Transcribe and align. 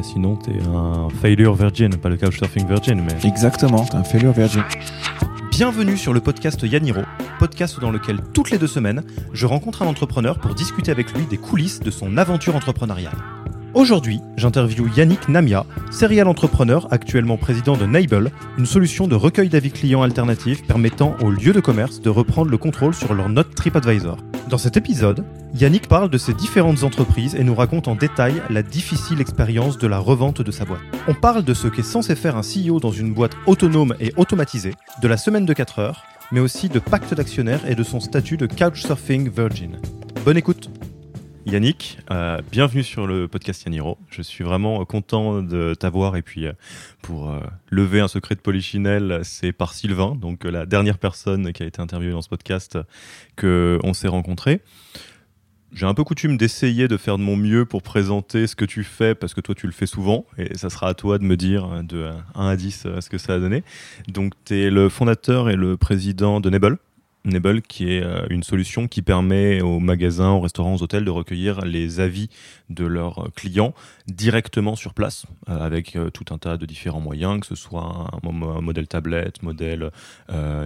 sinon, 0.00 0.36
t'es 0.36 0.56
un 0.74 1.08
failure 1.20 1.54
virgin, 1.54 1.94
pas 1.96 2.08
le 2.08 2.16
couchsurfing 2.16 2.66
virgin, 2.66 3.02
mais. 3.02 3.28
Exactement, 3.28 3.84
un 3.92 4.04
failure 4.04 4.32
virgin. 4.32 4.62
Bienvenue 5.50 5.98
sur 5.98 6.14
le 6.14 6.20
podcast 6.20 6.62
Yaniro, 6.62 7.02
podcast 7.38 7.78
dans 7.78 7.90
lequel 7.90 8.20
toutes 8.32 8.50
les 8.50 8.58
deux 8.58 8.66
semaines, 8.66 9.02
je 9.34 9.44
rencontre 9.44 9.82
un 9.82 9.86
entrepreneur 9.86 10.38
pour 10.38 10.54
discuter 10.54 10.90
avec 10.90 11.12
lui 11.12 11.26
des 11.26 11.36
coulisses 11.36 11.80
de 11.80 11.90
son 11.90 12.16
aventure 12.16 12.56
entrepreneuriale. 12.56 13.16
Aujourd'hui, 13.74 14.20
j'interviewe 14.36 14.90
Yannick 14.96 15.28
Namia, 15.28 15.66
serial 15.90 16.28
entrepreneur 16.28 16.88
actuellement 16.90 17.36
président 17.36 17.76
de 17.76 17.86
Nable, 17.86 18.30
une 18.58 18.66
solution 18.66 19.06
de 19.06 19.14
recueil 19.14 19.48
d'avis 19.48 19.70
clients 19.70 20.02
alternative 20.02 20.62
permettant 20.66 21.16
aux 21.22 21.30
lieux 21.30 21.52
de 21.52 21.60
commerce 21.60 22.00
de 22.00 22.10
reprendre 22.10 22.50
le 22.50 22.58
contrôle 22.58 22.94
sur 22.94 23.14
leur 23.14 23.28
note 23.28 23.54
TripAdvisor. 23.54 24.18
Dans 24.52 24.58
cet 24.58 24.76
épisode, 24.76 25.24
Yannick 25.54 25.88
parle 25.88 26.10
de 26.10 26.18
ses 26.18 26.34
différentes 26.34 26.82
entreprises 26.82 27.34
et 27.34 27.42
nous 27.42 27.54
raconte 27.54 27.88
en 27.88 27.94
détail 27.94 28.42
la 28.50 28.62
difficile 28.62 29.18
expérience 29.18 29.78
de 29.78 29.86
la 29.86 29.98
revente 29.98 30.42
de 30.42 30.50
sa 30.50 30.66
boîte. 30.66 30.82
On 31.08 31.14
parle 31.14 31.42
de 31.42 31.54
ce 31.54 31.68
qu'est 31.68 31.82
censé 31.82 32.14
faire 32.14 32.36
un 32.36 32.42
CEO 32.42 32.78
dans 32.78 32.90
une 32.90 33.14
boîte 33.14 33.32
autonome 33.46 33.94
et 33.98 34.12
automatisée, 34.18 34.74
de 35.00 35.08
la 35.08 35.16
semaine 35.16 35.46
de 35.46 35.54
4 35.54 35.78
heures, 35.78 36.04
mais 36.32 36.40
aussi 36.40 36.68
de 36.68 36.80
pacte 36.80 37.14
d'actionnaires 37.14 37.66
et 37.66 37.74
de 37.74 37.82
son 37.82 37.98
statut 37.98 38.36
de 38.36 38.46
Couchsurfing 38.46 39.30
Virgin. 39.30 39.80
Bonne 40.22 40.36
écoute 40.36 40.68
Yannick, 41.44 41.98
euh, 42.12 42.40
bienvenue 42.52 42.84
sur 42.84 43.06
le 43.06 43.26
podcast 43.26 43.64
Yaniro. 43.64 43.98
Je 44.10 44.22
suis 44.22 44.44
vraiment 44.44 44.84
content 44.84 45.42
de 45.42 45.74
t'avoir 45.74 46.16
et 46.16 46.22
puis 46.22 46.46
euh, 46.46 46.52
pour 47.02 47.30
euh, 47.30 47.40
lever 47.68 48.00
un 48.00 48.06
secret 48.06 48.36
de 48.36 48.40
polichinelle, 48.40 49.20
c'est 49.24 49.52
par 49.52 49.74
Sylvain, 49.74 50.14
donc 50.14 50.44
la 50.44 50.66
dernière 50.66 50.98
personne 50.98 51.52
qui 51.52 51.64
a 51.64 51.66
été 51.66 51.80
interviewée 51.82 52.12
dans 52.12 52.22
ce 52.22 52.28
podcast 52.28 52.78
que 53.34 53.80
on 53.82 53.92
s'est 53.92 54.08
rencontrés. 54.08 54.60
J'ai 55.72 55.86
un 55.86 55.94
peu 55.94 56.04
coutume 56.04 56.36
d'essayer 56.36 56.86
de 56.86 56.96
faire 56.96 57.18
de 57.18 57.24
mon 57.24 57.36
mieux 57.36 57.64
pour 57.64 57.82
présenter 57.82 58.46
ce 58.46 58.54
que 58.54 58.64
tu 58.64 58.84
fais 58.84 59.16
parce 59.16 59.34
que 59.34 59.40
toi 59.40 59.54
tu 59.54 59.66
le 59.66 59.72
fais 59.72 59.86
souvent 59.86 60.26
et 60.38 60.56
ça 60.56 60.70
sera 60.70 60.88
à 60.88 60.94
toi 60.94 61.18
de 61.18 61.24
me 61.24 61.36
dire 61.36 61.82
de 61.82 62.10
1 62.36 62.46
à 62.46 62.56
10 62.56 62.86
ce 63.00 63.08
que 63.08 63.18
ça 63.18 63.34
a 63.34 63.38
donné. 63.40 63.64
Donc 64.06 64.34
tu 64.44 64.60
es 64.60 64.70
le 64.70 64.88
fondateur 64.88 65.50
et 65.50 65.56
le 65.56 65.76
président 65.76 66.40
de 66.40 66.50
Nebel. 66.50 66.76
Nebel, 67.24 67.62
qui 67.62 67.92
est 67.92 68.02
euh, 68.02 68.26
une 68.30 68.42
solution 68.42 68.88
qui 68.88 69.00
permet 69.00 69.60
aux 69.60 69.78
magasins, 69.78 70.30
aux 70.30 70.40
restaurants, 70.40 70.74
aux 70.74 70.82
hôtels 70.82 71.04
de 71.04 71.10
recueillir 71.10 71.60
les 71.60 72.00
avis 72.00 72.28
de 72.68 72.84
leurs 72.84 73.28
clients 73.36 73.74
directement 74.08 74.74
sur 74.74 74.92
place, 74.92 75.26
euh, 75.48 75.60
avec 75.60 75.94
euh, 75.94 76.10
tout 76.10 76.24
un 76.34 76.38
tas 76.38 76.56
de 76.56 76.66
différents 76.66 77.00
moyens, 77.00 77.40
que 77.40 77.46
ce 77.46 77.54
soit 77.54 78.08
un, 78.12 78.60
modèle 78.60 78.88
tablette, 78.88 79.42
modèle 79.42 79.90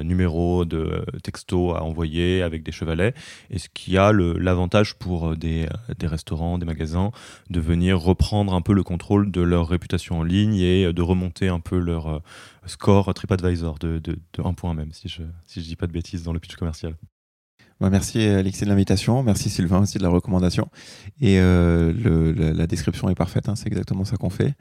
numéro 0.02 0.64
de 0.64 1.04
texto 1.22 1.74
à 1.74 1.82
envoyer 1.82 2.42
avec 2.42 2.62
des 2.62 2.72
chevalets, 2.72 3.14
et 3.50 3.58
ce 3.58 3.68
qui 3.72 3.98
a 3.98 4.12
l'avantage 4.12 4.94
pour 4.94 5.36
des, 5.36 5.66
des, 5.98 6.06
restaurants, 6.06 6.58
des 6.58 6.66
magasins, 6.66 7.10
de 7.50 7.60
venir 7.60 8.00
reprendre 8.00 8.54
un 8.54 8.60
peu 8.60 8.72
le 8.72 8.82
contrôle 8.82 9.30
de 9.30 9.40
leur 9.40 9.68
réputation 9.68 10.20
en 10.20 10.22
ligne 10.22 10.56
et 10.56 10.92
de 10.92 11.02
remonter 11.02 11.48
un 11.48 11.60
peu 11.60 11.78
leur 11.78 12.22
score 12.66 13.12
TripAdvisor 13.14 13.78
de, 13.78 13.98
de, 13.98 14.18
1 14.42 14.52
point 14.54 14.74
même, 14.74 14.92
si 14.92 15.08
je 15.08 15.22
ne 15.22 15.28
si 15.46 15.62
je 15.62 15.66
dis 15.66 15.76
pas 15.76 15.86
de 15.86 15.92
bêtises 15.92 16.22
dans 16.22 16.32
le 16.32 16.40
pitch 16.40 16.56
commercial. 16.56 16.96
Bah, 17.80 17.90
merci 17.90 18.22
Alexis 18.22 18.64
de 18.64 18.70
l'invitation, 18.70 19.22
merci 19.22 19.50
Sylvain 19.50 19.80
aussi 19.80 19.98
de 19.98 20.02
la 20.02 20.08
recommandation. 20.08 20.68
Et 21.20 21.38
euh, 21.40 21.92
la, 22.54 22.66
description 22.66 23.10
est 23.10 23.14
parfaite, 23.14 23.48
hein, 23.48 23.56
c'est 23.56 23.66
exactement 23.66 24.04
ça 24.04 24.16
qu'on 24.16 24.30
fait. 24.30 24.54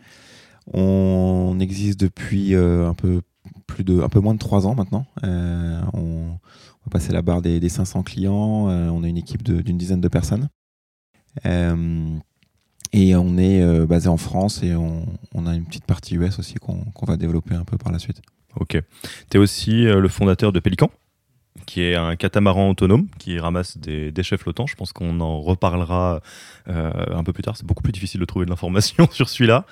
On 0.74 1.58
existe 1.60 2.00
depuis 2.00 2.56
euh, 2.56 2.90
un 2.90 2.94
peu 2.94 3.22
plus 3.68 3.84
de, 3.84 4.02
un 4.02 4.10
peu 4.10 4.20
moins 4.20 4.34
de 4.34 4.40
trois 4.40 4.68
ans 4.68 4.76
maintenant. 4.76 5.06
Euh, 5.24 5.82
on, 5.94 6.38
va 6.86 6.92
passer 6.92 7.14
la 7.14 7.22
barre 7.22 7.42
des, 7.42 7.60
des 7.60 7.70
500 7.70 8.04
clients. 8.04 8.68
On 8.68 9.04
a 9.04 9.08
une 9.08 9.18
équipe 9.18 9.44
d'une 9.44 9.78
dizaine 9.78 10.02
de 10.02 10.08
personnes. 10.08 10.50
Et 12.96 13.14
on 13.14 13.38
est 13.38 13.62
euh, 13.62 13.86
basé 13.86 14.08
en 14.08 14.16
France 14.16 14.64
et 14.64 14.74
on, 14.74 15.06
a 15.46 15.54
une 15.54 15.66
petite 15.66 15.86
partie 15.86 16.16
US 16.16 16.40
aussi 16.40 16.56
qu'on 16.56 17.06
va 17.06 17.18
développer 17.18 17.54
un 17.54 17.66
peu 17.66 17.78
par 17.78 17.92
la 17.92 18.00
suite. 18.00 18.22
Ok. 18.56 18.82
Tu 19.30 19.38
es 19.38 19.38
aussi 19.38 19.86
euh, 19.86 20.00
le 20.00 20.08
fondateur 20.08 20.54
de 20.54 20.60
Pélican 20.62 20.90
qui 21.66 21.82
est 21.82 21.96
un 21.96 22.16
catamaran 22.16 22.70
autonome 22.70 23.08
qui 23.18 23.40
ramasse 23.40 23.78
des 23.78 24.12
déchets 24.12 24.38
flottants. 24.38 24.68
Je 24.68 24.76
pense 24.76 24.94
qu'on 24.94 25.20
en 25.20 25.42
reparlera 25.42 26.22
euh, 26.70 26.92
un 27.14 27.24
peu 27.24 27.34
plus 27.34 27.44
tard. 27.44 27.58
C'est 27.58 27.66
beaucoup 27.66 27.82
plus 27.82 27.92
difficile 27.92 28.20
de 28.20 28.26
trouver 28.26 28.46
de 28.46 28.50
l'information 28.50 29.10
sur 29.12 29.28
celui-là. 29.28 29.66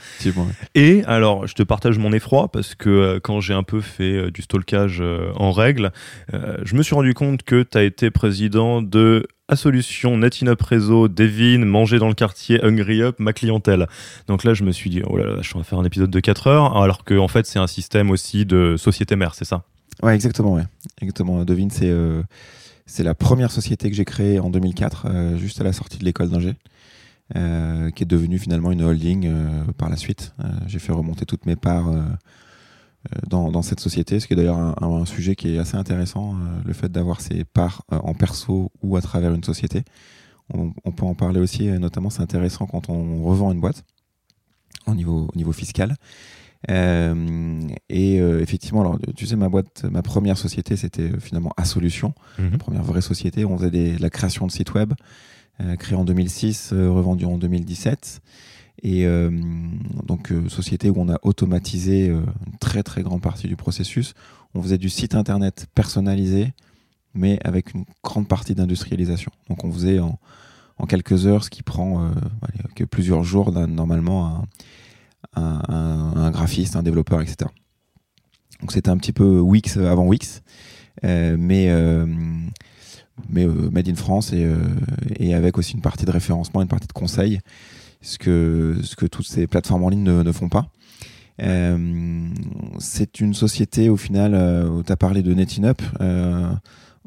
Et 0.75 1.03
alors, 1.05 1.45
je 1.47 1.53
te 1.53 1.63
partage 1.63 1.97
mon 1.99 2.11
effroi 2.11 2.49
parce 2.49 2.75
que 2.75 3.19
quand 3.19 3.41
j'ai 3.41 3.53
un 3.53 3.63
peu 3.63 3.79
fait 3.79 4.31
du 4.31 4.41
stalkage 4.41 5.03
en 5.35 5.51
règle, 5.51 5.91
je 6.31 6.75
me 6.75 6.83
suis 6.83 6.95
rendu 6.95 7.13
compte 7.13 7.43
que 7.43 7.63
tu 7.63 7.77
as 7.77 7.83
été 7.83 8.11
président 8.11 8.81
de 8.81 9.27
à 9.53 9.55
solution, 9.55 10.17
Netineup 10.17 10.61
Réseau, 10.61 11.07
Devin, 11.07 11.63
Manger 11.63 11.99
dans 11.99 12.07
le 12.07 12.15
quartier, 12.15 12.63
Hungry 12.63 13.03
Up, 13.03 13.17
ma 13.19 13.33
clientèle. 13.33 13.87
Donc 14.27 14.43
là, 14.43 14.53
je 14.53 14.63
me 14.63 14.71
suis 14.71 14.89
dit, 14.89 15.01
oh 15.05 15.15
là 15.15 15.25
là, 15.25 15.41
je 15.41 15.55
vais 15.55 15.63
faire 15.63 15.79
un 15.79 15.85
épisode 15.85 16.09
de 16.09 16.19
4 16.19 16.47
heures, 16.47 16.77
alors 16.81 17.05
qu'en 17.05 17.19
en 17.19 17.27
fait, 17.27 17.45
c'est 17.45 17.59
un 17.59 17.67
système 17.67 18.09
aussi 18.09 18.45
de 18.45 18.75
société 18.77 19.15
mère, 19.15 19.35
c'est 19.35 19.45
ça? 19.45 19.63
Ouais, 20.01 20.15
exactement, 20.15 20.53
ouais. 20.53 20.63
Exactement. 21.01 21.45
Devin, 21.45 21.67
c'est 21.69 21.89
euh, 21.89 22.23
c'est 22.87 23.03
la 23.03 23.13
première 23.13 23.51
société 23.51 23.89
que 23.89 23.95
j'ai 23.95 24.05
créée 24.05 24.39
en 24.39 24.49
2004, 24.49 25.05
euh, 25.05 25.37
juste 25.37 25.61
à 25.61 25.63
la 25.63 25.71
sortie 25.71 25.99
de 25.99 26.05
l'école 26.05 26.29
d'ingé. 26.29 26.55
Euh, 27.37 27.89
qui 27.91 28.03
est 28.03 28.05
devenue 28.05 28.37
finalement 28.37 28.71
une 28.71 28.83
holding 28.83 29.31
par 29.77 29.89
la 29.89 29.95
suite. 29.95 30.35
j'ai 30.67 30.77
fait 30.77 30.91
remonter 30.91 31.25
toutes 31.25 31.45
mes 31.45 31.55
parts 31.55 31.89
euh, 33.11 33.19
dans, 33.27 33.61
cette 33.61 33.79
société, 33.79 34.19
ce 34.19 34.27
qui 34.27 34.33
est 34.33 34.35
d'ailleurs 34.35 34.57
un, 34.81 35.05
sujet 35.05 35.35
qui 35.35 35.55
est 35.55 35.57
assez 35.57 35.75
intéressant, 35.75 36.35
euh, 36.35 36.61
le 36.65 36.73
fait 36.73 36.91
d'avoir 36.91 37.21
ses 37.21 37.43
parts 37.43 37.83
euh, 37.91 37.97
en 37.97 38.13
perso 38.13 38.71
ou 38.81 38.95
à 38.95 39.01
travers 39.01 39.33
une 39.33 39.43
société. 39.43 39.83
On, 40.53 40.91
peut 40.91 41.05
en 41.05 41.15
parler 41.15 41.39
aussi, 41.39 41.67
notamment 41.67 42.09
c'est 42.09 42.21
intéressant 42.21 42.67
quand 42.67 42.89
on 42.89 43.23
revend 43.23 43.51
une 43.53 43.61
boîte 43.61 43.85
au 44.85 44.93
niveau, 44.93 45.29
au 45.33 45.37
niveau 45.37 45.53
fiscal. 45.53 45.95
et 46.67 48.15
effectivement, 48.17 48.81
alors 48.81 48.99
tu 49.15 49.25
sais, 49.25 49.37
ma 49.37 49.47
boîte, 49.47 49.85
ma 49.89 50.01
première 50.03 50.37
société, 50.37 50.75
c'était 50.75 51.09
finalement 51.19 51.53
Solution, 51.63 52.13
mhm. 52.37 52.51
la 52.51 52.57
première 52.57 52.83
vraie 52.83 53.01
société. 53.01 53.45
On 53.45 53.57
faisait 53.57 53.71
des, 53.71 53.97
la 53.97 54.09
création 54.09 54.45
de 54.45 54.51
sites 54.51 54.73
web, 54.73 54.93
créé 55.79 55.95
en 55.95 56.03
2006, 56.03 56.73
revendu 56.73 57.25
en 57.25 57.37
2017. 57.37 58.21
Et 58.81 59.05
euh, 59.05 59.29
donc, 60.05 60.31
euh, 60.31 60.49
société 60.49 60.89
où 60.89 60.95
on 60.97 61.09
a 61.09 61.19
automatisé 61.21 62.09
euh, 62.09 62.21
une 62.47 62.57
très 62.57 62.83
très 62.83 63.03
grande 63.03 63.21
partie 63.21 63.47
du 63.47 63.55
processus. 63.55 64.13
On 64.55 64.61
faisait 64.61 64.77
du 64.77 64.89
site 64.89 65.15
internet 65.15 65.67
personnalisé, 65.75 66.53
mais 67.13 67.39
avec 67.43 67.73
une 67.73 67.85
grande 68.03 68.27
partie 68.27 68.55
d'industrialisation. 68.55 69.31
Donc, 69.49 69.63
on 69.63 69.71
faisait 69.71 69.99
en, 69.99 70.19
en, 70.77 70.85
quelques 70.85 71.27
heures 71.27 71.43
ce 71.43 71.49
qui 71.49 71.63
prend 71.63 72.11
que 72.75 72.83
plusieurs 72.83 73.23
jours 73.23 73.51
normalement 73.51 74.45
un, 75.35 75.61
un, 75.67 76.31
graphiste, 76.31 76.75
un 76.75 76.83
développeur, 76.83 77.21
etc. 77.21 77.49
Donc, 78.59 78.71
c'était 78.71 78.89
un 78.89 78.97
petit 78.97 79.13
peu 79.13 79.39
Wix 79.39 79.77
avant 79.77 80.05
Wix, 80.05 80.41
mais 81.03 81.69
mais 83.29 83.45
made 83.45 83.89
in 83.89 83.95
France 83.95 84.33
et, 84.33 84.47
et, 85.17 85.33
avec 85.33 85.57
aussi 85.57 85.73
une 85.73 85.81
partie 85.81 86.05
de 86.05 86.11
référencement, 86.11 86.61
une 86.61 86.67
partie 86.67 86.87
de 86.87 86.93
conseil 86.93 87.39
ce 88.03 88.19
que, 88.19 88.77
ce 88.83 88.95
que 88.95 89.07
toutes 89.07 89.25
ces 89.25 89.47
plateformes 89.47 89.83
en 89.83 89.89
ligne 89.89 90.03
ne, 90.03 90.31
font 90.31 90.49
pas. 90.49 90.67
Euh, 91.41 92.29
c'est 92.77 93.19
une 93.19 93.33
société 93.33 93.89
au 93.89 93.97
final, 93.97 94.33
euh, 94.35 94.83
tu 94.83 94.91
as 94.91 94.97
parlé 94.97 95.23
de 95.23 95.33
NetInUp. 95.33 95.81
Euh, 96.01 96.51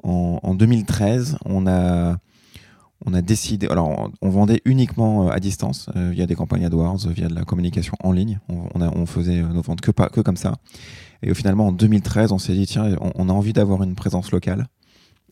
en, 0.02 0.40
en, 0.42 0.54
2013, 0.54 1.38
on 1.44 1.66
a, 1.66 2.16
on 3.04 3.14
a 3.14 3.22
décidé, 3.22 3.68
alors 3.68 4.10
on, 4.20 4.28
vendait 4.30 4.62
uniquement 4.64 5.28
à 5.28 5.38
distance, 5.38 5.88
via 5.94 6.26
des 6.26 6.34
campagnes 6.34 6.64
AdWords, 6.64 7.08
via 7.08 7.28
de 7.28 7.34
la 7.34 7.44
communication 7.44 7.94
en 8.02 8.12
ligne. 8.12 8.40
On, 8.48 8.68
on 8.80 9.06
faisait 9.06 9.42
nos 9.42 9.62
ventes 9.62 9.80
que, 9.80 9.92
pas, 9.92 10.08
que 10.08 10.20
comme 10.20 10.36
ça. 10.36 10.54
Et 11.22 11.30
au 11.30 11.34
finalement, 11.34 11.68
en 11.68 11.72
2013, 11.72 12.32
on 12.32 12.38
s'est 12.38 12.54
dit, 12.54 12.66
tiens, 12.66 12.96
on, 13.14 13.28
a 13.28 13.32
envie 13.32 13.52
d'avoir 13.52 13.82
une 13.82 13.94
présence 13.94 14.32
locale. 14.32 14.66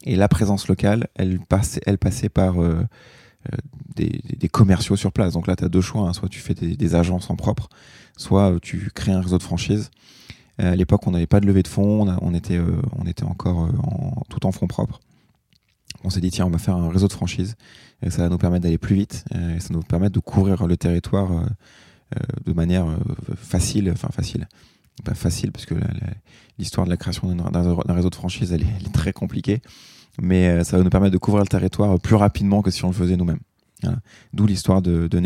Et 0.04 0.16
la 0.16 0.28
présence 0.28 0.68
locale, 0.68 1.08
elle 1.14 1.40
passait, 1.40 1.80
elle 1.86 1.98
passait 1.98 2.28
par 2.28 2.62
euh, 2.62 2.84
des, 3.94 4.48
commerciaux 4.48 4.96
sur 4.96 5.12
place. 5.12 5.32
Donc 5.34 5.46
là, 5.46 5.56
tu 5.56 5.64
as 5.64 5.68
deux 5.68 5.80
choix. 5.80 6.08
Hein. 6.08 6.12
Soit 6.12 6.28
tu 6.28 6.40
fais 6.40 6.54
des, 6.54 6.94
agences 6.94 7.30
en 7.30 7.36
propre, 7.36 7.68
soit 8.16 8.52
euh, 8.52 8.58
tu 8.60 8.90
crées 8.94 9.12
un 9.12 9.20
réseau 9.20 9.38
de 9.38 9.42
franchise. 9.42 9.90
Euh, 10.60 10.72
à 10.72 10.76
l'époque, 10.76 11.06
on 11.06 11.10
n'avait 11.10 11.26
pas 11.26 11.40
de 11.40 11.46
levée 11.46 11.62
de 11.62 11.68
fonds, 11.68 12.06
on, 12.20 12.34
était, 12.34 12.60
on 12.98 13.06
était 13.06 13.24
encore 13.24 13.58
en, 13.58 14.22
tout 14.28 14.46
en 14.46 14.52
fonds 14.52 14.66
propres. 14.66 15.00
On 16.04 16.10
s'est 16.10 16.20
dit, 16.20 16.30
tiens, 16.30 16.46
on 16.46 16.50
va 16.50 16.58
faire 16.58 16.76
un 16.76 16.90
réseau 16.90 17.08
de 17.08 17.12
franchise. 17.12 17.56
Et 18.02 18.10
ça 18.10 18.22
va 18.22 18.28
nous 18.28 18.38
permettre 18.38 18.62
d'aller 18.64 18.78
plus 18.78 18.94
vite. 18.94 19.24
Et 19.30 19.60
ça 19.60 19.68
va 19.68 19.76
nous 19.76 19.82
permettre 19.82 20.12
de 20.12 20.20
couvrir 20.20 20.66
le 20.66 20.76
territoire 20.76 21.30
de 22.44 22.52
manière 22.52 22.86
facile. 23.36 23.90
Enfin, 23.90 24.08
facile. 24.12 24.46
Pas 25.02 25.14
facile, 25.14 25.50
parce 25.50 25.64
que 25.64 25.74
l'histoire 26.58 26.86
de 26.86 26.90
la 26.90 26.98
création 26.98 27.34
d'un 27.34 27.94
réseau 27.94 28.10
de 28.10 28.14
franchise, 28.14 28.52
elle 28.52 28.62
est 28.62 28.92
très 28.92 29.14
compliquée 29.14 29.62
mais 30.20 30.48
euh, 30.48 30.64
ça 30.64 30.76
va 30.76 30.82
nous 30.82 30.90
permettre 30.90 31.12
de 31.12 31.18
couvrir 31.18 31.42
le 31.42 31.48
territoire 31.48 31.98
plus 32.00 32.16
rapidement 32.16 32.62
que 32.62 32.70
si 32.70 32.84
on 32.84 32.88
le 32.88 32.94
faisait 32.94 33.16
nous-mêmes. 33.16 33.40
D'où 34.32 34.46
l'histoire 34.46 34.80
de, 34.80 35.08
de 35.08 35.18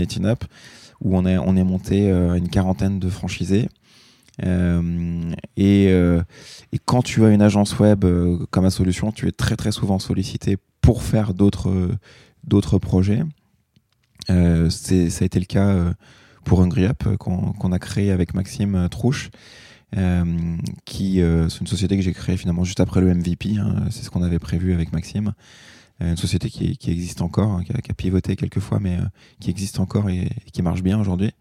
où 1.00 1.17
on 1.17 1.25
est, 1.26 1.38
on 1.38 1.55
est 1.55 1.62
monté 1.62 2.11
euh, 2.11 2.35
une 2.35 2.49
quarantaine 2.49 2.99
de 2.99 3.08
franchisés. 3.08 3.69
Euh, 4.44 5.32
et, 5.56 5.88
euh, 5.88 6.23
et, 6.73 6.79
quand 6.85 7.02
tu 7.02 7.25
as 7.25 7.31
une 7.31 7.43
agence 7.43 7.79
web 7.79 8.05
euh, 8.05 8.38
comme 8.50 8.69
solution, 8.70 9.11
tu 9.12 9.26
es 9.26 9.32
très 9.32 9.56
très 9.56 9.73
souvent 9.73 9.99
sollicité 9.99 10.56
pour 10.81 11.02
faire 11.02 11.35
d'autres 11.35 11.90
d'autres 12.44 12.79
projets. 12.79 13.23
ça 14.29 14.35
a 14.35 15.25
été 15.25 15.40
le 15.40 15.44
cas 15.44 15.93
pour 16.44 16.62
Hungry 16.62 16.87
Up 16.87 17.17
qu'on 17.19 17.73
a 17.73 17.79
créé 17.79 18.11
avec 18.11 18.32
Maxime 18.32 18.88
Trouche. 18.90 19.31
Qui 20.85 21.20
c'est 21.49 21.61
une 21.61 21.67
société 21.67 21.96
que 21.96 22.02
j'ai 22.02 22.12
créée 22.12 22.37
finalement 22.37 22.64
juste 22.64 22.81
après 22.81 23.00
le 23.00 23.14
MVP. 23.14 23.56
Hein. 23.56 23.87
c'est 23.90 24.02
ce 24.02 24.11
qu'on 24.11 24.23
avait 24.23 24.38
prévu 24.38 24.73
avec 24.75 24.93
Maxime. 24.93 25.32
une 26.00 26.17
société 26.17 26.50
qui, 26.50 26.76
qui, 26.76 26.90
existe 26.90 27.23
encore, 27.23 27.52
hein, 27.52 27.64
qui, 27.64 27.73
a, 27.73 27.81
qui, 27.81 27.90
a, 27.90 27.94
pivoté 27.94 28.37
quelques 28.37 28.61
fois, 28.61 28.81
mais 28.81 28.99
qui 29.40 29.50
existe 29.50 29.81
encore 29.81 30.11
et, 30.11 30.29
et 30.46 30.50
qui 30.52 30.62
marche 30.62 30.82
bien 30.82 31.00
aujourd'hui. 31.00 31.32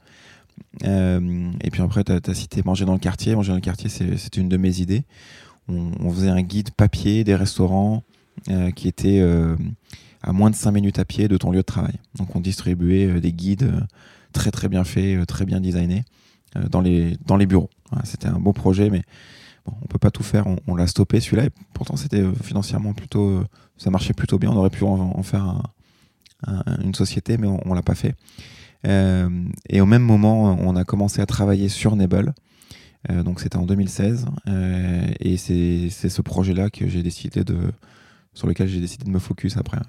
et 0.84 1.70
puis 1.72 1.82
après, 1.82 2.04
tu 2.04 2.12
as, 2.14 2.34
cité 2.34 2.62
Manger 2.64 2.86
dans 2.86 2.94
le 2.94 3.00
quartier. 3.00 3.36
Manger 3.36 3.50
dans 3.50 3.56
le 3.56 3.62
quartier, 3.62 3.90
c'était 3.90 4.40
une 4.40 4.50
de 4.50 4.58
mes 4.58 4.80
idées. 4.80 5.04
On, 5.68 5.92
on, 6.00 6.12
faisait 6.12 6.30
un 6.30 6.42
guide 6.42 6.72
papier 6.72 7.24
des 7.24 7.36
restaurants 7.36 8.04
qui 8.76 8.88
était 8.88 9.22
à 10.28 10.34
moins 10.34 10.50
de 10.50 10.56
5 10.56 10.72
minutes 10.72 11.00
à 11.00 11.06
pied 11.06 11.28
de 11.28 11.38
ton 11.38 11.52
lieu 11.52 11.60
de 11.60 11.64
travail. 11.64 11.96
Donc 12.16 12.36
on 12.36 12.40
distribuait 12.40 13.06
euh, 13.06 13.20
des 13.20 13.32
guides 13.32 13.64
euh, 13.64 13.82
très 14.34 14.52
très 14.52 14.68
bien 14.68 14.84
faits, 14.84 15.18
euh, 15.18 15.26
très 15.26 15.46
bien 15.46 15.62
designés 15.62 16.04
dans 16.56 16.82
les, 16.82 17.18
dans 17.26 17.38
les 17.38 17.46
bureaux. 17.46 17.70
c'était 18.04 18.28
un 18.28 18.40
beau 18.40 18.54
projet, 18.54 18.90
mais 18.90 19.04
bon, 19.66 19.74
on 19.82 19.88
peut 19.88 20.00
pas 20.00 20.12
tout 20.12 20.24
faire. 20.24 20.46
On, 20.68 20.76
l'a 20.76 20.88
stoppé 20.88 21.20
celui-là, 21.20 21.50
pourtant 21.74 21.96
c'était 21.96 22.24
financièrement 22.44 22.94
plutôt, 22.94 23.44
ça 23.78 23.90
marchait 23.90 24.14
plutôt 24.14 24.40
bien. 24.40 24.52
On 24.52 24.56
aurait 24.56 24.70
pu 24.70 24.84
en, 24.84 25.24
faire 25.24 25.62
une 26.84 26.94
société, 26.94 27.38
mais 27.38 27.48
on, 27.48 27.60
on 27.66 27.74
l'a 27.74 27.82
pas 27.84 27.96
fait. 27.96 28.16
et 28.84 29.82
au 29.82 29.86
même 29.86 30.04
moment, 30.04 30.58
on 30.60 30.76
a 30.76 30.84
commencé 30.84 31.22
à 31.22 31.26
travailler 31.26 31.70
sur 31.70 31.96
Nebel. 31.96 32.34
donc 33.10 33.40
c'était 33.40 33.58
en 33.58 33.66
2016, 33.66 34.26
et 35.20 35.38
c'est 35.38 35.90
ce 35.90 36.22
projet-là 36.22 36.70
que 36.70 36.88
j'ai 36.88 37.04
décidé 37.04 37.44
de, 37.44 37.72
sur 38.34 38.48
lequel 38.48 38.68
j'ai 38.68 38.80
décidé 38.80 39.04
de 39.06 39.10
me 39.10 39.20
focus 39.20 39.58
après. 39.58 39.80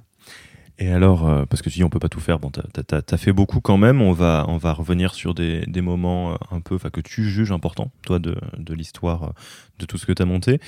Et 0.79 0.91
alors, 0.91 1.29
euh, 1.29 1.45
parce 1.45 1.61
que 1.61 1.71
tu 1.71 1.79
dis 1.79 1.85
on 1.85 1.91
peut 1.91 1.99
pas 1.99 2.09
tout 2.09 2.21
faire, 2.21 2.39
bon, 2.39 2.51
tu 2.51 2.61
as, 2.95 3.17
fait 3.17 3.33
beaucoup 3.33 3.61
quand 3.61 3.77
même, 3.77 4.01
on 4.01 4.13
va, 4.13 4.45
on 4.49 4.59
va 4.59 4.73
revenir 4.73 5.13
sur 5.13 5.35
des, 5.35 5.65
des 5.67 5.81
moments 5.81 6.33
euh, 6.33 6.37
un 6.53 6.61
peu, 6.61 6.79
que 6.79 7.01
tu 7.01 7.29
juges 7.29 7.51
importants, 7.51 7.91
toi, 8.03 8.21
de, 8.21 8.37
de 8.57 8.75
l'histoire, 8.75 9.25
euh, 9.25 9.31
de 9.81 9.87
tout 9.87 9.99
ce 9.99 10.07
que 10.07 10.13
tu 10.13 10.23
as 10.23 10.25
monté. 10.25 10.61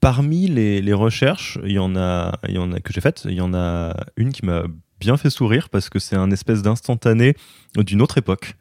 Parmi 0.00 0.46
les, 0.46 0.80
les, 0.80 0.92
recherches, 0.92 1.58
il 1.64 1.72
y 1.72 1.80
en 1.80 1.96
a, 1.96 2.38
il 2.48 2.54
y 2.54 2.58
en 2.58 2.70
a 2.72 2.78
que 2.78 2.92
j'ai 2.92 3.00
faites, 3.00 3.24
il 3.24 3.34
y 3.34 3.40
en 3.40 3.54
a 3.54 3.96
une 4.16 4.30
qui 4.30 4.46
m'a 4.46 4.62
bien 5.00 5.16
fait 5.16 5.30
sourire 5.30 5.68
parce 5.68 5.88
que 5.88 5.98
c'est 5.98 6.16
un 6.16 6.30
espèce 6.30 6.62
d'instantané 6.62 7.34
d'une 7.76 8.02
autre 8.02 8.18
époque. 8.18 8.56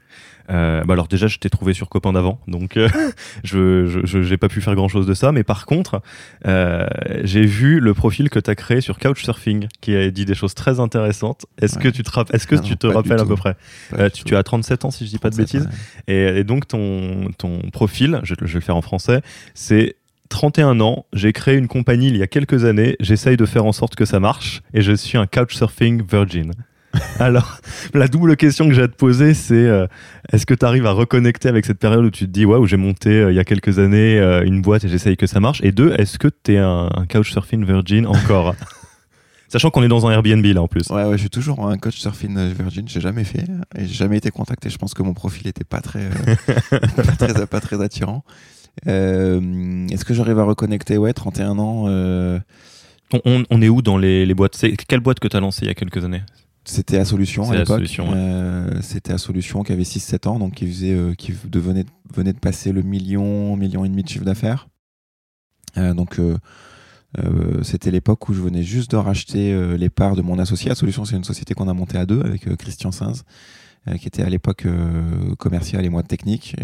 Euh, 0.50 0.84
bah 0.86 0.94
alors 0.94 1.08
déjà, 1.08 1.28
je 1.28 1.40
t'ai 1.40 1.50
trouvé 1.50 1.74
sur 1.74 1.90
Copain 1.90 2.14
d'avant, 2.14 2.40
donc 2.48 2.78
euh, 2.78 2.88
je 3.44 4.18
n'ai 4.18 4.38
pas 4.38 4.48
pu 4.48 4.62
faire 4.62 4.76
grand-chose 4.76 5.06
de 5.06 5.14
ça. 5.14 5.32
Mais 5.32 5.44
par 5.44 5.66
contre, 5.66 6.02
euh, 6.46 6.88
j'ai 7.24 7.46
vu 7.46 7.80
le 7.80 7.94
profil 7.94 8.30
que 8.30 8.40
tu 8.40 8.50
as 8.50 8.56
créé 8.56 8.80
sur 8.80 8.98
Couchsurfing, 8.98 9.68
qui 9.82 9.96
a 9.96 10.10
dit 10.10 10.26
des 10.26 10.36
choses 10.36 10.54
très 10.54 10.80
intéressantes. 10.80 11.46
Est-ce 11.62 11.78
que 11.78 11.90
tu 11.90 12.04
te, 12.04 12.36
est-ce 12.36 12.48
que 12.48 12.56
tu 12.56 12.78
te 12.78 12.88
rappelles 12.88 13.20
à 13.20 13.26
peu 13.26 13.36
près 13.36 13.56
tu, 14.14 14.36
as 14.36 14.44
37 14.44 14.86
ans, 14.86 14.92
si 14.92 15.06
je 15.06 15.10
dis 15.10 15.20
pas 15.20 15.30
de 15.30 15.36
bêtises. 15.36 15.68
Et, 16.08 16.44
donc, 16.44 16.68
ton, 16.68 17.30
ton 17.38 17.60
profil, 17.72 18.20
je, 18.24 18.36
je 18.40 18.46
vais 18.46 18.60
le 18.60 18.62
faire 18.62 18.76
en 18.76 18.82
français, 18.82 19.22
c'est 19.54 19.96
31 20.30 20.80
ans, 20.80 21.06
j'ai 21.14 21.34
créé 21.34 21.56
une 21.56 21.68
compagnie 21.68 22.08
il 22.08 22.18
y 22.18 22.24
a 22.24 22.28
quelques 22.28 22.66
années, 22.66 22.96
j'essaye 23.00 23.38
de 23.38 23.46
faire 23.46 23.66
en 23.66 23.72
sorte 23.72 23.96
que 23.96 24.06
ça 24.06 24.20
marche 24.20 24.62
et 24.74 24.82
je 24.82 24.94
suis 24.94 25.18
un 25.18 25.28
couchsurfing 25.28 26.04
virgin. 26.06 26.54
Alors, 27.20 27.60
la 27.94 28.08
double 28.08 28.36
question 28.38 28.68
que 28.68 28.74
j'ai 28.74 28.84
à 28.84 28.88
te 28.88 28.96
poser, 28.96 29.34
c'est 29.34 29.56
euh, 29.56 29.88
est-ce 30.32 30.46
que 30.46 30.54
tu 30.54 30.66
arrives 30.66 30.86
à 30.86 30.92
reconnecter 30.92 31.50
avec 31.50 31.66
cette 31.66 31.80
période 31.80 32.06
où 32.06 32.10
tu 32.10 32.26
te 32.26 32.32
dis, 32.32 32.46
où 32.46 32.66
j'ai 32.66 32.78
monté 32.78 33.10
euh, 33.10 33.32
il 33.32 33.36
y 33.36 33.40
a 33.40 33.44
quelques 33.44 33.80
années 33.80 34.20
euh, 34.20 34.44
une 34.44 34.62
boîte 34.62 34.84
et 34.86 34.90
j'essaye 34.90 35.18
que 35.18 35.28
ça 35.28 35.40
marche? 35.40 35.62
Et 35.64 35.72
deux, 35.72 35.94
est-ce 35.98 36.18
que 36.18 36.28
tu 36.28 36.54
es 36.54 36.58
un, 36.58 36.90
couchsurfing 37.12 37.66
virgin 37.66 38.08
encore? 38.08 38.56
Sachant 39.50 39.70
qu'on 39.70 39.82
est 39.84 39.88
dans 39.88 40.06
un 40.06 40.12
Airbnb 40.12 40.46
là 40.46 40.62
en 40.62 40.68
plus. 40.68 40.90
Ouais, 40.90 41.06
ouais, 41.06 41.14
je 41.14 41.22
suis 41.22 41.30
toujours 41.30 41.70
un 41.70 41.78
coach 41.78 41.98
surfing 42.00 42.36
virgin. 42.52 42.86
J'ai 42.86 43.00
jamais 43.00 43.24
fait 43.24 43.46
et 43.78 43.88
j'ai 43.88 43.94
jamais 43.94 44.18
été 44.18 44.30
contacté. 44.30 44.70
Je 44.70 44.78
pense 44.78 44.94
que 44.94 45.02
mon 45.04 45.14
profil 45.14 45.48
était 45.48 45.64
pas 45.64 45.80
très, 45.80 46.10
pas 46.98 47.16
très, 47.18 47.48
pas 47.48 47.62
très 47.62 47.82
attirant. 47.82 48.26
Est-ce 48.86 50.06
que 50.06 50.14
j'arrive 50.14 50.40
à 50.40 50.44
reconnecter? 50.44 50.98
Ouais, 50.98 51.14
31 51.14 51.60
ans. 51.60 51.86
On, 53.14 53.44
on, 53.50 53.62
est 53.62 53.70
où 53.70 53.82
dans 53.82 53.98
les, 53.98 54.26
les 54.26 54.34
boîtes? 54.34 54.64
Quelle 54.88 55.00
boîte 55.00 55.20
que 55.20 55.28
tu 55.28 55.38
as 55.38 55.40
lancée 55.40 55.64
il 55.64 55.68
y 55.70 55.72
a 55.72 55.76
quelques 55.76 56.04
années? 56.04 56.24
C'était 56.68 56.98
à 56.98 57.06
Solution 57.06 57.50
à 57.50 57.56
l'époque. 57.56 57.82
Euh, 58.00 58.82
c'était 58.82 59.14
à 59.14 59.18
Solution 59.18 59.64
qui 59.64 59.72
avait 59.72 59.84
6-7 59.84 60.28
ans, 60.28 60.38
donc 60.38 60.56
qui, 60.56 60.68
faisait, 60.68 60.94
euh, 60.94 61.14
qui 61.14 61.32
venait, 61.32 61.86
venait 62.14 62.34
de 62.34 62.40
passer 62.40 62.74
le 62.74 62.82
million, 62.82 63.56
million 63.56 63.86
et 63.86 63.90
demi 63.90 64.04
de 64.04 64.10
chiffre 64.10 64.26
d'affaires. 64.26 64.68
Euh, 65.78 65.94
donc 65.94 66.20
c'était 67.64 67.90
l'époque 67.90 68.28
où 68.28 68.34
je 68.34 68.42
venais 68.42 68.64
juste 68.64 68.92
de 68.92 68.98
racheter 68.98 69.78
les 69.78 69.90
parts 69.90 70.16
de 70.16 70.22
mon 70.22 70.38
associé. 70.38 70.70
À 70.70 70.76
Solution, 70.76 71.06
c'est 71.06 71.16
une 71.16 71.24
société 71.24 71.54
qu'on 71.54 71.70
a 71.70 71.74
montée 71.74 71.98
à 71.98 72.06
deux 72.06 72.20
avec 72.20 72.54
Christian 72.58 72.92
Sins, 72.92 73.24
qui 74.00 74.08
était 74.08 74.22
à 74.22 74.30
l'époque 74.30 74.68
commercial 75.40 75.84
et 75.86 75.90
moi 75.90 76.04
technique. 76.04 76.56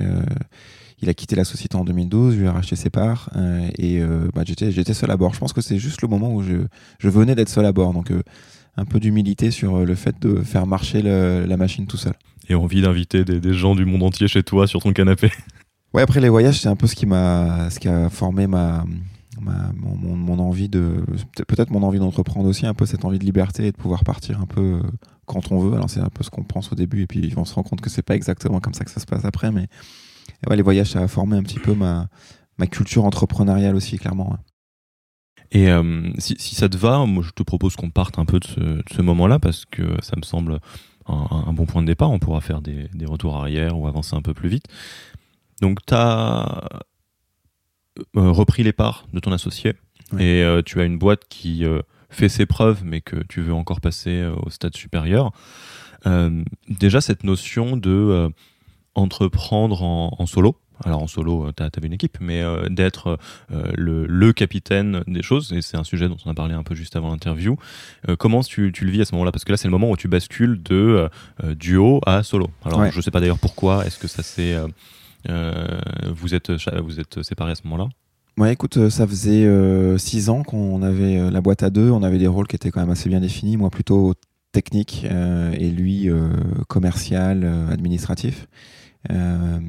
Il 1.03 1.09
a 1.09 1.13
quitté 1.13 1.35
la 1.35 1.43
société 1.43 1.75
en 1.75 1.83
2012, 1.83 2.33
je 2.33 2.39
lui 2.39 2.45
ai 2.45 2.49
racheté 2.49 2.75
ses 2.75 2.89
parts 2.89 3.29
et 3.77 4.01
bah, 4.33 4.43
j'étais 4.45 4.93
seul 4.93 5.11
à 5.11 5.17
bord. 5.17 5.33
Je 5.33 5.39
pense 5.39 5.53
que 5.53 5.61
c'est 5.61 5.77
juste 5.77 6.01
le 6.01 6.07
moment 6.07 6.33
où 6.33 6.41
je, 6.41 6.65
je 6.99 7.09
venais 7.09 7.35
d'être 7.35 7.49
seul 7.49 7.65
à 7.65 7.71
bord. 7.71 7.93
Donc 7.93 8.11
un 8.75 8.85
peu 8.85 8.99
d'humilité 8.99 9.51
sur 9.51 9.77
euh, 9.77 9.85
le 9.85 9.95
fait 9.95 10.19
de 10.19 10.41
faire 10.41 10.65
marcher 10.65 11.01
la 11.01 11.57
machine 11.57 11.85
tout 11.87 11.97
seul. 11.97 12.13
Et 12.49 12.55
envie 12.55 12.81
d'inviter 12.81 13.23
des, 13.23 13.53
gens 13.53 13.75
du 13.75 13.85
monde 13.85 14.03
entier 14.03 14.27
chez 14.27 14.43
toi 14.43 14.67
sur 14.67 14.81
ton 14.81 14.93
canapé. 14.93 15.31
Ouais, 15.93 16.01
après 16.01 16.19
les 16.21 16.29
voyages, 16.29 16.59
c'est 16.59 16.69
un 16.69 16.75
peu 16.75 16.87
ce 16.87 16.95
qui 16.95 17.05
m'a, 17.05 17.69
ce 17.69 17.79
qui 17.79 17.87
a 17.87 18.09
formé 18.09 18.47
ma, 18.47 18.83
mon, 19.39 19.95
mon, 19.95 20.39
envie 20.39 20.67
de, 20.67 21.05
peut-être 21.47 21.69
mon 21.69 21.83
envie 21.83 21.99
d'entreprendre 21.99 22.49
aussi, 22.49 22.65
un 22.65 22.73
peu 22.73 22.87
cette 22.87 23.05
envie 23.05 23.19
de 23.19 23.23
liberté 23.23 23.67
et 23.67 23.71
de 23.71 23.77
pouvoir 23.77 24.03
partir 24.03 24.41
un 24.41 24.47
peu 24.47 24.61
euh, 24.61 24.81
quand 25.27 25.51
on 25.51 25.59
veut. 25.59 25.75
Alors 25.75 25.91
c'est 25.91 25.99
un 25.99 26.09
peu 26.09 26.23
ce 26.23 26.31
qu'on 26.31 26.41
pense 26.41 26.71
au 26.71 26.75
début 26.75 27.03
et 27.03 27.05
puis 27.05 27.31
on 27.37 27.45
se 27.45 27.53
rend 27.53 27.61
compte 27.61 27.79
que 27.79 27.91
c'est 27.91 28.01
pas 28.01 28.15
exactement 28.15 28.59
comme 28.59 28.73
ça 28.73 28.85
que 28.85 28.89
ça 28.89 28.99
se 28.99 29.05
passe 29.05 29.23
après, 29.23 29.51
mais 29.51 29.67
ouais, 30.49 30.55
les 30.55 30.61
voyages, 30.61 30.91
ça 30.91 31.01
a 31.01 31.07
formé 31.07 31.37
un 31.37 31.43
petit 31.43 31.59
peu 31.59 31.73
ma, 31.73 32.07
ma 32.57 32.67
culture 32.67 33.05
entrepreneuriale 33.05 33.75
aussi, 33.75 33.97
clairement. 33.97 34.37
Et 35.51 35.69
euh, 35.69 36.11
si, 36.17 36.35
si, 36.39 36.55
ça 36.55 36.67
te 36.67 36.77
va, 36.77 37.05
moi 37.05 37.23
je 37.23 37.29
te 37.29 37.43
propose 37.43 37.75
qu'on 37.75 37.91
parte 37.91 38.17
un 38.17 38.25
peu 38.25 38.39
de 38.39 38.45
ce, 38.45 38.81
ce 38.91 39.01
moment-là 39.03 39.37
parce 39.37 39.65
que 39.65 39.83
ça 40.01 40.15
me 40.17 40.23
semble 40.23 40.59
un, 41.05 41.27
un, 41.47 41.53
bon 41.53 41.67
point 41.67 41.83
de 41.83 41.87
départ. 41.87 42.09
On 42.09 42.17
pourra 42.17 42.41
faire 42.41 42.61
des, 42.61 42.87
des, 42.93 43.05
retours 43.05 43.37
arrière 43.37 43.77
ou 43.77 43.87
avancer 43.87 44.15
un 44.15 44.23
peu 44.23 44.33
plus 44.33 44.49
vite. 44.49 44.65
Donc 45.61 45.85
tu 45.85 45.93
as 45.93 46.67
euh, 48.17 48.31
repris 48.31 48.63
les 48.63 48.73
parts 48.73 49.05
de 49.13 49.19
ton 49.19 49.31
associé 49.31 49.73
et 50.17 50.41
euh, 50.41 50.63
tu 50.63 50.81
as 50.81 50.85
une 50.85 50.97
boîte 50.97 51.25
qui 51.29 51.63
fait 52.09 52.29
ses 52.29 52.47
preuves 52.47 52.83
mais 52.83 53.01
que 53.01 53.17
tu 53.29 53.41
veux 53.41 53.53
encore 53.53 53.79
passer 53.79 54.25
au 54.43 54.49
stade 54.49 54.75
supérieur. 54.75 55.31
déjà 56.67 56.99
cette 56.99 57.23
notion 57.23 57.77
de 57.77 58.31
entreprendre 58.95 59.83
en, 59.83 60.15
en 60.17 60.25
solo, 60.25 60.57
alors 60.83 61.01
en 61.01 61.07
solo, 61.07 61.47
euh, 61.47 61.51
tu 61.55 61.63
avais 61.63 61.87
une 61.87 61.93
équipe, 61.93 62.17
mais 62.19 62.41
euh, 62.41 62.67
d'être 62.69 63.17
euh, 63.51 63.71
le, 63.75 64.33
capitaine 64.33 65.03
des 65.07 65.21
choses, 65.21 65.53
et 65.53 65.61
c'est 65.61 65.77
un 65.77 65.83
sujet 65.83 66.09
dont 66.09 66.17
on 66.25 66.31
a 66.31 66.33
parlé 66.33 66.53
un 66.53 66.63
peu 66.63 66.75
juste 66.75 66.95
avant 66.95 67.11
l'interview. 67.11 67.55
comment 68.17 68.41
tu, 68.41 68.71
le 68.71 68.91
vis 68.91 69.01
à 69.01 69.05
ce 69.05 69.13
moment-là? 69.13 69.31
Parce 69.31 69.45
que 69.45 69.51
là, 69.51 69.57
c'est 69.57 69.67
le 69.67 69.71
moment 69.71 69.91
où 69.91 69.97
tu 69.97 70.07
bascules 70.07 70.61
de 70.63 71.09
duo 71.53 72.01
à 72.05 72.23
solo. 72.23 72.49
Alors 72.65 72.89
je 72.91 73.01
sais 73.01 73.11
pas 73.11 73.19
d'ailleurs 73.19 73.37
pourquoi, 73.37 73.85
est-ce 73.85 73.99
que 73.99 74.07
ça 74.07 74.23
c'est... 74.23 74.55
vous, 75.27 76.35
êtes, 76.35 76.51
vous 76.51 76.99
êtes 76.99 77.21
séparés 77.21 77.51
à 77.51 77.55
ce 77.55 77.61
moment-là? 77.65 77.89
Ouais, 78.37 78.53
écoute, 78.53 78.89
ça 78.89 79.05
faisait 79.05 79.47
six 79.99 80.29
ans 80.29 80.43
qu'on 80.43 80.81
avait 80.81 81.29
la 81.29 81.41
boîte 81.41 81.61
à 81.61 81.69
deux, 81.69 81.91
on 81.91 82.01
avait 82.01 82.17
des 82.17 82.27
rôles 82.27 82.47
qui 82.47 82.55
étaient 82.55 82.71
quand 82.71 82.81
même 82.81 82.89
assez 82.89 83.09
bien 83.09 83.19
définis, 83.19 83.57
moi 83.57 83.69
plutôt 83.69 84.15
technique 84.51 85.05
et 85.05 85.69
lui 85.69 86.09
commercial, 86.67 87.45
administratif. 87.69 88.47
Euh, 89.11 89.59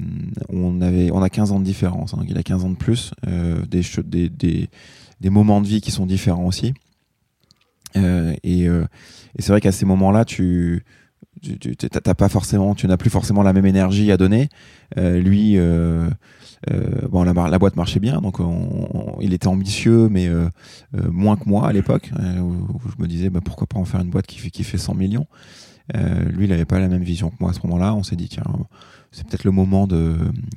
on, 0.49 0.81
avait, 0.81 1.11
on 1.11 1.23
a 1.23 1.29
15 1.29 1.53
ans 1.53 1.61
de 1.61 1.65
différence. 1.65 2.15
Hein. 2.15 2.25
Il 2.29 2.39
a 2.39 2.43
15 2.43 2.65
ans 2.65 2.71
de 2.71 2.77
plus, 2.77 3.13
euh, 3.27 3.65
des, 3.67 3.83
des, 4.29 4.69
des, 5.21 5.31
moments 5.31 5.61
de 5.61 5.67
vie 5.67 5.81
qui 5.81 5.91
sont 5.91 6.07
différents 6.07 6.47
aussi. 6.47 6.75
Euh, 7.97 8.35
et, 8.43 8.69
c'est 9.39 9.49
vrai 9.49 9.61
qu'à 9.61 9.73
ces 9.73 9.87
moments-là, 9.87 10.25
tu, 10.25 10.85
pas 12.17 12.29
forcément, 12.29 12.75
tu 12.75 12.87
n'as 12.87 12.97
plus 12.97 13.11
forcément 13.11 13.43
la 13.43 13.53
même 13.53 13.67
énergie 13.67 14.13
à 14.13 14.17
donner. 14.17 14.49
lui, 14.97 15.59
bon, 17.11 17.23
la, 17.25 17.59
boîte 17.59 17.77
marchait 17.77 18.01
bien, 18.01 18.21
donc 18.21 18.39
il 19.21 19.33
était 19.35 19.49
ambitieux, 19.49 20.09
mais 20.09 20.29
moins 20.93 21.37
que 21.37 21.49
moi 21.49 21.69
à 21.69 21.73
l'époque. 21.73 22.11
Je 22.15 23.03
me 23.03 23.09
disais, 23.09 23.31
bah, 23.31 23.41
pourquoi 23.45 23.67
pas 23.67 23.79
en 23.79 23.85
faire 23.85 24.01
une 24.01 24.11
boîte 24.11 24.27
qui 24.27 24.39
fait, 24.39 24.51
qui 24.51 24.63
fait 24.63 24.79
100 24.79 24.95
millions. 24.95 25.27
Lui, 25.93 26.47
il 26.47 26.51
n'avait 26.51 26.65
pas 26.65 26.79
la 26.79 26.89
même 26.89 27.03
vision 27.03 27.31
que 27.31 27.37
moi 27.41 27.51
à 27.51 27.53
ce 27.53 27.61
moment-là. 27.65 27.95
On 27.95 28.03
s'est 28.03 28.17
dit, 28.17 28.29
tiens, 28.29 28.45
c'est 29.13 29.27
peut-être 29.27 29.45
le 29.45 29.51
moment 29.51 29.87
de, 29.87 30.17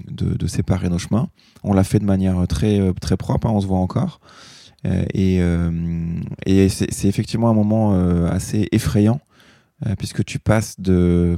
de, 0.10 0.48
séparer 0.48 0.90
nos 0.90 0.98
chemins. 0.98 1.28
On 1.64 1.74
l'a 1.74 1.84
fait 1.84 2.00
de 2.00 2.06
manière 2.06 2.48
très, 2.48 2.94
très 3.02 3.18
propre, 3.18 3.48
hein, 3.48 3.52
on 3.54 3.62
se 3.62 3.68
voit 3.68 3.80
encore. 3.80 4.20
Euh, 4.86 5.04
et, 5.14 5.40
euh, 5.42 5.72
et 6.46 6.70
c'est 6.70 7.08
effectivement 7.08 7.50
un 7.50 7.54
moment 7.54 7.94
euh, 7.94 8.30
assez 8.30 8.68
effrayant, 8.72 9.20
puisque 10.00 10.26
tu 10.26 10.40
passes 10.40 10.80
de 10.80 11.38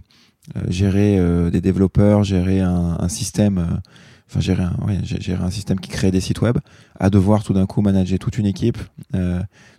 gérer 0.70 1.20
des 1.52 1.60
développeurs, 1.60 2.24
gérer 2.24 2.62
un, 2.62 3.10
système, 3.10 3.82
enfin 4.30 4.40
gérer 4.40 4.64
un, 4.64 4.78
gérer 5.04 5.44
un 5.44 5.50
système 5.50 5.78
qui 5.78 5.90
crée 5.90 6.10
des 6.10 6.22
sites 6.22 6.40
web, 6.40 6.58
à 7.00 7.10
devoir 7.10 7.44
tout 7.44 7.54
d'un 7.54 7.66
coup 7.66 7.82
manager 7.82 8.20
toute 8.20 8.38
une 8.38 8.46
équipe. 8.46 8.78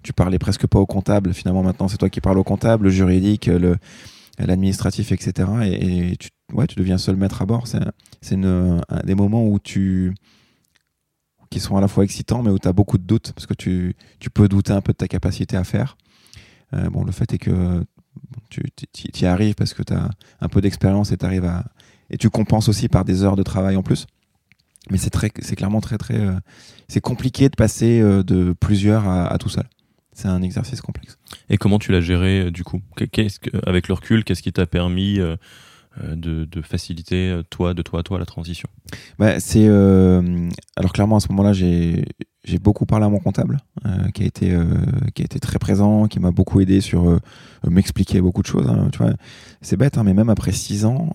tu 0.02 0.12
parlais 0.12 0.38
presque 0.38 0.66
pas 0.66 0.78
au 0.78 0.86
comptable, 0.86 1.34
finalement 1.34 1.62
maintenant 1.62 1.88
c'est 1.88 1.98
toi 1.98 2.08
qui 2.08 2.20
parles 2.20 2.38
au 2.38 2.44
comptable, 2.44 2.84
le 2.84 2.90
juridique, 2.90 3.46
le 3.46 3.76
l'administratif, 4.46 5.12
etc. 5.12 5.48
Et, 5.64 6.16
tu, 6.16 6.30
ouais, 6.52 6.66
tu 6.66 6.76
deviens 6.76 6.98
seul 6.98 7.16
maître 7.16 7.42
à 7.42 7.46
bord. 7.46 7.66
C'est 7.66 8.36
des 8.36 9.14
moments 9.14 9.46
où 9.46 9.58
tu 9.58 10.14
qui 11.50 11.58
sont 11.58 11.76
à 11.76 11.80
la 11.80 11.88
fois 11.88 12.04
excitants, 12.04 12.42
mais 12.44 12.50
où 12.50 12.60
tu 12.60 12.68
as 12.68 12.72
beaucoup 12.72 12.96
de 12.96 13.02
doutes, 13.02 13.32
parce 13.32 13.44
que 13.44 13.54
tu, 13.54 13.96
tu, 14.20 14.30
peux 14.30 14.46
douter 14.46 14.72
un 14.72 14.80
peu 14.80 14.92
de 14.92 14.96
ta 14.96 15.08
capacité 15.08 15.56
à 15.56 15.64
faire. 15.64 15.96
bon, 16.72 17.02
le 17.02 17.10
fait 17.10 17.32
est 17.34 17.38
que 17.38 17.84
tu 18.48 18.62
y 19.20 19.26
arrives 19.26 19.56
parce 19.56 19.74
que 19.74 19.82
tu 19.82 19.92
as 19.92 20.10
un 20.40 20.48
peu 20.48 20.60
d'expérience 20.60 21.10
et 21.12 21.16
arrives 21.22 21.44
à. 21.44 21.64
Et 22.08 22.18
tu 22.18 22.30
compenses 22.30 22.68
aussi 22.68 22.88
par 22.88 23.04
des 23.04 23.22
heures 23.22 23.36
de 23.36 23.42
travail 23.42 23.76
en 23.76 23.82
plus. 23.82 24.06
Mais 24.90 24.96
c'est 24.96 25.10
très, 25.10 25.30
c'est 25.40 25.56
clairement 25.56 25.80
très, 25.80 25.98
très. 25.98 26.18
Euh, 26.18 26.32
c'est 26.88 27.00
compliqué 27.00 27.48
de 27.48 27.56
passer 27.56 28.00
euh, 28.00 28.22
de 28.22 28.54
plusieurs 28.58 29.08
à, 29.08 29.36
tout 29.38 29.48
seul. 29.48 29.64
C'est 30.12 30.28
un 30.28 30.42
exercice 30.42 30.80
complexe. 30.80 31.18
Et 31.48 31.56
comment 31.56 31.78
tu 31.78 31.92
l'as 31.92 32.00
géré 32.00 32.40
euh, 32.40 32.50
du 32.50 32.64
coup? 32.64 32.80
Qu'est-ce 33.12 33.38
que, 33.38 33.50
Avec 33.66 33.88
le 33.88 33.94
recul, 33.94 34.24
qu'est-ce 34.24 34.42
qui 34.42 34.52
t'a 34.52 34.66
permis 34.66 35.18
de, 35.18 36.44
de, 36.44 36.62
faciliter 36.62 37.40
toi, 37.50 37.74
de 37.74 37.82
toi 37.82 38.00
à 38.00 38.02
toi 38.02 38.18
la 38.18 38.26
transition? 38.26 38.68
Bah, 39.18 39.38
c'est 39.38 39.66
alors 39.66 40.92
clairement 40.92 41.16
à 41.16 41.20
ce 41.20 41.28
moment-là 41.28 41.52
j'ai 41.52 42.04
j'ai 42.44 42.58
beaucoup 42.58 42.86
parlé 42.86 43.04
à 43.04 43.08
mon 43.08 43.18
comptable, 43.18 43.58
euh, 43.86 44.08
qui 44.14 44.22
a 44.22 44.26
été 44.26 44.52
euh, 44.52 44.64
qui 45.14 45.22
a 45.22 45.24
été 45.24 45.38
très 45.40 45.58
présent, 45.58 46.06
qui 46.06 46.20
m'a 46.20 46.30
beaucoup 46.30 46.60
aidé 46.60 46.80
sur 46.80 47.08
euh, 47.08 47.20
m'expliquer 47.68 48.20
beaucoup 48.20 48.42
de 48.42 48.46
choses. 48.46 48.66
Hein, 48.66 48.88
tu 48.92 48.98
vois, 48.98 49.12
c'est 49.60 49.76
bête, 49.76 49.98
hein, 49.98 50.04
mais 50.04 50.14
même 50.14 50.30
après 50.30 50.52
six 50.52 50.84
ans, 50.84 51.12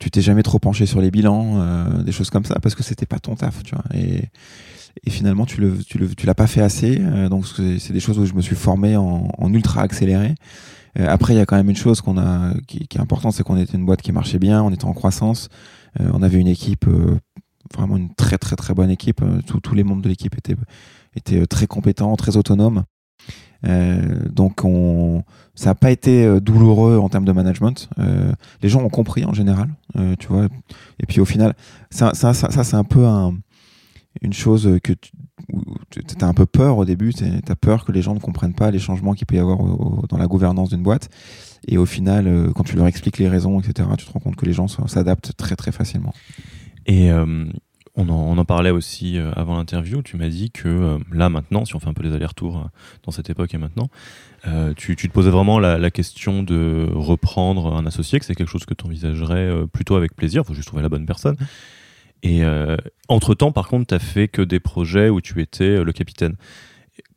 tu 0.00 0.10
t'es 0.10 0.22
jamais 0.22 0.42
trop 0.42 0.58
penché 0.58 0.86
sur 0.86 1.00
les 1.00 1.10
bilans, 1.10 2.00
des 2.02 2.12
choses 2.12 2.30
comme 2.30 2.44
ça, 2.44 2.58
parce 2.60 2.74
que 2.74 2.82
c'était 2.82 3.06
pas 3.06 3.18
ton 3.18 3.34
taf. 3.34 3.62
Et, 3.94 4.30
finalement, 5.10 5.44
tu 5.44 5.60
le 5.60 5.78
l'as 6.24 6.34
pas 6.34 6.46
fait 6.46 6.62
assez. 6.62 6.96
donc 7.28 7.46
c'est 7.46 7.92
des 7.92 8.00
choses 8.00 8.18
où 8.18 8.24
je 8.24 8.34
me 8.34 8.40
suis 8.40 8.56
formé 8.56 8.96
en, 8.96 9.52
ultra 9.52 9.82
accéléré. 9.82 10.34
après, 10.98 11.34
il 11.34 11.36
y 11.36 11.40
a 11.40 11.46
quand 11.46 11.56
même 11.56 11.70
une 11.70 11.76
chose 11.76 12.00
qu'on 12.00 12.18
a 12.18 12.54
qui, 12.66 12.88
est 12.90 13.00
importante, 13.00 13.34
c'est 13.34 13.42
qu'on 13.42 13.58
était 13.58 13.76
une 13.76 13.84
boîte 13.84 14.00
qui 14.00 14.12
marchait 14.12 14.38
bien, 14.38 14.62
on 14.62 14.70
était 14.70 14.86
en 14.86 14.94
croissance, 14.94 15.48
on 16.00 16.22
avait 16.22 16.38
une 16.38 16.48
équipe 16.48 16.86
vraiment 17.74 17.96
une 17.96 18.14
très 18.14 18.38
très 18.38 18.56
très 18.56 18.74
bonne 18.74 18.90
équipe. 18.90 19.22
Euh, 19.22 19.40
tous 19.62 19.74
les 19.74 19.84
membres 19.84 20.02
de 20.02 20.08
l'équipe 20.08 20.34
étaient, 20.36 21.36
euh, 21.36 21.46
très 21.46 21.66
compétents, 21.66 22.14
très 22.16 22.36
autonomes. 22.36 22.84
Euh, 23.64 24.28
donc 24.30 24.64
on, 24.64 25.22
ça 25.54 25.70
n'a 25.70 25.74
pas 25.74 25.90
été 25.90 26.40
douloureux 26.40 26.98
en 26.98 27.08
termes 27.08 27.24
de 27.24 27.32
management. 27.32 27.88
les 28.62 28.68
gens 28.68 28.82
ont 28.82 28.88
compris 28.88 29.24
en 29.24 29.32
général, 29.32 29.68
tu 30.18 30.28
vois. 30.28 30.46
Et 31.00 31.06
puis 31.06 31.20
au 31.20 31.24
final, 31.24 31.54
ça, 31.90 32.12
ça, 32.14 32.34
ça, 32.34 32.64
c'est 32.64 32.76
un 32.76 32.84
peu 32.84 33.06
un, 33.06 33.34
une 34.22 34.32
chose 34.32 34.78
que 34.82 34.92
tu 34.92 35.10
as 36.20 36.26
un 36.26 36.34
peu 36.34 36.46
peur 36.46 36.78
au 36.78 36.84
début. 36.84 37.14
Tu 37.14 37.24
as 37.24 37.56
peur 37.56 37.84
que 37.84 37.92
les 37.92 38.02
gens 38.02 38.14
ne 38.14 38.20
comprennent 38.20 38.54
pas 38.54 38.70
les 38.70 38.78
changements 38.78 39.14
qu'il 39.14 39.26
peut 39.26 39.36
y 39.36 39.38
avoir 39.38 39.58
dans 40.08 40.18
la 40.18 40.26
gouvernance 40.26 40.70
d'une 40.70 40.82
boîte. 40.82 41.08
Et 41.68 41.78
au 41.78 41.86
final, 41.86 42.52
quand 42.54 42.64
tu 42.64 42.76
leur 42.76 42.86
expliques 42.86 43.18
les 43.18 43.28
raisons, 43.28 43.58
etc., 43.60 43.88
tu 43.96 44.06
te 44.06 44.12
rends 44.12 44.20
compte 44.20 44.36
que 44.36 44.46
les 44.46 44.52
gens 44.52 44.68
s'adaptent 44.68 45.32
très 45.36 45.56
très 45.56 45.72
facilement. 45.72 46.12
Et 46.86 47.10
euh, 47.10 47.46
on, 47.96 48.08
en, 48.08 48.44
parlait 48.44 48.70
aussi 48.70 49.18
euh, 49.18 49.32
avant 49.34 49.56
l'interview. 49.56 50.02
Tu 50.02 50.16
m'as 50.16 50.28
dit 50.28 50.50
que 50.50 50.68
euh, 50.68 50.98
là, 51.10 51.28
maintenant, 51.28 51.64
si 51.64 51.74
on 51.74 51.80
fait 51.80 51.88
un 51.88 51.94
peu 51.94 52.02
les 52.02 52.12
allers-retours 52.14 52.68
dans 53.04 53.12
cette 53.12 53.30
époque 53.30 53.54
et 53.54 53.58
maintenant, 53.58 53.88
tu, 54.76 54.94
te 54.94 55.08
posais 55.08 55.30
vraiment 55.30 55.58
la, 55.58 55.90
question 55.90 56.44
de 56.44 56.88
reprendre 56.92 57.74
un 57.74 57.84
associé, 57.84 58.20
que 58.20 58.24
c'est 58.24 58.36
quelque 58.36 58.50
chose 58.50 58.64
que 58.64 58.74
tu 58.74 58.86
envisagerais 58.86 59.50
plutôt 59.72 59.96
avec 59.96 60.14
plaisir. 60.14 60.42
Il 60.44 60.46
faut 60.46 60.54
juste 60.54 60.68
trouver 60.68 60.84
la 60.84 60.88
bonne 60.88 61.04
personne. 61.04 61.36
Et 62.22 62.42
entre-temps, 63.08 63.50
par 63.50 63.66
contre, 63.66 63.88
tu 63.88 63.94
as 63.94 63.98
fait 63.98 64.28
que 64.28 64.42
des 64.42 64.60
projets 64.60 65.08
où 65.08 65.20
tu 65.20 65.40
étais 65.40 65.82
le 65.82 65.92
capitaine 65.92 66.36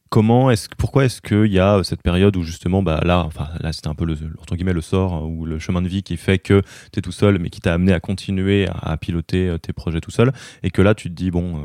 comment 0.09 0.49
est-ce 0.49 0.67
pourquoi 0.77 1.05
est-ce 1.05 1.21
qu'il 1.21 1.51
y 1.51 1.59
a 1.59 1.83
cette 1.83 2.01
période 2.01 2.35
où 2.35 2.43
justement 2.43 2.81
bah 2.81 3.01
là 3.03 3.23
enfin 3.25 3.49
là 3.59 3.71
c'était 3.73 3.87
un 3.87 3.95
peu 3.95 4.05
le 4.05 4.15
entre 4.39 4.55
guillemets 4.55 4.73
le 4.73 4.81
sort 4.81 5.13
hein, 5.13 5.21
ou 5.21 5.45
le 5.45 5.59
chemin 5.59 5.81
de 5.81 5.87
vie 5.87 6.03
qui 6.03 6.17
fait 6.17 6.39
que 6.39 6.61
tu 6.91 6.99
es 6.99 7.01
tout 7.01 7.11
seul 7.11 7.39
mais 7.39 7.49
qui 7.49 7.61
t'a 7.61 7.73
amené 7.73 7.93
à 7.93 7.99
continuer 7.99 8.67
à, 8.81 8.97
piloter 8.97 9.47
euh, 9.47 9.57
tes 9.57 9.73
projets 9.73 10.01
tout 10.01 10.11
seul 10.11 10.31
et 10.63 10.71
que 10.71 10.81
là 10.81 10.95
tu 10.95 11.09
te 11.09 11.15
dis 11.15 11.31
bon 11.31 11.57
euh, 11.57 11.61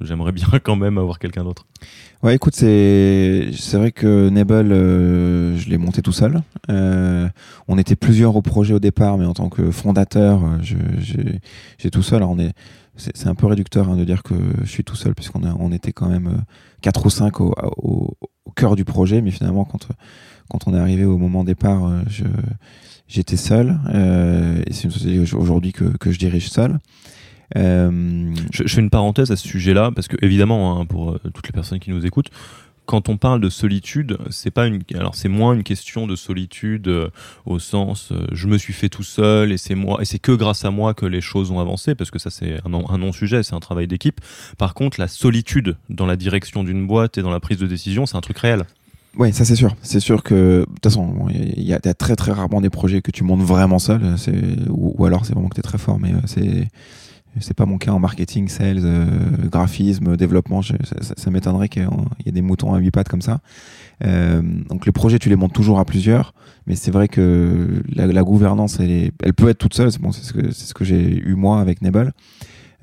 j'aimerais 0.00 0.32
bien 0.32 0.46
quand 0.62 0.76
même 0.76 0.98
avoir 0.98 1.18
quelqu'un 1.18 1.44
d'autre. 1.44 1.66
Ouais, 2.22 2.34
écoute, 2.34 2.54
c'est 2.54 3.50
c'est 3.52 3.76
vrai 3.76 3.92
que 3.92 4.28
Nebel, 4.30 4.72
euh, 4.72 5.56
je 5.56 5.68
l'ai 5.68 5.78
monté 5.78 6.02
tout 6.02 6.12
seul. 6.12 6.42
on 6.68 7.78
était 7.78 7.96
plusieurs 7.96 8.36
au 8.36 8.42
projet 8.42 8.74
au 8.74 8.80
départ, 8.80 9.18
mais 9.18 9.26
en 9.26 9.34
tant 9.34 9.48
que 9.48 9.70
fondateur, 9.70 10.40
j'ai 10.62 11.90
tout 11.90 12.02
seul. 12.02 12.16
Alors 12.18 12.30
on 12.30 12.38
est 12.38 12.52
c'est 12.96 13.26
un 13.26 13.34
peu 13.34 13.46
réducteur 13.46 13.88
hein, 13.88 13.96
de 13.96 14.04
dire 14.04 14.22
que 14.22 14.34
je 14.62 14.68
suis 14.68 14.84
tout 14.84 14.96
seul, 14.96 15.14
puisqu'on 15.14 15.42
on 15.58 15.72
était 15.72 15.92
quand 15.92 16.08
même 16.08 16.28
euh, 16.28 16.40
quatre 16.80 17.06
ou 17.06 17.10
cinq 17.10 17.40
au, 17.40 18.16
cœur 18.54 18.74
du 18.74 18.84
projet, 18.84 19.20
mais 19.20 19.30
finalement, 19.30 19.64
quand, 19.64 19.88
quand 20.48 20.66
on 20.66 20.74
est 20.74 20.78
arrivé 20.78 21.04
au 21.04 21.18
moment 21.18 21.44
départ, 21.44 21.86
euh, 21.86 22.00
j'étais 23.06 23.36
seul. 23.36 23.78
Euh, 23.92 24.62
et 24.66 24.72
c'est 24.72 24.84
une 24.84 24.90
société 24.90 25.36
aujourd'hui 25.36 25.72
que, 25.72 25.84
que, 25.98 26.10
je 26.10 26.18
dirige 26.18 26.48
seul. 26.48 26.78
Euh... 27.56 28.34
Je, 28.52 28.64
je, 28.66 28.74
fais 28.74 28.80
une 28.80 28.90
parenthèse 28.90 29.30
à 29.30 29.36
ce 29.36 29.46
sujet-là, 29.46 29.92
parce 29.94 30.08
que 30.08 30.16
évidemment, 30.22 30.80
hein, 30.80 30.86
pour 30.86 31.18
toutes 31.20 31.46
les 31.46 31.52
personnes 31.52 31.78
qui 31.78 31.90
nous 31.90 32.04
écoutent, 32.04 32.30
quand 32.86 33.08
on 33.08 33.16
parle 33.16 33.40
de 33.40 33.50
solitude, 33.50 34.16
c'est 34.30 34.50
pas 34.50 34.66
une, 34.66 34.82
alors 34.94 35.14
c'est 35.14 35.28
moins 35.28 35.52
une 35.52 35.64
question 35.64 36.06
de 36.06 36.16
solitude 36.16 36.88
euh, 36.88 37.10
au 37.44 37.58
sens 37.58 38.10
euh, 38.12 38.26
je 38.32 38.46
me 38.46 38.56
suis 38.56 38.72
fait 38.72 38.88
tout 38.88 39.02
seul 39.02 39.52
et 39.52 39.58
c'est 39.58 39.74
moi 39.74 39.98
et 40.00 40.04
c'est 40.04 40.20
que 40.20 40.32
grâce 40.32 40.64
à 40.64 40.70
moi 40.70 40.94
que 40.94 41.04
les 41.04 41.20
choses 41.20 41.50
ont 41.50 41.60
avancé 41.60 41.94
parce 41.94 42.10
que 42.10 42.18
ça 42.18 42.30
c'est 42.30 42.60
un, 42.64 42.72
un 42.72 42.98
non-sujet, 42.98 43.42
c'est 43.42 43.54
un 43.54 43.60
travail 43.60 43.88
d'équipe. 43.88 44.20
Par 44.56 44.74
contre, 44.74 44.98
la 45.00 45.08
solitude 45.08 45.76
dans 45.90 46.06
la 46.06 46.16
direction 46.16 46.64
d'une 46.64 46.86
boîte 46.86 47.18
et 47.18 47.22
dans 47.22 47.30
la 47.30 47.40
prise 47.40 47.58
de 47.58 47.66
décision, 47.66 48.06
c'est 48.06 48.16
un 48.16 48.20
truc 48.20 48.38
réel. 48.38 48.64
Oui, 49.18 49.32
ça 49.32 49.44
c'est 49.44 49.56
sûr. 49.56 49.74
C'est 49.82 50.00
sûr 50.00 50.22
que 50.22 50.60
de 50.60 50.64
toute 50.66 50.84
façon, 50.84 51.26
il 51.30 51.62
y, 51.62 51.72
a 51.72 51.80
très 51.80 52.16
très 52.16 52.32
rarement 52.32 52.60
des 52.60 52.70
projets 52.70 53.00
que 53.00 53.10
tu 53.10 53.24
montes 53.24 53.40
vraiment 53.40 53.78
seul, 53.78 54.02
ou, 54.68 54.94
ou 54.96 55.04
alors 55.06 55.24
c'est 55.24 55.32
vraiment 55.32 55.48
que 55.48 55.54
tu 55.54 55.60
es 55.60 55.62
très 55.62 55.78
fort, 55.78 55.98
mais 55.98 56.12
euh, 56.12 56.20
c'est 56.26 56.68
c'est 57.40 57.54
pas 57.54 57.66
mon 57.66 57.78
cas 57.78 57.92
en 57.92 57.98
marketing, 57.98 58.48
sales, 58.48 58.80
euh, 58.82 59.06
graphisme, 59.50 60.16
développement. 60.16 60.62
ça, 60.62 61.30
m'étonnerait 61.30 61.68
qu'il 61.68 61.86
y 62.24 62.28
ait 62.28 62.32
des 62.32 62.42
moutons 62.42 62.74
à 62.74 62.78
huit 62.78 62.90
pattes 62.90 63.08
comme 63.08 63.22
ça. 63.22 63.40
Euh, 64.04 64.42
donc 64.68 64.86
les 64.86 64.92
projets, 64.92 65.18
tu 65.18 65.28
les 65.28 65.36
montes 65.36 65.52
toujours 65.52 65.78
à 65.78 65.84
plusieurs, 65.84 66.34
mais 66.66 66.74
c'est 66.74 66.90
vrai 66.90 67.08
que 67.08 67.82
la, 67.88 68.22
gouvernance, 68.22 68.78
elle, 68.80 69.10
elle, 69.22 69.34
peut 69.34 69.48
être 69.48 69.58
toute 69.58 69.74
seule. 69.74 69.90
C'est 69.92 70.00
bon, 70.00 70.12
ce 70.12 70.32
que, 70.32 70.50
ce 70.50 70.74
que 70.74 70.84
j'ai 70.84 71.18
eu 71.18 71.34
moi 71.34 71.60
avec 71.60 71.82
Nebel. 71.82 72.12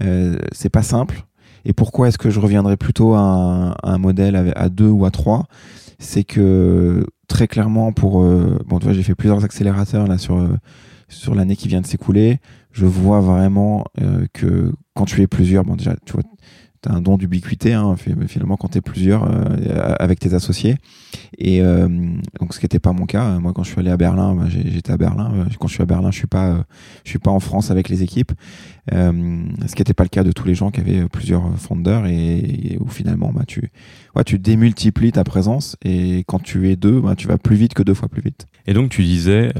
Euh, 0.03 0.37
c'est 0.51 0.69
pas 0.69 0.83
simple. 0.83 1.23
Et 1.65 1.73
pourquoi 1.73 2.09
est-ce 2.09 2.17
que 2.17 2.29
je 2.29 2.39
reviendrais 2.39 2.77
plutôt 2.77 3.13
à 3.13 3.75
un, 3.81 3.97
modèle 3.97 4.53
à, 4.55 4.69
deux 4.69 4.89
ou 4.89 5.05
à 5.05 5.11
trois? 5.11 5.45
C'est 5.97 6.23
que 6.23 7.05
très 7.27 7.47
clairement, 7.47 7.93
pour 7.93 8.21
euh, 8.21 8.59
bon, 8.67 8.79
tu 8.79 8.85
vois, 8.85 8.93
j'ai 8.93 9.03
fait 9.03 9.15
plusieurs 9.15 9.45
accélérateurs 9.45 10.07
là 10.07 10.17
sur 10.17 10.45
sur 11.07 11.35
l'année 11.35 11.55
qui 11.55 11.67
vient 11.67 11.79
de 11.79 11.85
s'écouler 11.85 12.39
je 12.73 12.85
vois 12.85 13.21
vraiment 13.21 13.85
euh, 14.01 14.25
que 14.33 14.73
quand 14.95 15.05
tu 15.05 15.21
es 15.21 15.27
plusieurs, 15.27 15.63
bon 15.63 15.75
déjà, 15.75 15.95
tu 16.05 16.13
vois, 16.13 16.23
tu 16.81 16.89
as 16.89 16.91
un 16.91 17.01
don 17.01 17.17
d'ubiquité, 17.17 17.73
hein, 17.73 17.95
finalement, 18.27 18.57
quand 18.57 18.69
tu 18.69 18.79
es 18.79 18.81
plusieurs 18.81 19.23
euh, 19.23 19.95
avec 19.99 20.19
tes 20.19 20.33
associés. 20.33 20.75
Et 21.37 21.61
euh, 21.61 21.87
donc, 22.39 22.53
ce 22.53 22.59
qui 22.59 22.65
n'était 22.65 22.79
pas 22.79 22.91
mon 22.91 23.05
cas. 23.05 23.39
Moi, 23.39 23.53
quand 23.53 23.63
je 23.63 23.69
suis 23.69 23.79
allé 23.79 23.91
à 23.91 23.95
Berlin, 23.95 24.35
bah, 24.35 24.45
j'étais 24.49 24.91
à 24.91 24.97
Berlin. 24.97 25.45
Quand 25.59 25.67
je 25.67 25.75
suis 25.75 25.83
à 25.83 25.85
Berlin, 25.85 26.09
je 26.11 26.17
suis 26.17 26.27
pas, 26.27 26.65
je 27.05 27.09
suis 27.11 27.19
pas 27.19 27.31
en 27.31 27.39
France 27.39 27.71
avec 27.71 27.89
les 27.89 28.01
équipes. 28.01 28.33
ce 28.91 29.75
qui 29.75 29.81
n'était 29.81 29.93
pas 29.93 30.03
le 30.03 30.09
cas 30.09 30.23
de 30.23 30.31
tous 30.31 30.47
les 30.47 30.55
gens 30.55 30.71
qui 30.71 30.81
avaient 30.81 31.07
plusieurs 31.07 31.57
fondeurs 31.59 32.07
et, 32.07 32.77
où 32.79 32.89
finalement, 32.89 33.31
bah, 33.31 33.43
tu, 33.47 33.71
ouais, 34.15 34.23
tu 34.23 34.39
démultiplies 34.39 35.11
ta 35.11 35.23
présence 35.23 35.77
et 35.85 36.23
quand 36.27 36.39
tu 36.41 36.69
es 36.69 36.75
deux, 36.75 36.99
bah, 36.99 37.15
tu 37.15 37.27
vas 37.27 37.37
plus 37.37 37.55
vite 37.55 37.75
que 37.75 37.83
deux 37.83 37.93
fois 37.93 38.09
plus 38.09 38.21
vite. 38.21 38.47
Et 38.65 38.73
donc, 38.73 38.89
tu 38.89 39.03
disais, 39.03 39.53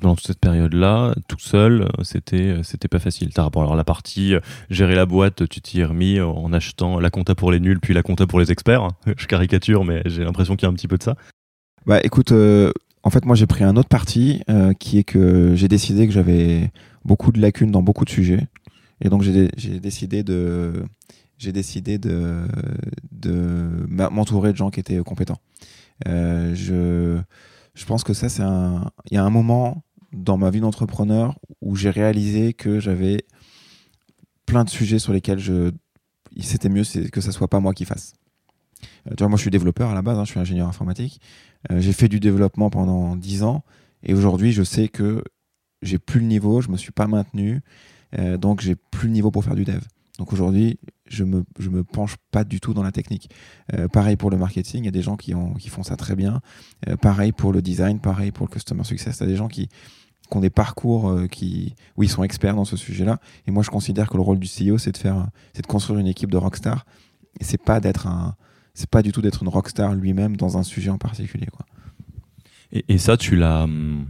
dans 0.00 0.16
toute 0.16 0.26
cette 0.26 0.40
période-là, 0.40 1.14
tout 1.28 1.38
seul, 1.38 1.82
euh, 1.82 2.02
c'était 2.02 2.36
euh, 2.36 2.62
c'était 2.62 2.88
pas 2.88 2.98
facile. 2.98 3.32
T'as 3.32 3.42
rapport 3.42 3.62
alors 3.62 3.76
la 3.76 3.84
partie 3.84 4.34
euh, 4.34 4.40
gérer 4.70 4.94
la 4.94 5.06
boîte, 5.06 5.48
tu 5.48 5.60
t'y 5.60 5.80
es 5.80 5.84
remis 5.84 6.20
en 6.20 6.52
achetant 6.52 6.98
la 6.98 7.10
compta 7.10 7.34
pour 7.34 7.52
les 7.52 7.60
nuls, 7.60 7.80
puis 7.80 7.94
la 7.94 8.02
compta 8.02 8.26
pour 8.26 8.40
les 8.40 8.50
experts. 8.50 8.88
Je 9.16 9.26
caricature, 9.26 9.84
mais 9.84 10.02
j'ai 10.06 10.24
l'impression 10.24 10.56
qu'il 10.56 10.66
y 10.66 10.68
a 10.68 10.70
un 10.70 10.74
petit 10.74 10.88
peu 10.88 10.98
de 10.98 11.02
ça. 11.02 11.16
Bah 11.86 12.00
écoute, 12.02 12.32
en 13.02 13.10
fait 13.10 13.24
moi 13.24 13.34
j'ai 13.34 13.46
pris 13.46 13.64
un 13.64 13.76
autre 13.76 13.88
parti 13.88 14.42
qui 14.78 14.98
est 14.98 15.04
que 15.04 15.54
j'ai 15.54 15.66
décidé 15.66 16.06
que 16.06 16.12
j'avais 16.12 16.70
beaucoup 17.06 17.32
de 17.32 17.40
lacunes 17.40 17.70
dans 17.70 17.82
beaucoup 17.82 18.04
de 18.04 18.10
sujets, 18.10 18.46
et 19.00 19.08
donc 19.08 19.22
j'ai 19.22 19.48
décidé 19.80 20.22
de 20.22 20.84
j'ai 21.38 21.52
décidé 21.52 21.96
de 21.96 22.46
m'entourer 23.88 24.52
de 24.52 24.58
gens 24.58 24.70
qui 24.70 24.78
étaient 24.78 24.98
compétents. 24.98 25.40
je 26.04 27.18
je 27.74 27.86
pense 27.86 28.04
que 28.04 28.12
ça 28.12 28.28
c'est 28.28 28.42
un 28.42 28.90
il 29.10 29.14
y 29.14 29.16
a 29.16 29.24
un 29.24 29.30
moment 29.30 29.82
dans 30.12 30.36
ma 30.36 30.50
vie 30.50 30.60
d'entrepreneur 30.60 31.38
où 31.60 31.76
j'ai 31.76 31.90
réalisé 31.90 32.52
que 32.52 32.80
j'avais 32.80 33.24
plein 34.46 34.64
de 34.64 34.70
sujets 34.70 34.98
sur 34.98 35.12
lesquels 35.12 35.38
je 35.38 35.70
c'était 36.40 36.68
mieux 36.68 36.82
que 37.10 37.20
ça 37.20 37.32
soit 37.32 37.48
pas 37.48 37.60
moi 37.60 37.74
qui 37.74 37.84
fasse. 37.84 38.14
Euh, 39.06 39.10
tu 39.10 39.22
vois, 39.22 39.28
moi 39.28 39.36
je 39.36 39.42
suis 39.42 39.50
développeur 39.50 39.90
à 39.90 39.94
la 39.94 40.02
base, 40.02 40.18
hein, 40.18 40.24
je 40.24 40.30
suis 40.30 40.40
ingénieur 40.40 40.68
informatique. 40.68 41.20
Euh, 41.70 41.80
j'ai 41.80 41.92
fait 41.92 42.08
du 42.08 42.20
développement 42.20 42.70
pendant 42.70 43.16
10 43.16 43.42
ans 43.42 43.64
et 44.02 44.14
aujourd'hui 44.14 44.52
je 44.52 44.62
sais 44.62 44.88
que 44.88 45.22
j'ai 45.82 45.98
plus 45.98 46.20
le 46.20 46.26
niveau, 46.26 46.60
je 46.60 46.68
me 46.68 46.76
suis 46.76 46.92
pas 46.92 47.06
maintenu, 47.06 47.62
euh, 48.18 48.36
donc 48.36 48.60
j'ai 48.60 48.76
plus 48.76 49.08
le 49.08 49.14
niveau 49.14 49.30
pour 49.30 49.44
faire 49.44 49.54
du 49.54 49.64
dev. 49.64 49.80
Donc 50.18 50.34
aujourd'hui, 50.34 50.78
je 51.06 51.24
me, 51.24 51.44
je 51.58 51.70
me 51.70 51.82
penche 51.82 52.16
pas 52.30 52.44
du 52.44 52.60
tout 52.60 52.74
dans 52.74 52.82
la 52.82 52.92
technique. 52.92 53.30
Euh, 53.72 53.88
pareil 53.88 54.16
pour 54.16 54.30
le 54.30 54.36
marketing, 54.36 54.82
il 54.82 54.84
y 54.84 54.88
a 54.88 54.92
des 54.92 55.00
gens 55.00 55.16
qui, 55.16 55.34
ont, 55.34 55.54
qui 55.54 55.70
font 55.70 55.82
ça 55.82 55.96
très 55.96 56.14
bien. 56.14 56.42
Pareil 57.00 57.32
pour 57.32 57.52
le 57.52 57.62
design, 57.62 58.00
pareil 58.00 58.30
pour 58.30 58.46
le 58.46 58.52
customer 58.52 58.84
success. 58.84 59.16
Il 59.18 59.20
y 59.20 59.24
a 59.24 59.26
des 59.28 59.36
gens 59.36 59.48
qui 60.30 60.36
ont 60.36 60.40
des 60.40 60.50
parcours 60.50 61.10
euh, 61.10 61.26
qui, 61.26 61.74
où 61.96 62.02
ils 62.02 62.08
sont 62.08 62.22
experts 62.22 62.54
dans 62.54 62.64
ce 62.64 62.76
sujet-là. 62.76 63.18
Et 63.46 63.50
moi, 63.50 63.62
je 63.62 63.70
considère 63.70 64.08
que 64.08 64.16
le 64.16 64.22
rôle 64.22 64.38
du 64.38 64.46
CEO, 64.46 64.78
c'est 64.78 64.92
de 64.92 64.96
faire, 64.96 65.26
c'est 65.52 65.62
de 65.62 65.66
construire 65.66 65.98
une 65.98 66.06
équipe 66.06 66.30
de 66.30 66.36
rockstar. 66.36 66.86
Et 67.40 67.44
c'est 67.44 67.62
pas 67.62 67.80
d'être 67.80 68.06
un, 68.06 68.36
c'est 68.74 68.88
pas 68.88 69.02
du 69.02 69.12
tout 69.12 69.20
d'être 69.20 69.42
une 69.42 69.48
rockstar 69.48 69.94
lui-même 69.94 70.36
dans 70.36 70.56
un 70.56 70.62
sujet 70.62 70.90
en 70.90 70.98
particulier, 70.98 71.46
quoi. 71.46 71.66
Et, 72.72 72.98
ça, 72.98 73.16
tu 73.16 73.34
l'as, 73.34 73.64
hum, 73.64 74.06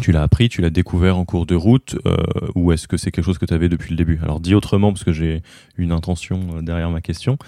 tu 0.00 0.12
l'as 0.12 0.22
appris, 0.22 0.48
tu 0.48 0.60
l'as 0.60 0.70
découvert 0.70 1.16
en 1.16 1.24
cours 1.24 1.46
de 1.46 1.54
route, 1.54 1.96
euh, 2.06 2.16
ou 2.54 2.72
est-ce 2.72 2.88
que 2.88 2.96
c'est 2.96 3.10
quelque 3.10 3.24
chose 3.24 3.38
que 3.38 3.46
tu 3.46 3.54
avais 3.54 3.68
depuis 3.68 3.90
le 3.90 3.96
début? 3.96 4.20
Alors 4.22 4.40
dis 4.40 4.54
autrement, 4.54 4.92
parce 4.92 5.04
que 5.04 5.12
j'ai 5.12 5.42
une 5.76 5.92
intention 5.92 6.40
euh, 6.54 6.62
derrière 6.62 6.90
ma 6.90 7.00
question. 7.00 7.38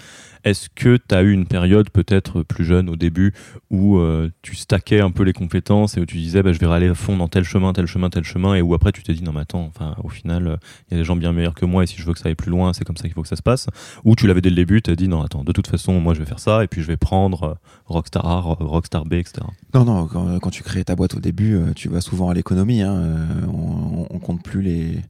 Est-ce 0.43 0.69
que 0.73 0.97
tu 0.97 1.13
as 1.13 1.21
eu 1.21 1.31
une 1.31 1.45
période 1.45 1.91
peut-être 1.91 2.41
plus 2.41 2.65
jeune 2.65 2.89
au 2.89 2.95
début 2.95 3.33
où 3.69 3.99
euh, 3.99 4.31
tu 4.41 4.55
stackais 4.55 4.99
un 4.99 5.11
peu 5.11 5.23
les 5.23 5.33
compétences 5.33 5.97
et 5.97 6.01
où 6.01 6.05
tu 6.05 6.17
disais 6.17 6.41
bah, 6.41 6.51
je 6.51 6.59
vais 6.59 6.65
aller 6.65 6.87
à 6.87 6.95
fond 6.95 7.15
dans 7.15 7.27
tel 7.27 7.43
chemin, 7.43 7.73
tel 7.73 7.85
chemin, 7.85 8.09
tel 8.09 8.23
chemin, 8.23 8.55
et 8.55 8.61
où 8.61 8.73
après 8.73 8.91
tu 8.91 9.03
t'es 9.03 9.13
dit 9.13 9.23
non 9.23 9.33
mais 9.33 9.41
attends, 9.41 9.69
enfin, 9.75 9.95
au 10.03 10.09
final 10.09 10.57
il 10.89 10.93
y 10.93 10.95
a 10.95 10.97
des 10.99 11.05
gens 11.05 11.15
bien 11.15 11.31
meilleurs 11.31 11.53
que 11.53 11.65
moi 11.65 11.83
et 11.83 11.87
si 11.87 11.97
je 11.97 12.05
veux 12.05 12.13
que 12.13 12.19
ça 12.19 12.29
aille 12.29 12.35
plus 12.35 12.49
loin, 12.49 12.73
c'est 12.73 12.83
comme 12.83 12.97
ça 12.97 13.03
qu'il 13.03 13.13
faut 13.13 13.21
que 13.21 13.27
ça 13.27 13.35
se 13.35 13.43
passe 13.43 13.67
Ou 14.03 14.15
tu 14.15 14.25
l'avais 14.25 14.41
dès 14.41 14.49
le 14.49 14.55
début, 14.55 14.81
tu 14.81 14.89
as 14.89 14.95
dit 14.95 15.07
non 15.07 15.21
attends, 15.21 15.43
de 15.43 15.51
toute 15.51 15.67
façon 15.67 15.99
moi 15.99 16.15
je 16.15 16.19
vais 16.19 16.25
faire 16.25 16.39
ça 16.39 16.63
et 16.63 16.67
puis 16.67 16.81
je 16.81 16.87
vais 16.87 16.97
prendre 16.97 17.57
Rockstar 17.85 18.25
A, 18.25 18.39
Rockstar 18.39 19.05
B, 19.05 19.13
etc. 19.13 19.41
Non, 19.75 19.85
non, 19.85 20.07
quand, 20.07 20.49
tu 20.49 20.63
crées 20.63 20.83
ta 20.83 20.95
boîte 20.95 21.15
au 21.15 21.19
début, 21.19 21.57
tu 21.75 21.87
vas 21.87 22.01
souvent 22.01 22.30
l'économie. 22.33 22.81
Hein, 22.81 23.27
on, 23.47 24.07
on, 24.09 24.19
compte 24.19 24.43
plus 24.43 24.61
les. 24.61 25.01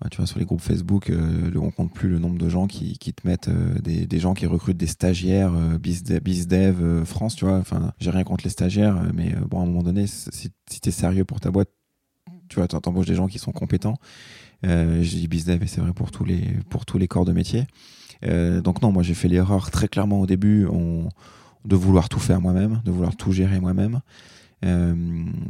Bah, 0.00 0.08
tu 0.10 0.18
vois, 0.18 0.26
sur 0.26 0.38
les 0.38 0.44
groupes 0.44 0.60
Facebook, 0.60 1.10
euh, 1.10 1.50
on 1.56 1.72
compte 1.72 1.92
plus 1.92 2.08
le 2.08 2.20
nombre 2.20 2.38
de 2.38 2.48
gens 2.48 2.68
qui, 2.68 2.96
te 2.96 3.26
mettent 3.26 3.48
euh, 3.48 3.78
des, 3.80 4.20
gens 4.20 4.32
qui 4.32 4.46
recrutent 4.46 4.76
des 4.76 4.86
stagiaires, 4.86 5.52
euh, 5.54 5.76
BizDev, 5.78 7.04
France, 7.04 7.34
tu 7.34 7.44
vois. 7.44 7.58
Enfin, 7.58 7.92
j'ai 7.98 8.10
rien 8.10 8.22
contre 8.22 8.44
les 8.44 8.50
stagiaires, 8.50 9.02
mais 9.12 9.34
bon, 9.48 9.58
à 9.58 9.62
un 9.62 9.66
moment 9.66 9.82
donné, 9.82 10.06
si, 10.06 10.52
tu 10.70 10.88
es 10.88 10.92
sérieux 10.92 11.24
pour 11.24 11.40
ta 11.40 11.50
boîte, 11.50 11.70
tu 12.48 12.56
vois, 12.56 12.68
t'embauches 12.68 13.06
des 13.06 13.16
gens 13.16 13.26
qui 13.26 13.40
sont 13.40 13.50
compétents. 13.50 13.96
je 14.62 15.00
dis 15.02 15.26
BizDev 15.26 15.64
et 15.64 15.66
c'est 15.66 15.80
vrai 15.80 15.92
pour 15.92 16.12
tous 16.12 16.24
les, 16.24 16.42
pour 16.70 16.86
tous 16.86 16.98
les 16.98 17.08
corps 17.08 17.24
de 17.24 17.32
métier. 17.32 17.66
donc 18.22 18.82
non, 18.82 18.92
moi 18.92 19.02
j'ai 19.02 19.14
fait 19.14 19.28
l'erreur 19.28 19.70
très 19.70 19.88
clairement 19.88 20.20
au 20.20 20.26
début 20.26 20.66
de 21.64 21.76
vouloir 21.76 22.08
tout 22.08 22.20
faire 22.20 22.40
moi-même, 22.40 22.80
de 22.84 22.90
vouloir 22.90 23.16
tout 23.16 23.32
gérer 23.32 23.60
moi-même. 23.60 24.00
Euh, 24.64 24.94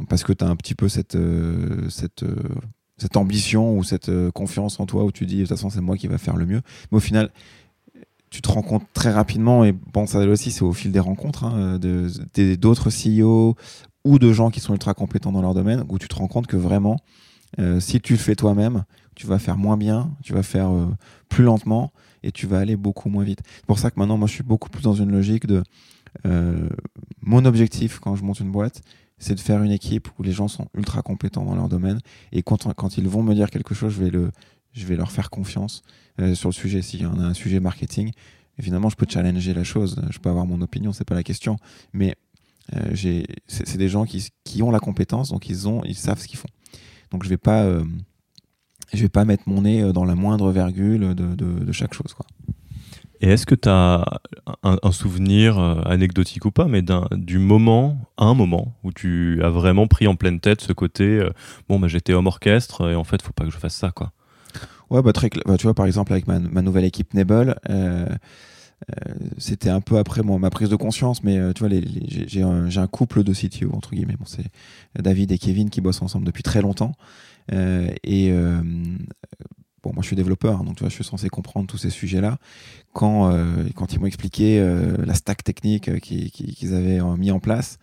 parce 0.07 0.23
que 0.23 0.33
tu 0.33 0.43
as 0.43 0.47
un 0.47 0.55
petit 0.55 0.75
peu 0.75 0.87
cette, 0.87 1.15
euh, 1.15 1.87
euh, 2.23 3.07
ambition 3.15 3.75
ou 3.77 3.83
cette 3.83 4.11
confiance 4.31 4.79
en 4.79 4.85
toi 4.85 5.03
où 5.03 5.11
tu 5.11 5.25
dis 5.25 5.37
de 5.37 5.41
toute 5.41 5.49
façon 5.49 5.69
c'est 5.69 5.81
moi 5.81 5.97
qui 5.97 6.07
va 6.07 6.17
faire 6.17 6.35
le 6.35 6.45
mieux. 6.45 6.61
Mais 6.91 6.97
au 6.97 7.01
final, 7.01 7.31
tu 8.29 8.41
te 8.41 8.49
rends 8.49 8.61
compte 8.61 8.83
très 8.93 9.11
rapidement, 9.11 9.65
et 9.65 9.71
bon, 9.71 10.05
ça 10.05 10.19
aussi, 10.19 10.51
c'est 10.51 10.61
au 10.61 10.73
fil 10.73 10.91
des 10.91 10.99
rencontres 10.99 11.45
hein, 11.45 11.79
d'autres 12.59 12.89
CEO 12.91 13.55
ou 14.05 14.19
de 14.19 14.31
gens 14.31 14.51
qui 14.51 14.59
sont 14.59 14.73
ultra 14.73 14.93
compétents 14.93 15.31
dans 15.31 15.41
leur 15.41 15.55
domaine, 15.55 15.83
où 15.89 15.97
tu 15.97 16.07
te 16.07 16.15
rends 16.15 16.27
compte 16.27 16.45
que 16.45 16.55
vraiment, 16.55 16.97
si 17.79 17.99
tu 17.99 18.13
le 18.13 18.19
fais 18.19 18.35
toi-même, 18.35 18.83
tu 19.15 19.25
vas 19.25 19.39
faire 19.39 19.57
moins 19.57 19.77
bien, 19.77 20.11
tu 20.23 20.33
vas 20.33 20.43
faire 20.43 20.69
plus 21.27 21.43
lentement 21.43 21.91
et 22.21 22.31
tu 22.31 22.45
vas 22.45 22.59
aller 22.59 22.75
beaucoup 22.75 23.09
moins 23.09 23.23
vite. 23.23 23.39
C'est 23.55 23.65
pour 23.65 23.79
ça 23.79 23.89
que 23.89 23.99
maintenant, 23.99 24.17
moi, 24.17 24.27
je 24.27 24.33
suis 24.33 24.43
beaucoup 24.43 24.69
plus 24.69 24.83
dans 24.83 24.93
une 24.93 25.11
logique 25.11 25.47
de 25.47 25.63
mon 27.21 27.45
objectif 27.45 27.99
quand 27.99 28.15
je 28.15 28.23
monte 28.23 28.39
une 28.39 28.51
boîte, 28.51 28.81
c'est 29.19 29.35
de 29.35 29.39
faire 29.39 29.61
une 29.61 29.71
équipe 29.71 30.07
où 30.17 30.23
les 30.23 30.31
gens 30.31 30.47
sont 30.47 30.67
ultra 30.73 31.01
compétents 31.01 31.43
dans 31.43 31.55
leur 31.55 31.69
domaine. 31.69 31.99
Et 32.31 32.41
quand, 32.41 32.97
ils 32.97 33.07
vont 33.07 33.21
me 33.21 33.35
dire 33.35 33.49
quelque 33.49 33.75
chose, 33.75 33.93
je 33.93 34.85
vais, 34.85 34.95
leur 34.95 35.11
faire 35.11 35.29
confiance 35.29 35.83
euh, 36.19 36.33
sur 36.33 36.49
le 36.49 36.53
sujet. 36.53 36.81
S'il 36.81 37.01
y 37.01 37.05
en 37.05 37.19
a 37.19 37.23
un 37.23 37.33
sujet 37.33 37.59
marketing, 37.59 38.11
évidemment, 38.57 38.89
je 38.89 38.95
peux 38.95 39.05
challenger 39.07 39.53
la 39.53 39.65
chose. 39.65 40.01
Je 40.09 40.19
peux 40.19 40.29
avoir 40.29 40.45
mon 40.45 40.61
opinion, 40.61 40.93
c'est 40.93 41.05
pas 41.05 41.15
la 41.15 41.23
question. 41.23 41.57
Mais 41.93 42.15
euh, 42.75 42.95
c'est 43.47 43.77
des 43.77 43.89
gens 43.89 44.05
qui, 44.05 44.63
ont 44.63 44.71
la 44.71 44.79
compétence, 44.79 45.29
donc 45.29 45.49
ils, 45.49 45.95
savent 45.95 46.19
ce 46.19 46.27
qu'ils 46.27 46.39
font. 46.39 46.49
Donc 47.11 47.23
je 47.23 47.29
vais 47.29 47.39
euh, 47.47 47.83
vais 48.93 49.09
pas 49.09 49.25
mettre 49.25 49.43
mon 49.47 49.63
nez 49.63 49.91
dans 49.91 50.05
la 50.05 50.15
moindre 50.15 50.51
virgule 50.51 51.13
de, 51.13 51.71
chaque 51.73 51.93
chose. 51.93 52.15
Et 53.21 53.29
est-ce 53.29 53.45
que 53.45 53.55
tu 53.55 53.67
as 53.67 54.05
un, 54.63 54.91
souvenir 54.91 55.59
euh, 55.59 55.81
anecdotique 55.85 56.45
ou 56.45 56.51
pas, 56.51 56.65
mais 56.65 56.81
du 57.11 57.37
moment, 57.37 57.97
un 58.17 58.33
moment, 58.33 58.75
où 58.83 58.93
tu 58.93 59.41
as 59.43 59.49
vraiment 59.49 59.87
pris 59.87 60.07
en 60.07 60.15
pleine 60.15 60.39
tête 60.39 60.61
ce 60.61 60.71
côté, 60.71 61.03
euh, 61.03 61.31
bon, 61.67 61.79
bah, 61.79 61.87
j'étais 61.87 62.13
homme 62.13 62.27
orchestre 62.27 62.89
et 62.89 62.95
en 62.95 63.03
fait, 63.03 63.21
faut 63.21 63.33
pas 63.33 63.43
que 63.43 63.51
je 63.51 63.57
fasse 63.57 63.75
ça, 63.75 63.91
quoi. 63.91 64.13
Ouais, 64.89 65.01
bah, 65.01 65.11
bah, 65.45 65.57
tu 65.57 65.63
vois, 65.63 65.73
par 65.73 65.85
exemple, 65.85 66.13
avec 66.13 66.27
ma, 66.27 66.39
nouvelle 66.39 66.85
équipe 66.85 67.13
Nebel, 67.13 67.55
euh, 67.69 68.07
c'était 69.37 69.69
un 69.69 69.81
peu 69.81 69.97
après 69.97 70.23
ma 70.23 70.49
prise 70.49 70.69
de 70.69 70.77
conscience, 70.77 71.21
mais 71.23 71.37
tu 71.53 71.65
vois, 71.65 71.77
j'ai 72.07 72.41
un, 72.41 72.69
un, 72.73 72.87
couple 72.87 73.23
de 73.23 73.33
CTO, 73.33 73.69
entre 73.73 73.91
guillemets. 73.91 74.15
Bon, 74.17 74.25
c'est 74.25 74.45
David 74.97 75.33
et 75.33 75.37
Kevin 75.37 75.69
qui 75.69 75.81
bossent 75.81 76.01
ensemble 76.01 76.25
depuis 76.25 76.43
très 76.43 76.61
longtemps. 76.61 76.93
et 77.51 78.33
bon, 79.83 79.91
moi 79.93 80.01
je 80.01 80.07
suis 80.07 80.15
développeur, 80.15 80.59
hein, 80.59 80.63
donc 80.63 80.75
tu 80.75 80.81
vois, 80.81 80.89
je 80.89 80.95
suis 80.95 81.03
censé 81.03 81.29
comprendre 81.29 81.67
tous 81.67 81.77
ces 81.77 81.89
sujets-là. 81.89 82.37
Quand, 82.93 83.31
euh, 83.31 83.45
quand 83.75 83.93
ils 83.93 83.99
m'ont 83.99 84.07
expliqué 84.07 84.59
euh, 84.59 84.97
la 85.05 85.13
stack 85.13 85.43
technique 85.43 85.89
euh, 85.89 85.99
qu'ils 85.99 86.73
avaient 86.73 87.01
mis 87.17 87.31
en 87.31 87.39
place, 87.39 87.77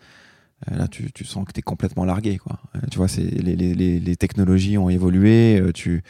là 0.71 0.89
tu, 0.89 1.11
sens 1.25 1.45
que 1.45 1.53
tu 1.53 1.61
es 1.61 1.63
complètement 1.63 2.05
largué. 2.05 2.39
Quoi. 2.39 2.59
tu 2.91 2.97
vois, 2.97 3.09
les, 3.19 3.57
les, 3.57 4.01
les, 4.01 4.17
technologies 4.17 4.79
ont 4.79 4.89
évolué, 4.89 5.63
tu, 5.75 6.03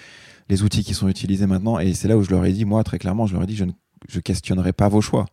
les 0.49 0.63
outils 0.63 0.85
qui 0.85 0.95
sont 0.95 1.09
utilisés 1.09 1.47
maintenant, 1.47 1.79
et 1.79 1.95
c'est 1.95 2.07
là 2.07 2.17
où 2.17 2.23
je 2.23 2.31
leur 2.31 2.45
ai 2.45 2.53
dit, 2.53 2.65
moi 2.65 2.85
très 2.85 2.99
clairement, 2.99 3.27
je 3.27 3.35
leur 3.35 3.43
ai 3.43 3.47
dit, 3.47 3.57
je 3.57 3.65
ne 3.65 3.73
je 4.09 4.21
questionnerai 4.21 4.73
pas 4.73 4.89
vos 4.89 5.01
choix. 5.01 5.27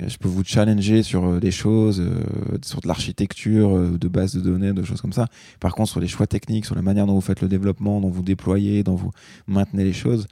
Je 0.00 0.16
peux 0.16 0.28
vous 0.28 0.42
challenger 0.44 1.02
sur 1.02 1.24
euh, 1.24 1.40
des 1.40 1.50
choses, 1.50 2.00
euh, 2.00 2.58
sur 2.64 2.80
de 2.80 2.88
l'architecture, 2.88 3.76
euh, 3.76 3.98
de 3.98 4.08
base 4.08 4.34
de 4.34 4.40
données, 4.40 4.72
de 4.72 4.82
choses 4.82 5.00
comme 5.00 5.12
ça. 5.12 5.28
Par 5.60 5.74
contre, 5.74 5.90
sur 5.90 6.00
les 6.00 6.08
choix 6.08 6.26
techniques, 6.26 6.66
sur 6.66 6.74
la 6.74 6.82
manière 6.82 7.06
dont 7.06 7.14
vous 7.14 7.20
faites 7.20 7.40
le 7.40 7.48
développement, 7.48 8.00
dont 8.00 8.10
vous 8.10 8.22
déployez, 8.22 8.82
dont 8.82 8.96
vous 8.96 9.10
maintenez 9.46 9.84
les 9.84 9.92
choses, 9.92 10.26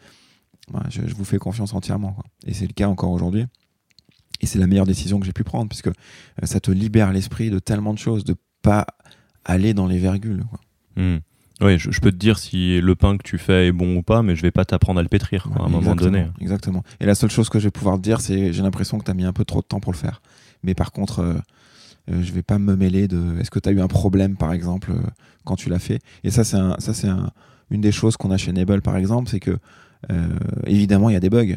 bah, 0.72 0.83
je, 0.88 1.03
vous 1.03 1.25
fais 1.25 1.38
confiance 1.38 1.75
entièrement. 1.75 2.16
Et 2.46 2.55
c'est 2.55 2.66
le 2.66 2.72
cas 2.72 2.88
encore 2.88 3.12
aujourd'hui. 3.12 3.46
Et 4.40 4.46
c'est 4.46 4.59
la 4.59 4.66
meilleure 4.66 4.87
décision 4.87 5.20
que 5.20 5.27
j'ai 5.27 5.33
pu 5.33 5.44
prendre, 5.44 5.68
puisque 5.68 5.90
ça 6.42 6.59
te 6.59 6.70
libère 6.72 7.12
l'esprit 7.12 7.51
de 7.51 7.61
tellement 7.61 7.94
de 7.94 7.98
choses, 7.98 8.25
de 8.25 8.35
pas 8.62 8.87
aller 9.44 9.75
dans 9.75 9.87
les 9.87 9.98
virgules. 9.98 10.44
Hmm. 10.96 11.18
Oui, 11.62 11.79
je, 11.79 12.01
peux 12.01 12.11
te 12.11 12.16
dire 12.16 12.38
si 12.38 12.81
le 12.81 12.94
pain 12.94 13.16
que 13.16 13.22
tu 13.22 13.38
fais 13.38 13.68
est 13.68 13.72
bon 13.72 13.96
ou 13.96 14.03
pas, 14.03 14.22
mais 14.22 14.35
je 14.37 14.42
vais 14.42 14.51
pas 14.51 14.64
t'apprendre 14.64 14.98
à 14.98 15.03
le 15.03 15.09
pétrir 15.09 15.48
à 15.59 15.64
un 15.64 15.68
moment 15.68 15.94
donné. 15.94 16.27
Exactement. 16.40 16.83
Et 17.01 17.07
la 17.07 17.14
seule 17.14 17.31
chose 17.31 17.48
que 17.48 17.59
je 17.59 17.64
vais 17.64 17.70
pouvoir 17.70 17.96
te 17.96 18.03
dire, 18.03 18.20
c'est 18.20 18.53
j'ai 18.53 18.62
l'impression 18.62 18.98
que 18.98 19.05
tu 19.05 19.11
as 19.11 19.14
mis 19.14 19.25
un 19.25 19.33
peu 19.33 19.44
trop 19.44 19.61
de 19.61 19.66
temps 19.66 19.81
pour 19.81 19.92
le 19.92 19.98
faire. 19.98 20.20
Mais 20.62 20.75
par 20.75 20.92
contre, 20.92 21.20
euh, 21.20 21.35
euh, 22.11 22.22
je 22.22 22.33
vais 22.33 22.42
pas 22.42 22.59
me 22.59 22.77
mêler 22.77 23.09
de 23.09 23.38
est-ce 23.40 23.51
que 23.51 23.59
tu 23.59 23.68
as 23.68 23.72
eu 23.72 23.81
un 23.81 23.88
problème, 23.88 24.37
par 24.37 24.53
exemple, 24.53 24.92
euh, 24.92 25.01
quand 25.44 25.57
tu 25.57 25.68
l'as 25.68 25.79
fait? 25.79 26.01
Et 26.25 26.31
ça, 26.31 26.44
c'est 26.44 26.57
un, 26.57 26.77
ça 26.79 26.94
c'est 26.94 27.09
un, 27.09 27.31
une 27.70 27.81
des 27.81 27.92
choses 27.92 28.16
qu'on 28.16 28.31
a 28.31 28.37
chez 28.37 28.53
Nable, 28.53 28.83
par 28.83 28.96
exemple, 28.96 29.31
c'est 29.31 29.40
que 29.40 29.57
évidemment, 30.66 31.11
il 31.11 31.12
y 31.12 31.16
a 31.16 31.20
des 31.20 31.31
bugs. 31.31 31.55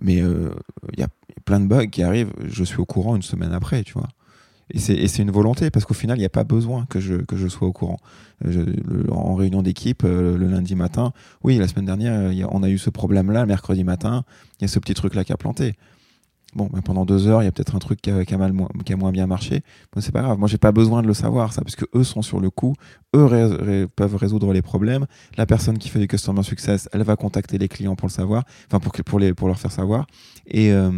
Mais 0.00 0.18
il 0.18 0.98
y 0.98 1.02
a 1.02 1.08
plein 1.44 1.58
de 1.58 1.66
bugs 1.66 1.88
qui 1.88 2.04
arrivent, 2.04 2.32
je 2.44 2.62
suis 2.62 2.78
au 2.78 2.86
courant 2.86 3.16
une 3.16 3.22
semaine 3.22 3.52
après, 3.52 3.82
tu 3.82 3.94
vois. 3.94 4.08
Et 4.74 4.78
c'est 4.78 5.22
une 5.22 5.30
volonté, 5.30 5.70
parce 5.70 5.84
qu'au 5.84 5.94
final, 5.94 6.16
il 6.16 6.20
n'y 6.20 6.26
a 6.26 6.30
pas 6.30 6.44
besoin 6.44 6.86
que 6.88 6.98
je, 6.98 7.48
sois 7.48 7.68
au 7.68 7.72
courant. 7.72 7.98
Euh, 8.46 8.74
en 9.10 9.34
réunion 9.34 9.62
d'équipe, 9.62 10.02
euh, 10.04 10.38
le 10.38 10.46
lundi 10.46 10.74
matin, 10.74 11.12
oui, 11.44 11.58
la 11.58 11.68
semaine 11.68 11.84
dernière, 11.84 12.32
on 12.54 12.62
a 12.62 12.70
eu 12.70 12.78
ce 12.78 12.88
problème-là, 12.88 13.44
mercredi 13.44 13.84
matin, 13.84 14.24
il 14.58 14.62
y 14.62 14.64
a 14.64 14.68
ce 14.68 14.78
petit 14.78 14.94
truc-là 14.94 15.24
qui 15.24 15.32
a 15.32 15.36
planté. 15.36 15.74
Bon, 16.54 16.68
ben 16.70 16.82
pendant 16.82 17.06
deux 17.06 17.28
heures, 17.28 17.42
il 17.42 17.46
y 17.46 17.48
a 17.48 17.52
peut-être 17.52 17.76
un 17.76 17.78
truc 17.78 18.00
qui 18.00 18.10
a, 18.10 18.14
mal, 18.36 18.52
qui 18.84 18.92
a, 18.92 18.96
moins 18.96 19.12
bien 19.12 19.26
marché. 19.26 19.62
Bon, 19.92 20.00
c'est 20.00 20.12
pas 20.12 20.22
grave. 20.22 20.38
Moi, 20.38 20.48
j'ai 20.48 20.58
pas 20.58 20.72
besoin 20.72 21.02
de 21.02 21.06
le 21.06 21.14
savoir, 21.14 21.52
ça, 21.52 21.62
parce 21.62 21.76
que 21.76 21.86
eux 21.94 22.04
sont 22.04 22.20
sur 22.20 22.40
le 22.40 22.50
coup. 22.50 22.74
Eux 23.14 23.88
peuvent 23.94 24.16
résoudre 24.16 24.52
les 24.52 24.60
problèmes. 24.60 25.06
La 25.36 25.46
personne 25.46 25.78
qui 25.78 25.88
fait 25.88 25.98
du 25.98 26.08
customer 26.08 26.42
success, 26.42 26.90
elle 26.92 27.02
va 27.02 27.16
contacter 27.16 27.56
les 27.56 27.68
clients 27.68 27.96
pour 27.96 28.08
le 28.08 28.12
savoir, 28.12 28.44
enfin, 28.70 28.80
pour, 28.80 29.18
les, 29.18 29.32
pour 29.32 29.48
leur 29.48 29.58
faire 29.58 29.72
savoir. 29.72 30.06
Et, 30.46 30.72
euh, 30.72 30.90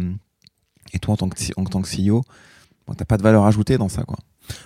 toi, 1.01 1.13
en 1.13 1.17
tant 1.17 1.29
que 1.81 1.89
CEO, 1.89 2.21
t'as 2.93 3.05
pas 3.05 3.17
de 3.17 3.23
valeur 3.23 3.45
ajoutée 3.45 3.77
dans 3.77 3.89
ça, 3.89 4.03
quoi. 4.03 4.17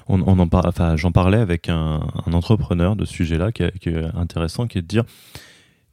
On, 0.10 0.21
en 0.21 0.49
enfin, 0.51 0.97
j'en 0.97 1.13
parlais 1.13 1.38
avec 1.38 1.69
un, 1.69 2.01
entrepreneur 2.32 2.97
de 2.97 3.05
ce 3.05 3.13
sujet-là 3.13 3.51
qui, 3.53 3.63
est 3.63 4.15
intéressant, 4.15 4.67
qui 4.67 4.77
est 4.77 4.82
de 4.82 4.88
dire 4.88 5.05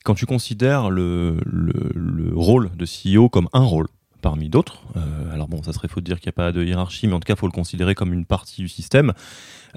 quand 0.05 0.15
tu 0.15 0.27
considères 0.27 0.91
le, 0.91 1.41
le, 1.45 2.33
rôle 2.35 2.71
de 2.77 2.85
CEO 2.85 3.29
comme 3.29 3.49
un 3.53 3.63
rôle, 3.63 3.87
parmi 4.23 4.49
d'autres. 4.49 4.83
Euh, 4.97 5.33
alors 5.33 5.49
bon, 5.49 5.63
ça 5.63 5.73
serait 5.73 5.89
faux 5.89 6.01
de 6.01 6.05
dire 6.05 6.21
qu'il 6.21 6.29
n'y 6.29 6.35
a 6.35 6.39
pas 6.45 6.53
de 6.53 6.65
hiérarchie, 6.65 7.07
mais 7.07 7.15
en 7.15 7.21
tout 7.21 7.27
cas, 7.27 7.35
il 7.35 7.39
faut 7.39 7.47
le 7.47 7.53
considérer 7.53 7.95
comme 7.95 8.13
une 8.13 8.25
partie 8.25 8.63
du 8.63 8.69
système. 8.69 9.13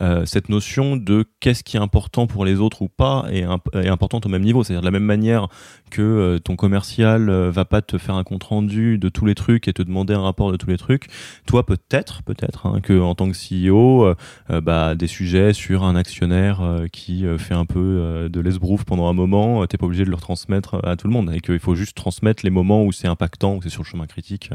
Euh, 0.02 0.26
cette 0.26 0.50
notion 0.50 0.96
de 0.96 1.26
qu'est-ce 1.40 1.64
qui 1.64 1.78
est 1.78 1.80
important 1.80 2.28
pour 2.28 2.46
les 2.46 2.60
autres 2.60 2.82
ou 2.82 2.90
pas 2.90 3.26
est, 3.32 3.44
importante 3.88 4.26
au 4.26 4.30
même 4.30 4.44
niveau. 4.44 4.64
C'est-à-dire 4.64 4.82
de 4.82 4.86
la 4.86 4.92
même 4.92 5.04
manière 5.04 5.48
que 5.90 6.02
euh, 6.02 6.40
ton 6.40 6.56
commercial 6.56 7.30
va 7.30 7.66
pas 7.66 7.82
te 7.82 7.98
faire 7.98 8.16
un 8.16 8.24
compte 8.24 8.44
rendu 8.44 8.98
de 8.98 9.10
tous 9.10 9.26
les 9.26 9.36
trucs 9.36 9.68
et 9.68 9.74
te 9.74 9.82
demander 9.82 10.14
un 10.14 10.22
rapport 10.22 10.52
de 10.52 10.58
tous 10.58 10.70
les 10.70 10.78
trucs. 10.78 11.08
Toi, 11.46 11.66
peut-être, 11.66 12.24
peut-être, 12.24 12.66
hein, 12.66 12.80
que 12.82 13.00
en 13.00 13.16
tant 13.16 13.30
que 13.30 13.36
CEO, 13.36 14.14
bah, 14.62 14.96
des 14.96 15.08
sujets 15.08 15.54
sur 15.54 15.84
un 15.84 15.96
actionnaire 15.96 16.62
qui 16.92 17.26
fait 17.38 17.54
un 17.54 17.66
peu 17.66 18.30
de 18.32 18.40
l'esbrouf 18.40 18.84
pendant 18.84 19.08
un 19.08 19.14
moment, 19.14 19.66
t'es 19.68 19.78
pas 19.78 19.86
obligé 19.86 20.06
de 20.06 20.10
le 20.10 20.18
transmettre 20.18 20.80
à 20.84 20.96
tout 20.96 21.08
le 21.08 21.14
monde 21.14 21.32
et 21.34 21.40
qu'il 21.40 21.60
faut 21.60 21.76
juste 21.76 21.96
transmettre 21.96 22.44
les 22.44 22.50
moments 22.50 22.84
où 22.84 22.92
c'est 22.92 23.08
impactant, 23.08 23.56
où 23.56 23.62
c'est 23.62 23.70
sur 23.70 23.84
le 23.84 23.88
chemin 23.88 24.08
critique 24.08 24.52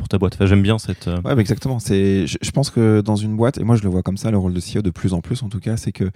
pour 0.00 0.08
ta 0.08 0.18
boîte. 0.18 0.36
J'aime 0.44 0.62
bien 0.62 0.78
cette. 0.78 1.08
Euh, 1.08 1.20
ouais, 1.22 1.38
exactement. 1.38 1.78
C'est, 1.78 2.26
je, 2.26 2.50
pense 2.50 2.70
que 2.70 3.00
dans 3.00 3.16
une 3.16 3.36
boîte, 3.36 3.58
et 3.58 3.64
moi 3.64 3.76
je 3.76 3.82
le 3.82 3.88
vois 3.88 4.02
comme 4.02 4.16
ça, 4.16 4.30
le 4.30 4.38
rôle 4.38 4.52
de 4.52 4.60
CEO 4.60 4.82
de 4.82 4.90
plus 4.90 5.12
en 5.12 5.20
plus 5.20 5.42
en 5.42 5.48
tout 5.48 5.60
cas, 5.60 5.76
c'est 5.76 5.92
que 5.92 6.10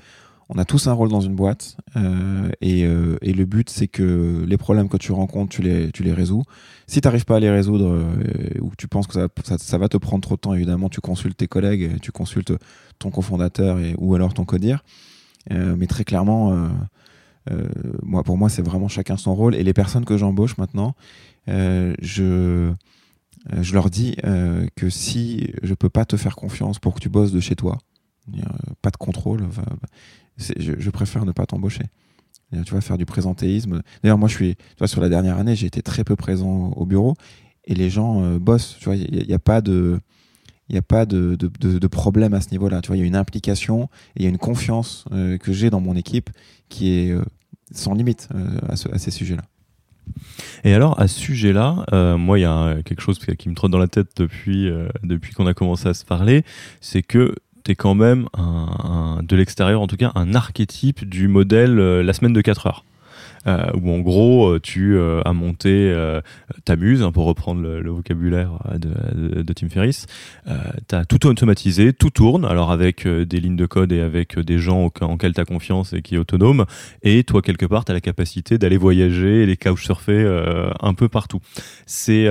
on 0.50 0.58
a 0.58 0.64
tous 0.66 0.88
un 0.88 0.92
rôle 0.92 1.08
dans 1.08 1.22
une 1.22 1.34
boîte 1.34 1.78
euh, 1.96 2.50
et, 2.60 2.84
euh, 2.84 3.16
et, 3.22 3.32
le 3.32 3.46
but 3.46 3.70
c'est 3.70 3.88
que 3.88 4.44
les 4.46 4.58
problèmes 4.58 4.90
que 4.90 4.98
tu 4.98 5.10
rencontres, 5.10 5.50
tu 5.50 5.62
les, 5.62 5.90
tu 5.90 6.02
les 6.02 6.12
résous. 6.12 6.42
Si 6.86 7.00
tu 7.00 7.08
n'arrives 7.08 7.24
pas 7.24 7.36
à 7.36 7.40
les 7.40 7.48
résoudre 7.48 7.98
ou 8.60 8.72
tu 8.76 8.86
penses 8.86 9.06
que 9.06 9.14
ça, 9.42 9.56
ça, 9.56 9.78
va 9.78 9.88
te 9.88 9.96
prendre 9.96 10.20
trop 10.20 10.34
de 10.34 10.40
temps, 10.40 10.52
évidemment, 10.52 10.90
tu 10.90 11.00
consultes 11.00 11.38
tes 11.38 11.46
collègues, 11.46 11.98
tu 12.02 12.12
consultes 12.12 12.52
ton 12.98 13.10
cofondateur 13.10 13.78
et, 13.78 13.94
ou 13.96 14.14
alors 14.14 14.34
ton 14.34 14.44
codir. 14.44 14.84
mais 15.50 15.86
très 15.86 16.04
clairement, 16.04 16.68
moi, 18.02 18.22
pour 18.22 18.36
moi, 18.36 18.50
c'est 18.50 18.62
vraiment 18.62 18.88
chacun 18.88 19.16
son 19.16 19.34
rôle. 19.34 19.54
Et 19.54 19.62
les 19.62 19.72
personnes 19.72 20.04
que 20.04 20.18
j'embauche 20.18 20.58
maintenant, 20.58 20.94
je 21.46 22.22
euh, 22.22 22.72
je 23.52 23.74
leur 23.74 23.90
dis 23.90 24.16
euh, 24.24 24.66
que 24.74 24.88
si 24.88 25.52
je 25.62 25.74
peux 25.74 25.90
pas 25.90 26.04
te 26.04 26.16
faire 26.16 26.36
confiance 26.36 26.78
pour 26.78 26.94
que 26.94 27.00
tu 27.00 27.08
bosses 27.08 27.32
de 27.32 27.40
chez 27.40 27.56
toi, 27.56 27.78
pas 28.80 28.90
de 28.90 28.96
contrôle, 28.96 29.46
je, 30.38 30.90
préfère 30.90 31.24
ne 31.26 31.32
pas 31.32 31.46
t'embaucher. 31.46 31.84
Tu 32.64 32.72
vas 32.72 32.80
faire 32.80 32.96
du 32.96 33.04
présentéisme. 33.04 33.82
D'ailleurs, 34.02 34.18
moi, 34.18 34.28
je 34.28 34.34
suis, 34.34 34.56
tu 34.56 34.62
vois, 34.78 34.88
sur 34.88 35.00
la 35.00 35.08
dernière 35.08 35.38
année, 35.38 35.56
j'ai 35.56 35.66
été 35.66 35.82
très 35.82 36.04
peu 36.04 36.16
présent 36.16 36.70
au 36.76 36.86
bureau 36.86 37.16
et 37.64 37.74
les 37.74 37.90
gens 37.90 38.22
euh, 38.22 38.38
bossent. 38.38 38.76
Tu 38.78 38.84
vois, 38.84 38.96
il 38.96 39.26
n'y 39.26 39.34
a, 39.34 39.38
pas 39.38 39.60
de, 39.60 40.00
il 40.68 40.76
a 40.76 40.82
pas 40.82 41.04
de, 41.04 41.34
de, 41.34 41.86
problème 41.86 42.32
à 42.32 42.40
ce 42.40 42.50
niveau-là. 42.50 42.80
Tu 42.80 42.88
vois, 42.88 42.96
il 42.96 43.00
y 43.00 43.02
a 43.02 43.06
une 43.06 43.16
implication 43.16 43.84
et 44.16 44.20
il 44.20 44.22
y 44.22 44.26
a 44.26 44.30
une 44.30 44.38
confiance 44.38 45.04
que 45.10 45.52
j'ai 45.52 45.68
dans 45.68 45.80
mon 45.80 45.96
équipe 45.96 46.30
qui 46.68 46.90
est 46.90 47.14
sans 47.72 47.94
limite 47.94 48.28
à, 48.68 48.76
ces 48.76 49.10
sujets-là. 49.10 49.42
Et 50.64 50.72
alors, 50.74 50.98
à 51.00 51.08
ce 51.08 51.20
sujet-là, 51.20 51.84
euh, 51.92 52.16
moi, 52.16 52.38
il 52.38 52.42
y 52.42 52.46
a 52.46 52.76
quelque 52.84 53.02
chose 53.02 53.18
qui 53.18 53.48
me 53.48 53.54
trotte 53.54 53.70
dans 53.70 53.78
la 53.78 53.88
tête 53.88 54.08
depuis, 54.16 54.68
euh, 54.68 54.88
qu'on 55.36 55.46
a 55.46 55.54
commencé 55.54 55.88
à 55.88 55.94
se 55.94 56.04
parler, 56.04 56.44
c'est 56.80 57.02
que 57.02 57.34
tu 57.64 57.72
es 57.72 57.74
quand 57.74 57.94
même, 57.94 58.28
de 59.22 59.36
l'extérieur 59.36 59.80
en 59.80 59.86
tout 59.86 59.96
cas, 59.96 60.12
un 60.14 60.34
archétype 60.34 61.08
du 61.08 61.28
modèle 61.28 61.78
euh, 61.78 62.02
la 62.02 62.12
semaine 62.12 62.32
de 62.32 62.40
4 62.40 62.66
heures. 62.66 62.84
Euh, 63.46 63.70
où 63.74 63.90
en 63.90 63.98
gros 63.98 64.46
euh, 64.46 64.60
tu 64.60 64.96
euh, 64.96 65.20
as 65.24 65.34
monté, 65.34 65.94
t'amuses, 66.64 67.02
hein, 67.02 67.12
pour 67.12 67.26
reprendre 67.26 67.60
le, 67.60 67.90
vocabulaire 67.90 68.52
de, 68.78 69.42
de, 69.42 69.52
Tim 69.52 69.68
Ferriss, 69.68 70.06
tu 70.88 70.94
as 70.94 71.04
tout 71.04 71.26
automatisé, 71.26 71.92
tout 71.92 72.10
tourne, 72.10 72.44
alors 72.44 72.72
avec 72.72 73.06
des 73.06 73.40
lignes 73.40 73.56
de 73.56 73.66
code 73.66 73.92
et 73.92 74.00
avec 74.00 74.38
des 74.38 74.58
gens 74.58 74.90
en 75.00 75.16
quels 75.16 75.34
tu 75.34 75.40
as 75.40 75.44
confiance 75.44 75.92
et 75.92 76.02
qui 76.02 76.16
est 76.16 76.18
autonome, 76.18 76.64
et 77.02 77.22
toi 77.24 77.42
quelque 77.42 77.66
part 77.66 77.84
tu 77.84 77.92
as 77.92 77.94
la 77.94 78.00
capacité 78.00 78.58
d'aller 78.58 78.76
voyager 78.76 79.42
et 79.42 79.46
les 79.46 79.56
couchsurfer 79.56 80.24
un 80.80 80.94
peu 80.94 81.08
partout. 81.08 81.40
C'est 81.86 82.28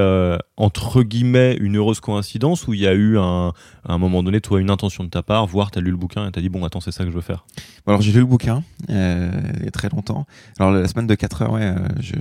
entre 0.57 1.03
guillemets 1.03 1.55
une 1.59 1.77
heureuse 1.77 1.99
coïncidence 1.99 2.67
où 2.67 2.73
il 2.73 2.81
y 2.81 2.87
a 2.87 2.93
eu 2.93 3.17
un, 3.17 3.53
à 3.85 3.93
un 3.93 3.97
moment 3.97 4.23
donné, 4.23 4.39
toi, 4.39 4.61
une 4.61 4.69
intention 4.69 5.03
de 5.03 5.09
ta 5.09 5.23
part, 5.23 5.45
voire 5.45 5.71
tu 5.71 5.79
as 5.79 5.81
lu 5.81 5.91
le 5.91 5.97
bouquin 5.97 6.27
et 6.27 6.31
tu 6.31 6.39
as 6.39 6.41
dit, 6.41 6.49
bon, 6.49 6.63
attends, 6.63 6.79
c'est 6.79 6.91
ça 6.91 7.03
que 7.03 7.09
je 7.09 7.15
veux 7.15 7.21
faire? 7.21 7.45
Alors, 7.85 8.01
j'ai 8.01 8.13
lu 8.13 8.19
le 8.19 8.25
bouquin 8.25 8.63
euh, 8.89 9.29
il 9.57 9.65
y 9.65 9.67
a 9.67 9.71
très 9.71 9.89
longtemps. 9.89 10.25
Alors, 10.57 10.71
la 10.71 10.87
semaine 10.87 11.02
de 11.07 11.15
4 11.15 11.41
heures, 11.43 11.51
ouais, 11.53 11.61
euh, 11.63 11.75
je, 11.99 12.15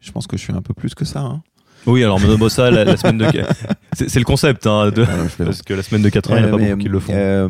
je 0.00 0.12
pense 0.12 0.26
que 0.26 0.36
je 0.36 0.42
suis 0.42 0.52
un 0.52 0.62
peu 0.62 0.74
plus 0.74 0.94
que 0.94 1.04
ça. 1.04 1.20
Hein. 1.20 1.42
Oui, 1.86 2.04
alors 2.04 2.20
Monobo 2.20 2.48
ça, 2.48 2.70
la, 2.70 2.96
semaine 2.96 3.18
de. 3.18 3.26
C'est 3.92 4.18
le 4.18 4.24
concept, 4.24 4.66
hein, 4.66 4.90
de... 4.90 5.02
Ah, 5.02 5.26
parce 5.38 5.62
que 5.62 5.74
la 5.74 5.82
semaine 5.82 6.02
de 6.02 6.08
4 6.08 6.30
heures, 6.30 6.38
il 6.38 6.42
n'y 6.42 6.48
a 6.48 6.50
pas 6.50 6.58
beaucoup 6.58 6.82
qui 6.82 6.88
le 6.88 7.00
font. 7.00 7.12
Euh, 7.14 7.48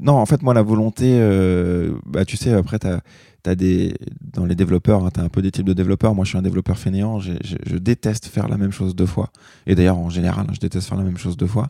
non, 0.00 0.14
en 0.14 0.26
fait, 0.26 0.42
moi, 0.42 0.54
la 0.54 0.62
volonté, 0.62 1.06
euh, 1.06 1.92
bah, 2.06 2.24
tu 2.24 2.36
sais, 2.36 2.52
après, 2.52 2.78
tu 2.78 2.86
as, 2.86 3.00
as, 3.48 3.54
des. 3.54 3.94
Dans 4.20 4.46
les 4.46 4.54
développeurs, 4.54 5.04
hein, 5.04 5.10
tu 5.12 5.20
as 5.20 5.22
un 5.22 5.28
peu 5.28 5.42
des 5.42 5.50
types 5.50 5.66
de 5.66 5.72
développeurs. 5.72 6.14
Moi, 6.14 6.24
je 6.24 6.30
suis 6.30 6.38
un 6.38 6.42
développeur 6.42 6.78
fainéant. 6.78 7.18
Je, 7.20 7.76
déteste 7.78 8.26
faire 8.26 8.48
la 8.48 8.56
même 8.56 8.72
chose 8.72 8.94
deux 8.94 9.06
fois. 9.06 9.30
Et 9.66 9.74
d'ailleurs, 9.74 9.98
en 9.98 10.10
général, 10.10 10.46
je 10.52 10.58
déteste 10.58 10.88
faire 10.88 10.98
la 10.98 11.04
même 11.04 11.16
chose 11.16 11.36
deux 11.36 11.46
fois. 11.46 11.68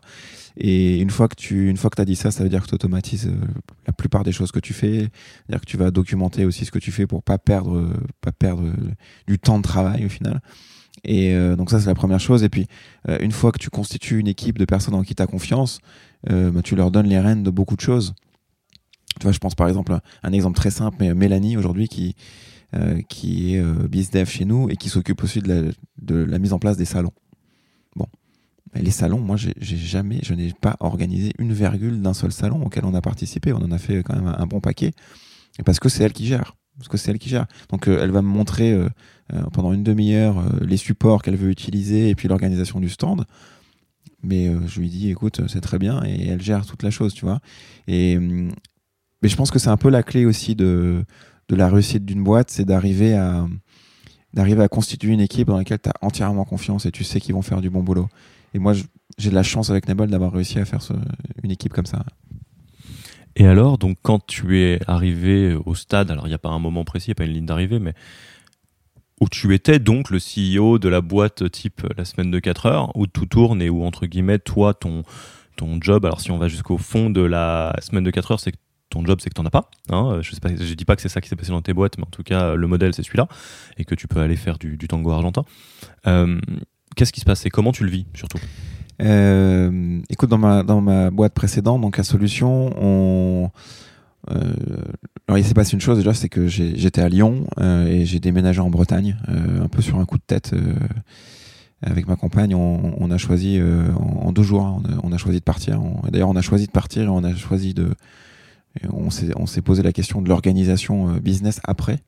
Et 0.57 0.99
une 0.99 1.09
fois 1.09 1.27
que 1.27 1.35
tu 1.35 1.69
une 1.69 1.77
fois 1.77 1.89
que 1.89 2.01
as 2.01 2.05
dit 2.05 2.15
ça, 2.15 2.31
ça 2.31 2.43
veut 2.43 2.49
dire 2.49 2.61
que 2.63 2.67
tu 2.67 2.75
automatises 2.75 3.27
euh, 3.27 3.47
la 3.87 3.93
plupart 3.93 4.23
des 4.23 4.31
choses 4.31 4.51
que 4.51 4.59
tu 4.59 4.73
fais. 4.73 4.99
C'est-à-dire 4.99 5.61
que 5.61 5.65
tu 5.65 5.77
vas 5.77 5.91
documenter 5.91 6.45
aussi 6.45 6.65
ce 6.65 6.71
que 6.71 6.79
tu 6.79 6.91
fais 6.91 7.07
pour 7.07 7.23
pas 7.23 7.37
perdre, 7.37 7.89
pas 8.21 8.31
perdre 8.31 8.63
du 9.27 9.39
temps 9.39 9.57
de 9.57 9.63
travail 9.63 10.05
au 10.05 10.09
final. 10.09 10.41
Et 11.03 11.33
euh, 11.33 11.55
donc 11.55 11.69
ça, 11.69 11.79
c'est 11.79 11.87
la 11.87 11.95
première 11.95 12.19
chose. 12.19 12.43
Et 12.43 12.49
puis, 12.49 12.67
euh, 13.07 13.17
une 13.21 13.31
fois 13.31 13.51
que 13.51 13.59
tu 13.59 13.69
constitues 13.69 14.19
une 14.19 14.27
équipe 14.27 14.57
de 14.57 14.65
personnes 14.65 14.95
en 14.95 15.03
qui 15.03 15.15
tu 15.15 15.23
as 15.23 15.27
confiance, 15.27 15.79
bah, 16.27 16.61
tu 16.61 16.75
leur 16.75 16.91
donnes 16.91 17.07
les 17.07 17.19
rênes 17.19 17.43
de 17.43 17.49
beaucoup 17.49 17.77
de 17.77 17.81
choses. 17.81 18.13
Je 19.31 19.39
pense 19.39 19.55
par 19.55 19.67
exemple, 19.67 19.97
un 20.23 20.31
exemple 20.33 20.55
très 20.55 20.71
simple, 20.71 20.97
mais 20.99 21.13
Mélanie 21.13 21.57
aujourd'hui 21.57 21.87
qui, 21.87 22.15
qui 23.07 23.55
est 23.55 23.63
BizDev 23.87 24.29
chez 24.29 24.45
nous 24.45 24.69
et 24.69 24.75
qui 24.75 24.89
s'occupe 24.89 25.23
aussi 25.23 25.41
de 25.41 25.73
la, 26.07 26.39
mise 26.39 26.53
en 26.53 26.59
place 26.59 26.77
des 26.77 26.85
salons. 26.85 27.13
Bon, 27.95 28.05
les 28.75 28.91
salons, 28.91 29.19
moi, 29.19 29.35
j'ai 29.37 29.77
jamais, 29.77 30.19
je 30.23 30.33
n'ai 30.33 30.53
pas 30.53 30.75
organisé 30.79 31.33
une 31.39 31.53
virgule 31.53 32.01
d'un 32.01 32.13
seul 32.13 32.31
salon 32.31 32.63
auquel 32.63 32.85
on 32.85 32.93
a 32.93 33.01
participé. 33.01 33.53
On 33.53 33.57
en 33.57 33.71
a 33.71 33.77
fait 33.77 34.03
quand 34.03 34.15
même 34.15 34.33
un, 34.37 34.45
bon 34.45 34.59
paquet, 34.59 34.91
parce 35.65 35.79
que 35.79 35.89
c'est 35.89 36.03
elle 36.03 36.13
qui 36.13 36.25
gère. 36.25 36.55
Parce 36.77 36.87
que 36.87 36.97
c'est 36.97 37.11
elle 37.11 37.19
qui 37.19 37.29
gère. 37.29 37.45
Donc, 37.69 37.87
euh, 37.87 37.99
elle 38.01 38.11
va 38.11 38.21
me 38.21 38.27
montrer 38.27 38.71
euh, 38.71 38.87
euh, 39.33 39.41
pendant 39.51 39.73
une 39.73 39.83
demi-heure 39.83 40.45
les 40.61 40.77
supports 40.77 41.21
qu'elle 41.21 41.35
veut 41.35 41.49
utiliser 41.49 42.09
et 42.09 42.15
puis 42.15 42.27
l'organisation 42.27 42.79
du 42.79 42.89
stand. 42.89 43.25
Mais 44.21 44.51
je 44.67 44.79
lui 44.81 44.89
dis, 44.89 45.09
écoute, 45.09 45.41
c'est 45.47 45.61
très 45.61 45.79
bien, 45.79 46.03
et 46.05 46.27
elle 46.27 46.41
gère 46.41 46.65
toute 46.65 46.83
la 46.83 46.91
chose, 46.91 47.13
tu 47.13 47.23
vois. 47.23 47.39
Et 47.87 48.17
hum, 48.17 48.51
mais 49.21 49.29
je 49.29 49.35
pense 49.35 49.51
que 49.51 49.59
c'est 49.59 49.69
un 49.69 49.77
peu 49.77 49.89
la 49.89 50.03
clé 50.03 50.25
aussi 50.25 50.55
de, 50.55 51.03
de 51.49 51.55
la 51.55 51.69
réussite 51.69 52.05
d'une 52.05 52.23
boîte, 52.23 52.49
c'est 52.51 52.65
d'arriver 52.65 53.15
à 53.15 53.47
d'arriver 54.33 54.61
à 54.61 54.67
constituer 54.67 55.11
une 55.11 55.21
équipe 55.21 55.47
dans 55.47 55.57
laquelle 55.57 55.79
tu 55.81 55.89
as 55.89 55.93
entièrement 56.01 56.45
confiance 56.45 56.85
et 56.85 56.91
tu 56.91 57.03
sais 57.03 57.19
qu'ils 57.19 57.33
vont 57.33 57.41
faire 57.41 57.61
du 57.61 57.71
bon 57.71 57.81
boulot. 57.81 58.07
Et 58.53 58.59
moi, 58.59 58.73
j'ai 59.17 59.29
de 59.29 59.35
la 59.35 59.43
chance 59.43 59.71
avec 59.71 59.87
Nebol 59.87 60.09
d'avoir 60.09 60.31
réussi 60.31 60.59
à 60.59 60.65
faire 60.65 60.81
une 61.43 61.49
équipe 61.51 61.73
comme 61.73 61.87
ça. 61.87 62.05
Et 63.35 63.47
alors, 63.47 63.77
donc, 63.77 63.97
quand 64.01 64.25
tu 64.25 64.59
es 64.59 64.79
arrivé 64.87 65.57
au 65.65 65.75
stade, 65.75 66.11
alors 66.11 66.27
il 66.27 66.29
n'y 66.29 66.35
a 66.35 66.39
pas 66.39 66.49
un 66.49 66.59
moment 66.59 66.83
précis, 66.83 67.07
il 67.07 67.09
n'y 67.09 67.13
a 67.13 67.15
pas 67.15 67.25
une 67.25 67.33
ligne 67.33 67.45
d'arrivée, 67.45 67.79
mais 67.79 67.93
où 69.21 69.27
tu 69.29 69.53
étais 69.53 69.79
donc 69.79 70.09
le 70.11 70.19
CEO 70.19 70.79
de 70.79 70.89
la 70.89 71.01
boîte 71.01 71.49
type 71.51 71.81
la 71.97 72.05
semaine 72.05 72.31
de 72.31 72.39
4 72.39 72.65
heures, 72.67 72.97
où 72.97 73.07
tout 73.07 73.25
tourne 73.25 73.61
et 73.61 73.69
où, 73.69 73.83
entre 73.83 74.05
guillemets, 74.05 74.39
toi, 74.39 74.73
ton, 74.73 75.03
ton 75.55 75.79
job, 75.81 76.05
alors 76.05 76.21
si 76.21 76.31
on 76.31 76.37
va 76.37 76.47
jusqu'au 76.47 76.77
fond 76.77 77.09
de 77.09 77.21
la 77.21 77.75
semaine 77.81 78.03
de 78.03 78.11
4 78.11 78.31
heures, 78.31 78.39
c'est 78.39 78.51
que 78.51 78.57
ton 78.89 79.05
job, 79.05 79.19
c'est 79.21 79.29
que 79.29 79.35
tu 79.35 79.41
n'en 79.41 79.47
as 79.47 79.51
pas. 79.51 79.69
Hein. 79.89 80.21
Je 80.21 80.35
ne 80.35 80.73
dis 80.73 80.85
pas 80.85 80.95
que 80.95 81.01
c'est 81.01 81.09
ça 81.09 81.21
qui 81.21 81.29
s'est 81.29 81.35
passé 81.35 81.51
dans 81.51 81.61
tes 81.61 81.73
boîtes, 81.73 81.97
mais 81.97 82.05
en 82.05 82.09
tout 82.09 82.23
cas, 82.23 82.55
le 82.55 82.67
modèle, 82.67 82.93
c'est 82.93 83.03
celui-là, 83.03 83.27
et 83.77 83.85
que 83.85 83.95
tu 83.95 84.07
peux 84.07 84.19
aller 84.19 84.35
faire 84.35 84.57
du, 84.57 84.77
tango 84.87 85.11
argentin. 85.11 85.45
Euh, 86.07 86.39
Qu'est-ce 86.95 87.13
qui 87.13 87.19
se 87.19 87.25
passe 87.25 87.45
et 87.45 87.49
comment 87.49 87.71
tu 87.71 87.83
le 87.83 87.91
vis 87.91 88.07
surtout? 88.13 88.39
Euh, 89.01 89.99
Écoute, 90.09 90.29
dans 90.29 90.37
ma, 90.37 90.63
dans 90.63 90.81
ma 90.81 91.09
boîte 91.11 91.33
précédente, 91.33 91.81
donc 91.81 91.99
à 91.99 92.03
Solution, 92.03 92.71
on. 92.81 93.51
Euh, 94.31 94.53
alors 95.27 95.37
il 95.37 95.45
s'est 95.45 95.53
passé 95.53 95.73
une 95.73 95.81
chose 95.81 95.97
déjà, 95.97 96.13
c'est 96.13 96.27
que 96.27 96.47
j'étais 96.47 97.01
à 97.01 97.07
Lyon 97.07 97.47
euh, 97.59 97.87
et 97.87 98.05
j'ai 98.05 98.19
déménagé 98.19 98.59
en 98.59 98.69
Bretagne, 98.69 99.17
un 99.27 99.69
peu 99.69 99.81
sur 99.81 99.97
un 99.97 100.05
coup 100.05 100.17
de 100.17 100.23
tête. 100.23 100.53
avec 101.81 102.07
ma 102.07 102.17
compagne, 102.17 102.53
on, 102.53 103.11
a 103.11 103.17
choisi 103.17 103.61
en, 103.95 104.31
deux 104.33 104.43
jours, 104.43 104.65
hein, 104.65 104.83
on, 105.03 105.13
a, 105.13 105.17
choisi 105.17 105.39
de 105.39 105.43
partir. 105.43 105.79
D'ailleurs, 106.11 106.29
on 106.29 106.35
a 106.35 106.41
choisi 106.41 106.67
de 106.67 106.71
partir 106.71 107.03
et 107.03 107.07
on 107.07 107.23
a 107.23 107.33
choisi 107.35 107.73
de. 107.73 107.93
On 108.91 109.09
s'est 109.09 109.61
posé 109.61 109.83
la 109.83 109.91
question 109.91 110.21
de 110.21 110.29
l'organisation 110.29 111.13
business 111.17 111.59
après 111.63 111.99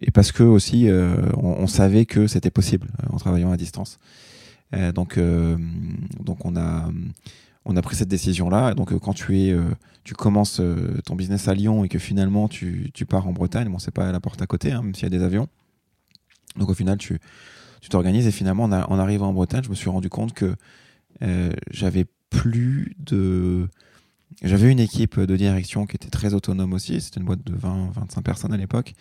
et 0.00 0.10
parce 0.10 0.32
que 0.32 0.42
aussi 0.42 0.88
on, 1.36 1.66
savait 1.66 2.06
que 2.06 2.26
c'était 2.26 2.50
possible 2.50 2.88
en 3.10 3.16
travaillant 3.18 3.52
à 3.52 3.56
distance. 3.56 3.98
Euh, 4.74 4.92
donc, 4.92 5.18
euh, 5.18 5.56
donc 6.20 6.44
on 6.44 6.56
a 6.56 6.88
on 7.66 7.76
a 7.76 7.82
pris 7.82 7.96
cette 7.96 8.08
décision-là. 8.08 8.74
Donc, 8.74 8.92
euh, 8.92 8.98
quand 8.98 9.12
tu 9.12 9.38
es, 9.38 9.54
tu 10.02 10.14
commences 10.14 10.62
ton 11.04 11.14
business 11.14 11.46
à 11.46 11.54
Lyon 11.54 11.84
et 11.84 11.88
que 11.88 11.98
finalement 11.98 12.48
tu, 12.48 12.90
tu 12.94 13.04
pars 13.04 13.26
en 13.28 13.32
Bretagne, 13.32 13.68
bon, 13.68 13.78
c'est 13.78 13.90
pas 13.90 14.08
à 14.08 14.12
la 14.12 14.20
porte 14.20 14.40
à 14.40 14.46
côté, 14.46 14.72
hein, 14.72 14.82
même 14.82 14.94
s'il 14.94 15.04
y 15.04 15.14
a 15.14 15.18
des 15.18 15.22
avions. 15.22 15.48
Donc, 16.56 16.68
au 16.70 16.74
final, 16.74 16.98
tu 16.98 17.20
tu 17.80 17.88
t'organises 17.88 18.26
et 18.26 18.30
finalement, 18.30 18.64
en, 18.64 18.72
en, 18.72 18.98
arrivant 18.98 19.28
en 19.28 19.32
Bretagne, 19.32 19.62
je 19.64 19.70
me 19.70 19.74
suis 19.74 19.88
rendu 19.88 20.10
compte 20.10 20.34
que 20.34 20.54
j'avais 21.70 22.06
plus 22.30 22.94
de. 22.98 23.68
J'avais 24.42 24.70
une 24.70 24.80
équipe 24.80 25.18
de 25.18 25.36
direction 25.36 25.86
qui 25.86 25.96
était 25.96 26.10
très 26.10 26.34
autonome 26.34 26.72
aussi. 26.72 27.00
C'était 27.00 27.20
une 27.20 27.26
boîte 27.26 27.44
de 27.44 27.54
20-25 27.54 28.22
personnes 28.22 28.52
à 28.52 28.56
l'époque 28.56 28.94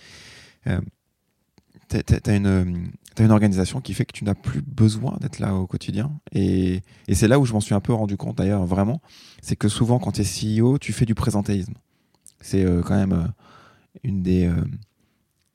as 1.95 2.35
une, 2.35 2.91
une 3.19 3.31
organisation 3.31 3.81
qui 3.81 3.93
fait 3.93 4.05
que 4.05 4.11
tu 4.11 4.23
n'as 4.23 4.35
plus 4.35 4.61
besoin 4.61 5.17
d'être 5.19 5.39
là 5.39 5.55
au 5.55 5.67
quotidien. 5.67 6.11
Et, 6.31 6.81
c'est 7.11 7.27
là 7.27 7.39
où 7.39 7.45
je 7.45 7.53
m'en 7.53 7.59
suis 7.59 7.73
un 7.73 7.79
peu 7.79 7.93
rendu 7.93 8.17
compte 8.17 8.37
d'ailleurs, 8.37 8.65
vraiment. 8.65 9.01
C'est 9.41 9.55
que 9.55 9.67
souvent, 9.67 9.99
quand 9.99 10.13
tu 10.13 10.21
es 10.21 10.59
CEO, 10.59 10.77
tu 10.77 10.93
fais 10.93 11.05
du 11.05 11.15
présentéisme. 11.15 11.73
C'est 12.41 12.63
euh, 12.63 12.81
quand 12.81 12.95
même 12.95 13.13
euh, 13.13 13.27
une 14.03 14.21
des, 14.21 14.45
euh, 14.45 14.63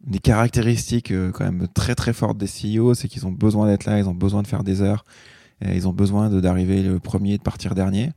des 0.07 0.19
caractéristiques 0.19 1.13
quand 1.33 1.45
même 1.45 1.69
très 1.69 1.95
très 1.95 2.13
fortes 2.13 2.37
des 2.37 2.47
CEO, 2.47 2.95
c'est 2.95 3.09
qu'ils 3.09 3.27
ont 3.27 3.33
besoin 3.33 3.67
d'être 3.67 3.85
là, 3.85 3.99
ils 3.99 4.09
ont 4.09 4.15
besoin 4.15 4.43
de 4.43 4.47
faire 4.47 4.65
des 4.65 4.83
heures, 4.83 5.05
ils 5.65 5.89
ont 5.89 5.93
besoin 5.93 6.29
d'arriver 6.29 6.83
le 6.83 6.99
premier, 6.99 7.39
de 7.39 7.43
partir 7.43 7.75
dernier. 7.75 8.11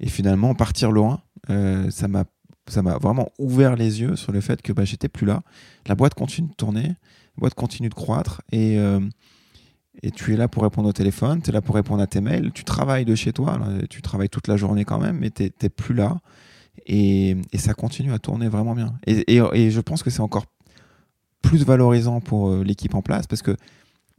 Et 0.00 0.08
finalement, 0.08 0.54
partir 0.54 0.90
loin, 0.90 1.22
ça 1.48 2.08
m'a 2.08 2.24
ça 2.68 2.82
m'a 2.82 2.98
vraiment 2.98 3.30
ouvert 3.38 3.74
les 3.74 4.00
yeux 4.00 4.14
sur 4.14 4.30
le 4.30 4.40
fait 4.40 4.62
que 4.62 4.72
bah, 4.72 4.84
j'étais 4.84 5.08
plus 5.08 5.26
là. 5.26 5.42
La 5.86 5.96
boîte 5.96 6.14
continue 6.14 6.48
de 6.48 6.54
tourner, 6.54 6.86
la 6.86 7.38
boîte 7.38 7.54
continue 7.54 7.88
de 7.88 7.94
croître 7.94 8.42
et, 8.52 8.76
et 10.02 10.10
tu 10.12 10.32
es 10.32 10.36
là 10.36 10.46
pour 10.46 10.62
répondre 10.62 10.88
au 10.88 10.92
téléphone, 10.92 11.42
tu 11.42 11.50
es 11.50 11.52
là 11.52 11.62
pour 11.62 11.74
répondre 11.74 12.00
à 12.00 12.06
tes 12.06 12.20
mails, 12.20 12.52
tu 12.52 12.62
travailles 12.64 13.04
de 13.04 13.14
chez 13.14 13.32
toi, 13.32 13.58
tu 13.88 14.02
travailles 14.02 14.28
toute 14.28 14.46
la 14.46 14.56
journée 14.56 14.84
quand 14.84 14.98
même, 14.98 15.18
mais 15.18 15.30
tu 15.30 15.50
n'es 15.62 15.68
plus 15.68 15.94
là. 15.94 16.20
Et, 16.86 17.36
ça 17.54 17.74
continue 17.74 18.12
à 18.12 18.18
tourner 18.18 18.48
vraiment 18.48 18.74
bien. 18.74 18.94
Et, 19.06 19.70
je 19.70 19.80
pense 19.80 20.02
que 20.02 20.10
c'est 20.10 20.20
encore 20.20 20.46
plus 21.42 21.64
valorisant 21.64 22.20
pour 22.20 22.50
euh, 22.50 22.62
l'équipe 22.62 22.94
en 22.94 23.00
place 23.00 23.26
parce 23.26 23.40
que 23.40 23.56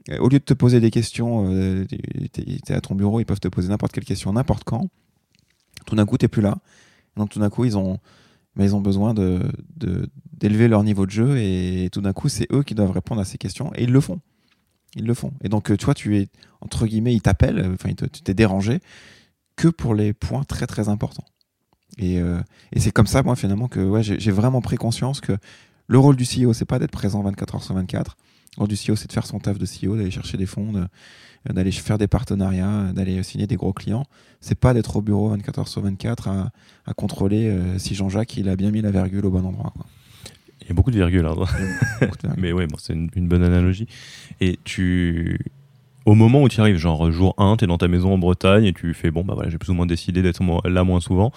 euh, 0.10 0.18
au 0.18 0.28
lieu 0.28 0.40
de 0.40 0.44
te 0.44 0.56
poser 0.56 0.80
des 0.80 0.90
questions, 0.90 1.46
euh, 1.52 1.86
tu 2.34 2.74
à 2.74 2.82
ton 2.82 2.96
bureau, 2.96 3.20
ils 3.20 3.26
peuvent 3.26 3.40
te 3.40 3.48
poser 3.48 3.70
n'importe 3.70 3.92
quelle 3.92 4.06
question, 4.06 4.34
n'importe 4.34 4.64
quand. 4.64 4.88
Tout 5.86 5.96
d'un 5.96 6.06
coup, 6.06 6.18
tu 6.18 6.26
n'es 6.26 6.30
plus 6.30 6.42
là. 6.42 6.58
Donc 7.16 7.30
tout 7.30 7.40
d'un 7.40 7.50
coup, 7.50 7.66
ils 7.66 7.78
ont, 7.78 8.00
mais 8.56 8.66
ils 8.66 8.76
ont 8.76 8.82
besoin 8.82 9.14
de, 9.14 9.42
d'élever 10.34 10.68
leur 10.68 10.84
niveau 10.84 11.06
de 11.06 11.12
jeu 11.12 11.38
et 11.38 11.90
tout 11.92 12.02
d'un 12.02 12.14
coup, 12.14 12.30
c'est 12.30 12.48
eux 12.52 12.64
qui 12.64 12.76
doivent 12.76 12.92
répondre 12.92 13.22
à 13.22 13.26
ces 13.26 13.38
questions 13.38 13.72
et 13.76 13.84
ils 13.84 13.92
le 13.92 14.02
font. 14.02 14.20
Ils 14.96 15.06
le 15.06 15.14
font. 15.14 15.32
Et 15.42 15.50
donc, 15.50 15.76
tu 15.78 15.86
vois, 15.86 15.94
tu 15.94 16.18
es, 16.18 16.28
entre 16.60 16.86
guillemets, 16.86 17.14
ils 17.14 17.22
t'appellent, 17.22 17.72
enfin, 17.74 17.94
tu 17.94 18.22
t'es 18.22 18.34
dérangé 18.34 18.80
que 19.56 19.68
pour 19.68 19.94
les 19.96 20.14
points 20.14 20.44
très 20.44 20.68
très 20.68 20.90
importants. 20.90 21.26
Euh, 22.02 22.42
et, 22.72 22.80
c'est 22.80 22.92
comme 22.92 23.08
ça, 23.08 23.24
moi, 23.24 23.36
finalement, 23.36 23.68
que 23.68 23.80
ouais, 23.80 24.04
j'ai 24.04 24.32
vraiment 24.32 24.62
pris 24.62 24.78
conscience 24.78 25.22
que 25.22 25.34
le 25.88 26.00
rôle 26.00 26.16
du 26.16 26.24
CEO, 26.24 26.54
c'est 26.54 26.66
pas 26.66 26.80
d'être 26.80 26.92
présent 26.92 27.22
24 27.22 27.56
heures 27.56 27.64
sur 27.64 27.76
24. 27.76 28.18
Le 28.58 28.62
rôle 28.62 28.70
du 28.70 28.76
CEO, 28.76 28.96
c'est 28.96 29.08
de 29.08 29.14
faire 29.14 29.26
son 29.26 29.40
taf 29.40 29.58
de 29.58 29.66
CEO, 29.66 29.98
d'aller 29.98 30.12
chercher 30.12 30.38
des 30.38 30.46
fonds, 30.46 30.88
d'aller 31.50 31.72
faire 31.72 31.98
des 31.98 32.08
partenariats, 32.08 32.92
d'aller 32.94 33.22
signer 33.24 33.48
des 33.48 33.56
gros 33.56 33.74
clients. 33.74 34.06
C'est 34.40 34.60
pas 34.60 34.74
d'être 34.74 34.96
au 34.96 35.02
bureau 35.02 35.30
24 35.30 35.60
heures 35.60 35.68
sur 35.68 35.82
24 35.82 36.28
à, 36.28 36.94
contrôler 36.94 37.48
euh, 37.48 37.78
si 37.78 37.96
Jean-Jacques 37.96 38.38
il 38.38 38.50
a 38.50 38.56
bien 38.56 38.72
mis 38.72 38.82
la 38.82 38.92
virgule 38.92 39.26
au 39.26 39.32
bon 39.32 39.46
endroit. 39.46 39.74
Il 40.62 40.68
y 40.68 40.72
a 40.72 40.74
beaucoup 40.74 40.92
de 40.92 40.98
virgules. 40.98 41.26
Hein. 41.26 42.08
Mais 42.38 42.52
ouais, 42.52 42.68
bon, 42.68 42.78
c'est 42.78 42.94
une, 42.94 43.10
une, 43.16 43.28
bonne 43.28 43.44
analogie. 43.44 43.88
Et 44.40 44.60
tu. 44.64 45.40
Au 46.06 46.16
moment 46.16 46.42
où 46.42 46.50
tu 46.50 46.60
arrives, 46.60 46.78
genre 46.78 47.12
jour 47.12 47.36
1, 47.38 47.58
tu 47.58 47.66
es 47.66 47.68
dans 47.68 47.78
ta 47.78 47.88
maison 47.88 48.14
en 48.14 48.18
Bretagne 48.18 48.66
et 48.66 48.74
tu 48.74 48.94
fais 48.94 49.12
bon, 49.12 49.24
bah 49.24 49.36
voilà, 49.36 49.50
j'ai 49.50 49.60
plus 49.60 49.70
ou 49.70 49.76
moins 49.76 49.86
décidé 49.86 50.22
d'être 50.22 50.42
là 50.68 50.84
moins 50.84 51.00
souvent 51.00 51.32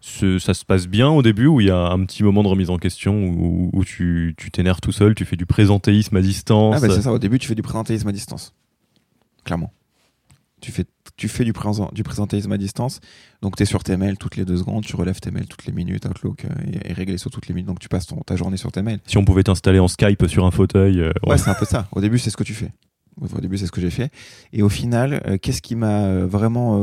ça 0.00 0.54
se 0.54 0.64
passe 0.64 0.86
bien 0.86 1.08
au 1.10 1.22
début 1.22 1.46
ou 1.46 1.60
il 1.60 1.66
y 1.66 1.70
a 1.70 1.88
un 1.90 2.04
petit 2.04 2.22
moment 2.22 2.42
de 2.42 2.48
remise 2.48 2.70
en 2.70 2.78
question 2.78 3.24
où, 3.24 3.84
tu 3.84 4.34
t'énerves 4.52 4.80
tout 4.80 4.92
seul, 4.92 5.14
tu 5.14 5.24
fais 5.24 5.36
du 5.36 5.46
présentéisme 5.46 6.16
à 6.16 6.20
distance? 6.20 6.76
Ah 6.78 6.80
bah 6.80 6.92
c'est 6.94 7.02
ça, 7.02 7.12
au 7.12 7.18
début 7.18 7.38
tu 7.38 7.48
fais 7.48 7.54
du 7.54 7.62
présentéisme 7.62 8.08
à 8.08 8.12
distance. 8.12 8.54
Clairement. 9.44 9.72
Tu 10.60 10.72
fais, 10.72 10.84
tu 11.16 11.28
fais 11.28 11.44
du, 11.44 11.54
présent, 11.54 11.88
du 11.92 12.02
présentéisme 12.02 12.52
à 12.52 12.58
distance, 12.58 13.00
donc 13.40 13.56
tu 13.56 13.62
es 13.62 13.66
sur 13.66 13.82
tes 13.82 13.96
mails 13.96 14.18
toutes 14.18 14.36
les 14.36 14.44
deux 14.44 14.58
secondes, 14.58 14.84
tu 14.84 14.94
relèves 14.94 15.18
tes 15.18 15.30
mails 15.30 15.46
toutes 15.46 15.64
les 15.64 15.72
minutes, 15.72 16.04
Outlook 16.04 16.44
est, 16.84 16.92
réglé 16.92 17.16
sur 17.16 17.30
toutes 17.30 17.48
les 17.48 17.54
minutes, 17.54 17.68
donc 17.68 17.78
tu 17.78 17.88
passes 17.88 18.06
ta 18.26 18.36
journée 18.36 18.58
sur 18.58 18.70
tes 18.70 18.82
mails. 18.82 19.00
Si 19.06 19.16
on 19.16 19.24
pouvait 19.24 19.42
t'installer 19.42 19.78
en 19.78 19.88
Skype 19.88 20.26
sur 20.26 20.44
un 20.44 20.50
fauteuil. 20.50 21.00
Euh, 21.00 21.12
ouais, 21.26 21.38
c'est 21.38 21.48
un 21.48 21.54
peu 21.54 21.64
ça. 21.64 21.88
Au 21.92 22.02
début, 22.02 22.18
c'est 22.18 22.28
ce 22.28 22.36
que 22.36 22.44
tu 22.44 22.52
fais. 22.52 22.72
Au 23.20 23.40
début, 23.40 23.56
c'est 23.56 23.66
ce 23.66 23.72
que 23.72 23.80
j'ai 23.80 23.90
fait. 23.90 24.12
Et 24.52 24.62
au 24.62 24.68
final, 24.68 25.22
euh, 25.26 25.38
qu'est-ce 25.38 25.62
qui 25.62 25.76
m'a 25.76 26.04
euh, 26.04 26.26
vraiment 26.26 26.78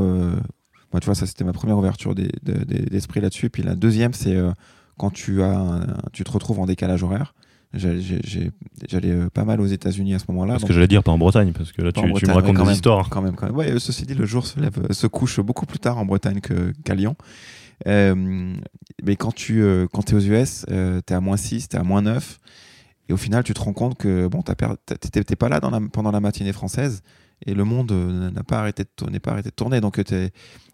moi, 0.93 1.01
tu 1.01 1.05
vois, 1.05 1.15
ça, 1.15 1.25
c'était 1.25 1.43
ma 1.43 1.53
première 1.53 1.77
ouverture 1.77 2.15
d'esprit 2.15 3.19
là-dessus. 3.19 3.49
Puis 3.49 3.63
la 3.63 3.75
deuxième, 3.75 4.13
c'est 4.13 4.35
euh, 4.35 4.51
quand 4.97 5.11
tu, 5.11 5.41
as 5.43 5.81
tu 6.13 6.23
te 6.23 6.31
retrouves 6.31 6.59
en 6.59 6.65
décalage 6.65 7.03
horaire. 7.03 7.33
J'allais 7.73 9.11
euh, 9.11 9.29
pas 9.29 9.43
mal 9.43 9.59
aux 9.61 9.65
États-Unis 9.65 10.15
à 10.15 10.19
ce 10.19 10.25
moment-là. 10.29 10.53
Parce 10.53 10.65
que 10.65 10.73
j'allais 10.73 10.87
dire 10.87 11.03
pas 11.03 11.11
en 11.11 11.17
Bretagne, 11.17 11.51
parce 11.53 11.71
que 11.71 11.81
là 11.81 11.91
tu, 11.91 12.01
me 12.01 12.31
racontes 12.31 12.63
des 12.65 12.71
histoires. 12.71 13.09
Quand 13.09 13.21
même, 13.21 13.35
quand 13.35 13.47
même. 13.47 13.55
Ouais, 13.55 13.79
ceci 13.79 14.05
dit, 14.05 14.13
le 14.13 14.25
jour 14.25 14.45
se 14.45 14.59
lève, 14.59 14.91
se 14.91 15.07
couche 15.07 15.39
beaucoup 15.39 15.65
plus 15.65 15.79
tard 15.79 15.97
en 15.97 16.05
Bretagne 16.05 16.39
qu'à 16.83 16.95
Lyon. 16.95 17.15
Euh, 17.85 18.55
mais 19.03 19.15
quand 19.15 19.33
tu 19.33 19.63
quand 19.91 20.11
es 20.11 20.15
aux 20.15 20.19
US, 20.19 20.65
tu 20.67 20.73
es 20.73 21.13
à 21.13 21.19
moins 21.19 21.37
6, 21.37 21.69
tu 21.69 21.75
es 21.75 21.79
à 21.79 21.83
moins 21.83 22.01
9. 22.01 22.39
Et 23.09 23.13
au 23.13 23.17
final, 23.17 23.43
tu 23.43 23.53
te 23.53 23.61
rends 23.61 23.73
compte 23.73 23.97
que 23.97 24.27
bon, 24.27 24.41
t'es 24.41 25.35
pas 25.35 25.49
là 25.49 25.59
dans 25.59 25.69
la, 25.69 25.79
pendant 25.91 26.11
la 26.11 26.19
matinée 26.19 26.53
française 26.53 27.01
et 27.45 27.53
le 27.53 27.63
monde 27.63 27.91
n'a 27.91 28.43
pas 28.43 28.59
arrêté 28.59 28.83
de 28.83 29.17
pas 29.19 29.31
arrêté 29.31 29.49
de 29.49 29.55
tourner. 29.55 29.81
Donc, 29.81 30.03
tu 30.03 30.13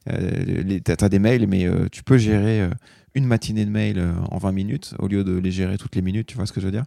euh, 0.10 0.80
as 1.00 1.10
des 1.10 1.20
mails, 1.20 1.48
mais 1.48 1.66
euh, 1.66 1.88
tu 1.92 2.04
peux 2.04 2.18
gérer 2.18 2.62
euh, 2.62 2.70
une 3.16 3.26
matinée 3.26 3.66
de 3.66 3.70
mails 3.70 4.04
en 4.32 4.38
20 4.38 4.52
minutes 4.52 4.96
au 5.00 5.08
lieu 5.08 5.24
de 5.24 5.38
les 5.38 5.52
gérer 5.52 5.78
toutes 5.78 5.96
les 5.96 6.02
minutes, 6.02 6.28
tu 6.28 6.36
vois 6.36 6.46
ce 6.46 6.52
que 6.52 6.60
je 6.60 6.66
veux 6.66 6.72
dire? 6.72 6.86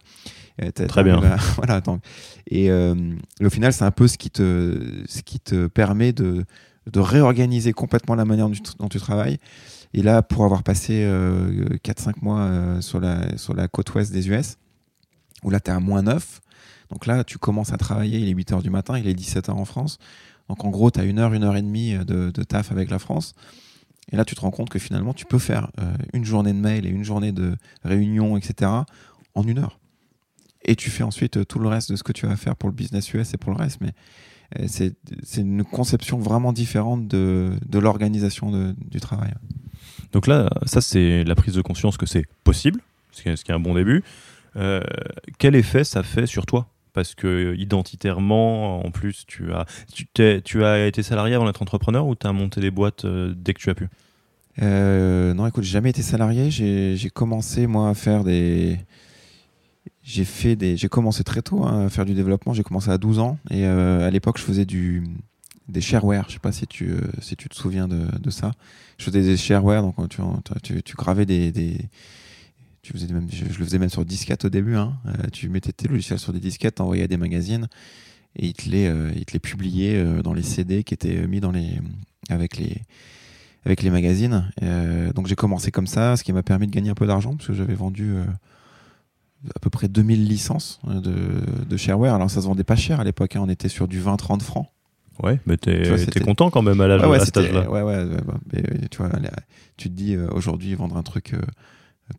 Très 0.87 1.03
bien. 1.03 1.19
voilà, 1.55 1.81
Et 2.49 2.71
au 2.71 3.49
final, 3.49 3.71
c'est 3.73 3.85
un 3.85 3.91
peu 3.91 4.07
ce 4.07 4.17
qui 4.17 4.29
te, 4.29 5.03
ce 5.07 5.21
qui 5.21 5.39
te 5.39 5.67
permet 5.67 6.11
de, 6.11 6.45
de 6.91 6.99
réorganiser 6.99 7.73
complètement 7.73 8.15
la 8.15 8.25
manière 8.25 8.49
dont 8.79 8.89
tu, 8.89 8.99
travailles. 8.99 9.37
Et 9.93 10.01
là, 10.01 10.21
pour 10.21 10.43
avoir 10.43 10.63
passé 10.63 11.09
4-5 11.83 12.15
mois 12.21 12.81
sur, 12.81 12.99
la, 12.99 13.37
sur 13.37 13.53
la 13.53 13.67
côte 13.67 13.93
ouest 13.93 14.11
des 14.11 14.29
US, 14.29 14.57
où 15.43 15.49
là, 15.49 15.59
tu 15.59 15.71
es 15.71 15.73
à 15.73 15.79
moins 15.79 16.01
9, 16.01 16.41
donc 16.89 17.05
là, 17.05 17.23
tu 17.23 17.37
commences 17.37 17.73
à 17.73 17.77
travailler, 17.77 18.19
il 18.19 18.27
est 18.27 18.33
8 18.33 18.51
h 18.51 18.61
du 18.61 18.69
matin, 18.69 18.97
il 18.97 19.07
est 19.07 19.13
17 19.13 19.49
h 19.49 19.51
en 19.51 19.65
France. 19.65 19.97
Donc 20.49 20.63
en 20.63 20.69
gros, 20.69 20.91
tu 20.91 20.99
as 20.99 21.03
une 21.03 21.19
heure, 21.19 21.33
une 21.33 21.43
heure 21.43 21.55
et 21.55 21.61
demie 21.61 21.95
euh, 21.95 22.03
de, 22.03 22.43
taf 22.43 22.71
avec 22.71 22.89
la 22.89 22.99
France. 22.99 23.33
Et 24.11 24.15
là, 24.15 24.25
tu 24.25 24.35
te 24.35 24.41
rends 24.41 24.51
compte 24.51 24.69
que 24.69 24.79
finalement, 24.79 25.13
tu 25.13 25.25
peux 25.25 25.39
faire 25.39 25.69
euh, 25.79 25.93
une 26.13 26.25
journée 26.25 26.53
de 26.53 26.59
mail 26.59 26.85
et 26.85 26.89
une 26.89 27.03
journée 27.03 27.31
de 27.31 27.55
réunion, 27.83 28.37
etc., 28.37 28.71
en 29.35 29.43
une 29.43 29.59
heure. 29.59 29.79
Et 30.63 30.75
tu 30.75 30.89
fais 30.89 31.03
ensuite 31.03 31.37
euh, 31.37 31.45
tout 31.45 31.59
le 31.59 31.67
reste 31.67 31.91
de 31.91 31.95
ce 31.95 32.03
que 32.03 32.13
tu 32.13 32.25
vas 32.25 32.35
faire 32.35 32.55
pour 32.55 32.69
le 32.69 32.75
business 32.75 33.13
US 33.13 33.33
et 33.33 33.37
pour 33.37 33.51
le 33.51 33.57
reste. 33.57 33.81
Mais 33.81 33.93
c'est 34.67 34.95
une 35.35 35.65
conception 35.65 36.19
vraiment 36.19 36.53
différente 36.53 37.05
de 37.09 37.79
l'organisation 37.79 38.73
du 38.77 39.01
travail. 39.01 39.33
Donc 40.13 40.25
là, 40.25 40.49
ça, 40.65 40.79
c'est 40.79 41.25
la 41.25 41.35
prise 41.35 41.53
de 41.53 41.61
conscience 41.61 41.97
que 41.97 42.05
c'est 42.05 42.23
possible, 42.45 42.79
ce 43.11 43.23
qui 43.23 43.29
est 43.29 43.51
un 43.53 43.59
bon 43.59 43.73
début. 43.73 44.05
quel 45.37 45.55
effet 45.55 45.83
ça 45.83 46.01
fait 46.01 46.27
sur 46.27 46.45
toi? 46.45 46.69
Parce 46.97 47.13
que 47.13 47.53
identitairement, 47.59 48.83
en 48.83 48.89
plus, 48.89 49.23
tu 49.27 49.53
as, 49.53 49.67
tu, 50.43 50.65
as 50.65 50.87
été 50.87 51.03
salarié 51.03 51.35
avant 51.35 51.45
d'être 51.45 51.61
entrepreneur 51.61 52.07
ou 52.07 52.15
tu 52.15 52.25
as 52.25 52.33
monté 52.33 52.59
des 52.59 52.71
boîtes 52.71 53.05
euh, 53.05 53.35
dès 53.37 53.53
que 53.53 53.59
tu 53.59 53.69
as 53.69 53.75
pu? 53.75 53.87
Euh, 54.63 55.35
Non, 55.35 55.45
écoute, 55.45 55.63
j'ai 55.63 55.73
jamais 55.73 55.91
été 55.91 56.01
salarié. 56.01 56.49
J'ai 56.49 57.09
commencé, 57.11 57.67
moi, 57.67 57.89
à 57.89 57.93
faire 57.93 58.23
des. 58.23 58.79
J'ai 60.01 60.25
fait 60.25 60.55
des. 60.55 60.75
J'ai 60.75 60.87
commencé 60.87 61.23
très 61.23 61.43
tôt 61.43 61.65
hein, 61.65 61.85
à 61.85 61.89
faire 61.89 62.03
du 62.03 62.15
développement. 62.15 62.55
J'ai 62.55 62.63
commencé 62.63 62.89
à 62.89 62.97
12 62.97 63.19
ans. 63.19 63.37
Et 63.51 63.67
euh, 63.67 64.07
à 64.07 64.09
l'époque, 64.09 64.39
je 64.39 64.43
faisais 64.43 64.65
du 64.65 65.03
des 65.69 65.81
shareware. 65.81 66.25
Je 66.29 66.33
sais 66.33 66.39
pas 66.39 66.51
si 66.51 66.65
tu, 66.65 66.95
si 67.21 67.35
tu 67.35 67.47
te 67.47 67.53
souviens 67.53 67.87
de, 67.87 68.29
ça. 68.31 68.53
Je 68.97 69.05
faisais 69.05 69.21
des 69.21 69.37
shareware, 69.37 69.83
donc 69.83 69.95
tu, 70.09 70.19
tu, 70.63 70.81
tu 70.81 70.95
gravais 70.95 71.27
des, 71.27 71.51
même, 72.93 73.27
je, 73.31 73.45
le 73.45 73.65
faisais 73.65 73.79
même 73.79 73.89
sur 73.89 74.05
disquette 74.05 74.45
au 74.45 74.49
début. 74.49 74.75
Hein. 74.75 74.93
Euh, 75.07 75.11
tu 75.31 75.49
mettais 75.49 75.71
tes 75.71 75.87
logiciels 75.87 76.19
sur 76.19 76.33
des 76.33 76.39
disquettes, 76.39 76.75
t'envoyais 76.75 77.03
à 77.03 77.07
des 77.07 77.17
magazines 77.17 77.67
et 78.35 78.47
ils 78.47 78.53
te 78.53 78.69
les, 78.69 78.87
euh, 78.87 79.11
ils 79.15 79.25
te 79.25 79.33
les 79.33 79.39
publiaient 79.39 79.97
euh, 79.97 80.21
dans 80.21 80.33
les 80.33 80.43
CD 80.43 80.83
qui 80.83 80.93
étaient 80.93 81.27
mis 81.27 81.39
dans 81.39 81.51
les, 81.51 81.79
avec, 82.29 82.57
les, 82.57 82.81
avec 83.65 83.81
les 83.83 83.89
magazines. 83.89 84.49
donc 85.15 85.27
j'ai 85.27 85.35
commencé 85.35 85.71
comme 85.71 85.87
ça, 85.87 86.17
ce 86.17 86.23
qui 86.23 86.33
m'a 86.33 86.43
permis 86.43 86.67
de 86.67 86.71
gagner 86.71 86.89
un 86.89 86.95
peu 86.95 87.07
d'argent 87.07 87.35
parce 87.35 87.47
que 87.47 87.53
j'avais 87.53 87.75
vendu 87.75 88.15
à 89.55 89.59
peu 89.59 89.69
près 89.69 89.87
2000 89.87 90.25
licences 90.25 90.79
de, 90.85 91.65
de 91.67 91.77
shareware. 91.77 92.15
Alors 92.15 92.29
ça 92.29 92.41
se 92.41 92.47
vendait 92.47 92.63
pas 92.63 92.75
cher 92.75 92.99
à 92.99 93.03
l'époque, 93.03 93.35
hein. 93.35 93.41
on 93.43 93.49
était 93.49 93.69
sur 93.69 93.87
du 93.87 94.01
20-30 94.01 94.41
francs. 94.41 94.67
Ouais, 95.23 95.39
mais 95.47 95.57
t'es 95.57 96.19
content 96.23 96.51
quand 96.51 96.61
même 96.61 96.79
à 96.79 96.87
l'âge 96.87 97.01
ouais, 97.01 97.17
à 97.17 97.25
cet 97.25 97.37
âge-là. 97.37 97.71
Ouais, 97.71 97.81
ouais, 97.81 98.05
tu 98.91 98.97
vois, 98.97 99.09
tu 99.75 99.89
te 99.89 99.93
dis 99.95 100.15
aujourd'hui 100.15 100.75
vendre 100.75 100.95
un 100.95 101.01
truc 101.01 101.33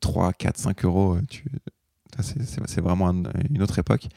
3, 0.01 0.33
4, 0.33 0.57
5 0.59 0.85
euros. 0.85 1.15
Euh, 1.15 1.23
tu... 1.29 1.45
C'est 2.67 2.81
vraiment 2.81 3.11
une 3.11 3.63
autre 3.63 3.79
époque. 3.79 4.09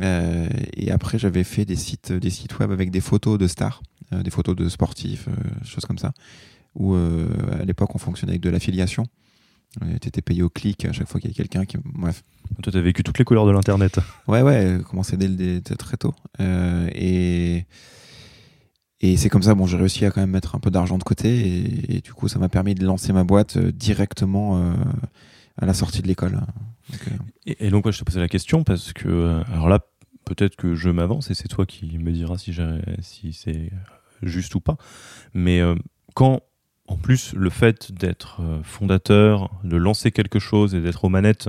Euh, 0.00 0.48
et 0.74 0.90
après, 0.90 1.18
j'avais 1.18 1.44
fait 1.44 1.64
des 1.64 1.76
sites, 1.76 2.12
des 2.12 2.30
sites 2.30 2.58
web 2.58 2.70
avec 2.72 2.90
des 2.90 3.00
photos 3.00 3.38
de 3.38 3.46
stars, 3.46 3.82
euh, 4.12 4.22
des 4.22 4.30
photos 4.30 4.56
de 4.56 4.68
sportifs, 4.68 5.28
choses 5.64 5.84
comme 5.84 5.98
ça. 5.98 6.12
Où 6.74 6.94
à 6.94 7.64
l'époque, 7.64 7.94
on 7.94 7.98
fonctionnait 7.98 8.32
avec 8.32 8.42
de 8.42 8.50
l'affiliation. 8.50 9.04
tu 10.00 10.08
étais 10.08 10.22
payé 10.22 10.42
au 10.42 10.48
clic 10.48 10.84
à 10.84 10.92
chaque 10.92 11.08
fois 11.08 11.20
qu'il 11.20 11.30
y 11.30 11.32
avait 11.32 11.36
quelqu'un 11.36 11.64
qui. 11.64 11.76
Bref. 11.84 12.22
Toi, 12.62 12.72
tu 12.72 12.78
as 12.78 12.82
vécu 12.82 13.02
toutes 13.02 13.18
les 13.18 13.24
couleurs 13.24 13.46
de 13.46 13.52
l'Internet. 13.52 13.98
Ouais, 14.26 14.42
ouais, 14.42 14.78
commencé 14.88 15.16
dès, 15.16 15.28
dès, 15.28 15.60
très 15.60 15.96
tôt. 15.96 16.14
et. 16.38 17.64
Et 19.00 19.16
c'est 19.16 19.28
comme 19.30 19.42
ça, 19.42 19.54
bon, 19.54 19.66
j'ai 19.66 19.76
réussi 19.76 20.04
à 20.04 20.10
quand 20.10 20.20
même 20.20 20.30
mettre 20.30 20.54
un 20.54 20.60
peu 20.60 20.70
d'argent 20.70 20.98
de 20.98 21.04
côté 21.04 21.94
et, 21.94 22.00
du 22.00 22.12
coup, 22.12 22.28
ça 22.28 22.38
m'a 22.38 22.48
permis 22.48 22.74
de 22.74 22.84
lancer 22.84 23.12
ma 23.12 23.24
boîte 23.24 23.56
euh, 23.56 23.72
directement 23.72 24.58
euh, 24.58 24.74
à 25.56 25.66
la 25.66 25.74
sortie 25.74 26.02
de 26.02 26.06
l'école. 26.06 26.40
Et, 27.46 27.70
donc, 27.70 27.90
je 27.90 27.98
te 27.98 28.04
posais 28.04 28.20
la 28.20 28.28
question 28.28 28.62
parce 28.62 28.92
que, 28.92 29.42
alors 29.52 29.68
là, 29.68 29.80
peut-être 30.24 30.56
que 30.56 30.74
je 30.74 30.90
m'avance 30.90 31.30
et 31.30 31.34
c'est 31.34 31.48
toi 31.48 31.64
qui 31.64 31.98
me 31.98 32.12
diras 32.12 32.36
si 32.36 33.32
c'est 33.32 33.70
juste 34.22 34.54
ou 34.54 34.60
pas. 34.60 34.76
Mais 35.32 35.60
quand 36.14 36.42
en 36.90 36.96
plus, 36.96 37.34
le 37.34 37.50
fait 37.50 37.92
d'être 37.92 38.40
euh, 38.40 38.60
fondateur, 38.64 39.48
de 39.62 39.76
lancer 39.76 40.10
quelque 40.10 40.40
chose 40.40 40.74
et 40.74 40.80
d'être 40.80 41.04
aux 41.04 41.08
manettes, 41.08 41.48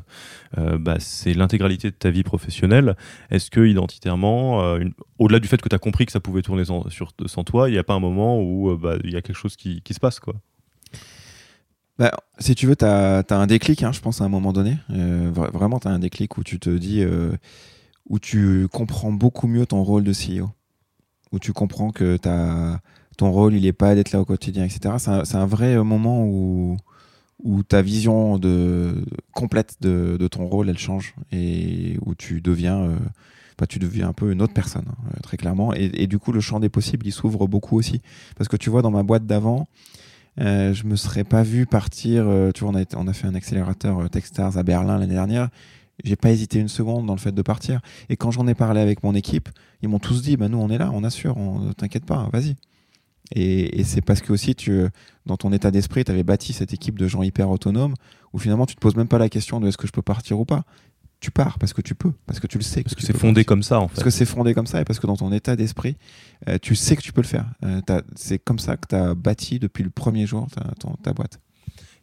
euh, 0.59 0.77
bah, 0.77 0.97
c'est 0.99 1.33
l'intégralité 1.33 1.89
de 1.89 1.95
ta 1.95 2.11
vie 2.11 2.21
professionnelle. 2.21 2.95
Est-ce 3.31 3.49
que 3.49 3.65
identitairement, 3.65 4.63
euh, 4.63 4.85
au-delà 5.17 5.39
du 5.39 5.47
fait 5.47 5.59
que 5.59 5.67
tu 5.67 5.75
as 5.75 5.79
compris 5.79 6.05
que 6.05 6.11
ça 6.11 6.19
pouvait 6.19 6.43
tourner 6.43 6.63
sans, 6.63 7.43
toi, 7.43 7.69
il 7.69 7.71
n'y 7.71 7.79
a 7.79 7.83
pas 7.83 7.95
un 7.95 7.99
moment 7.99 8.39
où 8.39 8.77
bah, 8.77 8.97
il 9.03 9.11
y 9.11 9.15
a 9.15 9.23
quelque 9.23 9.35
chose 9.35 9.55
qui, 9.55 9.81
se 9.89 9.99
passe 9.99 10.19
quoi? 10.19 10.35
Bah, 11.97 12.11
Si 12.37 12.53
tu 12.53 12.67
veux, 12.67 12.75
tu 12.75 12.85
as, 12.85 13.25
un 13.31 13.47
déclic, 13.47 13.81
hein, 13.81 13.91
je 13.91 13.99
pense, 13.99 14.21
à 14.21 14.25
un 14.25 14.29
moment 14.29 14.53
donné. 14.53 14.77
vraiment, 14.89 15.79
tu 15.79 15.87
as 15.87 15.91
un 15.91 15.99
déclic 15.99 16.37
où 16.37 16.43
tu 16.43 16.59
te 16.59 16.69
dis, 16.69 17.03
où 18.07 18.19
tu 18.19 18.67
comprends 18.71 19.11
beaucoup 19.11 19.47
mieux 19.47 19.65
ton 19.65 19.81
rôle 19.81 20.03
de 20.03 20.13
CEO. 20.13 20.51
Où 21.31 21.39
tu 21.39 21.51
comprends 21.51 21.91
que 21.91 22.17
tu 22.17 22.29
as 22.29 22.79
ton 23.17 23.31
rôle, 23.31 23.53
il 23.53 23.63
n'est 23.63 23.73
pas 23.73 23.95
d'être 23.95 24.11
là 24.11 24.21
au 24.21 24.25
quotidien, 24.25 24.65
etc. 24.65 24.95
C'est 25.23 25.35
un, 25.35 25.45
vrai 25.45 25.75
euh, 25.75 25.83
moment 25.83 26.25
où, 26.25 26.77
ta 27.67 27.81
vision 27.81 28.37
de, 28.37 29.03
complète 29.33 29.77
de, 29.81 30.27
ton 30.27 30.45
rôle, 30.45 30.69
elle 30.69 30.77
change 30.77 31.15
et 31.31 31.97
où 32.05 32.15
tu 32.15 32.41
deviens, 32.41 32.79
euh, 32.79 32.95
bah, 33.57 33.67
tu 33.67 33.79
deviens 33.79 34.09
un 34.09 34.13
peu 34.13 34.31
une 34.31 34.41
autre 34.41 34.53
personne, 34.53 34.85
hein, 34.87 35.19
très 35.23 35.37
clairement. 35.37 35.73
Et, 35.73 36.07
du 36.07 36.19
coup, 36.19 36.31
le 36.31 36.39
champ 36.39 36.59
des 36.59 36.69
possibles, 36.69 37.05
il 37.07 37.11
s'ouvre 37.11 37.47
beaucoup 37.47 37.77
aussi. 37.77 38.01
Parce 38.37 38.47
que 38.47 38.57
tu 38.57 38.69
vois, 38.69 38.81
dans 38.81 38.91
ma 38.91 39.03
boîte 39.03 39.25
d'avant, 39.25 39.67
euh, 40.39 40.73
je 40.73 40.85
me 40.85 40.95
serais 40.95 41.23
pas 41.23 41.43
vu 41.43 41.65
partir. 41.65 42.23
Euh, 42.27 42.51
tu 42.51 42.63
vois, 42.63 42.73
on 42.95 43.07
a, 43.07 43.13
fait 43.13 43.27
un 43.27 43.35
accélérateur 43.35 44.09
Techstars 44.09 44.57
à 44.57 44.63
Berlin 44.63 44.97
l'année 44.97 45.13
dernière. 45.13 45.49
J'ai 46.03 46.15
pas 46.15 46.31
hésité 46.31 46.59
une 46.59 46.69
seconde 46.69 47.05
dans 47.05 47.13
le 47.13 47.19
fait 47.19 47.31
de 47.31 47.41
partir. 47.41 47.81
Et 48.09 48.15
quand 48.15 48.31
j'en 48.31 48.47
ai 48.47 48.55
parlé 48.55 48.81
avec 48.81 49.03
mon 49.03 49.13
équipe, 49.13 49.49
ils 49.81 49.89
m'ont 49.89 49.99
tous 49.99 50.21
dit 50.21 50.37
bah, 50.37 50.47
Nous, 50.47 50.57
on 50.57 50.69
est 50.69 50.77
là, 50.77 50.89
on 50.93 51.03
assure, 51.03 51.37
on, 51.37 51.73
t'inquiète 51.73 52.05
pas, 52.05 52.29
vas-y. 52.31 52.55
Et, 53.33 53.83
c'est 53.83 54.01
parce 54.01 54.21
que 54.21 54.33
aussi, 54.33 54.55
tu, 54.55 54.81
dans 55.25 55.37
ton 55.37 55.51
état 55.53 55.71
d'esprit, 55.71 56.03
tu 56.03 56.11
avais 56.11 56.23
bâti 56.23 56.53
cette 56.53 56.73
équipe 56.73 56.97
de 56.97 57.07
gens 57.07 57.23
hyper 57.23 57.49
autonomes 57.49 57.93
où 58.33 58.39
finalement, 58.39 58.65
tu 58.65 58.75
te 58.75 58.79
poses 58.79 58.95
même 58.95 59.07
pas 59.07 59.17
la 59.17 59.29
question 59.29 59.59
de 59.59 59.67
est-ce 59.67 59.77
que 59.77 59.87
je 59.87 59.91
peux 59.91 60.01
partir 60.01 60.39
ou 60.39 60.45
pas. 60.45 60.63
Tu 61.19 61.29
pars 61.29 61.59
parce 61.59 61.71
que 61.71 61.81
tu 61.81 61.93
peux, 61.93 62.11
parce 62.25 62.39
que 62.39 62.47
tu 62.47 62.57
le 62.57 62.63
sais. 62.63 62.81
Parce 62.81 62.95
que, 62.95 63.03
c'est 63.03 63.15
fondé 63.15 63.45
comme 63.45 63.61
ça, 63.61 63.79
en 63.79 63.87
fait. 63.87 63.93
Parce 63.93 64.03
que 64.03 64.09
c'est 64.09 64.25
fondé 64.25 64.55
comme 64.55 64.65
ça 64.65 64.81
et 64.81 64.85
parce 64.85 64.99
que 64.99 65.05
dans 65.05 65.17
ton 65.17 65.31
état 65.31 65.55
d'esprit, 65.55 65.95
euh, 66.49 66.57
tu 66.59 66.75
sais 66.75 66.95
que 66.95 67.01
tu 67.01 67.13
peux 67.13 67.21
le 67.21 67.27
faire. 67.27 67.45
Euh, 67.63 67.79
c'est 68.15 68.39
comme 68.39 68.57
ça 68.57 68.75
que 68.75 68.87
tu 68.87 68.95
as 68.95 69.13
bâti 69.13 69.59
depuis 69.59 69.83
le 69.83 69.91
premier 69.91 70.25
jour 70.25 70.47
ta 71.03 71.13
boîte. 71.13 71.39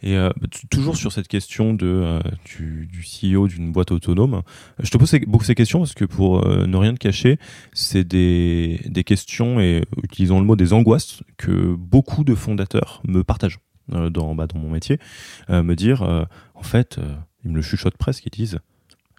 Et 0.02 0.16
euh, 0.16 0.30
toujours 0.70 0.96
sur 0.96 1.12
cette 1.12 1.26
question 1.26 1.74
de, 1.74 1.86
euh, 1.86 2.20
du, 2.44 2.86
du, 2.86 3.02
CEO 3.02 3.48
d'une 3.48 3.72
boîte 3.72 3.90
autonome, 3.90 4.42
je 4.80 4.90
te 4.90 4.96
pose 4.96 5.12
beaucoup 5.26 5.44
ces 5.44 5.56
questions 5.56 5.80
parce 5.80 5.94
que 5.94 6.04
pour 6.04 6.46
euh, 6.46 6.66
ne 6.66 6.76
rien 6.76 6.94
te 6.94 6.98
cacher, 6.98 7.38
c'est 7.72 8.04
des, 8.04 8.80
des, 8.86 9.02
questions 9.02 9.60
et 9.60 9.82
utilisons 10.02 10.38
le 10.38 10.46
mot 10.46 10.54
des 10.54 10.72
angoisses 10.72 11.22
que 11.36 11.74
beaucoup 11.74 12.22
de 12.22 12.34
fondateurs 12.34 13.02
me 13.06 13.24
partagent 13.24 13.58
dans, 13.88 14.34
bah, 14.34 14.46
dans 14.46 14.58
mon 14.58 14.70
métier. 14.70 14.98
me 15.48 15.74
dire, 15.74 16.02
en 16.54 16.62
fait, 16.62 17.00
ils 17.44 17.50
me 17.50 17.56
le 17.56 17.62
chuchotent 17.62 17.96
presque, 17.96 18.26
ils 18.26 18.30
disent, 18.30 18.58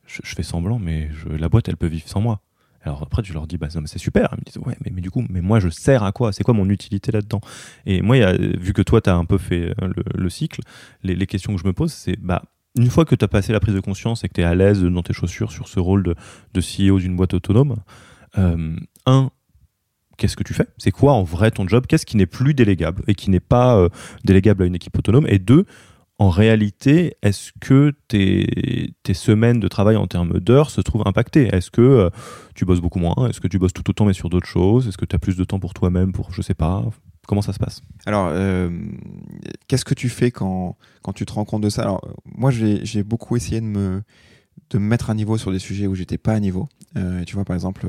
je, 0.06 0.22
je 0.24 0.36
fais 0.36 0.44
semblant, 0.44 0.80
mais 0.80 1.10
je, 1.12 1.30
la 1.30 1.50
boîte, 1.50 1.68
elle 1.68 1.78
peut 1.78 1.88
vivre 1.88 2.08
sans 2.08 2.22
moi. 2.22 2.42
Alors 2.82 3.04
après, 3.04 3.24
je 3.24 3.34
leur 3.34 3.48
dis, 3.48 3.58
bah, 3.58 3.68
c'est 3.70 4.00
super. 4.00 4.30
Ils 4.34 4.40
me 4.40 4.44
disent, 4.46 4.58
ouais, 4.58 4.78
mais, 4.86 4.92
mais, 4.94 5.02
du 5.02 5.12
coup, 5.12 5.24
mais 5.30 5.42
moi, 5.42 5.60
je 5.60 5.70
sers 5.70 6.04
à 6.04 6.12
quoi? 6.12 6.32
C'est 6.32 6.44
quoi 6.44 6.54
mon 6.54 6.70
utilité 6.70 7.12
là-dedans? 7.12 7.42
Et 7.86 8.02
moi, 8.02 8.34
vu 8.34 8.74
que 8.74 8.82
toi, 8.82 9.02
tu 9.02 9.10
as 9.10 9.16
un 9.16 9.26
peu 9.26 9.38
fait 9.38 9.74
euh, 9.82 9.92
le, 10.16 10.30
cycle, 10.30 10.62
les, 11.04 11.28
questions 11.28 11.54
que 11.56 11.62
je 11.62 11.68
me 11.68 11.74
pose, 11.74 11.92
c'est, 11.92 12.18
bah, 12.20 12.44
une 12.78 12.90
fois 12.90 13.06
que 13.06 13.16
tu 13.16 13.26
as 13.26 13.28
passé 13.28 13.52
la 13.52 13.60
prise 13.60 13.76
de 13.76 13.80
conscience 13.80 14.24
et 14.24 14.30
que 14.30 14.34
tu 14.34 14.42
es 14.42 14.46
à 14.46 14.56
l'aise 14.56 14.82
dans 14.82 15.04
tes 15.04 15.14
chaussures 15.14 15.52
sur 15.52 15.68
ce 15.68 15.80
rôle 15.80 16.04
de, 16.04 16.16
de 16.54 16.62
CEO 16.62 17.00
d'une 17.00 17.16
boîte 17.16 17.34
autonome, 17.34 17.78
euh, 18.38 18.76
un, 19.06 19.32
qu'est-ce 20.18 20.38
que 20.38 20.44
tu 20.44 20.54
fais? 20.54 20.68
C'est 20.78 20.92
quoi 20.92 21.14
en 21.14 21.24
vrai 21.24 21.52
ton 21.52 21.68
job? 21.68 21.86
Qu'est-ce 21.88 22.06
qui 22.06 22.18
n'est 22.18 22.28
plus 22.28 22.54
délégable 22.54 23.04
et 23.08 23.16
qui 23.16 23.30
n'est 23.30 23.40
pas 23.40 23.78
euh, 23.78 23.90
délégable 24.24 24.64
à 24.64 24.66
une 24.68 24.76
équipe 24.76 24.98
autonome? 24.98 25.26
Et 25.28 25.40
deux, 25.40 25.66
en 26.20 26.30
réalité, 26.30 27.16
est-ce 27.22 27.54
que 27.62 27.94
tes, 28.10 28.94
semaines 29.14 29.62
de 29.62 29.68
travail 29.70 29.96
en 29.96 30.06
termes 30.06 30.40
d'heures 30.40 30.70
se 30.70 30.82
trouvent 30.82 31.04
impactées? 31.06 31.48
Est-ce 31.48 31.72
que 31.72 31.82
euh, 31.82 32.10
tu 32.56 32.66
bosses 32.66 32.82
beaucoup 32.82 33.00
moins? 33.00 33.30
Est-ce 33.30 33.40
que 33.40 33.48
tu 33.48 33.58
bosses 33.58 33.74
tout 33.74 33.90
autant 33.90 34.06
mais 34.06 34.14
sur 34.14 34.30
d'autres 34.30 34.48
choses? 34.48 34.88
Est-ce 34.88 34.98
que 34.98 35.06
tu 35.06 35.16
as 35.16 35.20
plus 35.20 35.38
de 35.38 35.44
temps 35.46 35.60
pour 35.60 35.74
toi-même 35.74 36.12
pour, 36.12 36.34
je 36.34 36.42
sais 36.42 36.54
pas? 36.54 36.84
Comment 37.26 37.42
ça 37.42 37.54
se 37.54 37.60
passe? 37.60 37.82
Alors, 38.06 38.30
euh, 38.32 38.70
qu'est-ce 39.68 39.86
que 39.86 39.94
tu 39.94 40.10
fais 40.10 40.30
quand, 40.30 40.76
tu 41.16 41.26
te 41.26 41.32
rends 41.32 41.46
compte 41.46 41.62
de 41.62 41.70
ça? 41.70 41.84
Alors, 41.84 42.06
moi, 42.26 42.52
j'ai 42.52 43.04
beaucoup 43.04 43.38
essayé 43.38 43.62
de 43.62 43.66
me, 43.66 44.04
de 44.72 44.78
me 44.78 44.86
mettre 44.86 45.10
à 45.10 45.14
niveau 45.14 45.38
sur 45.38 45.54
des 45.54 45.60
sujets 45.60 45.88
où 45.88 45.96
j'étais 45.96 46.18
pas 46.18 46.34
à 46.34 46.40
niveau. 46.42 46.68
Euh, 46.98 47.24
tu 47.24 47.36
vois, 47.36 47.46
par 47.46 47.56
exemple, 47.56 47.88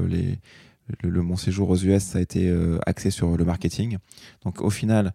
le, 1.02 1.22
mon 1.22 1.36
séjour 1.36 1.68
aux 1.68 1.78
US, 1.78 2.02
ça 2.02 2.18
a 2.18 2.20
été 2.20 2.54
axé 2.86 3.10
sur 3.10 3.36
le 3.36 3.44
marketing. 3.44 3.98
Donc, 4.44 4.62
au 4.62 4.70
final, 4.70 5.14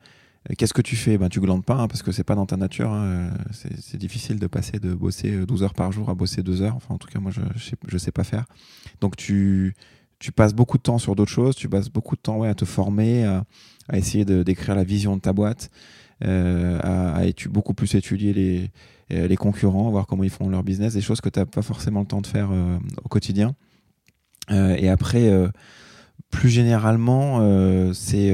Qu'est-ce 0.57 0.73
que 0.73 0.81
tu 0.81 0.95
fais? 0.95 1.17
Ben, 1.17 1.29
Tu 1.29 1.39
glandes 1.39 1.65
pas, 1.65 1.75
hein, 1.75 1.87
parce 1.87 2.03
que 2.03 2.11
c'est 2.11 2.23
pas 2.23 2.35
dans 2.35 2.45
ta 2.45 2.57
nature. 2.57 2.91
Hein. 2.91 3.31
C'est 3.51 3.97
difficile 3.97 4.39
de 4.39 4.47
passer 4.47 4.79
de 4.79 4.93
bosser 4.93 5.45
12 5.45 5.63
heures 5.63 5.73
par 5.73 5.91
jour 5.91 6.09
à 6.09 6.15
bosser 6.15 6.43
2 6.43 6.61
heures. 6.61 6.75
Enfin, 6.75 6.93
en 6.93 6.97
tout 6.97 7.07
cas, 7.07 7.19
moi, 7.19 7.31
je, 7.31 7.41
je, 7.87 7.97
sais, 7.97 8.11
pas 8.11 8.23
faire. 8.23 8.45
Donc, 9.01 9.15
tu, 9.15 9.75
tu 10.19 10.31
passes 10.31 10.53
beaucoup 10.53 10.77
de 10.77 10.83
temps 10.83 10.99
sur 10.99 11.15
d'autres 11.15 11.31
choses. 11.31 11.55
Tu 11.55 11.67
passes 11.67 11.89
beaucoup 11.89 12.15
de 12.15 12.21
temps 12.21 12.37
ouais, 12.37 12.49
à 12.49 12.55
te 12.55 12.65
former, 12.65 13.25
à, 13.25 13.45
essayer 13.93 14.25
d'écrire 14.25 14.75
la 14.75 14.83
vision 14.83 15.15
de 15.15 15.21
ta 15.21 15.33
boîte, 15.33 15.71
euh, 16.23 16.79
à, 16.83 17.17
à 17.17 17.23
beaucoup 17.49 17.73
plus 17.73 17.95
étudier 17.95 18.33
les, 18.33 18.69
euh, 19.11 19.27
les 19.27 19.35
concurrents, 19.35 19.91
voir 19.91 20.07
comment 20.07 20.23
ils 20.23 20.31
font 20.31 20.49
leur 20.49 20.63
business, 20.63 20.93
des 20.93 21.01
choses 21.01 21.21
que 21.21 21.29
tu 21.29 21.39
n'as 21.39 21.45
pas 21.45 21.61
forcément 21.61 21.99
le 21.99 22.07
temps 22.07 22.21
de 22.21 22.27
faire 22.27 22.49
euh, 22.51 22.77
au 23.03 23.07
quotidien. 23.07 23.55
Euh, 24.49 24.75
et 24.75 24.89
après, 24.89 25.31
plus 26.31 26.49
généralement, 26.49 27.39
c'est 27.93 28.33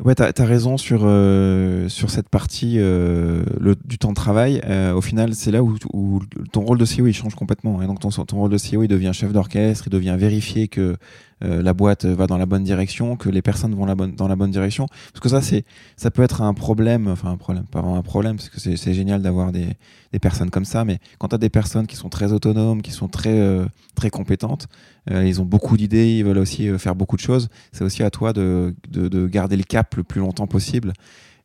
Ouais, 0.00 0.14
tu 0.14 0.22
as, 0.22 0.44
raison 0.44 0.76
sur, 0.76 1.02
euh, 1.04 1.88
sur 1.88 2.10
cette 2.10 2.28
partie 2.28 2.76
euh, 2.78 3.44
le, 3.60 3.76
du 3.84 3.98
temps 3.98 4.10
de 4.10 4.14
travail. 4.14 4.60
Euh, 4.64 4.92
au 4.94 5.00
final, 5.00 5.34
c'est 5.34 5.50
là 5.50 5.62
où, 5.62 5.76
où, 5.92 6.20
ton 6.52 6.62
rôle 6.62 6.78
de 6.78 6.84
CEO 6.84 7.06
il 7.06 7.12
change 7.12 7.34
complètement. 7.34 7.82
Et 7.82 7.86
donc, 7.86 8.00
ton, 8.00 8.10
ton 8.10 8.36
rôle 8.36 8.50
de 8.50 8.56
CEO 8.56 8.82
il 8.82 8.88
devient 8.88 9.10
chef 9.12 9.32
d'orchestre, 9.32 9.84
il 9.86 9.90
devient 9.90 10.16
vérifier 10.18 10.68
que 10.68 10.96
euh, 11.44 11.62
la 11.62 11.72
boîte 11.72 12.04
va 12.04 12.26
dans 12.26 12.38
la 12.38 12.46
bonne 12.46 12.64
direction, 12.64 13.16
que 13.16 13.28
les 13.28 13.42
personnes 13.42 13.74
vont 13.74 13.84
la 13.84 13.94
bonne, 13.94 14.14
dans 14.14 14.28
la 14.28 14.36
bonne 14.36 14.50
direction. 14.50 14.86
Parce 15.12 15.20
que 15.20 15.28
ça, 15.28 15.40
c'est, 15.40 15.64
ça 15.96 16.10
peut 16.10 16.22
être 16.22 16.42
un 16.42 16.54
problème, 16.54 17.08
enfin 17.08 17.30
un 17.30 17.36
problème, 17.36 17.64
pas 17.64 17.80
vraiment 17.80 17.96
un 17.96 18.02
problème, 18.02 18.36
parce 18.36 18.48
que 18.48 18.60
c'est, 18.60 18.94
génial 18.94 19.22
d'avoir 19.22 19.52
des, 19.52 19.76
personnes 20.20 20.50
comme 20.50 20.64
ça, 20.64 20.84
mais 20.84 20.98
quand 21.18 21.28
tu 21.28 21.34
as 21.34 21.38
des 21.38 21.48
personnes 21.48 21.86
qui 21.86 21.96
sont 21.96 22.08
très 22.08 22.32
autonomes, 22.32 22.82
qui 22.82 22.90
sont 22.90 23.08
très, 23.08 23.40
euh, 23.40 23.64
très 23.94 24.10
compétentes, 24.10 24.68
euh, 25.10 25.26
ils 25.26 25.40
ont 25.40 25.44
beaucoup 25.44 25.76
d'idées, 25.76 26.18
ils 26.18 26.24
veulent 26.24 26.38
aussi 26.38 26.68
faire 26.78 26.94
beaucoup 26.94 27.16
de 27.16 27.22
choses, 27.22 27.48
c'est 27.72 27.82
aussi 27.82 28.02
à 28.02 28.10
toi 28.10 28.32
de, 28.32 28.74
de, 28.88 29.08
de 29.08 29.26
garder 29.26 29.56
le 29.56 29.64
cap 29.64 29.94
le 29.96 30.04
plus 30.04 30.20
longtemps 30.20 30.46
possible. 30.46 30.92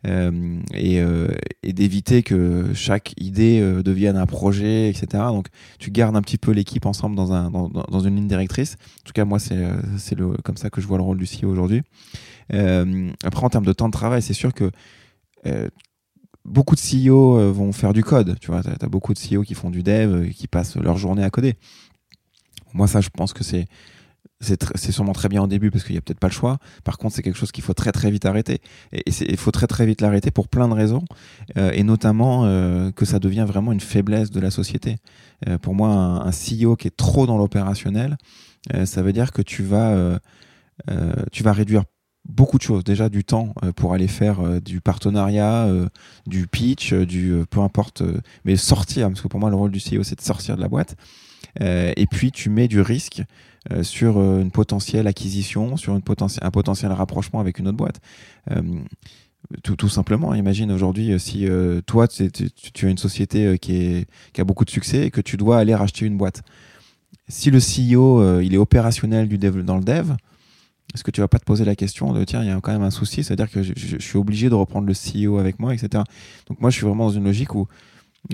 Euh, 0.06 0.60
et, 0.74 1.00
euh, 1.02 1.28
et 1.64 1.74
d'éviter 1.74 2.22
que 2.22 2.72
chaque 2.76 3.14
idée 3.18 3.60
euh, 3.60 3.82
devienne 3.82 4.16
un 4.16 4.28
projet, 4.28 4.90
etc. 4.90 5.24
Donc 5.30 5.48
tu 5.80 5.90
gardes 5.90 6.16
un 6.16 6.22
petit 6.22 6.38
peu 6.38 6.52
l'équipe 6.52 6.86
ensemble 6.86 7.16
dans, 7.16 7.34
un, 7.34 7.50
dans, 7.50 7.68
dans, 7.68 8.00
une 8.00 8.16
ligne 8.16 8.28
directrice. 8.28 8.78
En 9.02 9.06
tout 9.06 9.14
cas, 9.14 9.26
moi, 9.26 9.40
c'est 9.40 9.58
comme 10.44 10.58
ça 10.58 10.70
que 10.70 10.82
je 10.82 10.88
vois 10.88 10.98
le 10.98 11.04
rôle 11.04 11.18
du 11.18 11.26
CEO 11.26 11.50
aujourd'hui. 11.50 11.82
après, 12.50 13.44
en 13.44 13.50
termes 13.50 13.66
de 13.66 13.74
temps 13.74 13.88
de 13.88 13.94
travail, 13.94 14.22
c'est 14.22 14.34
sûr 14.34 14.54
que 14.54 14.72
beaucoup 16.46 16.76
de 16.76 16.82
CEO 16.82 17.52
vont 17.52 17.72
faire 17.72 17.94
du 17.94 18.04
code. 18.04 18.38
Tu 18.40 18.52
vois, 18.52 18.62
tu 18.62 18.70
as, 18.70 18.90
beaucoup 18.90 19.14
de 19.14 19.20
CEO 19.20 19.42
qui 19.42 19.56
font 19.56 19.72
du 19.72 19.82
dev, 19.82 20.30
qui 20.30 20.48
passent 20.48 20.78
leur 20.78 20.98
journée 20.98 21.24
à 21.24 21.30
coder. 21.30 21.56
Moi, 22.74 22.88
ça, 22.88 23.02
je 23.02 23.10
pense 23.10 23.34
que 23.34 23.44
c'est 23.44 23.66
c'est 24.40 24.92
sûrement 24.92 25.14
très 25.14 25.30
bien 25.30 25.42
au 25.42 25.48
début 25.48 25.72
parce 25.72 25.84
qu'il 25.84 25.94
n'y 25.94 25.98
a 25.98 26.02
peut-être 26.02 26.20
pas 26.20 26.28
le 26.28 26.34
choix. 26.34 26.60
Par 26.84 26.98
contre, 26.98 27.16
c'est 27.16 27.24
quelque 27.24 27.38
chose 27.38 27.52
qu'il 27.52 27.64
faut 27.64 27.74
très 27.74 27.92
très 27.92 28.12
vite 28.12 28.26
arrêter. 28.26 28.62
Et 28.92 29.04
il 29.08 29.38
faut 29.38 29.52
très 29.52 29.66
très 29.66 29.86
vite 29.86 30.02
l'arrêter 30.02 30.30
pour 30.30 30.48
plein 30.48 30.68
de 30.68 30.74
raisons. 30.74 31.04
Euh, 31.58 31.72
et 31.74 31.84
notamment 31.84 32.46
euh, 32.46 32.92
que 32.92 33.06
ça 33.06 33.18
devient 33.18 33.46
vraiment 33.48 33.72
une 33.72 33.80
faiblesse 33.80 34.30
de 34.30 34.40
la 34.40 34.52
société. 34.52 34.98
Euh, 35.48 35.58
pour 35.58 35.74
moi, 35.74 35.90
un, 35.90 36.30
CEO 36.30 36.76
qui 36.76 36.88
est 36.88 36.96
trop 36.96 37.26
dans 37.26 37.38
l'opérationnel, 37.38 38.18
ça 38.86 39.02
veut 39.02 39.14
dire 39.14 39.32
que 39.32 39.42
tu 39.42 39.64
vas, 39.64 40.20
tu 41.32 41.42
vas 41.42 41.54
réduire 41.54 41.84
beaucoup 42.28 42.58
de 42.58 42.64
choses. 42.64 42.84
Déjà 42.84 43.08
du 43.08 43.24
temps 43.24 43.54
pour 43.78 43.94
aller 43.94 44.10
faire 44.10 44.62
du 44.62 44.82
partenariat, 44.82 45.70
du 46.26 46.48
pitch, 46.48 46.94
du 46.94 47.46
peu 47.50 47.62
importe, 47.62 48.04
mais 48.44 48.58
sortir, 48.58 49.08
parce 49.08 49.22
que 49.22 49.30
pour 49.30 49.40
moi 49.40 49.50
le 49.50 49.56
rôle 49.56 49.72
du 49.72 49.80
CEO 49.80 50.04
c'est 50.04 50.18
de 50.18 50.22
sortir 50.22 50.58
de 50.58 50.62
la 50.62 50.68
boîte. 50.68 50.98
et 51.62 52.08
puis 52.12 52.34
tu 52.34 52.50
mets 52.50 52.68
du 52.68 52.82
risque 52.82 53.24
euh, 53.72 53.84
sur 53.84 54.18
euh, 54.18 54.42
une 54.42 54.52
potentielle 54.52 55.08
acquisition, 55.08 55.78
sur 55.78 55.94
une 55.94 56.02
un 56.42 56.52
potentiel 56.52 56.92
rapprochement 56.92 57.40
avec 57.40 57.60
une 57.60 57.68
autre 57.68 57.78
boîte. 57.78 58.00
Euh, 58.52 58.62
tout, 59.64 59.76
tout, 59.76 59.90
simplement, 59.90 60.34
imagine 60.34 60.72
aujourd'hui 60.72 61.18
si 61.20 61.48
toi, 61.86 62.08
tu, 62.08 62.86
as 62.86 62.90
une 62.90 62.98
société 62.98 63.58
qui, 63.60 63.76
est, 63.78 64.08
qui, 64.34 64.42
a 64.42 64.44
beaucoup 64.44 64.66
de 64.66 64.70
succès 64.70 65.06
et 65.06 65.12
que 65.12 65.22
tu 65.22 65.38
dois 65.38 65.60
aller 65.60 65.74
racheter 65.74 66.06
une 66.06 66.18
boîte. 66.18 66.42
Si 67.30 67.50
le 67.50 67.60
CEO, 67.60 68.42
il 68.42 68.54
est 68.54 68.58
opérationnel 68.58 69.30
du 69.30 69.38
dev, 69.38 69.64
dans 69.64 69.78
le 69.78 69.86
dev, 69.86 70.16
est-ce 70.94 71.04
que 71.04 71.12
tu 71.12 71.22
vas 71.22 71.30
pas 71.30 71.40
te 71.40 71.46
poser 71.46 71.64
la 71.64 71.76
question 71.76 72.12
de 72.12 72.26
tiens, 72.26 72.42
il 72.44 72.50
y 72.50 72.52
a 72.52 72.60
quand 72.60 72.74
même 72.74 72.82
un 72.82 72.92
souci, 72.92 73.24
c'est-à-dire 73.24 73.50
que 73.50 73.64
je, 73.64 73.72
je, 73.78 73.98
suis 74.00 74.18
obligé 74.18 74.50
de 74.50 74.56
reprendre 74.56 74.86
le 74.86 74.94
CEO 74.94 75.38
avec 75.38 75.60
moi, 75.60 75.74
etc. 75.74 76.04
Donc 76.48 76.60
moi, 76.60 76.70
je 76.70 76.76
suis 76.76 76.86
vraiment 76.86 77.06
dans 77.06 77.14
une 77.14 77.24
logique 77.24 77.56
où 77.56 77.68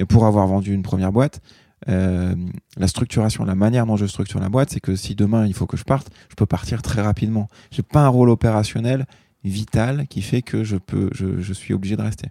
pour 0.07 0.25
avoir 0.25 0.47
vendu 0.47 0.73
une 0.73 0.83
première 0.83 1.11
boîte, 1.11 1.41
euh, 1.89 2.35
la 2.77 2.87
structuration, 2.87 3.43
la 3.45 3.55
manière 3.55 3.85
dont 3.85 3.97
je 3.97 4.05
structure 4.05 4.39
la 4.39 4.49
boîte, 4.49 4.69
c'est 4.71 4.79
que 4.79 4.95
si 4.95 5.15
demain 5.15 5.45
il 5.47 5.53
faut 5.53 5.65
que 5.65 5.77
je 5.77 5.83
parte, 5.83 6.09
je 6.29 6.35
peux 6.35 6.45
partir 6.45 6.81
très 6.81 7.01
rapidement. 7.01 7.47
J'ai 7.71 7.83
pas 7.83 8.01
un 8.01 8.07
rôle 8.07 8.29
opérationnel 8.29 9.05
vital 9.43 10.07
qui 10.07 10.21
fait 10.21 10.41
que 10.41 10.63
je 10.63 10.77
peux, 10.77 11.09
je, 11.13 11.53
suis 11.53 11.73
obligé 11.73 11.97
de 11.97 12.01
rester. 12.01 12.27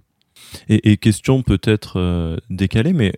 Et, 0.69 0.97
question 0.97 1.43
peut-être 1.43 1.99
euh, 1.99 2.37
décalée, 2.51 2.93
mais 2.93 3.13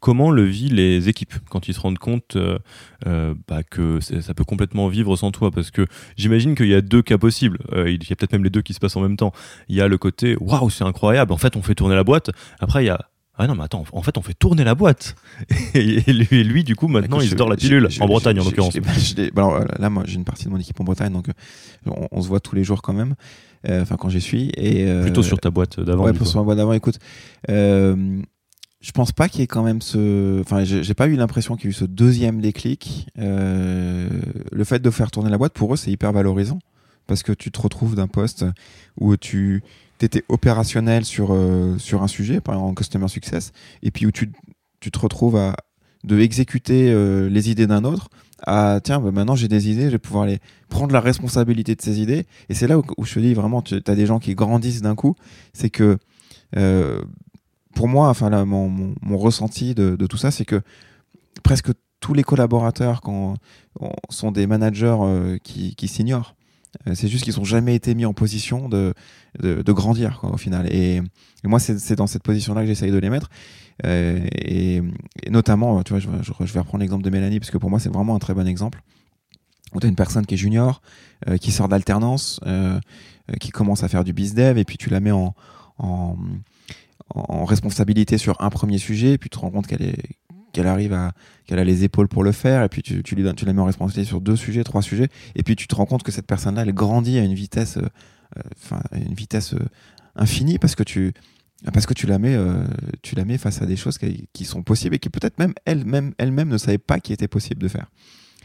comment 0.00 0.30
le 0.30 0.44
vivent 0.44 0.74
les 0.74 1.08
équipes 1.08 1.34
quand 1.50 1.68
ils 1.68 1.74
se 1.74 1.80
rendent 1.80 1.98
compte 1.98 2.36
euh, 2.36 3.34
bah, 3.48 3.62
que 3.62 4.00
ça 4.00 4.34
peut 4.34 4.44
complètement 4.44 4.88
vivre 4.88 5.16
sans 5.16 5.32
toi? 5.32 5.50
Parce 5.50 5.70
que 5.70 5.84
j'imagine 6.16 6.54
qu'il 6.54 6.68
y 6.68 6.74
a 6.74 6.80
deux 6.80 7.02
cas 7.02 7.18
possibles. 7.18 7.58
il 7.74 8.08
y 8.08 8.12
a 8.12 8.16
peut-être 8.16 8.32
même 8.32 8.44
les 8.44 8.50
deux 8.50 8.62
qui 8.62 8.74
se 8.74 8.78
passent 8.78 8.96
en 8.96 9.02
même 9.02 9.16
temps. 9.16 9.32
Il 9.68 9.76
y 9.76 9.80
a 9.80 9.88
le 9.88 9.98
côté 9.98 10.36
waouh, 10.40 10.70
c'est 10.70 10.84
incroyable. 10.84 11.32
En 11.32 11.38
fait, 11.38 11.56
on 11.56 11.62
fait 11.62 11.74
tourner 11.74 11.96
la 11.96 12.04
boîte. 12.04 12.30
Après, 12.60 12.84
il 12.84 12.86
y 12.86 12.90
a 12.90 13.10
ah 13.42 13.46
non, 13.46 13.54
mais 13.54 13.64
attends, 13.64 13.84
en 13.92 14.02
fait, 14.02 14.18
on 14.18 14.22
fait 14.22 14.34
tourner 14.34 14.64
la 14.64 14.74
boîte. 14.74 15.16
Et 15.74 16.12
lui, 16.12 16.62
du 16.62 16.76
coup, 16.76 16.88
maintenant, 16.88 17.20
il 17.20 17.30
se 17.30 17.34
dort 17.34 17.48
la 17.48 17.56
pilule, 17.56 17.88
en 18.00 18.06
Bretagne 18.06 18.38
en 18.38 18.44
l'occurrence. 18.44 18.76
Bah, 19.34 19.64
là, 19.78 19.88
moi, 19.88 20.02
j'ai 20.06 20.16
une 20.16 20.24
partie 20.24 20.44
de 20.44 20.50
mon 20.50 20.58
équipe 20.58 20.78
en 20.78 20.84
Bretagne, 20.84 21.12
donc 21.12 21.26
on, 21.86 22.20
se 22.20 22.28
voit 22.28 22.40
tous 22.40 22.54
les 22.54 22.64
jours 22.64 22.82
quand 22.82 22.92
même. 22.92 23.14
Euh, 23.68 23.80
enfin, 23.80 23.96
quand 23.96 24.10
j'y 24.10 24.20
suis. 24.20 24.50
Et, 24.56 24.86
euh, 24.86 25.02
Plutôt 25.02 25.22
sur 25.22 25.38
ta 25.38 25.50
boîte 25.50 25.80
d'avant. 25.80 26.04
Ouais, 26.04 26.12
sur 26.24 26.40
ma 26.40 26.44
boîte 26.44 26.58
d'avant. 26.58 26.74
Écoute, 26.74 26.98
euh, 27.48 28.20
je 28.82 28.92
pense 28.92 29.12
pas 29.12 29.30
qu'il 29.30 29.40
y 29.40 29.44
ait 29.44 29.46
quand 29.46 29.62
même 29.62 29.80
ce. 29.80 30.40
Enfin, 30.40 30.64
j'ai 30.64 30.94
pas 30.94 31.06
eu 31.06 31.16
l'impression 31.16 31.56
qu'il 31.56 31.64
y 31.64 31.68
ait 31.68 31.70
eu 31.70 31.74
ce 31.74 31.86
deuxième 31.86 32.42
déclic. 32.42 33.08
le 33.16 34.64
fait 34.64 34.80
de 34.80 34.90
faire 34.90 35.10
tourner 35.10 35.30
la 35.30 35.38
boîte, 35.38 35.54
pour 35.54 35.72
eux, 35.72 35.76
c'est 35.76 35.90
hyper 35.90 36.12
valorisant. 36.12 36.58
Parce 37.06 37.22
que 37.22 37.32
tu 37.32 37.50
te 37.50 37.60
retrouves 37.60 37.96
d'un 37.96 38.06
poste 38.06 38.44
où 38.98 39.16
tu 39.16 39.62
étais 40.04 40.24
opérationnel 40.28 41.04
sur, 41.04 41.36
sur 41.78 42.02
un 42.02 42.08
sujet, 42.08 42.40
par 42.40 42.54
exemple 42.54 42.70
en 42.70 42.74
Customer 42.74 43.08
Success, 43.08 43.52
et 43.82 43.90
puis 43.90 44.06
où 44.06 44.10
tu, 44.10 44.32
tu 44.80 44.90
te 44.90 44.98
retrouves 44.98 45.36
à 45.36 45.56
de 46.04 46.18
exécuter 46.18 46.94
les 47.28 47.50
idées 47.50 47.66
d'un 47.66 47.84
autre 47.84 48.08
ah 48.46 48.80
tiens 48.82 49.00
bah, 49.00 49.10
maintenant 49.10 49.34
j'ai 49.34 49.48
des 49.48 49.70
idées 49.70 49.86
je 49.86 49.90
vais 49.90 49.98
pouvoir 49.98 50.24
aller 50.24 50.38
prendre 50.68 50.92
la 50.92 51.00
responsabilité 51.00 51.74
de 51.74 51.82
ces 51.82 52.00
idées. 52.00 52.26
Et 52.48 52.54
c'est 52.54 52.66
là 52.66 52.78
où, 52.78 52.84
je 53.04 53.14
te 53.14 53.20
dis 53.20 53.34
vraiment 53.34 53.62
tu 53.62 53.74
as 53.74 53.94
des 53.94 54.06
gens 54.06 54.18
qui 54.18 54.34
grandissent 54.34 54.82
d'un 54.82 54.94
coup. 54.94 55.14
C'est 55.52 55.70
que 55.70 55.98
euh, 56.56 57.02
pour 57.74 57.88
moi 57.88 58.08
enfin 58.08 58.30
là, 58.30 58.44
mon, 58.44 58.94
mon, 59.00 59.18
ressenti 59.18 59.74
de, 59.74 59.96
de, 59.96 60.06
tout 60.06 60.16
ça 60.16 60.30
c'est 60.30 60.44
que 60.44 60.62
presque 61.42 61.70
tous 62.00 62.14
les 62.14 62.22
collaborateurs 62.22 63.02
quand, 63.02 63.34
sont 64.08 64.32
des 64.32 64.46
managers 64.46 64.96
euh, 65.00 65.38
qui, 65.38 65.74
qui 65.74 65.88
s'ignorent. 65.88 66.34
euh, 66.34 66.39
c'est 66.94 67.08
juste 67.08 67.24
qu'ils 67.24 67.36
n'ont 67.36 67.44
jamais 67.44 67.74
été 67.74 67.94
mis 67.94 68.04
en 68.04 68.12
position 68.12 68.68
de, 68.68 68.94
de, 69.40 69.62
de 69.62 69.72
grandir 69.72 70.18
quoi, 70.20 70.32
au 70.32 70.36
final 70.36 70.72
et, 70.72 70.96
et 70.96 71.48
moi 71.48 71.58
c'est 71.58 71.96
dans 71.96 72.06
cette 72.06 72.22
position 72.22 72.54
là 72.54 72.60
que 72.62 72.68
j'essaye 72.68 72.92
de 72.92 72.98
les 72.98 73.10
mettre 73.10 73.28
euh, 73.86 74.26
et, 74.32 74.82
notamment, 75.28 75.82
tu 75.82 75.92
vois, 75.92 76.00
je, 76.00 76.52
vais 76.52 76.60
reprendre 76.60 76.80
l'exemple 76.80 77.04
de 77.04 77.10
Mélanie, 77.10 77.40
parce 77.40 77.50
que 77.50 77.58
pour 77.58 77.70
moi, 77.70 77.78
c'est 77.78 77.92
vraiment 77.92 78.14
un 78.14 78.18
très 78.18 78.34
bon 78.34 78.46
exemple. 78.46 78.82
Où 79.74 79.80
tu 79.80 79.86
as 79.86 79.88
une 79.88 79.96
personne 79.96 80.26
qui 80.26 80.34
est 80.34 80.38
junior, 80.38 80.82
euh, 81.28 81.36
qui 81.36 81.52
sort 81.52 81.68
d'alternance, 81.68 82.40
euh, 82.46 82.80
qui 83.40 83.50
commence 83.50 83.84
à 83.84 83.88
faire 83.88 84.04
du 84.04 84.12
bizdev, 84.12 84.58
et 84.58 84.64
puis 84.64 84.76
tu 84.76 84.90
la 84.90 85.00
mets 85.00 85.12
en, 85.12 85.34
en, 85.78 87.44
responsabilité 87.44 88.18
sur 88.18 88.40
un 88.40 88.50
premier 88.50 88.78
sujet, 88.78 89.12
et 89.12 89.18
puis 89.18 89.30
tu 89.30 89.38
te 89.38 89.40
rends 89.40 89.50
compte 89.50 89.66
qu'elle 89.66 89.82
est 89.82 90.02
qu'elle 90.52 90.66
arrive 90.66 90.92
à 90.92 91.12
qu'elle 91.46 91.58
a 91.58 91.64
les 91.64 91.84
épaules 91.84 92.08
pour 92.08 92.22
le 92.22 92.32
faire 92.32 92.62
et 92.62 92.68
puis 92.68 92.82
tu, 92.82 93.02
lui 93.14 93.22
donnes, 93.22 93.34
tu 93.34 93.44
la 93.44 93.52
mets 93.52 93.60
en 93.60 93.66
responsabilité 93.66 94.08
sur 94.08 94.20
deux 94.20 94.36
sujets 94.36 94.64
trois 94.64 94.82
sujets 94.82 95.08
et 95.34 95.42
puis 95.42 95.56
tu 95.56 95.66
te 95.66 95.74
rends 95.74 95.86
compte 95.86 96.02
que 96.02 96.12
cette 96.12 96.26
personne 96.26 96.54
là 96.54 96.62
elle 96.62 96.72
grandit 96.72 97.18
à 97.18 97.22
une 97.22 97.34
vitesse 97.34 97.78
enfin 98.56 98.80
une 98.94 99.14
vitesse 99.14 99.54
infinie 100.14 100.58
parce 100.58 100.74
que 100.74 100.82
tu 100.82 101.12
parce 101.72 101.86
que 101.86 101.94
tu 101.94 102.06
la 102.06 102.18
mets, 102.18 102.34
euh, 102.34 102.64
tu 103.02 103.14
la 103.14 103.24
mets 103.24 103.38
face 103.38 103.60
à 103.60 103.66
des 103.66 103.76
choses 103.76 103.98
qui, 103.98 104.44
sont 104.44 104.62
possibles 104.62 104.94
et 104.94 104.98
qui 104.98 105.10
peut-être 105.10 105.38
même 105.38 105.52
elle-même 105.66 106.14
elle-même 106.18 106.48
ne 106.48 106.58
savait 106.58 106.78
pas 106.78 107.00
qu'il 107.00 107.12
était 107.12 107.28
possible 107.28 107.60
de 107.60 107.68
faire. 107.68 107.90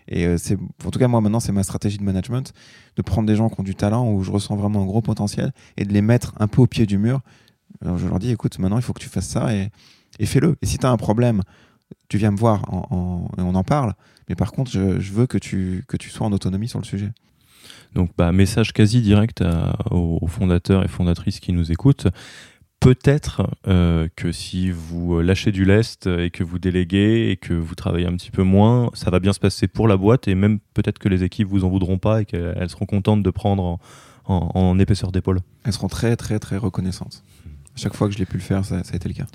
Et 0.07 0.25
euh, 0.25 0.37
c'est, 0.37 0.57
en 0.85 0.91
tout 0.91 0.99
cas 0.99 1.07
moi 1.07 1.21
maintenant 1.21 1.39
c'est 1.39 1.53
ma 1.53 1.63
stratégie 1.63 1.97
de 1.97 2.03
management 2.03 2.53
de 2.95 3.01
prendre 3.01 3.27
des 3.27 3.35
gens 3.35 3.49
qui 3.49 3.59
ont 3.59 3.63
du 3.63 3.75
talent 3.75 4.11
où 4.11 4.21
je 4.21 4.31
ressens 4.31 4.55
vraiment 4.55 4.81
un 4.81 4.85
gros 4.85 5.01
potentiel 5.01 5.53
et 5.77 5.85
de 5.85 5.93
les 5.93 6.01
mettre 6.01 6.33
un 6.39 6.47
peu 6.47 6.61
au 6.61 6.67
pied 6.67 6.85
du 6.85 6.97
mur. 6.97 7.21
Alors 7.81 7.97
je 7.97 8.07
leur 8.07 8.19
dis 8.19 8.31
écoute 8.31 8.59
maintenant 8.59 8.77
il 8.77 8.83
faut 8.83 8.93
que 8.93 9.01
tu 9.01 9.09
fasses 9.09 9.29
ça 9.29 9.53
et, 9.55 9.69
et 10.19 10.25
fais-le. 10.25 10.57
Et 10.61 10.65
si 10.65 10.77
tu 10.77 10.85
as 10.85 10.91
un 10.91 10.97
problème, 10.97 11.41
tu 12.09 12.17
viens 12.17 12.31
me 12.31 12.37
voir 12.37 12.61
et 13.37 13.41
on 13.41 13.55
en 13.55 13.63
parle. 13.63 13.93
Mais 14.29 14.35
par 14.35 14.51
contre 14.51 14.71
je, 14.71 14.79
veux 14.79 15.27
que 15.27 15.37
tu 15.37 15.83
que 15.87 15.97
tu 15.97 16.09
sois 16.09 16.27
en 16.27 16.33
autonomie 16.33 16.67
sur 16.67 16.79
le 16.79 16.85
sujet. 16.85 17.11
Donc, 17.93 18.11
bah, 18.17 18.33
message 18.33 18.73
quasi 18.73 19.01
direct 19.01 19.43
aux 19.89 20.27
fondateurs 20.27 20.83
et 20.83 20.87
fondatrices 20.87 21.39
qui 21.39 21.53
nous 21.53 21.71
écoutent 21.71 22.07
peut-être 22.85 23.49
euh, 23.67 24.07
que 24.15 24.31
si 24.31 24.69
vous 24.69 25.19
lâchez 25.19 25.51
du 25.51 25.65
lest 25.65 26.05
et 26.05 26.29
que 26.29 26.43
vous 26.43 26.59
déléguez 26.59 27.31
et 27.31 27.35
que 27.35 27.53
vous 27.53 27.73
travaillez 27.73 28.05
un 28.05 28.15
petit 28.15 28.29
peu 28.29 28.43
moins, 28.43 28.91
ça 28.93 29.09
va 29.09 29.19
bien 29.19 29.33
se 29.33 29.39
passer 29.39 29.67
pour 29.67 29.87
la 29.87 29.97
boîte 29.97 30.27
et 30.27 30.35
même 30.35 30.59
peut-être 30.75 30.99
que 30.99 31.09
les 31.09 31.23
équipes 31.23 31.47
vous 31.47 31.63
en 31.63 31.69
voudront 31.69 31.97
pas 31.97 32.21
et 32.21 32.25
qu'elles 32.25 32.69
seront 32.69 32.85
contentes 32.85 33.23
de 33.23 33.29
prendre 33.31 33.79
en, 34.25 34.77
épaisseur 34.77 35.11
d'épaule. 35.11 35.39
Elles 35.63 35.73
seront 35.73 35.87
très 35.87 36.15
très 36.15 36.37
très 36.37 36.57
reconnaissantes. 36.57 37.23
Chaque 37.75 37.95
fois 37.95 38.07
que 38.07 38.13
je 38.13 38.19
l'ai 38.19 38.25
pu 38.25 38.37
le 38.37 38.43
faire, 38.43 38.63
ça, 38.65 38.83
ça 38.83 38.93
a 38.93 38.95
été 38.95 39.07
le 39.07 39.15
cas. 39.15 39.25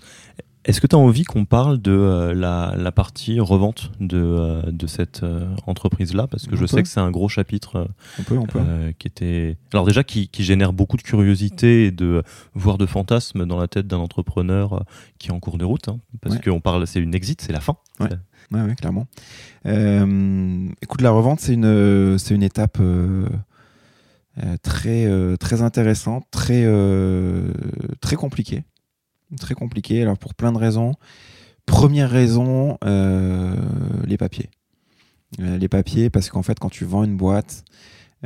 Est-ce 0.67 0.83
que 0.83 0.87
tu 0.87 0.95
as 0.95 0.99
envie 0.99 1.25
qu'on 1.25 1.47
parle 1.47 1.81
de 1.81 1.91
euh, 1.91 2.35
la, 2.35 2.93
partie 2.93 3.41
revente 3.41 3.93
de, 3.99 4.19
euh, 4.19 4.63
de 4.71 4.87
cette 4.87 5.23
euh, 5.23 5.49
entreprise-là? 5.67 6.27
Parce 6.27 6.47
que 6.47 6.55
je 6.55 6.67
sais 6.67 6.83
que 6.83 6.89
c'est 6.89 7.01
un 7.01 7.11
gros 7.11 7.31
chapitre 7.31 7.89
qui 8.99 9.07
était. 9.07 9.57
Alors, 9.73 9.87
déjà, 9.87 10.05
qui, 10.05 10.29
génère 10.39 10.75
beaucoup 10.75 10.99
de 10.99 11.03
curiosité 11.03 11.87
et 11.87 11.91
de, 11.91 12.23
voire 12.55 12.77
de 12.77 12.85
fantasmes 12.85 13.47
dans 13.47 13.59
la 13.59 13.69
tête 13.69 13.87
d'un 13.87 13.99
entrepreneur 13.99 14.85
qui 15.19 15.29
est 15.29 15.33
en 15.33 15.41
cours 15.41 15.57
de 15.57 15.65
route. 15.65 15.89
Hein, 15.89 15.99
parce 16.21 16.39
qu'on 16.39 16.61
parle, 16.61 16.87
c'est 16.87 17.01
une 17.01 17.15
exit, 17.15 17.41
c'est 17.41 17.53
la 17.53 17.61
fin. 17.61 17.77
Ouais, 17.99 18.11
ouais, 18.53 18.75
clairement. 18.75 19.07
écoute, 19.65 21.01
la 21.01 21.11
revente, 21.11 21.41
c'est 21.41 21.55
une, 21.55 22.19
c'est 22.19 22.35
une 22.35 22.43
étape. 22.43 22.79
Très, 24.63 25.09
très 25.39 25.63
intéressante, 25.63 26.25
très, 26.31 26.65
très 28.01 28.17
compliquée 28.17 28.65
très 29.39 29.55
compliqué. 29.55 30.03
Alors 30.03 30.19
pour 30.19 30.35
plein 30.35 30.53
de 30.53 30.59
raisons. 30.59 30.95
Première 31.67 32.11
raison, 32.11 32.79
euh, 32.85 33.55
les 34.05 34.17
papiers. 34.17 34.51
Euh, 35.41 35.57
les 35.57 35.69
papiers, 35.69 36.11
parce 36.11 36.29
qu'en 36.29 36.43
fait, 36.43 36.59
quand 36.59 36.71
tu 36.71 36.85
vends 36.85 37.05
une 37.05 37.17
boîte, 37.17 37.65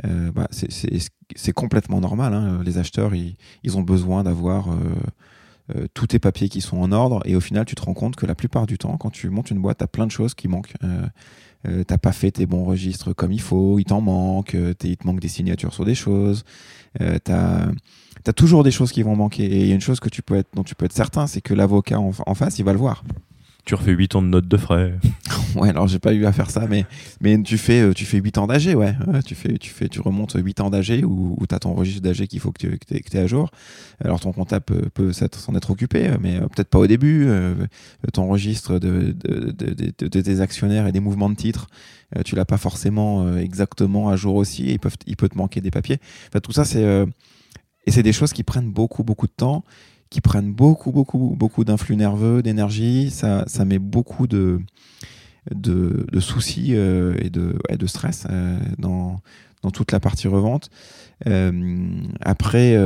euh, 0.05 0.31
bah, 0.31 0.47
c'est 0.51 1.53
complètement 1.53 2.01
normal. 2.01 2.33
Hein. 2.33 2.61
Les 2.63 2.77
acheteurs, 2.77 3.13
ils, 3.13 3.35
ils 3.63 3.77
ont 3.77 3.81
besoin 3.81 4.23
d'avoir 4.23 4.69
tous 5.93 6.07
tes 6.07 6.19
papiers 6.19 6.49
qui 6.49 6.61
sont 6.61 6.77
en 6.77 6.91
ordre. 6.91 7.21
Et 7.25 7.35
au 7.35 7.39
final, 7.39 7.65
tu 7.65 7.75
te 7.75 7.81
rends 7.81 7.93
compte 7.93 8.15
que 8.15 8.25
la 8.25 8.35
plupart 8.35 8.65
du 8.65 8.77
temps, 8.77 8.97
quand 8.97 9.09
tu 9.09 9.29
montes 9.29 9.51
une 9.51 9.59
boîte, 9.59 9.79
tu 9.79 9.83
as 9.83 9.87
plein 9.87 10.05
de 10.05 10.11
choses 10.11 10.33
qui 10.33 10.47
manquent. 10.47 10.73
Euh, 11.67 11.83
t'as 11.83 11.97
pas 11.97 12.11
fait 12.11 12.31
tes 12.31 12.45
bons 12.45 12.63
registres 12.63 13.13
comme 13.13 13.31
il 13.31 13.41
faut, 13.41 13.79
il 13.79 13.85
t'en 13.85 14.01
manque, 14.01 14.53
il 14.53 14.97
te 14.97 15.07
manque 15.07 15.19
des 15.19 15.27
signatures 15.27 15.73
sur 15.73 15.85
des 15.85 15.95
choses. 15.95 16.43
Euh, 17.01 17.17
t'as 17.23 17.67
as 18.27 18.33
toujours 18.33 18.63
des 18.63 18.71
choses 18.71 18.91
qui 18.91 19.03
vont 19.03 19.15
manquer. 19.15 19.43
Et 19.43 19.61
il 19.61 19.67
y 19.67 19.71
a 19.71 19.75
une 19.75 19.81
chose 19.81 19.99
que 19.99 20.09
tu 20.09 20.21
peux 20.21 20.35
être, 20.35 20.49
dont 20.55 20.63
tu 20.63 20.75
peux 20.75 20.85
être 20.85 20.93
certain, 20.93 21.27
c'est 21.27 21.41
que 21.41 21.53
l'avocat 21.53 21.99
en, 21.99 22.33
face, 22.33 22.59
il 22.59 22.65
va 22.65 22.73
le 22.73 22.79
voir. 22.79 23.03
Tu 23.65 23.73
refais 23.73 23.93
8 23.93 24.15
ans 24.15 24.21
de 24.21 24.27
notes 24.27 24.47
de 24.47 24.57
frais. 24.57 24.93
ouais, 25.55 25.69
alors 25.69 25.87
j'ai 25.87 25.97
pas 25.97 26.13
eu 26.13 26.27
à 26.27 26.31
faire 26.31 26.51
ça, 26.51 26.67
mais, 26.67 26.85
mais 27.19 27.41
tu 27.41 27.57
fais, 27.57 27.81
euh, 27.81 27.93
tu 27.93 28.05
fais 28.05 28.19
8 28.19 28.37
ans 28.37 28.45
d'AG, 28.45 28.75
ouais. 28.75 28.95
tu 29.25 29.33
fais, 29.33 29.57
tu 29.57 29.71
fais, 29.71 29.89
tu 29.89 30.01
remontes 30.01 30.35
8 30.35 30.61
ans 30.61 30.69
d'AG 30.69 31.03
où, 31.03 31.35
où 31.39 31.47
tu 31.47 31.55
as 31.55 31.57
ton 31.57 31.73
registre 31.73 32.01
d'AG 32.01 32.27
qu'il 32.27 32.39
faut 32.39 32.51
que 32.51 32.67
tu 32.67 32.77
que 32.77 33.17
à 33.17 33.25
jour. 33.25 33.49
Alors 34.03 34.19
ton 34.19 34.31
comptable 34.33 34.65
peut, 34.65 34.89
peut 34.93 35.11
s'en 35.13 35.55
être 35.55 35.71
occupé, 35.71 36.11
mais 36.21 36.35
euh, 36.35 36.41
peut-être 36.41 36.69
pas 36.69 36.77
au 36.77 36.85
début. 36.85 37.25
Euh, 37.27 37.55
ton 38.13 38.27
registre 38.27 38.77
de, 38.77 39.15
tes 40.07 40.41
actionnaires 40.41 40.85
et 40.85 40.91
des 40.91 40.99
mouvements 40.99 41.29
de 41.29 41.35
titres, 41.35 41.67
tu 42.23 42.35
l'as 42.35 42.45
pas 42.45 42.57
forcément 42.57 43.35
exactement 43.35 44.09
à 44.09 44.15
jour 44.15 44.35
aussi. 44.35 44.69
Et 44.69 44.73
il, 44.73 44.79
peuvent, 44.79 44.95
il 45.07 45.15
peut 45.15 45.27
te 45.27 45.37
manquer 45.37 45.59
des 45.59 45.71
papiers. 45.71 45.97
Enfin, 46.29 46.39
tout 46.39 46.51
ça, 46.51 46.65
c'est, 46.65 46.83
et 47.85 47.91
c'est 47.91 48.03
des 48.03 48.13
choses 48.13 48.31
qui 48.31 48.43
prennent 48.43 48.71
beaucoup, 48.71 49.03
beaucoup 49.03 49.27
de 49.27 49.33
temps 49.35 49.63
qui 50.09 50.21
prennent 50.21 50.53
beaucoup, 50.53 50.91
beaucoup, 50.91 51.35
beaucoup 51.37 51.63
d'influx 51.63 51.95
nerveux, 51.95 52.41
d'énergie. 52.41 53.09
Ça, 53.11 53.43
ça 53.47 53.65
met 53.65 53.79
beaucoup 53.79 54.27
de, 54.27 54.59
de, 55.53 56.19
soucis 56.19 56.75
euh, 56.75 57.15
et, 57.19 57.29
de, 57.29 57.57
de 57.69 57.87
stress 57.87 58.25
euh, 58.29 58.57
dans, 58.77 59.19
dans 59.61 59.71
toute 59.71 59.91
la 59.91 59.99
partie 59.99 60.27
revente. 60.27 60.69
Euh, 61.27 61.87
après, 62.21 62.77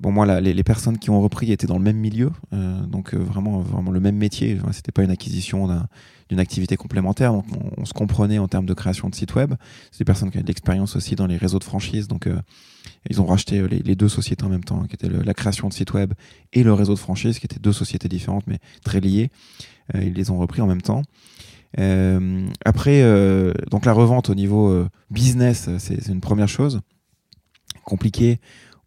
bon, 0.00 0.12
moi, 0.12 0.40
les, 0.40 0.54
les, 0.54 0.64
personnes 0.64 0.98
qui 0.98 1.10
ont 1.10 1.20
repris 1.20 1.52
étaient 1.52 1.66
dans 1.66 1.78
le 1.78 1.84
même 1.84 1.98
milieu, 1.98 2.30
donc 2.52 3.14
vraiment, 3.14 3.60
vraiment 3.60 3.90
le 3.90 4.00
même 4.00 4.16
métier. 4.16 4.58
C'était 4.72 4.92
pas 4.92 5.02
une 5.02 5.10
acquisition 5.10 5.68
d'une 6.28 6.40
activité 6.40 6.76
complémentaire. 6.76 7.32
Donc, 7.32 7.44
on, 7.76 7.84
se 7.84 7.92
comprenait 7.92 8.38
en 8.38 8.48
termes 8.48 8.66
de 8.66 8.74
création 8.74 9.08
de 9.08 9.14
site 9.14 9.34
web. 9.34 9.54
C'est 9.90 10.00
des 10.00 10.04
personnes 10.04 10.30
qui 10.30 10.38
ont 10.38 10.42
de 10.42 10.46
l'expérience 10.46 10.96
aussi 10.96 11.14
dans 11.14 11.26
les 11.26 11.36
réseaux 11.36 11.58
de 11.58 11.64
franchise. 11.64 12.08
Donc, 12.08 12.28
ils 13.08 13.20
ont 13.20 13.26
racheté 13.26 13.58
euh, 13.58 13.66
les, 13.66 13.96
deux 13.96 14.08
sociétés 14.08 14.44
en 14.44 14.48
même 14.48 14.64
temps, 14.64 14.82
hein, 14.82 14.86
qui 14.88 14.94
étaient 14.94 15.08
la 15.08 15.34
création 15.34 15.68
de 15.68 15.72
sites 15.72 15.92
web 15.92 16.14
et 16.52 16.62
le 16.62 16.72
réseau 16.72 16.94
de 16.94 16.98
franchise, 16.98 17.38
qui 17.38 17.46
étaient 17.46 17.60
deux 17.60 17.72
sociétés 17.72 18.08
différentes 18.08 18.46
mais 18.46 18.58
très 18.84 19.00
liées. 19.00 19.30
Euh, 19.94 20.02
ils 20.02 20.14
les 20.14 20.30
ont 20.30 20.38
repris 20.38 20.60
en 20.60 20.66
même 20.66 20.82
temps. 20.82 21.02
Euh, 21.78 22.48
après, 22.64 23.02
donc 23.70 23.84
la 23.84 23.92
revente 23.92 24.30
au 24.30 24.34
niveau 24.34 24.86
business, 25.10 25.68
c'est 25.78 26.08
une 26.08 26.20
première 26.20 26.48
chose 26.48 26.80
compliquée 27.84 28.40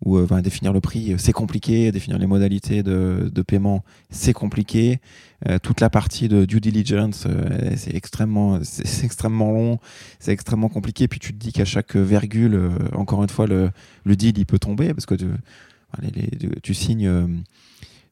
où 0.03 0.17
euh, 0.17 0.41
définir 0.41 0.73
le 0.73 0.81
prix, 0.81 1.15
c'est 1.17 1.33
compliqué, 1.33 1.91
définir 1.91 2.17
les 2.17 2.27
modalités 2.27 2.83
de, 2.83 3.29
de 3.33 3.41
paiement, 3.41 3.83
c'est 4.09 4.33
compliqué. 4.33 4.99
Euh, 5.47 5.59
toute 5.59 5.81
la 5.81 5.89
partie 5.89 6.27
de 6.27 6.45
due 6.45 6.61
diligence, 6.61 7.25
euh, 7.27 7.71
c'est 7.75 7.95
extrêmement, 7.95 8.59
extrêmement 9.03 9.51
long, 9.51 9.79
c'est 10.19 10.31
extrêmement 10.31 10.69
compliqué. 10.69 11.07
Puis 11.07 11.19
tu 11.19 11.33
te 11.33 11.37
dis 11.37 11.51
qu'à 11.51 11.65
chaque 11.65 11.95
virgule, 11.95 12.59
encore 12.93 13.23
une 13.23 13.29
fois, 13.29 13.47
le, 13.47 13.71
deal 14.05 14.37
il 14.37 14.45
peut 14.45 14.59
tomber 14.59 14.93
parce 14.93 15.05
que 15.05 15.15
tu, 15.15 16.73
signes 16.73 17.41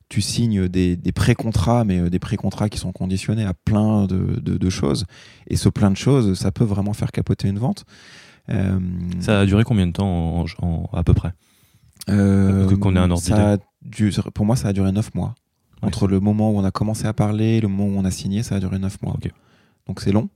tu 0.10 0.22
signes 0.22 0.68
des, 0.68 0.98
pré-contrats, 1.14 1.86
mais 1.86 2.10
des 2.10 2.20
pré-contrats 2.20 2.70
qui 2.70 2.80
sont 2.80 2.92
conditionnés 2.92 3.46
à 3.46 3.54
plein 3.54 4.08
de, 4.08 4.70
choses. 4.70 5.06
Et 5.48 5.56
ce 5.56 5.70
plein 5.70 5.92
de 5.92 5.98
choses, 5.98 6.38
ça 6.38 6.52
peut 6.52 6.64
vraiment 6.64 6.94
faire 6.94 7.12
capoter 7.12 7.48
une 7.48 7.60
vente. 7.60 7.86
Euh, 8.50 8.80
ça 9.20 9.42
a 9.42 9.46
duré 9.46 9.64
combien 9.64 9.88
de 9.88 9.92
temps 9.92 10.46
à 10.94 11.04
peu 11.04 11.14
près? 11.14 11.32
Euh, 12.08 12.78
Qu'on 12.78 12.96
ait 12.96 13.00
un 13.00 13.12
ordre 13.12 13.60
Pour 14.34 14.46
moi, 14.46 14.56
ça 14.56 14.70
a 14.70 14.74
duré 14.74 14.92
9 14.92 15.16
mois. 15.16 15.36
Entre 15.82 16.08
le 16.08 16.20
moment 16.20 16.52
où 16.52 16.58
on 16.58 16.64
a 16.64 16.72
commencé 16.72 17.06
à 17.06 17.14
parler 17.14 17.58
et 17.58 17.62
le 17.62 17.68
moment 17.68 17.96
où 17.96 18.00
on 18.00 18.06
a 18.06 18.12
signé, 18.12 18.44
ça 18.44 18.56
a 18.56 18.60
duré 18.60 18.80
9 18.80 19.02
mois. 19.02 19.18
Donc 19.88 20.02
c'est 20.02 20.12
long. 20.12 20.30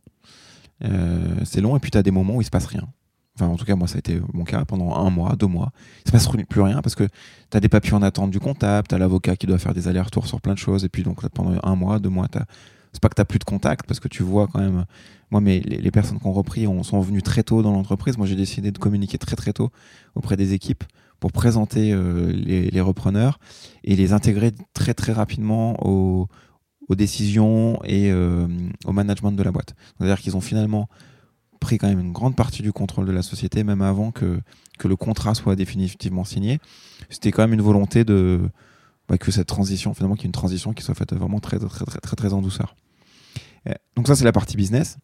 Euh, 0.84 1.36
c'est 1.44 1.62
long 1.62 1.76
et 1.78 1.80
puis 1.80 1.92
tu 1.92 1.98
as 1.98 2.04
des 2.04 2.12
moments 2.12 2.36
où 2.36 2.42
il 2.42 2.46
se 2.46 2.50
passe 2.50 2.66
rien. 2.66 2.88
Enfin, 3.36 3.48
en 3.48 3.56
tout 3.56 3.66
cas, 3.66 3.76
moi, 3.76 3.88
ça 3.88 3.96
a 3.96 4.00
été 4.00 4.22
mon 4.32 4.44
cas 4.44 4.64
pendant 4.64 4.96
un 4.96 5.10
mois, 5.10 5.36
deux 5.36 5.48
mois. 5.48 5.72
Il 6.06 6.10
se 6.10 6.12
passe 6.12 6.28
plus 6.48 6.62
rien 6.62 6.82
parce 6.82 6.94
que 6.94 7.06
tu 7.50 7.58
as 7.58 7.60
des 7.60 7.70
papiers 7.70 7.94
en 7.94 8.04
attente 8.04 8.30
du 8.30 8.40
comptable, 8.40 8.88
tu 8.88 8.94
as 8.94 9.00
l'avocat 9.00 9.36
qui 9.36 9.48
doit 9.48 9.58
faire 9.58 9.74
des 9.74 9.88
allers-retours 9.88 10.28
sur 10.28 10.40
plein 10.40 10.54
de 10.54 10.60
choses. 10.60 10.86
Et 10.86 10.90
puis, 10.90 11.02
donc, 11.02 11.28
pendant 11.30 11.60
un 11.64 11.76
mois, 11.76 11.98
deux 11.98 12.10
mois, 12.10 12.28
c'est 12.92 13.02
pas 13.02 13.10
que 13.10 13.16
tu 13.16 13.22
n'as 13.22 13.26
plus 13.26 13.40
de 13.40 13.44
contact 13.44 13.88
parce 13.88 14.00
que 14.00 14.08
tu 14.08 14.22
vois 14.22 14.48
quand 14.48 14.60
même 14.60 14.86
moi, 15.34 15.42
mais 15.42 15.62
les, 15.62 15.90
personnes 15.90 16.20
qui 16.20 16.28
ont 16.28 16.32
repris 16.32 16.68
ont, 16.68 16.84
sont 16.84 17.02
venues 17.02 17.24
très 17.24 17.42
tôt 17.42 17.64
dans 17.64 17.72
l'entreprise. 17.72 18.20
Moi, 18.20 18.28
j'ai 18.28 18.36
décidé 18.36 18.70
de 18.70 18.78
communiquer 18.78 19.18
très 19.18 19.36
très 19.36 19.52
tôt 19.52 19.72
auprès 20.14 20.38
des 20.38 20.54
équipes 20.54 20.84
pour 21.24 21.32
présenter 21.32 21.94
euh, 21.94 22.34
les, 22.34 22.82
repreneurs 22.82 23.40
et 23.86 23.96
les 23.96 24.12
intégrer 24.12 24.52
très 24.74 24.94
très 24.94 25.14
rapidement 25.14 25.78
aux, 25.88 26.28
décisions 26.90 27.80
et 27.86 28.12
euh, 28.12 28.46
au 28.84 28.92
management 28.92 29.32
de 29.32 29.42
la 29.42 29.54
boîte. 29.54 29.74
C'est-à-dire 29.98 30.20
qu'ils 30.20 30.36
ont 30.36 30.42
finalement 30.42 30.90
pris 31.62 31.78
quand 31.78 31.88
même 31.88 32.02
une 32.02 32.12
grande 32.12 32.36
partie 32.36 32.62
du 32.62 32.74
contrôle 32.74 33.06
de 33.06 33.14
la 33.14 33.22
société, 33.22 33.64
même 33.64 33.82
avant 33.82 34.12
que, 34.12 34.42
que 34.78 34.90
le 34.90 34.98
contrat 34.98 35.34
soit 35.34 35.56
définitivement 35.56 36.26
signé. 36.26 36.60
C'était 37.10 37.32
quand 37.32 37.44
même 37.44 37.54
une 37.54 37.62
volonté 37.62 38.04
de 38.04 38.42
bah, 39.08 39.18
que 39.18 39.32
cette 39.32 39.48
transition, 39.48 39.94
finalement, 39.94 40.16
qu'il 40.16 40.24
y 40.24 40.28
ait 40.28 40.34
une 40.34 40.34
transition 40.34 40.74
qui 40.74 40.84
soit 40.84 40.94
faite 40.94 41.14
vraiment 41.14 41.40
très 41.40 41.58
très 41.58 41.86
très 41.86 42.02
très, 42.02 42.16
très 42.18 42.34
en 42.34 42.42
douceur. 42.42 42.76
Donc 43.96 44.08
ça, 44.08 44.18
c'est 44.18 44.26
la 44.26 44.34
partie 44.34 44.58
business. 44.58 44.98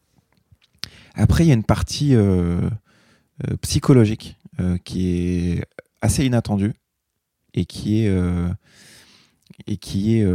Après, 1.14 1.44
il 1.44 1.48
y 1.48 1.50
a 1.50 1.54
une 1.54 1.64
partie 1.64 2.14
euh, 2.14 2.68
euh, 3.48 3.56
psychologique 3.62 4.36
euh, 4.60 4.76
qui 4.84 5.12
est 5.12 5.64
assez 6.02 6.24
inattendue 6.24 6.72
et 7.54 7.64
qui 7.64 8.04
est 8.04 8.14
et 9.66 9.76
qui 9.76 10.16
est 10.16 10.26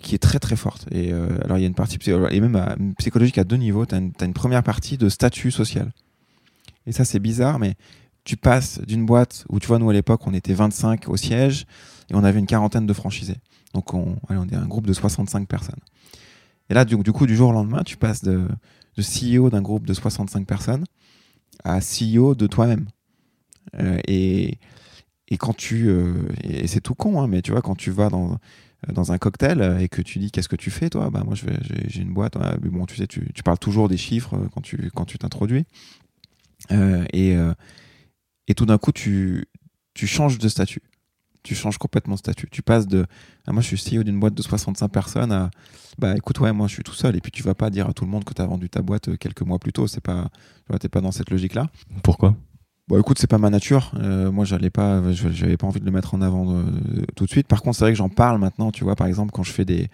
qui 0.00 0.14
est 0.14 0.18
très 0.18 0.38
très 0.38 0.56
forte. 0.56 0.86
Et 0.90 1.12
alors 1.12 1.58
il 1.58 1.62
y 1.62 1.64
a 1.64 1.66
une 1.66 1.74
partie 1.74 1.98
et 2.08 2.40
même 2.40 2.94
psychologique 2.98 3.38
à 3.38 3.44
deux 3.44 3.56
niveaux. 3.56 3.86
Tu 3.86 3.94
as, 3.94 3.98
une 3.98 4.34
première 4.34 4.62
partie 4.62 4.98
de 4.98 5.08
statut 5.08 5.50
social. 5.50 5.92
Et 6.86 6.92
ça 6.92 7.04
c'est 7.04 7.20
bizarre, 7.20 7.58
mais 7.58 7.74
tu 8.24 8.36
passes 8.36 8.80
d'une 8.80 9.04
boîte 9.04 9.44
où 9.48 9.60
tu 9.60 9.66
vois 9.66 9.78
nous 9.78 9.90
à 9.90 9.92
l'époque 9.92 10.26
on 10.26 10.34
était 10.34 10.54
25 10.54 11.08
au 11.08 11.16
siège 11.16 11.66
et 12.10 12.14
on 12.14 12.24
avait 12.24 12.38
une 12.38 12.46
quarantaine 12.46 12.86
de 12.86 12.92
franchisés. 12.92 13.38
Donc 13.74 13.92
on, 13.94 14.16
allez, 14.28 14.38
on 14.38 14.48
est 14.48 14.56
un 14.56 14.66
groupe 14.66 14.86
de 14.86 14.92
65 14.92 15.46
personnes. 15.48 15.80
Et 16.70 16.74
là 16.74 16.84
du, 16.84 16.96
du 16.96 17.12
coup 17.12 17.26
du 17.26 17.36
jour 17.36 17.50
au 17.50 17.52
lendemain 17.52 17.82
tu 17.84 17.96
passes 17.96 18.22
de 18.22 18.48
CEO 18.98 19.50
d'un 19.50 19.62
groupe 19.62 19.86
de 19.86 19.94
65 19.94 20.46
personnes 20.46 20.84
à 21.64 21.80
CEO 21.80 22.34
de 22.34 22.46
toi-même. 22.46 22.86
Euh, 23.80 23.98
et, 24.06 24.58
quand 25.38 25.54
tu. 25.56 25.88
Euh, 25.88 26.28
et 26.42 26.66
c'est 26.68 26.80
tout 26.80 26.94
con, 26.94 27.20
hein, 27.20 27.26
mais 27.26 27.42
tu 27.42 27.50
vois, 27.50 27.60
quand 27.60 27.74
tu 27.74 27.90
vas 27.90 28.08
dans, 28.08 28.38
dans 28.92 29.10
un 29.10 29.18
cocktail 29.18 29.78
et 29.80 29.88
que 29.88 30.00
tu 30.00 30.18
dis 30.18 30.30
qu'est-ce 30.30 30.48
que 30.48 30.56
tu 30.56 30.70
fais, 30.70 30.90
toi? 30.90 31.10
Bah, 31.10 31.22
Moi, 31.24 31.34
j'ai 31.34 32.00
une 32.00 32.12
boîte. 32.12 32.36
mais 32.62 32.70
bon, 32.70 32.86
tu 32.86 32.96
sais, 32.96 33.06
tu, 33.08 33.42
parles 33.44 33.58
toujours 33.58 33.88
des 33.88 33.96
chiffres 33.96 34.36
quand 34.54 34.60
tu 34.60 34.90
quand 34.94 35.04
tu 35.04 35.18
t'introduis. 35.18 35.64
Euh, 36.70 37.04
et, 37.12 37.36
et 38.46 38.54
tout 38.54 38.64
d'un 38.64 38.78
coup, 38.78 38.92
tu, 38.92 39.46
tu 39.94 40.06
changes 40.06 40.38
de 40.38 40.48
statut 40.48 40.82
tu 41.44 41.54
changes 41.54 41.78
complètement 41.78 42.14
de 42.14 42.18
statut. 42.18 42.48
Tu 42.50 42.62
passes 42.62 42.88
de 42.88 43.06
ah, 43.46 43.52
moi 43.52 43.62
je 43.62 43.76
suis 43.76 43.96
CEO 43.96 44.02
d'une 44.02 44.18
boîte 44.18 44.34
de 44.34 44.42
65 44.42 44.88
personnes 44.88 45.30
à 45.30 45.50
bah 45.98 46.16
écoute 46.16 46.40
ouais 46.40 46.52
moi 46.52 46.66
je 46.66 46.72
suis 46.72 46.82
tout 46.82 46.94
seul 46.94 47.14
et 47.14 47.20
puis 47.20 47.30
tu 47.30 47.44
vas 47.44 47.54
pas 47.54 47.70
dire 47.70 47.88
à 47.88 47.92
tout 47.92 48.04
le 48.04 48.10
monde 48.10 48.24
que 48.24 48.34
tu 48.34 48.42
as 48.42 48.46
vendu 48.46 48.68
ta 48.68 48.82
boîte 48.82 49.08
euh, 49.08 49.16
quelques 49.16 49.42
mois 49.42 49.60
plus 49.60 49.72
tôt, 49.72 49.86
tu 49.86 50.00
vois, 50.04 50.78
pas 50.78 51.00
dans 51.00 51.12
cette 51.12 51.30
logique 51.30 51.54
là. 51.54 51.68
Pourquoi? 52.02 52.34
Bon 52.86 52.98
écoute, 53.00 53.18
c'est 53.18 53.30
pas 53.30 53.38
ma 53.38 53.50
nature. 53.50 53.92
Euh, 53.98 54.30
moi 54.30 54.44
j'allais 54.44 54.70
pas 54.70 55.00
j'avais 55.12 55.56
pas 55.56 55.66
envie 55.66 55.80
de 55.80 55.86
le 55.86 55.90
mettre 55.90 56.14
en 56.14 56.20
avant 56.20 56.54
euh, 56.54 56.64
tout 57.16 57.24
de 57.24 57.30
suite. 57.30 57.46
Par 57.46 57.62
contre, 57.62 57.76
c'est 57.76 57.84
vrai 57.84 57.92
que 57.92 57.98
j'en 57.98 58.10
parle 58.10 58.38
maintenant, 58.38 58.70
tu 58.70 58.84
vois 58.84 58.94
par 58.94 59.06
exemple 59.06 59.32
quand 59.32 59.42
je 59.42 59.52
fais 59.52 59.64
des 59.64 59.88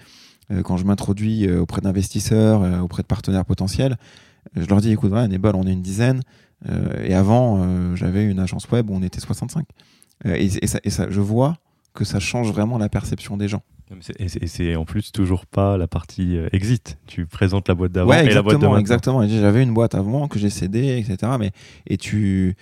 quand 0.65 0.77
je 0.77 0.85
m'introduis 0.85 1.49
auprès 1.49 1.81
d'investisseurs, 1.81 2.83
auprès 2.83 3.03
de 3.03 3.07
partenaires 3.07 3.45
potentiels, 3.45 3.97
je 4.57 4.67
leur 4.67 4.81
dis 4.81 4.91
écoute, 4.91 5.13
ouais, 5.13 5.29
Nebol, 5.29 5.55
on 5.55 5.65
est 5.65 5.73
une 5.73 5.83
dizaine 5.83 6.23
et 7.05 7.15
avant 7.15 7.95
j'avais 7.95 8.25
une 8.25 8.41
agence 8.41 8.69
web 8.69 8.91
où 8.91 8.95
on 8.97 9.03
était 9.05 9.21
65. 9.21 9.65
Euh, 10.27 10.35
et, 10.35 10.67
ça, 10.67 11.07
je 11.09 11.21
vois 11.21 11.57
que 11.95 12.05
ça 12.05 12.21
change 12.21 12.53
vraiment 12.53 12.79
la 12.79 12.89
perception 12.89 13.37
des 13.37 13.49
gens. 13.49 13.63
Et 14.21 14.29
c'est 14.29 14.77
en 14.77 14.85
plus 14.85 15.11
toujours 15.11 15.47
pas 15.47 15.77
la 15.77 15.89
partie 15.89 16.37
euh, 16.37 16.49
exit. 16.53 16.97
Tu 17.09 17.27
présentes 17.27 17.67
la 17.67 17.75
boîte 17.75 17.91
d'avant 17.91 18.13
et 18.13 18.33
la 18.33 18.43
boîte 18.43 18.61
de 18.61 18.79
Exactement. 18.79 19.27
J'avais 19.27 19.65
une 19.65 19.75
boîte 19.75 19.97
avant 19.97 20.29
que 20.29 20.39
j'ai 20.39 20.51
cédé, 20.51 20.99
etc. 20.99 21.33
Mais 21.41 21.51
et 21.89 21.97
tu, 21.97 22.55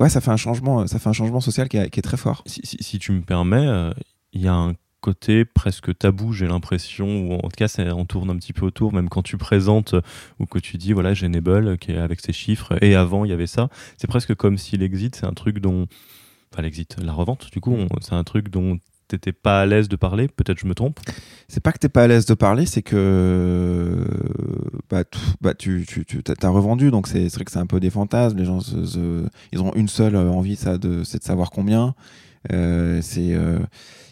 ouais, 0.00 0.08
ça 0.08 0.20
fait 0.20 0.30
un 0.30 0.36
changement. 0.36 0.86
Ça 0.86 0.98
fait 0.98 1.08
un 1.08 1.12
changement 1.12 1.40
social 1.40 1.68
qui, 1.68 1.76
est 1.76 2.02
très 2.02 2.16
fort. 2.16 2.42
Si, 2.46 2.98
tu 2.98 3.12
me 3.12 3.22
permets, 3.22 3.66
euh, 3.66 3.92
il 4.32 4.40
y 4.40 4.48
a 4.48 4.54
un 4.54 4.74
côté 5.00 5.44
presque 5.44 5.96
tabou, 5.96 6.32
j'ai 6.32 6.46
l'impression, 6.46 7.06
ou 7.06 7.34
en 7.34 7.48
tout 7.48 7.56
cas, 7.56 7.68
ça, 7.68 7.94
on 7.94 8.04
tourne 8.04 8.30
un 8.30 8.36
petit 8.36 8.52
peu 8.52 8.66
autour, 8.66 8.92
même 8.92 9.08
quand 9.08 9.22
tu 9.22 9.38
présentes 9.38 9.94
ou 10.38 10.46
que 10.46 10.58
tu 10.58 10.76
dis, 10.76 10.92
voilà, 10.92 11.14
j'ai 11.14 11.30
qui 11.80 11.92
est 11.92 11.96
avec 11.96 12.20
ses 12.20 12.32
chiffres, 12.32 12.76
et 12.82 12.94
avant, 12.94 13.24
il 13.24 13.30
y 13.30 13.32
avait 13.32 13.46
ça. 13.46 13.68
C'est 13.96 14.08
presque 14.08 14.34
comme 14.34 14.58
si 14.58 14.76
l'exit, 14.76 15.14
c'est 15.16 15.26
un 15.26 15.32
truc 15.32 15.58
dont 15.58 15.86
enfin 16.52 16.62
l'exit, 16.62 16.96
la 17.00 17.12
revente, 17.12 17.50
du 17.52 17.60
coup, 17.60 17.76
c'est 18.00 18.14
un 18.14 18.24
truc 18.24 18.48
dont 18.48 18.78
t'étais 19.10 19.32
pas 19.32 19.60
à 19.60 19.66
l'aise 19.66 19.88
de 19.88 19.96
parler, 19.96 20.28
peut-être 20.28 20.58
je 20.58 20.66
me 20.66 20.74
trompe 20.74 21.00
C'est 21.48 21.62
pas 21.62 21.72
que 21.72 21.78
t'es 21.78 21.88
pas 21.88 22.04
à 22.04 22.06
l'aise 22.06 22.26
de 22.26 22.34
parler, 22.34 22.66
c'est 22.66 22.82
que 22.82 24.04
bah, 24.88 25.04
bah, 25.40 25.54
tu, 25.54 25.84
tu, 25.86 26.04
tu 26.04 26.22
as 26.42 26.48
revendu, 26.48 26.90
donc 26.90 27.06
c'est 27.06 27.28
vrai 27.28 27.44
que 27.44 27.52
c'est 27.52 27.58
un 27.58 27.66
peu 27.66 27.80
des 27.80 27.90
fantasmes. 27.90 28.38
Les 28.38 28.44
gens, 28.44 28.60
ils 29.52 29.60
ont 29.60 29.74
une 29.74 29.88
seule 29.88 30.16
envie, 30.16 30.56
ça, 30.56 30.76
c'est 31.04 31.18
de 31.18 31.24
savoir 31.24 31.50
combien. 31.50 31.94
Euh, 32.52 33.00
c'est, 33.02 33.34
euh, 33.34 33.58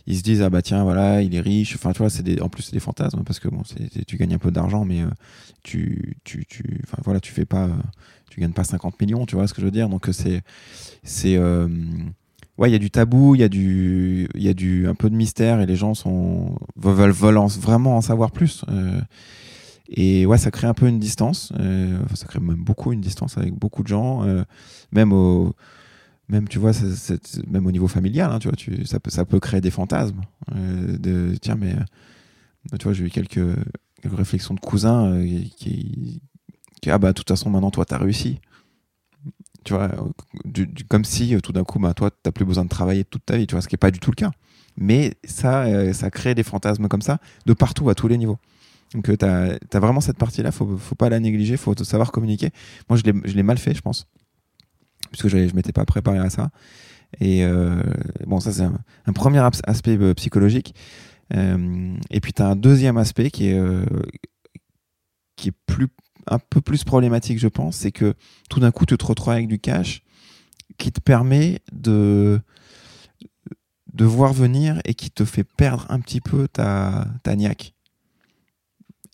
ils 0.07 0.19
se 0.19 0.23
disent 0.23 0.43
ah 0.43 0.51
bah 0.51 0.63
tiens 0.63 0.83
voilà, 0.85 1.23
il 1.23 1.35
est 1.35 1.41
riche. 1.41 1.75
Enfin 1.75 1.93
tu 1.93 1.99
vois, 1.99 2.11
c'est 2.11 2.41
en 2.41 2.49
plus 2.49 2.63
c'est 2.63 2.73
des 2.73 2.81
fantasmes 2.81 3.25
parce 3.25 3.41
que 3.41 3.49
bon, 3.49 3.63
tu 4.07 4.17
gagnes 4.17 4.35
un 4.35 4.39
peu 4.39 4.51
d'argent, 4.51 4.85
mais 4.85 5.03
euh, 5.03 5.09
tu, 5.63 6.17
tu, 6.25 6.47
voilà, 7.05 7.21
tu 7.21 7.33
fais 7.33 7.45
pas, 7.45 7.69
tu 8.31 8.41
gagnes 8.41 8.53
pas 8.53 8.65
50 8.65 9.01
millions, 9.01 9.27
tu 9.27 9.37
vois 9.37 9.47
ce 9.47 9.55
que 9.55 9.61
je 9.61 9.67
veux 9.67 9.73
dire. 9.73 9.89
Donc 9.89 10.09
c'est 10.13 10.43
ouais, 12.59 12.69
il 12.69 12.73
y 12.73 12.77
a 12.77 12.79
du 12.79 12.91
tabou, 12.91 13.35
il 13.35 13.41
y 13.41 13.45
a 13.45 13.49
du, 13.49 14.29
y 14.35 14.49
a 14.49 14.55
du 14.55 14.87
un 14.89 14.95
peu 14.95 15.09
de 15.09 15.15
mystère 15.15 15.61
et 15.61 15.67
les 15.67 15.77
gens 15.77 15.95
sont 15.95 16.57
veulent, 16.77 17.11
vraiment 17.13 17.97
en 17.97 18.01
savoir 18.01 18.33
plus. 18.33 18.65
Euh, 18.69 19.01
et 19.89 20.27
ouais, 20.27 20.37
ça 20.37 20.51
crée 20.51 20.67
un 20.67 20.75
peu 20.75 20.87
une 20.87 20.99
distance. 20.99 21.53
Euh, 21.59 21.99
ça 22.15 22.27
crée 22.27 22.41
même 22.41 22.63
beaucoup 22.63 22.93
une 22.93 23.01
distance 23.01 23.39
avec 23.39 23.55
beaucoup 23.55 23.83
de 23.83 23.89
gens, 23.89 24.25
euh, 24.25 24.45
même 24.93 25.13
au, 25.13 25.55
même 26.29 26.49
tu 26.49 26.59
vois, 26.59 26.73
même 27.47 27.67
au 27.67 27.73
niveau 27.73 27.89
familial, 27.89 28.31
hein, 28.31 28.39
tu 28.39 28.49
vois, 28.49 28.57
tu, 28.57 28.85
ça 28.85 29.01
peut, 29.01 29.11
ça 29.11 29.25
peut 29.25 29.41
créer 29.41 29.61
des 29.61 29.71
fantasmes. 29.71 30.21
de 30.53 31.35
tiens, 31.41 31.57
mais 31.57 31.75
tu 32.79 32.85
vois, 32.85 32.93
j'ai 32.93 33.05
eu 33.05 33.11
quelques, 33.11 33.41
quelques, 34.03 34.17
réflexions 34.17 34.55
de 34.55 34.61
cousins 34.61 35.25
qui, 35.57 36.21
qui, 36.83 36.91
ah 36.91 36.99
bah 36.99 37.09
de 37.09 37.15
toute 37.15 37.29
façon 37.29 37.51
maintenant 37.51 37.71
toi 37.71 37.85
t'as 37.85 37.99
réussi 37.99 38.41
tu 39.65 39.75
vois, 39.75 39.91
comme 40.89 41.05
si 41.05 41.35
euh, 41.35 41.41
tout 41.41 41.53
d'un 41.53 41.65
coup, 41.65 41.79
bah, 41.79 41.95
toi, 41.95 42.11
tu 42.11 42.17
n'as 42.25 42.33
plus 42.33 42.45
besoin 42.45 42.65
de 42.65 42.69
travailler 42.69 43.05
toute 43.05 43.25
ta 43.25 43.37
vie, 43.37 43.47
tu 43.47 43.55
vois, 43.55 43.63
ce 43.63 43.69
qui 43.69 43.75
n'est 43.75 43.79
pas 43.79 43.91
du 43.91 43.99
tout 43.99 44.11
le 44.11 44.17
cas. 44.17 44.31
Mais 44.77 45.15
ça, 45.25 45.65
euh, 45.65 45.93
ça 45.93 46.11
crée 46.11 46.35
des 46.35 46.43
fantasmes 46.43 46.89
comme 46.89 47.03
ça 47.03 47.19
de 47.47 47.53
partout, 47.53 47.91
à 47.91 47.95
tous 47.95 48.09
les 48.09 48.19
niveaux. 48.19 48.39
Donc, 48.95 49.09
euh, 49.09 49.17
tu 49.17 49.27
as, 49.27 49.81
vraiment 49.81 50.01
cette 50.01 50.19
partie-là, 50.19 50.53
faut, 50.53 50.77
faut 50.79 50.95
pas 50.95 51.09
la 51.09 51.21
négliger, 51.21 51.57
faut 51.57 51.75
savoir 51.85 52.13
communiquer. 52.13 52.51
Moi, 52.89 52.99
je 52.99 53.35
l'ai 53.35 53.43
mal 53.43 53.59
fait, 53.59 53.75
je 53.75 53.83
pense, 53.83 54.07
puisque 55.11 55.29
je 55.29 55.37
ne 55.37 55.53
m'étais 55.53 55.73
pas 55.73 55.85
préparé 55.85 56.19
à 56.19 56.31
ça. 56.31 56.51
Et 57.21 57.43
bon, 58.27 58.39
ça, 58.39 58.53
c'est 58.53 58.63
un, 58.63 59.13
premier 59.13 59.43
aspect 59.65 60.15
psychologique. 60.15 60.75
et 61.33 62.21
puis, 62.21 62.33
tu 62.33 62.43
as 62.43 62.49
un 62.49 62.57
deuxième 62.57 62.97
aspect 62.97 63.31
qui 63.31 63.49
est, 63.49 63.61
qui 65.37 65.49
est 65.49 65.57
plus 65.67 65.89
un 66.31 66.39
peu 66.39 66.61
plus 66.61 66.85
problématique, 66.85 67.39
je 67.39 67.49
pense, 67.49 67.77
c'est 67.77 67.93
que 67.93 68.15
tout 68.51 68.61
d'un 68.61 68.71
coup, 68.71 68.87
tu 68.87 68.97
te 68.97 69.05
retrouves 69.05 69.33
avec 69.33 69.49
du 69.49 69.59
cash 69.59 70.03
qui 70.77 70.93
te 70.93 71.01
permet 71.01 71.61
de, 71.73 72.41
voir 74.01 74.33
venir 74.33 74.81
et 74.85 74.95
qui 74.95 75.11
te 75.11 75.25
fait 75.25 75.45
perdre 75.45 75.87
un 75.89 76.01
petit 76.01 76.21
peu 76.21 76.47
ta, 76.49 77.09
ta 77.25 77.35
niaque. 77.35 77.75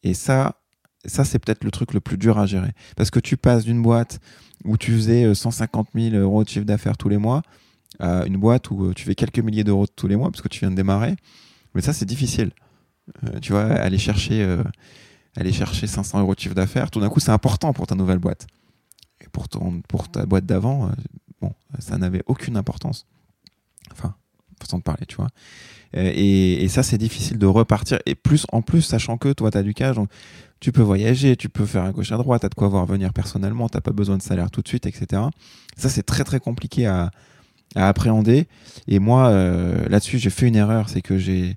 Et 0.02 0.12
ça, 0.12 0.60
ça 1.06 1.24
c'est 1.24 1.38
peut-être 1.38 1.64
le 1.64 1.70
truc 1.70 1.94
le 1.94 2.00
plus 2.00 2.18
dur 2.18 2.38
à 2.38 2.46
gérer. 2.46 2.72
Parce 2.96 3.10
que 3.10 3.18
tu 3.18 3.36
passes 3.36 3.64
d'une 3.64 3.80
boîte 3.80 4.20
où 4.64 4.76
tu 4.76 4.92
faisais 4.92 5.34
150 5.34 5.88
euh, 5.94 6.10
000 6.10 6.22
euros 6.22 6.44
de 6.44 6.48
chiffre 6.48 6.66
d'affaires 6.66 6.96
tous 6.96 7.08
les 7.08 7.16
mois 7.16 7.42
à 7.98 8.26
une 8.26 8.36
boîte 8.36 8.70
où 8.70 8.92
tu 8.92 9.04
fais 9.04 9.14
quelques 9.14 9.38
milliers 9.38 9.64
d'euros 9.64 9.86
tous 9.86 10.08
les 10.08 10.16
mois 10.16 10.30
parce 10.30 10.42
que 10.42 10.48
tu 10.48 10.60
viens 10.60 10.70
de 10.70 10.76
démarrer. 10.76 11.16
Mais 11.74 11.80
ça, 11.80 11.92
c'est 11.92 12.04
difficile. 12.04 12.50
tu 13.40 13.52
vois, 13.52 13.64
aller 13.64 13.98
chercher, 13.98 14.58
aller 15.36 15.52
chercher 15.52 15.86
500 15.86 16.20
euros 16.20 16.34
de 16.34 16.40
chiffre 16.40 16.54
d'affaires, 16.54 16.90
tout 16.90 17.00
d'un 17.00 17.08
coup, 17.08 17.20
c'est 17.20 17.32
important 17.32 17.72
pour 17.72 17.86
ta 17.86 17.94
nouvelle 17.94 18.18
boîte. 18.18 18.46
Et 19.20 19.28
pour, 19.28 19.48
pour 19.88 20.08
ta 20.08 20.26
boîte 20.26 20.46
d'avant, 20.46 20.90
bon, 21.40 21.52
ça 21.78 21.98
n'avait 21.98 22.22
aucune 22.26 22.56
importance. 22.56 23.06
Enfin, 23.92 24.14
façon 24.60 24.78
de 24.78 24.82
parler, 24.82 25.06
tu 25.06 25.16
vois. 25.16 25.28
Euh, 25.96 26.12
et, 26.14 26.68
ça, 26.68 26.82
c'est 26.82 26.98
difficile 26.98 27.38
de 27.38 27.46
repartir. 27.46 27.98
Et 28.06 28.14
plus, 28.14 28.46
en 28.52 28.62
plus, 28.62 28.82
sachant 28.82 29.16
que 29.16 29.32
toi, 29.32 29.50
tu 29.50 29.58
as 29.58 29.62
du 29.62 29.74
cash, 29.74 29.96
donc 29.96 30.08
tu 30.60 30.72
peux 30.72 30.82
voyager, 30.82 31.36
tu 31.36 31.48
peux 31.48 31.66
faire 31.66 31.84
un 31.84 31.90
gauche 31.90 32.12
à 32.12 32.16
droite, 32.16 32.40
tu 32.40 32.46
as 32.46 32.48
de 32.48 32.54
quoi 32.54 32.68
voir 32.68 32.86
venir 32.86 33.12
personnellement, 33.12 33.68
tu 33.68 33.80
pas 33.80 33.92
besoin 33.92 34.16
de 34.16 34.22
salaire 34.22 34.50
tout 34.50 34.62
de 34.62 34.68
suite, 34.68 34.86
etc. 34.86 35.22
Ça, 35.76 35.88
c'est 35.88 36.02
très, 36.02 36.24
très 36.24 36.40
compliqué 36.40 36.86
à, 36.86 37.10
appréhender. 37.76 38.46
Et 38.86 39.00
moi, 39.00 39.28
euh, 39.28 39.88
là-dessus, 39.88 40.18
j'ai 40.18 40.30
fait 40.30 40.46
une 40.46 40.54
erreur, 40.54 40.88
c'est 40.88 41.02
que 41.02 41.18
j'ai 41.18 41.56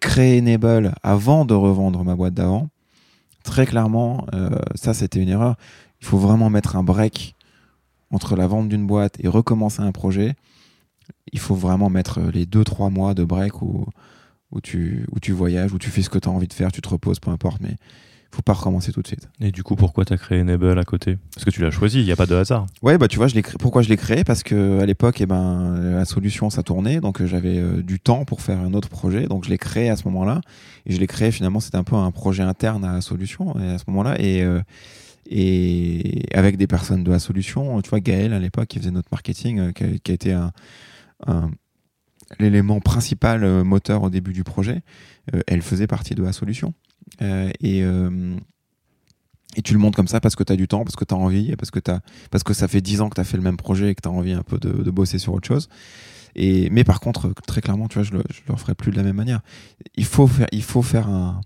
créé 0.00 0.40
Enable 0.40 0.92
avant 1.04 1.44
de 1.44 1.54
revendre 1.54 2.02
ma 2.02 2.16
boîte 2.16 2.34
d'avant. 2.34 2.68
Très 3.46 3.64
clairement, 3.64 4.26
euh, 4.34 4.50
ça, 4.74 4.92
c'était 4.92 5.22
une 5.22 5.30
erreur. 5.30 5.56
Il 6.00 6.06
faut 6.06 6.18
vraiment 6.18 6.50
mettre 6.50 6.76
un 6.76 6.82
break 6.82 7.34
entre 8.10 8.36
la 8.36 8.46
vente 8.46 8.68
d'une 8.68 8.86
boîte 8.86 9.16
et 9.20 9.28
recommencer 9.28 9.80
un 9.80 9.92
projet 9.92 10.36
il 11.32 11.38
faut 11.38 11.54
vraiment 11.54 11.90
mettre 11.90 12.20
les 12.20 12.46
2-3 12.46 12.90
mois 12.90 13.14
de 13.14 13.24
break 13.24 13.62
où, 13.62 13.86
où, 14.52 14.60
tu, 14.60 15.06
où 15.12 15.20
tu 15.20 15.32
voyages, 15.32 15.72
où 15.72 15.78
tu 15.78 15.90
fais 15.90 16.02
ce 16.02 16.10
que 16.10 16.18
tu 16.18 16.28
as 16.28 16.32
envie 16.32 16.48
de 16.48 16.52
faire, 16.52 16.72
tu 16.72 16.80
te 16.80 16.88
reposes, 16.88 17.20
peu 17.20 17.30
importe, 17.30 17.60
mais 17.60 17.76
faut 18.30 18.42
pas 18.42 18.52
recommencer 18.52 18.92
tout 18.92 19.02
de 19.02 19.06
suite. 19.06 19.28
Et 19.40 19.50
du 19.50 19.62
coup, 19.62 19.76
pourquoi 19.76 20.04
tu 20.04 20.12
as 20.12 20.18
créé 20.18 20.40
Enable 20.40 20.78
à 20.78 20.84
côté? 20.84 21.18
Parce 21.34 21.44
que 21.44 21.50
tu 21.50 21.62
l'as 21.62 21.70
choisi, 21.70 22.00
il 22.00 22.04
n'y 22.04 22.12
a 22.12 22.16
pas 22.16 22.26
de 22.26 22.34
hasard. 22.34 22.66
Ouais, 22.82 22.98
bah 22.98 23.08
tu 23.08 23.16
vois, 23.16 23.28
je 23.28 23.40
pourquoi 23.58 23.82
je 23.82 23.88
l'ai 23.88 23.96
créé? 23.96 24.24
Parce 24.24 24.42
que 24.42 24.80
à 24.80 24.86
l'époque, 24.86 25.20
eh 25.20 25.26
ben, 25.26 25.74
la 25.94 26.04
solution, 26.04 26.50
ça 26.50 26.62
tournait, 26.62 27.00
donc 27.00 27.20
euh, 27.20 27.26
j'avais 27.26 27.58
euh, 27.58 27.82
du 27.82 28.00
temps 28.00 28.24
pour 28.24 28.40
faire 28.42 28.58
un 28.58 28.74
autre 28.74 28.88
projet, 28.88 29.26
donc 29.26 29.44
je 29.44 29.50
l'ai 29.50 29.58
créé 29.58 29.88
à 29.88 29.96
ce 29.96 30.04
moment-là. 30.04 30.40
Et 30.86 30.94
je 30.94 31.00
l'ai 31.00 31.06
créé, 31.06 31.30
finalement, 31.30 31.60
c'était 31.60 31.78
un 31.78 31.84
peu 31.84 31.96
un 31.96 32.10
projet 32.10 32.42
interne 32.42 32.84
à 32.84 32.92
la 32.92 33.00
solution 33.00 33.54
à 33.56 33.78
ce 33.78 33.84
moment-là. 33.88 34.20
Et, 34.20 34.42
euh, 34.42 34.60
et 35.28 36.26
avec 36.34 36.56
des 36.56 36.66
personnes 36.66 37.04
de 37.04 37.10
la 37.10 37.18
solution, 37.18 37.80
tu 37.82 37.90
vois, 37.90 38.00
Gaël, 38.00 38.32
à 38.32 38.38
l'époque, 38.38 38.68
qui 38.68 38.78
faisait 38.78 38.90
notre 38.90 39.08
marketing, 39.10 39.72
qui 39.72 40.00
qui 40.00 40.10
a 40.12 40.14
été 40.14 40.32
un 40.32 40.52
l'élément 42.38 42.80
principal 42.80 43.62
moteur 43.62 44.02
au 44.02 44.10
début 44.10 44.32
du 44.32 44.44
projet, 44.44 44.82
euh, 45.34 45.40
elle 45.46 45.62
faisait 45.62 45.86
partie 45.86 46.14
de 46.14 46.22
la 46.22 46.32
solution. 46.32 46.74
Euh, 47.22 47.50
et, 47.60 47.82
et 49.56 49.62
tu 49.62 49.72
le 49.72 49.78
montres 49.78 49.96
comme 49.96 50.08
ça 50.08 50.20
parce 50.20 50.36
que 50.36 50.44
tu 50.44 50.52
as 50.52 50.56
du 50.56 50.68
temps, 50.68 50.84
parce 50.84 50.96
que 50.96 51.04
tu 51.04 51.14
as 51.14 51.16
envie, 51.16 51.54
parce 51.56 51.70
que, 51.70 51.80
as, 51.90 52.00
parce 52.30 52.44
que 52.44 52.52
ça 52.52 52.68
fait 52.68 52.80
10 52.80 53.00
ans 53.00 53.08
que 53.08 53.14
tu 53.14 53.20
as 53.20 53.24
fait 53.24 53.36
le 53.36 53.42
même 53.42 53.56
projet 53.56 53.90
et 53.90 53.94
que 53.94 54.02
tu 54.02 54.08
as 54.08 54.12
envie 54.12 54.32
un 54.32 54.42
peu 54.42 54.58
de, 54.58 54.90
bosser 54.90 55.18
sur 55.18 55.32
autre 55.32 55.48
chose. 55.48 55.68
Et, 56.34 56.68
mais 56.70 56.84
par 56.84 57.00
contre, 57.00 57.32
très 57.46 57.62
clairement, 57.62 57.88
tu 57.88 57.94
vois, 57.94 58.02
je 58.02 58.12
le, 58.12 58.22
je 58.30 58.40
le 58.46 58.56
ferai 58.56 58.74
plus 58.74 58.92
de 58.92 58.96
la 58.96 59.02
même 59.02 59.16
manière. 59.16 59.40
Il 59.94 60.04
faut 60.04 60.26
faire, 60.26 60.48
il 60.52 60.62
faut 60.62 60.82
faire 60.82 61.08
un, 61.08 61.40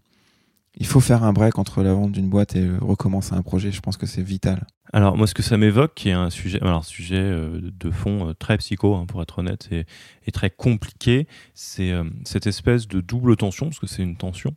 il 0.76 0.86
faut 0.86 1.00
faire 1.00 1.24
un 1.24 1.32
break 1.32 1.58
entre 1.58 1.82
la 1.82 1.92
vente 1.94 2.12
d'une 2.12 2.28
boîte 2.28 2.56
et 2.56 2.68
recommencer 2.80 3.34
un 3.34 3.42
projet. 3.42 3.72
Je 3.72 3.80
pense 3.80 3.96
que 3.96 4.06
c'est 4.06 4.22
vital. 4.22 4.66
Alors 4.92 5.16
moi, 5.16 5.26
ce 5.26 5.34
que 5.34 5.42
ça 5.42 5.56
m'évoque, 5.56 5.94
qui 5.94 6.08
est 6.08 6.12
un 6.12 6.30
sujet, 6.30 6.58
euh, 6.62 7.60
de 7.62 7.90
fond 7.90 8.28
euh, 8.28 8.34
très 8.34 8.56
psycho, 8.58 8.94
hein, 8.96 9.06
pour 9.06 9.22
être 9.22 9.38
honnête, 9.38 9.68
et, 9.70 9.86
très 10.32 10.50
compliqué, 10.50 11.26
c'est 11.54 11.90
euh, 11.90 12.04
cette 12.24 12.46
espèce 12.46 12.88
de 12.88 13.00
double 13.00 13.36
tension, 13.36 13.66
parce 13.66 13.78
que 13.78 13.86
c'est 13.86 14.02
une 14.02 14.16
tension 14.16 14.54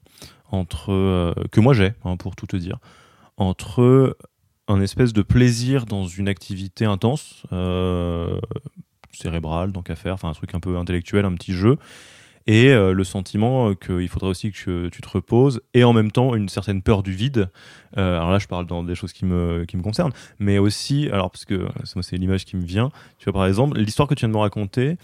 entre 0.52 1.34
que 1.52 1.60
moi 1.60 1.74
j'ai, 1.74 1.94
hein, 2.06 2.16
pour 2.16 2.36
tout 2.36 2.46
te 2.46 2.56
dire, 2.56 2.78
entre 3.38 4.16
un 4.68 4.82
espèce 4.82 5.12
de 5.12 5.24
plaisir 5.24 5.88
dans 5.88 6.06
une 6.06 6.28
activité 6.28 6.86
intense, 6.86 7.48
cérébrale, 9.12 9.72
donc 9.72 9.90
à 9.90 9.96
faire, 9.96 10.14
enfin 10.14 10.30
un 10.30 10.34
truc 10.34 10.54
un 10.54 10.60
peu 10.60 10.78
intellectuel, 10.78 11.26
un 11.26 11.34
petit 11.34 11.54
jeu, 11.54 11.78
et 12.48 12.70
euh, 12.70 12.94
le 12.94 13.04
sentiment 13.04 13.70
euh, 13.70 13.76
qu'il 13.76 14.08
faudrait 14.10 14.30
aussi 14.30 14.52
que 14.52 14.90
tu 14.90 15.02
te 15.02 15.10
reposes, 15.10 15.62
et 15.74 15.84
en 15.84 15.94
même 15.94 16.12
temps 16.12 16.36
une 16.36 16.50
certaine 16.50 16.82
peur 16.82 17.04
du 17.04 17.12
vide. 17.12 17.50
Euh, 17.98 18.16
alors 18.16 18.32
là, 18.32 18.40
je 18.40 18.48
parle 18.48 18.66
dans 18.66 18.84
des 18.84 18.96
choses 18.96 19.14
qui 19.14 19.26
me, 19.26 19.66
qui 19.66 19.78
me 19.78 19.84
concernent, 19.84 20.14
mais 20.40 20.58
aussi, 20.58 21.10
alors 21.12 21.32
parce 21.32 21.46
que 21.46 21.68
c'est 22.02 22.18
l'image 22.18 22.46
qui 22.46 22.56
me 22.56 22.66
vient, 22.66 22.92
tu 23.18 23.26
vois, 23.26 23.34
par 23.34 23.46
exemple, 23.46 23.78
l'histoire 23.78 24.08
que 24.08 24.14
tu 24.14 24.22
viens 24.22 24.30
de 24.30 24.34
me 24.34 24.40
raconter, 24.40 24.98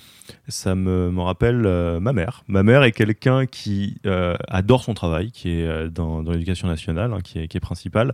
ça 0.48 0.76
me, 0.76 1.12
me 1.12 1.22
rappelle 1.22 2.00
ma 2.00 2.14
mère. 2.14 2.44
Ma 2.48 2.64
mère 2.64 2.84
est 2.84 2.92
quelqu'un 2.92 3.46
qui 3.46 4.02
adore 4.48 4.84
son 4.84 4.94
travail, 4.94 5.32
qui 5.32 5.50
est 5.50 5.90
dans, 5.90 6.24
dans 6.24 6.32
l'éducation 6.32 6.68
nationale, 6.68 7.14
hein, 7.14 7.20
qui, 7.24 7.40
est, 7.40 7.48
qui 7.48 7.60
principale, 7.60 8.14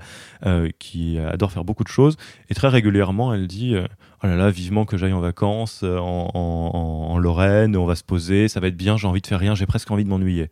qui 0.79 1.19
adore 1.19 1.51
faire 1.51 1.63
beaucoup 1.63 1.83
de 1.83 1.89
choses, 1.89 2.17
et 2.49 2.53
très 2.53 2.67
régulièrement, 2.67 3.33
elle 3.33 3.47
dit 3.47 3.75
oh 4.25 4.27
là 4.27 4.35
là, 4.35 4.49
vivement 4.49 4.85
que 4.85 4.97
j'aille 4.97 5.13
en 5.13 5.19
vacances 5.19 5.81
euh, 5.83 5.99
en, 5.99 7.17
Lorraine, 7.17 7.77
on 7.77 7.85
va 7.85 7.95
se 7.95 8.03
poser, 8.03 8.47
ça 8.47 8.59
va 8.59 8.67
être 8.67 8.77
bien, 8.77 8.97
j'ai 8.97 9.07
envie 9.07 9.21
de 9.21 9.27
faire 9.27 9.39
rien, 9.39 9.55
j'ai 9.55 9.65
presque 9.65 9.89
envie 9.91 10.03
de 10.03 10.09
m'ennuyer. 10.09 10.49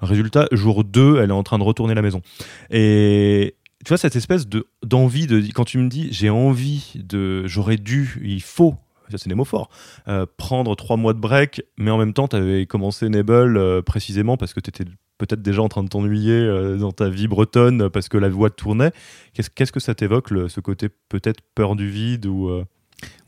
Résultat, 0.00 0.46
jour 0.52 0.84
2, 0.84 1.20
elle 1.20 1.30
est 1.30 1.32
en 1.32 1.42
train 1.42 1.58
de 1.58 1.62
retourner 1.62 1.94
la 1.94 2.02
maison. 2.02 2.22
Et 2.70 3.54
tu 3.86 3.90
vois, 3.90 3.98
cette 3.98 4.16
espèce 4.16 4.48
de, 4.48 4.66
d'envie, 4.84 5.26
de, 5.26 5.38
quand 5.54 5.64
tu 5.64 5.78
me 5.78 5.88
dis 5.88 6.08
j'ai 6.10 6.28
envie 6.28 6.92
de, 6.96 7.46
j'aurais 7.46 7.76
dû, 7.76 8.20
il 8.22 8.42
faut, 8.42 8.74
ça 9.10 9.16
c'est 9.16 9.28
des 9.28 9.34
mots 9.34 9.44
forts, 9.44 9.70
euh, 10.08 10.26
prendre 10.36 10.74
trois 10.74 10.96
mois 10.96 11.14
de 11.14 11.20
break, 11.20 11.62
mais 11.78 11.90
en 11.90 11.98
même 11.98 12.12
temps, 12.12 12.28
tu 12.28 12.36
avais 12.36 12.66
commencé 12.66 13.08
Nebel 13.08 13.56
euh, 13.56 13.82
précisément 13.82 14.36
parce 14.36 14.52
que 14.52 14.60
tu 14.60 14.70
étais 14.70 14.84
peut-être 15.18 15.40
déjà 15.40 15.62
en 15.62 15.68
train 15.68 15.82
de 15.82 15.88
t'ennuyer 15.88 16.76
dans 16.78 16.92
ta 16.92 17.08
vie 17.08 17.26
bretonne 17.26 17.88
parce 17.88 18.10
que 18.10 18.18
la 18.18 18.28
voix 18.28 18.50
tournait. 18.50 18.92
Qu'est-ce, 19.32 19.48
qu'est-ce 19.48 19.72
que 19.72 19.80
ça 19.80 19.94
t'évoque, 19.94 20.28
ce 20.48 20.60
côté 20.60 20.88
peut-être 21.08 21.40
peur 21.54 21.74
du 21.74 21.88
vide 21.88 22.26
ou 22.26 22.50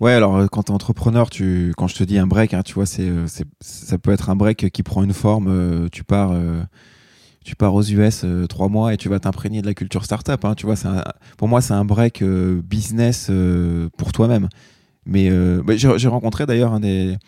Ouais, 0.00 0.12
alors 0.12 0.36
euh, 0.36 0.46
quand 0.46 0.64
tu 0.64 0.72
es 0.72 0.74
entrepreneur, 0.74 1.28
tu, 1.30 1.72
quand 1.76 1.88
je 1.88 1.96
te 1.96 2.04
dis 2.04 2.18
un 2.18 2.26
break, 2.26 2.54
hein, 2.54 2.62
tu 2.62 2.74
vois, 2.74 2.84
euh, 3.00 3.24
c'est, 3.26 3.46
ça 3.60 3.98
peut 3.98 4.12
être 4.12 4.30
un 4.30 4.36
break 4.36 4.70
qui 4.70 4.82
prend 4.82 5.02
une 5.02 5.12
forme. 5.12 5.48
Euh, 5.48 5.88
tu 5.90 6.04
pars, 6.04 6.32
tu 7.44 7.56
pars 7.56 7.74
aux 7.74 7.82
US 7.82 8.24
trois 8.48 8.68
mois 8.68 8.92
et 8.92 8.96
tu 8.96 9.08
vas 9.08 9.18
t'imprégner 9.18 9.62
de 9.62 9.66
la 9.66 9.74
culture 9.74 10.04
startup. 10.04 10.44
Hein, 10.44 10.54
tu 10.54 10.66
vois, 10.66 10.74
pour 11.36 11.48
moi, 11.48 11.60
c'est 11.60 11.74
un 11.74 11.84
break 11.84 12.22
business 12.22 13.30
pour 13.96 14.12
toi-même. 14.12 14.48
Mais 15.06 15.30
bah, 15.62 15.74
j'ai, 15.76 16.08
rencontré 16.08 16.44
d'ailleurs 16.44 16.78
des, 16.80 17.18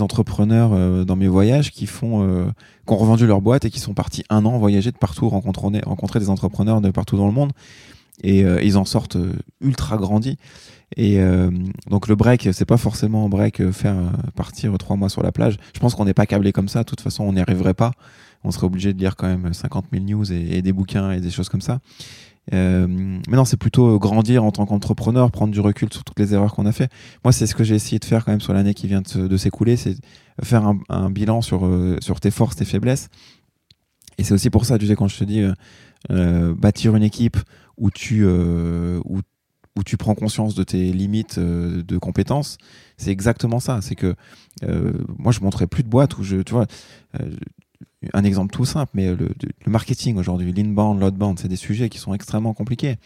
entrepreneurs 0.00 1.04
dans 1.04 1.16
mes 1.16 1.28
voyages 1.28 1.70
qui 1.70 1.86
font, 1.86 2.50
qui 2.86 2.92
ont 2.92 2.96
revendu 2.96 3.26
leur 3.26 3.40
boîte 3.40 3.64
et 3.64 3.70
qui 3.70 3.78
sont 3.78 3.94
partis 3.94 4.24
un 4.30 4.44
an 4.44 4.58
voyager 4.58 4.90
de 4.90 4.98
partout, 4.98 5.28
rencontrer, 5.28 6.18
des 6.18 6.30
entrepreneurs 6.30 6.80
de 6.80 6.90
partout 6.90 7.16
dans 7.16 7.26
le 7.26 7.32
monde 7.32 7.52
et 8.24 8.40
ils 8.40 8.76
en 8.76 8.84
sortent 8.84 9.18
ultra 9.60 9.96
grandis. 9.96 10.36
Et 10.96 11.20
euh, 11.20 11.50
donc 11.88 12.08
le 12.08 12.14
break, 12.14 12.48
c'est 12.52 12.64
pas 12.64 12.76
forcément 12.76 13.24
un 13.24 13.28
break 13.28 13.60
euh, 13.60 13.72
faire 13.72 13.94
euh, 13.94 14.10
partir 14.34 14.76
trois 14.78 14.96
mois 14.96 15.08
sur 15.08 15.22
la 15.22 15.32
plage. 15.32 15.56
Je 15.74 15.80
pense 15.80 15.94
qu'on 15.94 16.04
n'est 16.04 16.14
pas 16.14 16.26
câblé 16.26 16.52
comme 16.52 16.68
ça. 16.68 16.80
De 16.80 16.84
toute 16.84 17.00
façon, 17.00 17.24
on 17.24 17.32
n'y 17.32 17.40
arriverait 17.40 17.74
pas. 17.74 17.92
On 18.44 18.50
serait 18.50 18.66
obligé 18.66 18.92
de 18.92 18.98
lire 18.98 19.16
quand 19.16 19.26
même 19.26 19.52
50 19.52 19.86
000 19.92 20.04
news 20.04 20.32
et, 20.32 20.62
des 20.62 20.72
bouquins 20.72 21.12
et 21.12 21.20
des 21.20 21.30
choses 21.30 21.48
comme 21.48 21.60
ça. 21.60 21.80
Euh, 22.52 22.86
mais 22.88 23.36
non, 23.36 23.44
c'est 23.44 23.56
plutôt 23.56 23.98
grandir 23.98 24.42
en 24.42 24.50
tant 24.50 24.66
qu'entrepreneur, 24.66 25.30
prendre 25.30 25.52
du 25.52 25.60
recul 25.60 25.92
sur 25.92 26.02
toutes 26.02 26.18
les 26.18 26.34
erreurs 26.34 26.54
qu'on 26.54 26.66
a 26.66 26.72
fait. 26.72 26.90
Moi, 27.24 27.32
c'est 27.32 27.46
ce 27.46 27.54
que 27.54 27.62
j'ai 27.62 27.76
essayé 27.76 27.98
de 27.98 28.04
faire 28.04 28.24
quand 28.24 28.32
même 28.32 28.40
sur 28.40 28.52
l'année 28.52 28.74
qui 28.74 28.88
vient 28.88 29.02
de, 29.02 29.36
s'écouler, 29.36 29.76
c'est 29.76 29.96
faire 30.42 30.72
un, 30.88 31.10
bilan 31.10 31.40
sur, 31.40 31.68
sur 32.00 32.18
tes 32.18 32.32
forces, 32.32 32.56
tes 32.56 32.64
faiblesses. 32.64 33.08
Et 34.18 34.24
c'est 34.24 34.34
aussi 34.34 34.50
pour 34.50 34.64
ça, 34.64 34.76
tu 34.76 34.86
sais, 34.86 34.96
quand 34.96 35.08
je 35.08 35.18
te 35.18 35.24
dis 35.24 35.42
euh, 36.10 36.54
bâtir 36.54 36.96
une 36.96 37.04
équipe 37.04 37.38
où 37.78 37.90
tu, 37.90 38.26
où 39.76 39.82
tu 39.82 39.96
prends 39.96 40.14
conscience 40.14 40.54
de 40.54 40.64
tes 40.64 40.92
limites 40.92 41.38
euh, 41.38 41.82
de 41.82 41.98
compétences, 41.98 42.58
c'est 42.96 43.10
exactement 43.10 43.60
ça. 43.60 43.80
C'est 43.80 43.94
que 43.94 44.14
euh, 44.64 44.92
moi, 45.18 45.32
je 45.32 45.40
montrais 45.40 45.66
plus 45.66 45.82
de 45.82 45.88
boîtes 45.88 46.18
où 46.18 46.22
je, 46.22 46.36
tu 46.36 46.52
vois, 46.52 46.66
euh, 47.20 47.30
un 48.12 48.24
exemple 48.24 48.52
tout 48.52 48.64
simple, 48.64 48.90
mais 48.94 49.14
le, 49.14 49.30
marketing 49.66 50.16
aujourd'hui, 50.16 50.52
l'inbound, 50.52 51.00
l'outbound, 51.00 51.38
c'est 51.38 51.48
des 51.48 51.56
sujets 51.56 51.88
qui 51.88 51.98
sont 51.98 52.14
extrêmement 52.14 52.54
compliqués. 52.54 52.96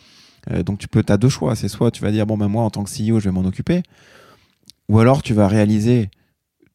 donc 0.65 0.79
tu 0.79 0.89
peux, 0.89 1.05
as 1.09 1.17
deux 1.17 1.29
choix. 1.29 1.55
C'est 1.57 1.69
soit 1.69 1.91
tu 1.91 2.03
vas 2.03 2.11
dire 2.11 2.27
bon 2.27 2.39
ben 2.39 2.49
moi 2.49 2.65
en 2.65 2.71
tant 2.71 2.85
que 2.85 2.91
CEO, 2.91 3.21
je 3.21 3.25
vais 3.29 3.33
m'en 3.33 3.45
occuper, 3.45 3.83
ou 4.89 4.99
alors 4.99 5.23
tu 5.23 5.35
vas 5.35 5.49
réaliser 5.49 6.11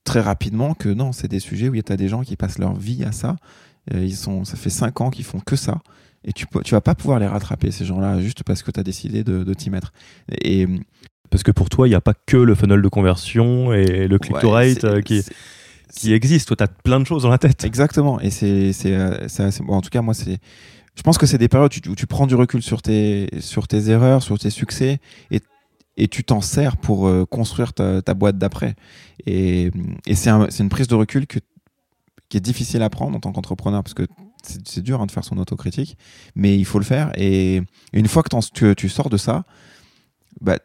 très 0.04 0.22
rapidement 0.22 0.74
que 0.74 0.90
non, 0.90 1.12
c'est 1.12 1.28
des 1.28 1.40
sujets 1.40 1.70
où 1.70 1.76
il 1.76 1.82
y 1.88 1.92
a 1.92 1.98
des 1.98 2.08
gens 2.08 2.22
qui 2.22 2.36
passent 2.36 2.60
leur 2.60 2.76
vie 2.76 3.04
à 3.04 3.12
ça. 3.12 3.38
ils 3.94 4.16
sont, 4.16 4.46
ça 4.46 4.58
fait 4.58 4.70
cinq 4.70 5.02
ans 5.02 5.10
qu'ils 5.10 5.26
font 5.26 5.40
que 5.40 5.56
ça 5.56 5.82
et 6.24 6.34
tu, 6.34 6.46
tu 6.64 6.72
vas 6.74 6.82
pas 6.82 6.96
pouvoir 6.96 7.20
les 7.20 7.28
rattraper, 7.28 7.72
ces 7.72 7.86
gens-là, 7.86 8.22
juste 8.22 8.44
parce 8.44 8.62
que 8.62 8.72
tu 8.72 8.80
as 8.80 8.84
décidé 8.84 9.24
de, 9.24 9.54
t'y 9.54 9.70
mettre. 9.70 9.92
Et, 10.42 10.68
parce 11.30 11.44
que 11.44 11.52
pour 11.52 11.70
toi, 11.70 11.88
il 11.88 11.92
n'y 11.92 11.96
a 11.96 12.02
pas 12.02 12.14
que 12.14 12.38
le 12.38 12.54
funnel 12.56 12.82
de 12.82 12.88
conversion 12.90 13.74
et 13.74 14.08
le 14.08 14.20
click-to-rate 14.20 14.84
euh, 14.84 15.02
qui, 15.02 15.24
qui 15.94 16.14
existe. 16.14 16.48
Toi, 16.48 16.58
tu 16.58 16.64
as 16.64 16.68
plein 16.68 17.00
de 17.00 17.06
choses 17.06 17.24
dans 17.24 17.30
la 17.30 17.38
tête. 17.38 17.64
Exactement. 17.64 18.20
Et 18.20 18.30
c'est, 18.30 18.74
c'est, 18.74 18.94
euh, 18.94 19.28
bon, 19.62 19.76
en 19.76 19.82
tout 19.82 19.90
cas, 19.90 20.02
moi, 20.02 20.14
c'est, 20.14 20.40
je 20.96 21.02
pense 21.02 21.18
que 21.18 21.26
c'est 21.26 21.38
des 21.38 21.48
périodes 21.48 21.72
où 21.88 21.96
tu, 21.96 22.08
prends 22.08 22.28
du 22.28 22.36
recul 22.36 22.62
sur 22.62 22.82
tes, 22.82 23.30
sur 23.40 23.68
tes 23.68 23.90
erreurs, 23.90 24.24
sur 24.24 24.38
tes 24.40 24.50
succès, 24.50 25.00
et, 25.30 25.42
et 25.98 26.08
tu 26.08 26.24
t'en 26.24 26.42
sers 26.42 26.78
pour 26.78 27.08
euh, 27.08 27.26
construire 27.26 27.74
ta, 27.74 28.02
boîte 28.14 28.38
d'après. 28.38 28.76
Et, 29.26 29.72
et 30.06 30.16
c'est, 30.16 30.32
c'est 30.50 30.64
une 30.64 30.70
prise 30.70 30.88
de 30.88 30.96
recul 30.96 31.28
qui 31.28 32.38
est 32.38 32.42
difficile 32.42 32.82
à 32.82 32.90
prendre 32.90 33.16
en 33.16 33.20
tant 33.20 33.32
qu'entrepreneur, 33.32 33.84
parce 33.84 33.94
que 33.94 34.08
c'est 34.44 34.82
dur 34.82 35.02
hein, 35.02 35.06
de 35.06 35.12
faire 35.12 35.24
son 35.24 35.38
autocritique, 35.38 35.98
mais 36.36 36.58
il 36.58 36.66
faut 36.66 36.80
le 36.80 36.86
faire. 36.86 37.12
Et 37.16 37.62
une 37.94 38.08
fois 38.08 38.24
que 38.24 38.30
tu, 38.54 38.76
tu, 38.76 38.90
sors 38.90 39.10
de 39.10 39.18
ça, 39.18 39.44
bah, 40.40 40.58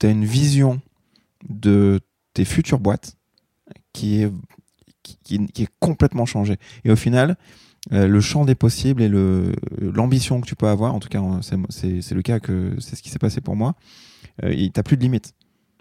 tu 0.00 0.06
as 0.06 0.10
une 0.10 0.24
vision 0.24 0.80
de 1.48 2.00
tes 2.32 2.44
futures 2.44 2.80
boîtes 2.80 3.16
qui 3.94 4.22
est, 4.22 4.30
qui, 5.22 5.62
est 5.62 5.68
complètement 5.80 6.26
changé. 6.26 6.58
Et 6.84 6.90
au 6.90 6.96
final, 6.96 7.36
euh, 7.92 8.06
le 8.06 8.20
champ 8.20 8.44
des 8.44 8.54
possibles 8.54 9.00
et 9.00 9.08
l'ambition 9.80 10.40
que 10.42 10.46
tu 10.46 10.56
peux 10.56 10.68
avoir, 10.68 10.94
en 10.94 11.00
tout 11.00 11.08
cas, 11.08 11.22
c'est 11.70 12.14
le 12.14 12.22
cas 12.22 12.40
que 12.40 12.74
c'est 12.80 12.96
ce 12.96 13.02
qui 13.02 13.08
s'est 13.08 13.18
passé 13.18 13.40
pour 13.40 13.56
moi, 13.56 13.74
euh, 14.42 14.54
tu 14.54 14.70
n'as 14.76 14.82
plus 14.82 14.98
de 14.98 15.02
limites. 15.02 15.32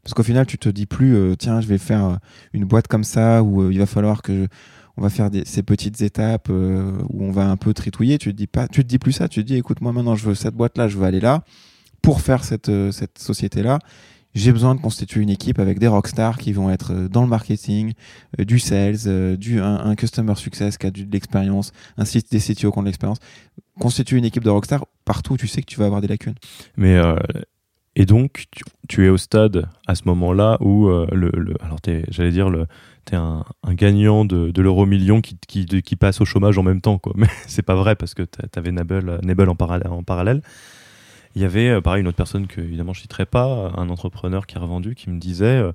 Parce 0.03 0.14
qu'au 0.14 0.24
final, 0.24 0.45
tu 0.45 0.57
te 0.57 0.70
dis 0.70 0.86
plus, 0.86 1.16
euh, 1.16 1.36
tiens, 1.36 1.61
je 1.61 1.68
vais 1.68 1.78
faire 1.78 2.20
une 2.53 2.66
boîte 2.66 2.88
comme 2.88 3.03
ça, 3.03 3.41
où 3.41 3.70
il 3.72 3.80
va 3.80 3.86
falloir 3.86 4.22
que 4.22 4.47
on 4.95 5.01
va 5.01 5.09
faire 5.09 5.32
ces 5.45 5.64
petites 5.64 6.01
étapes 6.01 6.49
où 6.49 7.24
on 7.24 7.32
va 7.32 7.49
un 7.49 7.57
peu 7.57 7.74
tritouiller. 7.74 8.20
Tu 8.20 8.32
te 8.32 8.38
dis 8.38 8.45
pas, 8.45 8.68
tu 8.68 8.84
te 8.84 8.88
dis 8.88 8.99
plus 8.99 9.11
ça. 9.11 9.28
Tu 9.28 9.41
te 9.41 9.47
dis, 9.47 9.55
écoute, 9.55 9.82
moi 9.82 9.91
maintenant, 9.91 10.16
je 10.16 10.24
veux 10.24 10.36
cette 10.36 10.53
boîte-là, 10.53 10.88
je 10.88 10.99
veux 10.99 11.05
aller 11.05 11.20
là 11.20 11.43
pour 12.03 12.22
faire 12.22 12.43
cette, 12.43 12.70
cette 12.91 13.18
société-là 13.18 13.80
j'ai 14.36 14.51
besoin 14.51 14.75
de 14.75 14.81
constituer 14.81 15.21
une 15.21 15.29
équipe 15.29 15.59
avec 15.59 15.79
des 15.79 15.88
rockstars 15.88 16.38
qui 16.38 16.53
vont 16.53 16.69
être 16.69 16.91
euh, 16.93 17.07
dans 17.07 17.21
le 17.21 17.27
marketing, 17.27 17.93
euh, 18.39 18.45
du 18.45 18.59
sales, 18.59 18.95
euh, 19.05 19.38
du 19.38 19.61
un, 19.61 19.95
customer 19.95 20.36
success 20.36 20.77
qui 20.77 20.88
a 20.88 20.91
de 20.91 21.05
l'expérience, 21.11 21.71
un 21.97 22.05
site 22.05 22.31
des 22.31 22.39
CTO 22.39 22.71
qui 22.71 22.77
ont 22.77 22.81
de 22.81 22.88
l'expérience. 22.88 23.19
Constituer 23.79 24.17
une 24.17 24.25
équipe 24.25 24.43
de 24.43 24.49
rockstars 24.49 24.86
partout, 25.05 25.38
tu 25.38 25.47
sais 25.47 25.61
que 25.61 25.67
tu 25.67 25.79
vas 25.79 25.86
avoir 25.86 26.01
des 26.01 26.07
lacunes. 26.07 26.36
Mais 26.77 26.99
et 27.95 28.05
donc 28.05 28.45
tu, 28.88 29.05
es 29.05 29.09
au 29.09 29.17
stade 29.17 29.67
à 29.88 29.95
ce 29.95 30.03
moment-là 30.05 30.57
où 30.61 30.88
le, 30.88 31.31
alors 31.61 31.79
j'allais 32.09 32.31
dire 32.31 32.49
le 32.49 32.67
t'es 33.05 33.15
un, 33.15 33.43
gagnant 33.69 34.25
de, 34.25 34.61
l'euro 34.61 34.86
million 34.86 35.21
qui, 35.21 35.38
qui, 35.65 35.95
passe 35.95 36.21
au 36.21 36.25
chômage 36.25 36.57
en 36.57 36.63
même 36.63 36.81
temps 36.81 36.99
quoi. 36.99 37.13
Mais 37.17 37.27
c'est 37.47 37.63
pas 37.63 37.75
vrai 37.75 37.95
parce 37.95 38.13
que 38.13 38.23
t'avais 38.23 38.71
Nebel, 38.71 39.49
en 39.49 39.55
parallèle. 39.55 40.41
Il 41.36 41.41
y 41.41 41.45
avait, 41.45 41.69
euh, 41.69 41.81
pareil, 41.81 42.01
une 42.01 42.07
autre 42.07 42.17
personne 42.17 42.47
que 42.47 42.61
évidemment 42.61 42.93
je 42.93 42.99
ne 42.99 43.03
citerai 43.03 43.25
pas, 43.25 43.71
un 43.75 43.89
entrepreneur 43.89 44.45
qui 44.45 44.57
a 44.57 44.59
revendu, 44.59 44.95
qui 44.95 45.09
me 45.09 45.19
disait, 45.19 45.45
euh, 45.45 45.71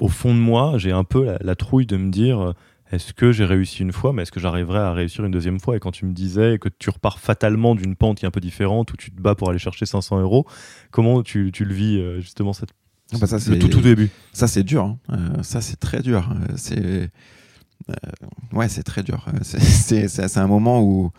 au 0.00 0.08
fond 0.08 0.34
de 0.34 0.38
moi, 0.38 0.78
j'ai 0.78 0.92
un 0.92 1.04
peu 1.04 1.36
la, 1.40 1.54
trouille 1.56 1.86
de 1.86 1.96
me 1.96 2.10
dire, 2.10 2.40
euh, 2.40 2.52
est-ce 2.92 3.12
que 3.12 3.32
j'ai 3.32 3.44
réussi 3.44 3.82
une 3.82 3.92
fois, 3.92 4.12
mais 4.12 4.22
est-ce 4.22 4.32
que 4.32 4.40
j'arriverai 4.40 4.78
à 4.78 4.92
réussir 4.92 5.24
une 5.24 5.32
deuxième 5.32 5.60
fois? 5.60 5.76
Et 5.76 5.80
quand 5.80 5.90
tu 5.90 6.06
me 6.06 6.12
disais 6.12 6.58
que 6.58 6.68
tu 6.68 6.90
repars 6.90 7.18
fatalement 7.18 7.74
d'une 7.74 7.96
pente 7.96 8.18
qui 8.18 8.24
est 8.24 8.28
un 8.28 8.32
peu 8.32 8.40
différente, 8.40 8.92
où 8.92 8.96
tu 8.96 9.10
te 9.10 9.20
bats 9.20 9.34
pour 9.34 9.50
aller 9.50 9.58
chercher 9.58 9.86
500 9.86 10.20
euros, 10.20 10.46
comment 10.90 11.22
tu, 11.22 11.50
tu 11.52 11.64
le 11.64 11.74
vis 11.74 12.20
justement 12.20 12.52
cette, 12.52 12.70
ah 13.12 13.18
bah 13.20 13.26
ça, 13.26 13.38
le 13.50 13.58
tout, 13.58 13.68
tout 13.68 13.80
début? 13.80 14.10
Ça 14.32 14.46
c'est 14.46 14.62
dur, 14.62 14.96
hein. 15.08 15.42
ça 15.42 15.60
c'est 15.60 15.78
très 15.78 16.00
dur. 16.00 16.28
C'est 16.56 17.10
ouais, 18.52 18.68
c'est 18.68 18.84
très 18.84 19.02
dur. 19.02 19.24
C'est 19.42 20.36
un 20.38 20.46
moment 20.46 20.80
où 20.80 21.12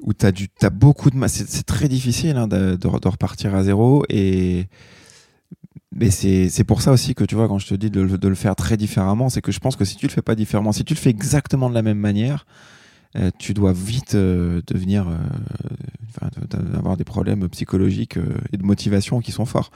où 0.00 0.12
tu 0.12 0.26
as, 0.26 0.32
as, 0.62 0.70
beaucoup 0.70 1.10
de 1.10 1.26
C'est 1.26 1.64
très 1.64 1.88
difficile 1.88 2.36
hein, 2.36 2.48
de, 2.48 2.76
de, 2.76 2.88
repartir 2.88 3.54
à 3.54 3.64
zéro. 3.64 4.04
Et 4.08 4.68
mais 5.92 6.10
c'est 6.10 6.64
pour 6.64 6.82
ça 6.82 6.92
aussi 6.92 7.14
que 7.14 7.24
tu 7.24 7.34
vois, 7.34 7.48
quand 7.48 7.58
je 7.58 7.68
te 7.68 7.74
dis 7.74 7.90
de, 7.90 8.04
de 8.04 8.28
le 8.28 8.34
faire 8.34 8.54
très 8.54 8.76
différemment, 8.76 9.30
c'est 9.30 9.40
que 9.40 9.52
je 9.52 9.60
pense 9.60 9.76
que 9.76 9.84
si 9.84 9.96
tu 9.96 10.06
le 10.06 10.12
fais 10.12 10.22
pas 10.22 10.34
différemment, 10.34 10.72
si 10.72 10.84
tu 10.84 10.94
le 10.94 10.98
fais 10.98 11.10
exactement 11.10 11.70
de 11.70 11.74
la 11.74 11.82
même 11.82 11.98
manière, 11.98 12.46
euh, 13.16 13.30
tu 13.38 13.54
dois 13.54 13.72
vite 13.72 14.14
euh, 14.14 14.60
devenir, 14.66 15.08
euh, 15.08 16.28
avoir 16.76 16.96
des 16.96 17.04
problèmes 17.04 17.48
psychologiques 17.48 18.18
et 18.52 18.56
de 18.58 18.62
motivation 18.62 19.20
qui 19.20 19.32
sont 19.32 19.46
forts. 19.46 19.70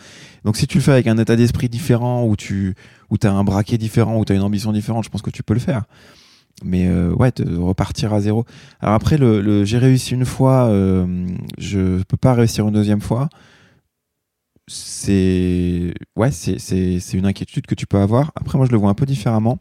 Donc 0.44 0.56
si 0.56 0.66
tu 0.66 0.78
le 0.78 0.82
fais 0.82 0.92
avec 0.92 1.06
un 1.06 1.16
état 1.16 1.36
d'esprit 1.36 1.68
différent, 1.68 2.26
où 2.26 2.36
tu 2.36 2.74
où 3.08 3.16
as 3.22 3.30
un 3.30 3.44
braquet 3.44 3.78
différent, 3.78 4.18
où 4.18 4.24
tu 4.24 4.32
as 4.32 4.36
une 4.36 4.42
ambition 4.42 4.72
différente, 4.72 5.04
je 5.04 5.10
pense 5.10 5.22
que 5.22 5.30
tu 5.30 5.42
peux 5.42 5.54
le 5.54 5.60
faire 5.60 5.84
mais 6.64 6.86
euh, 6.86 7.12
ouais, 7.12 7.32
de 7.32 7.56
repartir 7.56 8.12
à 8.12 8.20
zéro. 8.20 8.44
Alors 8.80 8.94
après, 8.94 9.18
le, 9.18 9.64
j'ai 9.64 9.78
réussi 9.78 10.14
une 10.14 10.24
fois, 10.24 10.66
euh, 10.66 11.26
je 11.58 12.02
peux 12.02 12.16
pas 12.16 12.34
réussir 12.34 12.66
une 12.66 12.74
deuxième 12.74 13.00
fois. 13.00 13.28
C'est 14.66 15.94
ouais, 16.16 16.30
c'est, 16.30 17.12
une 17.14 17.26
inquiétude 17.26 17.66
que 17.66 17.74
tu 17.74 17.86
peux 17.86 17.98
avoir. 17.98 18.32
Après, 18.36 18.56
moi, 18.56 18.66
je 18.66 18.72
le 18.72 18.78
vois 18.78 18.90
un 18.90 18.94
peu 18.94 19.06
différemment. 19.06 19.58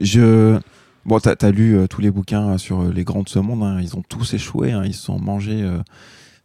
Je 0.00 0.58
bon, 1.04 1.20
t'as, 1.20 1.36
as 1.40 1.50
lu 1.50 1.76
euh, 1.76 1.86
tous 1.86 2.00
les 2.00 2.10
bouquins 2.10 2.58
sur 2.58 2.82
les 2.84 3.04
grands 3.04 3.22
de 3.22 3.28
ce 3.28 3.38
monde. 3.38 3.62
Hein. 3.62 3.80
ils 3.80 3.96
ont 3.96 4.02
tous 4.02 4.34
échoué. 4.34 4.72
Hein. 4.72 4.82
ils 4.84 4.94
se 4.94 5.04
sont 5.04 5.20
mangés 5.20 5.64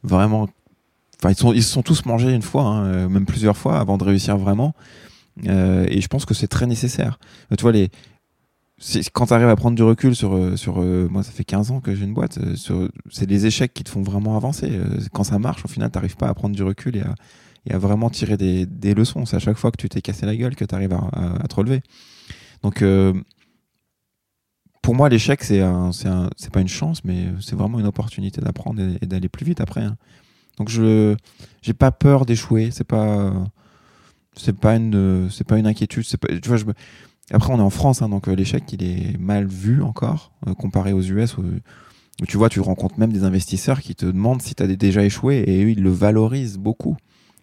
vraiment. 0.04 0.48
Enfin, 1.22 1.32
ils 1.32 1.38
sont 1.38 1.54
ils 1.54 1.64
sont 1.64 1.82
tous 1.82 2.06
mangés 2.06 2.34
une 2.34 2.44
fois, 2.44 2.64
hein, 2.64 3.10
même 3.10 3.26
plusieurs 3.26 3.58
fois, 3.58 3.80
avant 3.80 3.98
de 3.98 4.04
réussir 4.04 4.38
vraiment. 4.38 4.76
et 5.44 6.02
je 6.02 6.08
pense 6.08 6.26
que 6.26 6.36
c'est 6.36 6.48
très 6.48 6.68
nécessaire. 6.68 7.18
Tu 7.58 7.64
vois 7.64 7.72
les 7.72 7.90
quand 9.14 9.28
tu 9.28 9.34
arrives 9.34 9.50
à 9.50 9.56
prendre 9.56 9.76
du 9.76 9.84
recul 9.84 10.16
sur, 10.16 10.36
euh, 10.36 10.56
sur 10.56 10.82
euh, 10.82 11.08
moi 11.10 11.24
ça 11.24 11.32
fait 11.32 11.44
15 11.44 11.72
ans 11.72 11.82
que 11.82 11.94
j'ai 11.96 12.06
une 12.06 12.14
boîte, 12.14 12.38
euh, 12.38 12.88
c'est 13.12 13.30
les 13.30 13.46
échecs 13.46 13.74
qui 13.74 13.84
te 13.84 13.90
font 13.90 14.02
vraiment 14.02 14.38
avancer. 14.38 14.80
quand 15.14 15.24
ça 15.24 15.38
marche, 15.40 15.66
au 15.66 15.68
final, 15.68 15.92
tu 15.92 16.16
pas 16.16 16.28
à 16.28 16.34
prendre 16.34 16.56
du 16.56 16.64
recul 16.64 16.96
et 16.96 17.02
à, 17.02 17.16
et 17.66 17.74
à 17.74 17.78
vraiment 17.78 18.10
tirer 18.10 18.38
des, 18.38 18.66
des 18.66 18.94
leçons. 18.94 19.26
C'est 19.26 19.36
à 19.36 19.40
chaque 19.40 19.58
fois 19.58 19.72
que 19.72 19.78
tu 19.78 19.90
t'es 19.90 20.02
cassé 20.02 20.26
la 20.26 20.36
gueule 20.36 20.56
que 20.56 20.66
tu 20.66 20.74
arrives 20.74 20.94
à, 20.94 21.10
à, 21.42 21.48
te 21.48 21.56
relever. 21.56 21.82
Donc, 22.64 22.84
pour 24.82 24.96
moi, 24.96 25.10
l'échec, 25.10 25.44
c'est 25.44 25.62
c'est 25.92 26.52
pas 26.52 26.62
une 26.62 26.68
chance, 26.68 27.04
mais 27.04 27.28
c'est 27.42 27.56
vraiment 27.56 27.80
une 27.80 27.86
opportunité 27.86 28.40
d'apprendre 28.42 28.82
et, 29.02 29.06
d'aller 29.06 29.30
plus 29.30 29.46
vite 29.46 29.60
après. 29.62 29.82
Hein. 29.82 29.98
Donc, 30.58 30.70
je 30.70 31.16
j'ai 31.62 31.74
pas 31.74 31.92
peur 31.92 32.26
d'échouer. 32.26 32.70
C'est 32.72 32.86
pas 32.86 33.34
c'est 34.36 34.58
pas 34.58 34.76
une 34.76 35.30
c'est 35.30 35.46
pas 35.46 35.58
une 35.58 35.68
inquiétude. 35.68 36.06
Pas, 36.18 36.28
tu 36.40 36.48
vois, 36.48 36.58
je 36.58 36.66
me, 36.66 36.74
après, 37.32 37.54
on 37.54 37.58
est 37.58 37.62
en 37.62 37.70
France, 37.70 38.02
hein, 38.02 38.10
donc 38.10 38.28
euh, 38.28 38.36
l'échec, 38.36 38.64
il 38.74 38.84
est 38.84 39.18
mal 39.20 39.46
vu 39.46 39.82
encore, 39.84 40.32
euh, 40.48 40.54
comparé 40.54 40.94
aux 40.94 41.02
US, 41.02 41.38
où, 41.38 41.44
tu 42.28 42.38
vois, 42.38 42.50
tu 42.50 42.60
rencontres 42.60 43.00
même 43.00 43.12
des 43.12 43.24
investisseurs 43.24 43.82
qui 43.82 43.96
te 43.96 44.06
demandent 44.06 44.42
si 44.42 44.56
tu 44.56 44.64
as 44.64 44.68
déjà 44.68 45.04
échoué, 45.04 45.44
et 45.48 45.64
eux, 45.64 45.72
ils 45.72 45.82
le 45.82 45.92
valorisent 45.92 46.58
beaucoup. 46.58 46.98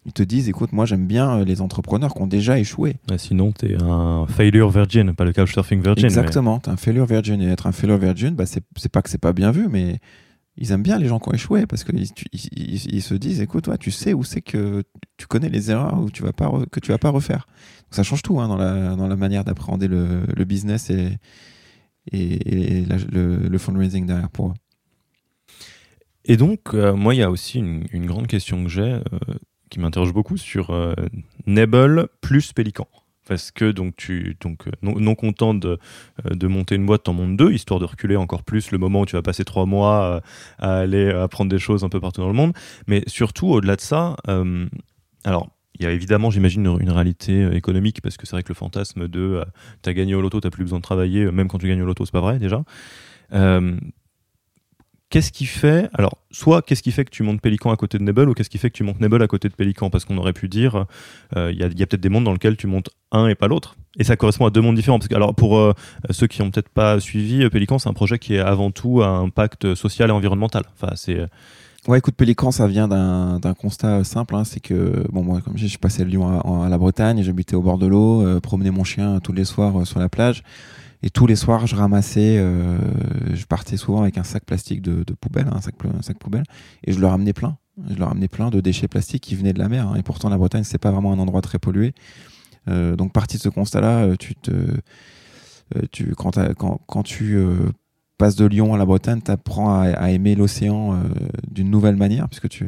Ils 0.05 0.13
te 0.13 0.23
disent, 0.23 0.49
écoute, 0.49 0.73
moi 0.73 0.87
j'aime 0.87 1.07
bien 1.07 1.39
euh, 1.39 1.45
les 1.45 1.61
entrepreneurs 1.61 2.15
qui 2.15 2.23
ont 2.23 2.29
déjà 2.29 2.59
échoué. 2.61 2.97
sinon, 3.17 3.53
tu 3.53 3.73
es 3.73 3.83
un 3.83 4.27
failure 4.29 4.71
virgin, 4.71 5.15
pas 5.15 5.25
le 5.25 5.33
couchsurfing 5.33 5.83
virgin. 5.83 6.05
Exactement, 6.05 6.61
tu 6.61 6.71
es 6.71 6.73
un 6.73 6.77
failure 6.77 7.07
virgin. 7.07 7.41
Et 7.43 7.49
être 7.49 7.67
un 7.67 7.73
failure 7.73 7.99
virgin, 7.99 8.35
bah, 8.35 8.45
c'est 8.47 8.63
pas 8.89 9.03
que 9.03 9.11
c'est 9.11 9.21
pas 9.21 9.33
bien 9.33 9.51
vu, 9.51 9.67
mais 9.69 9.99
ils 10.59 10.73
aiment 10.73 10.83
bien 10.83 10.99
les 10.99 11.09
gens 11.09 11.19
qui 11.19 11.29
ont 11.29 11.33
échoué 11.33 11.67
parce 11.67 11.85
qu'ils 11.85 12.07
ils, 12.33 13.03
se 13.03 13.15
disent 13.15 13.41
écoute 13.41 13.65
toi 13.65 13.77
tu 13.77 13.91
sais 13.91 14.15
où 14.15 14.25
c'est 14.25 14.41
que 14.41 14.85
tu 15.17 15.27
connais 15.27 15.49
les 15.49 15.71
erreurs 15.71 16.01
où 16.01 16.11
tu 16.11 16.23
vas 16.23 16.33
pas 16.33 16.51
que 16.71 16.81
tu 16.81 16.91
vas 16.93 16.99
pas 16.99 17.11
refaire. 17.11 17.47
Ça 17.91 18.03
change 18.03 18.23
tout 18.23 18.41
hein, 18.41 18.49
dans, 18.49 18.57
la, 19.09 19.17
manière 19.17 19.45
d'appréhender 19.45 19.89
le, 19.89 20.45
business 20.45 20.91
et, 20.91 21.19
le, 22.13 23.59
fundraising 23.59 24.07
derrière 24.07 24.31
pour 24.31 24.49
eux. 24.49 24.55
Et 26.25 26.37
donc 26.37 26.75
euh, 26.75 26.95
moi 26.95 27.15
il 27.15 27.19
y 27.19 27.23
a 27.23 27.31
aussi 27.31 27.59
une, 27.59 27.85
une 27.93 28.07
grande 28.07 28.27
question 28.27 28.65
que 28.65 28.71
j'ai 28.71 28.83
euh, 28.83 29.01
qui 29.71 29.79
m'interroge 29.81 30.13
beaucoup 30.13 30.37
sur 30.37 30.71
euh, 30.71 30.95
Nebel 31.47 32.09
plus 32.21 32.53
Pélican 32.53 32.89
parce 33.27 33.51
que 33.51 33.71
donc 33.71 33.97
tu 33.97 34.37
donc 34.41 34.67
euh, 34.67 34.71
non, 34.83 35.15
content 35.15 35.55
de, 35.55 35.79
euh, 36.25 36.35
de, 36.35 36.47
monter 36.47 36.77
une 36.77 36.87
boîte 36.87 37.05
t'en 37.05 37.13
montes 37.13 37.37
deux 37.37 37.53
histoire 37.53 37.81
de 37.81 37.85
reculer 37.85 38.17
encore 38.17 38.43
plus 38.43 38.71
le 38.71 38.79
moment 38.79 39.03
où 39.03 39.07
tu 39.07 39.17
vas 39.17 39.23
passer 39.23 39.45
trois 39.45 39.67
mois 39.67 40.05
euh, 40.05 40.21
à 40.59 40.79
aller 40.79 41.11
apprendre 41.11 41.51
des 41.51 41.59
choses 41.59 41.85
un 41.85 41.89
peu 41.89 42.01
partout 42.01 42.21
dans 42.21 42.29
le 42.29 42.35
monde. 42.35 42.53
Mais 42.87 43.03
surtout 43.07 43.49
au-delà 43.49 43.77
de 43.77 43.81
ça 43.81 44.17
alors 45.25 45.51
il 45.79 45.85
y 45.85 45.87
a 45.87 45.91
évidemment, 45.91 46.31
j'imagine, 46.31 46.65
une, 46.81 46.91
réalité 46.91 47.55
économique, 47.55 48.01
parce 48.01 48.17
que 48.17 48.27
c'est 48.27 48.35
vrai 48.35 48.43
que 48.43 48.49
le 48.49 48.55
fantasme 48.55 49.09
de 49.09 49.45
tu 49.83 49.91
as 49.91 49.93
gagné 49.93 50.15
au 50.15 50.23
loto, 50.23 50.41
tu 50.41 50.49
plus 50.49 50.65
besoin 50.65 50.79
de 50.79 50.83
travailler, 50.83 51.31
même 51.31 51.49
quand 51.49 51.59
tu 51.59 51.69
gagnes 51.69 51.83
au 51.83 51.87
loto, 51.87 52.07
c'est 52.07 52.13
pas 52.13 52.23
vrai 52.23 52.39
déjà 52.39 52.65
qu'est-ce 55.17 55.33
qui 55.33 55.47
fait, 55.47 55.89
alors, 55.95 56.19
soit 56.31 56.61
qu'est-ce 56.61 56.83
qui 56.83 56.93
fait 56.93 57.07
que 57.07 57.11
tu 57.11 57.23
montes 57.23 57.41
Pélican 57.41 57.71
à 57.71 57.77
côté 57.77 57.97
de 57.97 58.03
Nebel, 58.03 58.29
ou 58.29 58.35
qu'est-ce 58.35 58.51
qui 58.51 58.59
fait 58.59 58.69
que 58.69 58.77
tu 58.77 58.85
montes 58.85 59.01
Nebel 59.01 59.23
à 59.23 59.27
côté 59.27 59.49
de 59.49 59.55
Pélican? 59.55 59.89
Parce 59.89 60.05
qu'on 60.05 60.19
aurait 60.19 60.35
pu 60.35 60.47
dire, 60.47 60.85
euh, 61.35 61.51
il 61.51 61.59
y 61.59 61.63
a, 61.65 61.69
peut-être 61.71 62.03
des 62.03 62.11
mondes 62.11 62.25
dans 62.25 62.35
lesquels 62.35 62.59
tu 62.59 62.67
montes 62.67 62.91
un 63.13 63.27
et 63.27 63.35
pas 63.35 63.49
l'autre. 63.49 63.77
Et 63.99 64.05
ça 64.05 64.17
correspond 64.17 64.45
à 64.45 64.51
deux 64.51 64.61
mondes 64.61 64.77
différents. 64.77 64.99
Parce 64.99 65.09
que, 65.09 65.15
alors, 65.15 65.35
pour 65.35 65.57
euh, 65.57 65.73
ceux 66.11 66.27
qui 66.27 66.43
n'ont 66.43 66.51
peut-être 66.51 66.69
pas 66.69 67.01
suivi, 67.01 67.43
euh, 67.43 67.49
Pélican, 67.49 67.79
c'est 67.79 67.89
un 67.89 67.95
projet 67.95 68.19
qui 68.19 68.35
est 68.35 68.41
avant 68.41 68.71
tout 68.71 69.03
un 69.03 69.23
impact 69.23 69.75
social 69.75 70.11
et 70.11 70.13
environnemental. 70.13 70.65
Enfin, 70.75 70.93
c'est. 70.97 71.19
Ouais, 71.89 71.97
écoute, 71.97 72.15
Pélican, 72.15 72.51
ça 72.51 72.67
vient 72.67 72.87
d'un 72.87 73.55
constat 73.55 74.05
simple. 74.05 74.35
Hein, 74.35 74.45
c'est 74.45 74.61
que, 74.61 75.07
bon, 75.13 75.23
moi, 75.23 75.41
comme 75.41 75.57
je 75.57 75.67
suis 75.67 75.79
passé 75.79 76.05
de 76.05 76.11
Lyon 76.11 76.63
à, 76.63 76.69
la 76.69 76.77
Bretagne, 76.77 77.23
j'habitais 77.23 77.55
au 77.55 77.63
bord 77.63 77.79
de 77.79 77.87
l'eau, 77.87 78.39
promener 78.43 78.71
mon 78.71 78.85
chien 78.85 79.19
tous 79.21 79.33
les 79.33 79.47
soirs 79.47 79.87
sur 79.87 79.99
la 79.99 80.11
plage. 80.11 80.43
Et 81.03 81.11
tous 81.11 81.27
les 81.27 81.37
soirs, 81.37 81.67
je 81.67 81.77
ramassais, 81.77 82.39
euh, 82.39 82.79
je 83.35 83.45
partais 83.45 83.77
souvent 83.77 84.03
avec 84.03 84.19
un 84.19 84.25
sac 84.25 84.45
plastique 84.45 84.83
de, 84.83 85.05
poubelle, 85.15 85.49
un 85.53 85.61
sac, 85.61 85.75
un 85.85 86.03
sac 86.03 86.19
poubelle, 86.19 86.45
et 86.85 86.93
je 86.93 87.01
le 87.01 87.07
ramenais 87.07 87.33
plein. 87.33 87.59
Je 87.89 87.95
le 87.95 88.05
ramenais 88.05 88.29
plein 88.29 88.49
de 88.49 88.61
déchets 88.61 88.89
plastiques 88.89 89.23
qui 89.23 89.35
venaient 89.35 89.53
de 89.53 89.59
la 89.59 89.69
mer. 89.69 89.89
Hein. 89.89 89.97
Et 89.97 90.03
pourtant, 90.03 90.31
la 90.31 90.39
Bretagne, 90.39 90.65
c'est 90.65 90.79
pas 90.79 90.91
vraiment 90.91 91.13
un 91.13 91.19
endroit 91.19 91.43
très 91.43 91.59
pollué. 91.59 91.95
Euh, 92.69 92.97
donc, 92.97 93.13
parti 93.13 93.37
de 93.37 93.43
ce 93.43 93.51
constat-là, 93.51 94.05
euh, 94.05 94.17
tu 94.17 94.35
te, 94.35 94.51
tu, 95.93 96.15
quand, 96.15 96.39
quand, 96.55 96.81
quand 96.87 97.03
tu 97.03 97.39
passes 98.17 98.37
de 98.37 98.47
Lyon 98.47 98.73
à 98.73 98.79
la 98.79 98.87
Bretagne, 98.87 99.21
tu 99.23 99.31
apprends 99.31 99.79
à, 99.79 100.11
aimer 100.11 100.35
l'océan 100.35 100.99
d'une 101.51 101.71
nouvelle 101.71 101.97
manière, 101.97 102.29
puisque 102.29 102.49
tu 102.49 102.67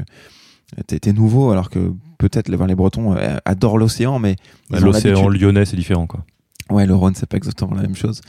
es, 0.77 1.13
nouveau, 1.13 1.53
alors 1.53 1.71
que 1.71 1.95
peut-être 2.19 2.49
les, 2.49 2.59
les 2.67 2.75
Bretons 2.75 3.17
adorent 3.47 3.79
l'océan, 3.79 4.19
mais 4.19 4.37
l'océan 4.71 5.29
lyonnais, 5.29 5.65
c'est 5.65 5.77
différent, 5.77 6.07
quoi. 6.07 6.27
Ouais, 6.71 6.87
le 6.87 6.95
Rhône, 6.95 7.15
c'est 7.15 7.27
pas 7.27 7.37
exactement 7.37 7.75
la 7.75 7.83
même 7.83 7.95
chose. 7.95 8.21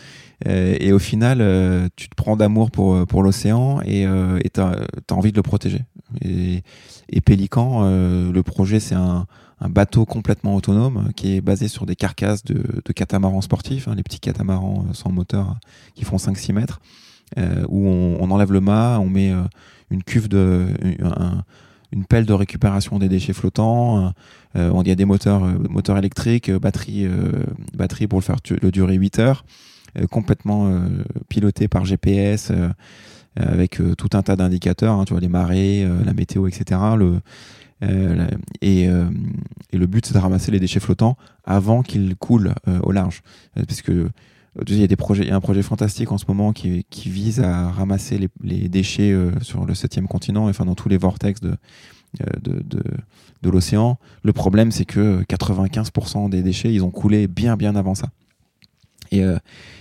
Euh, 0.48 0.78
et 0.80 0.94
au 0.94 1.00
final, 1.00 1.40
euh, 1.42 1.90
tu 1.96 2.08
te 2.08 2.16
prends 2.16 2.38
d'amour 2.38 2.72
pour, 2.72 2.94
euh, 2.94 3.06
pour 3.06 3.22
l'océan 3.22 3.82
et 3.82 4.06
euh, 4.06 4.40
tu 4.54 4.62
as, 4.62 4.76
envie 5.12 5.32
de 5.32 5.38
le 5.38 5.44
protéger. 5.44 5.82
Et, 6.22 6.64
et 7.10 7.22
Pélican, 7.22 7.84
le 7.84 8.42
projet, 8.42 8.80
c'est 8.80 8.96
un, 8.96 9.28
un 9.60 9.70
bateau 9.70 10.06
complètement 10.06 10.56
autonome 10.56 11.12
qui 11.16 11.36
est 11.36 11.42
basé 11.42 11.68
sur 11.68 11.86
des 11.86 11.96
carcasses 11.96 12.44
de, 12.44 12.64
de 12.84 12.94
catamarans 12.94 13.42
sportifs, 13.42 13.88
hein, 13.88 13.96
les 13.96 14.04
petits 14.04 14.20
catamarans 14.20 14.88
sans 14.94 15.12
moteur 15.12 15.60
qui 15.96 16.06
font 16.06 16.16
5-6 16.16 16.54
mètres, 16.54 16.82
où 17.68 17.88
on, 17.88 18.18
on, 18.20 18.32
enlève 18.32 18.52
le 18.52 18.62
mât, 18.62 19.00
on 19.00 19.10
met 19.10 19.32
une 19.92 20.02
cuve 20.02 20.30
de 20.30 20.68
un, 21.04 21.44
une 21.92 22.06
pelle 22.06 22.26
de 22.26 22.34
récupération 22.34 23.00
des 23.00 23.10
déchets 23.10 23.34
flottants. 23.34 24.14
Euh, 24.56 24.82
il 24.84 24.88
y 24.88 24.92
a 24.92 24.96
des 24.96 25.06
moteurs, 25.06 25.44
euh, 25.44 25.54
moteurs 25.70 25.98
électriques, 25.98 26.50
euh, 26.50 26.60
batterie, 26.60 27.08
batterie 27.76 28.08
pour 28.08 28.20
le 28.20 28.24
faire 28.24 28.38
le 28.62 28.72
durer 28.72 28.96
8 28.96 29.20
heures, 29.20 29.46
complètement 30.12 30.72
piloté 31.30 31.68
par 31.68 31.86
GPS 31.86 32.52
avec 33.36 33.82
tout 33.98 34.10
un 34.14 34.22
tas 34.22 34.36
d'indicateurs, 34.36 34.94
hein, 34.94 35.06
tu 35.06 35.14
vois 35.14 35.22
les 35.22 35.28
marées, 35.28 35.88
la 36.06 36.14
météo, 36.14 36.48
etc. 36.48 36.80
Le, 36.98 37.20
et, 38.62 38.84
et, 38.84 39.78
le 39.78 39.88
but 39.88 40.06
c'est 40.06 40.14
de 40.14 40.20
ramasser 40.20 40.52
les 40.52 40.60
déchets 40.60 40.80
flottants 40.80 41.18
avant 41.44 41.82
qu'ils 41.82 42.16
coulent 42.16 42.54
au 42.84 42.92
large, 42.92 43.24
parce 43.56 43.82
que 43.82 44.10
il 44.68 44.80
y 44.80 44.84
a 44.84 44.88
des 44.88 44.96
projets, 44.96 45.24
il 45.24 45.30
y 45.30 45.32
a 45.32 45.36
un 45.36 45.42
projet 45.42 45.62
fantastique 45.62 46.12
en 46.12 46.18
ce 46.18 46.26
moment 46.28 46.54
qui, 46.54 46.86
qui 46.90 47.10
vise 47.10 47.40
à 47.40 47.70
ramasser 47.70 48.18
les, 48.18 48.30
les 48.44 48.70
déchets 48.70 49.12
euh, 49.12 49.32
sur 49.42 49.66
le 49.66 49.74
septième 49.76 50.08
continent, 50.08 50.48
enfin 50.48 50.66
dans 50.66 50.76
tous 50.76 50.90
les 50.90 50.98
vortex 50.98 51.40
de, 51.42 51.56
euh, 52.22 52.26
de, 52.42 52.64
de, 52.64 52.84
de 53.42 53.50
l'océan. 53.50 53.98
Le 54.24 54.34
problème, 54.34 54.72
c'est 54.72 54.86
que 54.86 55.24
95% 55.24 56.30
des 56.30 56.42
déchets, 56.42 56.74
ils 56.74 56.84
ont 56.84 56.92
coulé 56.92 57.28
bien, 57.28 57.56
bien 57.56 57.76
avant 57.76 57.96
ça. 57.96 58.10
Et, 59.12 59.24
euh, 59.24 59.38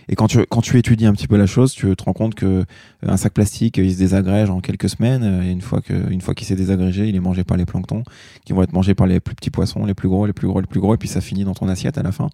et 0.08 0.14
quand, 0.14 0.26
tu, 0.26 0.44
quand 0.46 0.62
tu 0.62 0.78
étudies 0.78 1.06
un 1.06 1.12
petit 1.12 1.26
peu 1.26 1.36
la 1.36 1.46
chose, 1.46 1.72
tu 1.72 1.94
te 1.94 2.04
rends 2.04 2.12
compte 2.12 2.34
que 2.34 2.64
un 3.02 3.16
sac 3.16 3.34
plastique, 3.34 3.76
il 3.76 3.92
se 3.92 3.98
désagrège 3.98 4.50
en 4.50 4.60
quelques 4.60 4.88
semaines. 4.88 5.42
Et 5.42 5.50
une 5.50 5.60
fois 5.60 5.80
que, 5.80 6.10
une 6.10 6.20
fois 6.20 6.34
qu'il 6.34 6.46
s'est 6.46 6.56
désagrégé, 6.56 7.08
il 7.08 7.16
est 7.16 7.20
mangé 7.20 7.44
par 7.44 7.56
les 7.56 7.66
planctons, 7.66 8.04
qui 8.44 8.52
vont 8.52 8.62
être 8.62 8.72
mangés 8.72 8.94
par 8.94 9.06
les 9.06 9.20
plus 9.20 9.34
petits 9.34 9.50
poissons, 9.50 9.84
les 9.84 9.94
plus 9.94 10.08
gros, 10.08 10.26
les 10.26 10.32
plus 10.32 10.48
gros, 10.48 10.60
les 10.60 10.66
plus 10.66 10.80
gros, 10.80 10.94
et 10.94 10.98
puis 10.98 11.08
ça 11.08 11.20
finit 11.20 11.44
dans 11.44 11.54
ton 11.54 11.68
assiette 11.68 11.98
à 11.98 12.02
la 12.02 12.12
fin. 12.12 12.30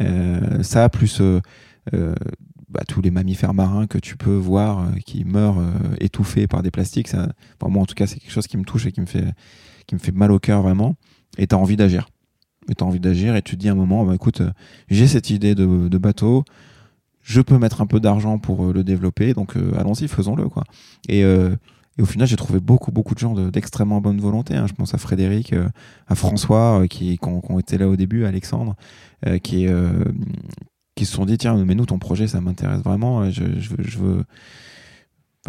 Euh, 0.00 0.62
ça, 0.62 0.88
plus 0.88 1.20
euh, 1.20 1.40
euh, 1.94 2.14
bah, 2.68 2.82
tous 2.88 3.00
les 3.00 3.10
mammifères 3.10 3.54
marins 3.54 3.86
que 3.86 3.98
tu 3.98 4.16
peux 4.16 4.34
voir 4.34 4.88
qui 5.04 5.24
meurent 5.24 5.62
étouffés 6.00 6.46
par 6.46 6.62
des 6.62 6.70
plastiques, 6.70 7.08
ça, 7.08 7.28
moi 7.62 7.82
en 7.82 7.86
tout 7.86 7.94
cas, 7.94 8.06
c'est 8.06 8.18
quelque 8.18 8.32
chose 8.32 8.46
qui 8.46 8.56
me 8.56 8.64
touche 8.64 8.86
et 8.86 8.92
qui 8.92 9.00
me 9.00 9.06
fait, 9.06 9.26
qui 9.86 9.94
me 9.94 10.00
fait 10.00 10.12
mal 10.12 10.32
au 10.32 10.38
cœur 10.38 10.62
vraiment. 10.62 10.96
Et 11.38 11.46
tu 11.46 11.54
as 11.54 11.58
envie 11.58 11.76
d'agir. 11.76 12.08
Et 12.68 12.74
tu 12.74 12.82
as 12.82 12.86
envie 12.86 13.00
d'agir 13.00 13.36
et 13.36 13.42
tu 13.42 13.56
te 13.56 13.60
dis 13.60 13.68
à 13.68 13.72
un 13.72 13.76
moment, 13.76 14.04
bah, 14.04 14.14
écoute, 14.14 14.42
j'ai 14.88 15.06
cette 15.06 15.30
idée 15.30 15.54
de, 15.54 15.88
de, 15.88 15.98
bateau, 15.98 16.44
je 17.22 17.40
peux 17.40 17.58
mettre 17.58 17.80
un 17.80 17.86
peu 17.86 18.00
d'argent 18.00 18.38
pour 18.38 18.72
le 18.72 18.82
développer, 18.82 19.34
donc 19.34 19.54
allons-y, 19.76 20.08
faisons-le. 20.08 20.48
quoi. 20.48 20.64
Et, 21.08 21.24
et, 21.98 22.02
au 22.02 22.06
final, 22.06 22.26
j'ai 22.26 22.36
trouvé 22.36 22.60
beaucoup, 22.60 22.92
beaucoup 22.92 23.14
de 23.14 23.18
gens 23.20 23.34
d'extrêmement 23.34 24.00
bonne 24.00 24.20
volonté. 24.20 24.54
Hein. 24.54 24.66
Je 24.66 24.72
pense 24.72 24.94
à 24.94 24.98
Frédéric, 24.98 25.54
à 26.06 26.14
François, 26.14 26.86
qui, 26.88 27.18
qui, 27.18 27.28
ont, 27.28 27.58
été 27.58 27.78
là 27.78 27.88
au 27.88 27.96
début, 27.96 28.24
Alexandre, 28.24 28.76
euh, 29.26 29.38
qui, 29.38 29.66
euh, 29.68 30.04
qui 30.96 31.06
se 31.06 31.14
sont 31.14 31.24
dit 31.24 31.38
tiens, 31.38 31.56
mais 31.64 31.74
nous, 31.74 31.86
ton 31.86 31.98
projet, 31.98 32.26
ça 32.26 32.40
m'intéresse 32.40 32.80
vraiment, 32.80 33.30
je, 33.30 33.58
je, 33.58 33.70
veux, 33.98 34.24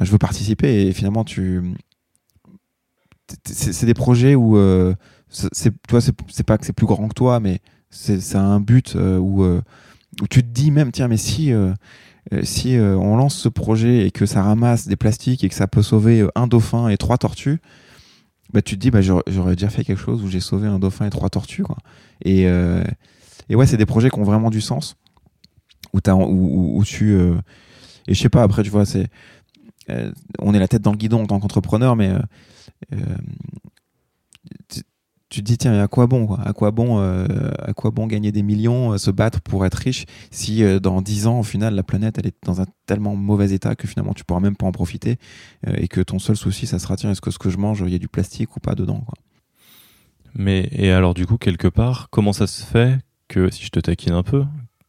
je, 0.01 0.11
veux, 0.11 0.17
participer. 0.17 0.87
Et 0.87 0.93
finalement, 0.93 1.23
tu. 1.23 1.61
C'est 3.43 3.85
des 3.85 3.93
projets 3.93 4.35
où. 4.35 4.57
Euh, 4.57 4.93
c'est 5.27 5.73
toi 5.87 5.99
c'est 5.99 6.43
pas 6.45 6.57
que 6.57 6.65
c'est 6.65 6.71
plus 6.71 6.85
grand 6.85 7.09
que 7.09 7.13
toi 7.13 7.41
mais 7.41 7.59
c'est 7.89 8.35
un 8.35 8.61
but 8.61 8.95
où, 8.95 9.43
où 9.43 10.27
tu 10.29 10.43
te 10.43 10.47
dis 10.47 10.71
même 10.71 10.91
tiens 10.91 11.09
mais 11.09 11.17
si 11.17 11.51
si 12.43 12.77
on 12.79 13.15
lance 13.17 13.35
ce 13.35 13.49
projet 13.49 14.07
et 14.07 14.11
que 14.11 14.25
ça 14.25 14.41
ramasse 14.41 14.87
des 14.87 14.95
plastiques 14.95 15.43
et 15.43 15.49
que 15.49 15.55
ça 15.55 15.67
peut 15.67 15.83
sauver 15.83 16.27
un 16.35 16.47
dauphin 16.47 16.89
et 16.89 16.97
trois 16.97 17.17
tortues 17.17 17.59
bah 18.51 18.61
tu 18.63 18.75
te 18.75 18.81
dis 18.81 18.89
bah 18.89 19.01
j'aurais 19.01 19.55
déjà 19.55 19.69
fait 19.69 19.83
quelque 19.83 20.01
chose 20.01 20.23
où 20.23 20.27
j'ai 20.27 20.39
sauvé 20.39 20.67
un 20.67 20.79
dauphin 20.79 21.05
et 21.05 21.11
trois 21.11 21.29
tortues 21.29 21.61
quoi 21.61 21.77
et 22.23 22.47
et 23.49 23.55
ouais, 23.55 23.65
c'est 23.65 23.77
des 23.77 23.85
projets 23.85 24.09
qui 24.09 24.19
ont 24.19 24.23
vraiment 24.23 24.49
du 24.49 24.61
sens. 24.61 24.95
Où, 25.93 25.99
où, 26.09 26.79
où, 26.79 26.83
tu. 26.83 27.13
Euh, 27.13 27.35
et 28.07 28.13
je 28.13 28.21
sais 28.21 28.29
pas, 28.29 28.43
après, 28.43 28.63
tu 28.63 28.69
vois, 28.69 28.85
c'est. 28.85 29.07
Euh, 29.89 30.11
on 30.39 30.53
est 30.53 30.59
la 30.59 30.67
tête 30.67 30.81
dans 30.81 30.91
le 30.91 30.97
guidon 30.97 31.23
en 31.23 31.27
tant 31.27 31.39
qu'entrepreneur, 31.39 31.95
mais. 31.95 32.11
Euh, 35.25 35.29
tu, 35.29 35.41
te 35.41 35.45
dis, 35.45 35.57
tiens, 35.57 35.81
à 35.81 35.87
quoi 35.87 36.07
bon 36.07 36.27
quoi? 36.27 36.39
À 36.43 36.53
quoi 36.53 36.71
bon 36.71 36.99
à 36.99 37.73
quoi 37.73 37.91
bon 37.91 38.07
gagner 38.07 38.31
des 38.31 38.43
millions, 38.43 38.97
se 38.97 39.11
battre 39.11 39.41
pour 39.41 39.65
être 39.65 39.75
riche, 39.75 40.05
si 40.31 40.63
dans 40.79 41.01
10 41.01 41.27
ans, 41.27 41.39
au 41.39 41.43
final, 41.43 41.75
la 41.75 41.83
planète, 41.83 42.17
elle 42.17 42.27
est 42.27 42.35
dans 42.45 42.61
un 42.61 42.65
tellement 42.85 43.15
mauvais 43.15 43.51
état 43.51 43.75
que 43.75 43.87
finalement, 43.87 44.13
tu 44.13 44.23
pourras 44.23 44.39
même 44.39 44.55
pas 44.55 44.65
en 44.65 44.71
profiter, 44.71 45.17
et 45.67 45.87
que 45.87 46.01
ton 46.01 46.19
seul 46.19 46.35
souci, 46.35 46.67
ça 46.67 46.79
sera, 46.79 46.95
tiens, 46.95 47.11
est-ce 47.11 47.21
que 47.21 47.31
ce 47.31 47.39
que 47.39 47.49
je 47.49 47.57
mange, 47.57 47.83
il 47.85 47.91
y 47.91 47.95
a 47.95 47.99
du 47.99 48.07
plastique 48.07 48.55
ou 48.55 48.59
pas 48.59 48.75
dedans 48.75 49.01
quoi? 49.01 49.15
Mais, 50.35 50.67
et 50.71 50.91
alors, 50.91 51.13
du 51.13 51.25
coup, 51.25 51.37
quelque 51.37 51.69
part, 51.69 52.09
comment 52.11 52.33
ça 52.33 52.45
se 52.45 52.63
fait 52.63 52.99
que, 53.27 53.49
si 53.49 53.63
je 53.63 53.69
te 53.69 53.79
taquine 53.79 54.13
un 54.13 54.23
peu, 54.23 54.43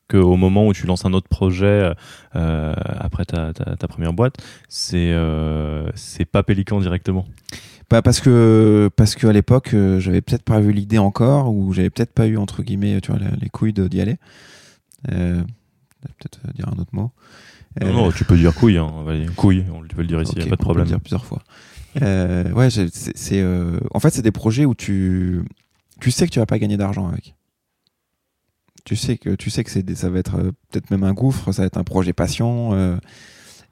qu'au 0.09 0.37
moment 0.37 0.67
où 0.67 0.73
tu 0.73 0.87
lances 0.87 1.05
un 1.05 1.13
autre 1.13 1.29
projet 1.29 1.93
euh, 2.35 2.75
après 2.99 3.25
ta, 3.25 3.53
ta, 3.53 3.89
première 3.89 4.13
boîte, 4.13 4.37
c'est 4.69 5.13
euh, 5.13 5.91
c'est 5.95 6.25
pas 6.25 6.43
Pélican 6.43 6.81
directement? 6.81 7.27
Bah 7.89 8.03
parce 8.03 8.21
que 8.21 8.91
parce 8.97 9.15
qu'à 9.15 9.33
l'époque 9.33 9.73
euh, 9.73 10.01
j'avais 10.01 10.21
peut-être 10.21 10.43
pas 10.43 10.61
eu 10.61 10.73
l'idée 10.73 10.99
encore 10.99 11.55
ou 11.55 11.73
j'avais 11.73 11.91
peut-être 11.91 12.13
pas 12.13 12.27
eu 12.27 12.37
entre 12.37 12.63
guillemets 12.63 13.01
tu 13.01 13.13
vois 13.13 13.21
les, 13.41 13.49
couilles 13.49 13.73
d'y 13.73 14.01
aller. 14.01 14.17
Euh, 15.13 15.43
peut-être 16.03 16.41
dire 16.55 16.69
un 16.69 16.79
autre 16.81 16.91
mot. 16.93 17.13
Non, 17.81 17.93
non, 17.93 18.11
tu 18.11 18.25
peux 18.25 18.37
dire 18.37 18.55
couilles, 18.55 18.79
hein. 18.79 18.91
couilles, 19.37 19.65
tu 19.89 19.95
peux 19.95 20.03
le 20.03 20.09
dire 20.09 20.23
ici, 20.23 20.33
il 20.37 20.43
a 20.43 20.47
pas 20.47 20.57
de 20.57 20.63
problème. 20.63 20.87
On 20.87 20.89
peut 20.89 20.95
le 20.95 20.99
dire 20.99 21.01
plusieurs 21.01 21.25
fois. 21.27 21.43
ouais, 22.01 22.69
c'est 22.71 23.45
en 23.93 24.01
fait 24.01 24.11
c'est 24.11 24.23
des 24.23 24.33
projets 24.33 24.65
où 24.65 24.75
tu 24.75 25.43
tu 26.01 26.11
sais 26.11 26.27
que 26.27 26.33
tu 26.33 26.39
vas 26.39 26.47
pas 26.47 26.59
gagner 26.59 26.77
d'argent 26.77 27.07
avec 27.09 27.37
tu 28.87 28.97
sais 28.97 29.19
que 29.19 29.35
tu 29.35 29.51
sais 29.51 29.65
que 29.65 29.71
c'est 29.71 29.95
ça 29.95 30.09
va 30.09 30.21
être 30.21 30.37
euh, 30.37 30.53
peut-être 30.71 30.91
même 30.91 31.03
un 31.03 31.13
gouffre, 31.13 31.53
ça 31.53 31.63
va 31.63 31.67
être 31.67 31.77
un 31.77 31.85
projet 31.85 32.15
passion. 32.15 32.71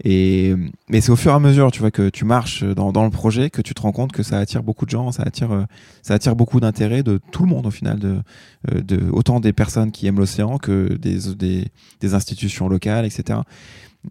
Euh, 0.04 0.08
et 0.08 0.54
mais 0.88 1.00
c'est 1.00 1.10
au 1.10 1.16
fur 1.16 1.32
et 1.32 1.34
à 1.34 1.38
mesure, 1.38 1.70
tu 1.70 1.80
vois, 1.80 1.90
que 1.90 2.08
tu 2.08 2.24
marches 2.24 2.64
dans, 2.64 2.92
dans, 2.92 3.04
le 3.04 3.10
projet, 3.10 3.50
que 3.50 3.62
tu 3.62 3.74
te 3.74 3.82
rends 3.82 3.92
compte 3.92 4.12
que 4.12 4.22
ça 4.22 4.38
attire 4.38 4.62
beaucoup 4.62 4.84
de 4.84 4.90
gens, 4.90 5.12
ça 5.12 5.22
attire, 5.24 5.52
euh, 5.52 5.64
ça 6.02 6.14
attire 6.14 6.36
beaucoup 6.36 6.60
d'intérêt 6.60 7.02
de 7.02 7.20
tout 7.30 7.42
le 7.42 7.48
monde 7.48 7.66
au 7.66 7.70
final, 7.70 7.98
de, 7.98 8.20
de 8.72 9.10
autant 9.10 9.40
des 9.40 9.52
personnes 9.52 9.92
qui 9.92 10.06
aiment 10.06 10.18
l'océan 10.18 10.58
que 10.58 10.94
des, 10.94 11.34
des, 11.34 11.68
des, 12.00 12.14
institutions 12.14 12.68
locales, 12.68 13.04
etc. 13.04 13.40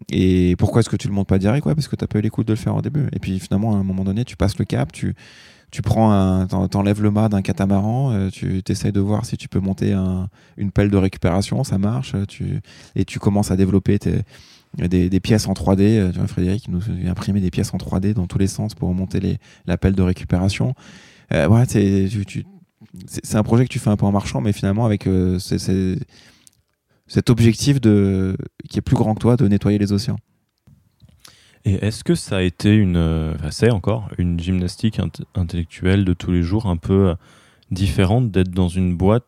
Et 0.10 0.56
pourquoi 0.58 0.82
est-ce 0.82 0.90
que 0.90 0.96
tu 0.96 1.08
le 1.08 1.14
montes 1.14 1.28
pas 1.28 1.38
direct? 1.38 1.66
Ouais, 1.66 1.76
Parce 1.76 1.88
que 1.88 1.96
tu 1.96 2.04
as 2.04 2.08
pas 2.08 2.20
eu 2.20 2.22
l'écoute 2.22 2.48
de 2.48 2.54
le 2.54 2.58
faire 2.58 2.76
au 2.76 2.82
début. 2.82 3.08
Et 3.14 3.20
puis 3.20 3.40
finalement, 3.40 3.76
à 3.76 3.78
un 3.78 3.84
moment 3.84 4.04
donné, 4.04 4.26
tu 4.26 4.36
passes 4.36 4.58
le 4.58 4.66
cap, 4.66 4.92
tu, 4.92 5.14
tu 5.74 5.82
prends 5.82 6.46
t'enlèves 6.48 7.02
le 7.02 7.10
mât 7.12 7.30
d'un 7.30 7.42
catamaran, 7.42 8.12
euh, 8.12 8.30
tu 8.30 8.62
essayes 8.68 8.92
de 8.92 9.00
voir 9.00 9.26
si 9.26 9.38
tu 9.38 9.48
peux 9.48 9.60
monter 9.60 9.94
un, 9.94 10.30
une 10.58 10.72
pelle 10.72 10.92
de 10.92 10.98
récupération, 10.98 11.64
ça 11.64 11.80
marche, 11.80 12.16
tu, 12.28 12.62
et 12.96 13.06
tu 13.06 13.20
commences 13.20 13.50
à 13.50 13.56
développer 13.56 13.98
tes, 13.98 14.22
des, 14.78 15.20
pièces 15.20 15.48
en 15.48 15.54
3D. 15.54 15.82
Euh, 15.82 16.28
Frédéric 16.28 16.68
nous 16.68 16.82
a 16.82 17.10
imprimé 17.10 17.40
des 17.42 17.52
pièces 17.52 17.74
en 17.74 17.78
3D 17.78 18.14
dans 18.14 18.28
tous 18.28 18.38
les 18.38 18.48
sens 18.48 18.76
pour 18.76 18.94
monter 18.94 19.20
les, 19.20 19.38
la 19.66 19.78
pelle 19.78 19.94
de 19.94 20.02
récupération. 20.02 20.74
Euh, 21.32 21.66
c'est, 21.68 23.36
un 23.36 23.44
projet 23.44 23.64
que 23.66 23.70
tu 23.70 23.80
fais 23.80 23.90
un 23.90 23.98
peu 23.98 24.06
en 24.06 24.12
marchant, 24.12 24.42
mais 24.42 24.54
finalement 24.54 24.86
avec 24.86 25.08
euh, 25.08 25.40
cet 25.40 27.30
objectif 27.30 27.80
qui 27.80 28.78
est 28.78 28.82
plus 28.82 28.96
grand 28.96 29.16
que 29.16 29.20
toi 29.20 29.36
de 29.36 29.48
nettoyer 29.48 29.78
les 29.78 29.92
océans. 29.92 30.20
Et 31.66 31.76
est-ce 31.86 32.04
que 32.04 32.14
ça 32.14 32.38
a 32.38 32.42
été 32.42 32.76
une, 32.76 33.38
c'est 33.50 33.72
encore 33.72 34.10
une 34.18 34.38
gymnastique 34.38 35.00
intellectuelle 35.34 36.04
de 36.04 36.14
tous 36.14 36.32
les 36.32 36.44
jours 36.44 36.66
un 36.66 36.76
peu 36.76 37.16
différente 37.72 38.32
d'être 38.32 38.52
dans 38.52 38.68
une 38.68 38.98
boîte 38.98 39.24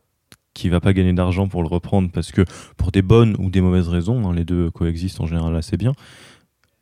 qui 0.56 0.70
va 0.70 0.80
pas 0.80 0.94
gagner 0.94 1.14
d'argent 1.14 1.48
pour 1.48 1.62
le 1.62 1.68
reprendre 1.68 2.10
parce 2.12 2.32
que 2.32 2.44
pour 2.78 2.92
des 2.92 3.04
bonnes 3.04 3.36
ou 3.38 3.52
des 3.52 3.62
mauvaises 3.62 3.88
raisons, 3.88 4.28
hein, 4.28 4.34
les 4.34 4.44
deux 4.44 4.72
coexistent 4.72 5.22
en 5.22 5.28
général 5.28 5.56
assez 5.56 5.78
bien. 5.78 5.94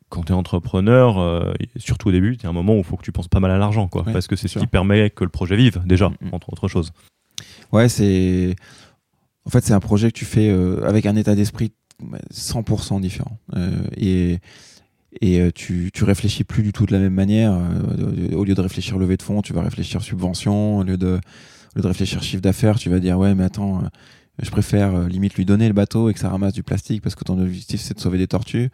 Quand 0.08 0.22
tu 0.22 0.32
es 0.32 0.34
entrepreneur, 0.34 1.18
euh, 1.18 1.52
surtout 1.76 2.08
au 2.08 2.12
début, 2.12 2.34
il 2.34 2.42
y 2.42 2.46
a 2.46 2.48
un 2.48 2.52
moment 2.52 2.74
où 2.74 2.78
il 2.78 2.84
faut 2.84 2.96
que 2.96 3.02
tu 3.02 3.12
penses 3.12 3.28
pas 3.28 3.40
mal 3.40 3.50
à 3.50 3.58
l'argent, 3.58 3.88
quoi, 3.88 4.04
parce 4.04 4.26
que 4.26 4.36
c'est 4.36 4.48
ce 4.48 4.58
qui 4.58 4.66
permet 4.66 5.10
que 5.10 5.24
le 5.24 5.30
projet 5.30 5.56
vive 5.56 5.82
déjà, 5.84 6.08
mm, 6.08 6.16
mm. 6.20 6.28
entre 6.32 6.52
autres 6.52 6.68
choses. 6.68 6.92
Ouais, 7.72 7.88
c'est 7.88 8.54
en 9.44 9.50
fait 9.50 9.62
c'est 9.62 9.74
un 9.74 9.80
projet 9.80 10.08
que 10.10 10.16
tu 10.16 10.24
fais 10.24 10.48
avec 10.84 11.04
un 11.04 11.16
état 11.16 11.34
d'esprit 11.34 11.72
100% 12.32 13.00
différent 13.00 13.38
et 13.96 14.38
et 15.20 15.40
euh, 15.40 15.50
tu, 15.54 15.90
tu 15.92 16.04
réfléchis 16.04 16.44
plus 16.44 16.62
du 16.62 16.72
tout 16.72 16.86
de 16.86 16.92
la 16.92 16.98
même 16.98 17.14
manière. 17.14 17.52
Euh, 17.52 18.34
au 18.34 18.44
lieu 18.44 18.54
de 18.54 18.60
réfléchir 18.60 18.98
levée 18.98 19.16
de 19.16 19.22
fonds, 19.22 19.42
tu 19.42 19.52
vas 19.52 19.62
réfléchir 19.62 20.02
subvention. 20.02 20.78
Au 20.78 20.82
lieu 20.82 20.96
de, 20.96 21.20
lieu 21.74 21.82
de 21.82 21.86
réfléchir 21.86 22.22
chiffre 22.22 22.42
d'affaires, 22.42 22.78
tu 22.78 22.90
vas 22.90 23.00
dire 23.00 23.18
ouais, 23.18 23.34
mais 23.34 23.44
attends, 23.44 23.78
euh, 23.78 23.88
je 24.42 24.50
préfère 24.50 25.08
limite 25.08 25.34
lui 25.34 25.44
donner 25.44 25.68
le 25.68 25.74
bateau 25.74 26.08
et 26.08 26.14
que 26.14 26.20
ça 26.20 26.28
ramasse 26.28 26.52
du 26.52 26.62
plastique 26.62 27.02
parce 27.02 27.14
que 27.14 27.24
ton 27.24 27.40
objectif 27.40 27.80
c'est 27.80 27.94
de 27.94 28.00
sauver 28.00 28.18
des 28.18 28.26
tortues. 28.26 28.70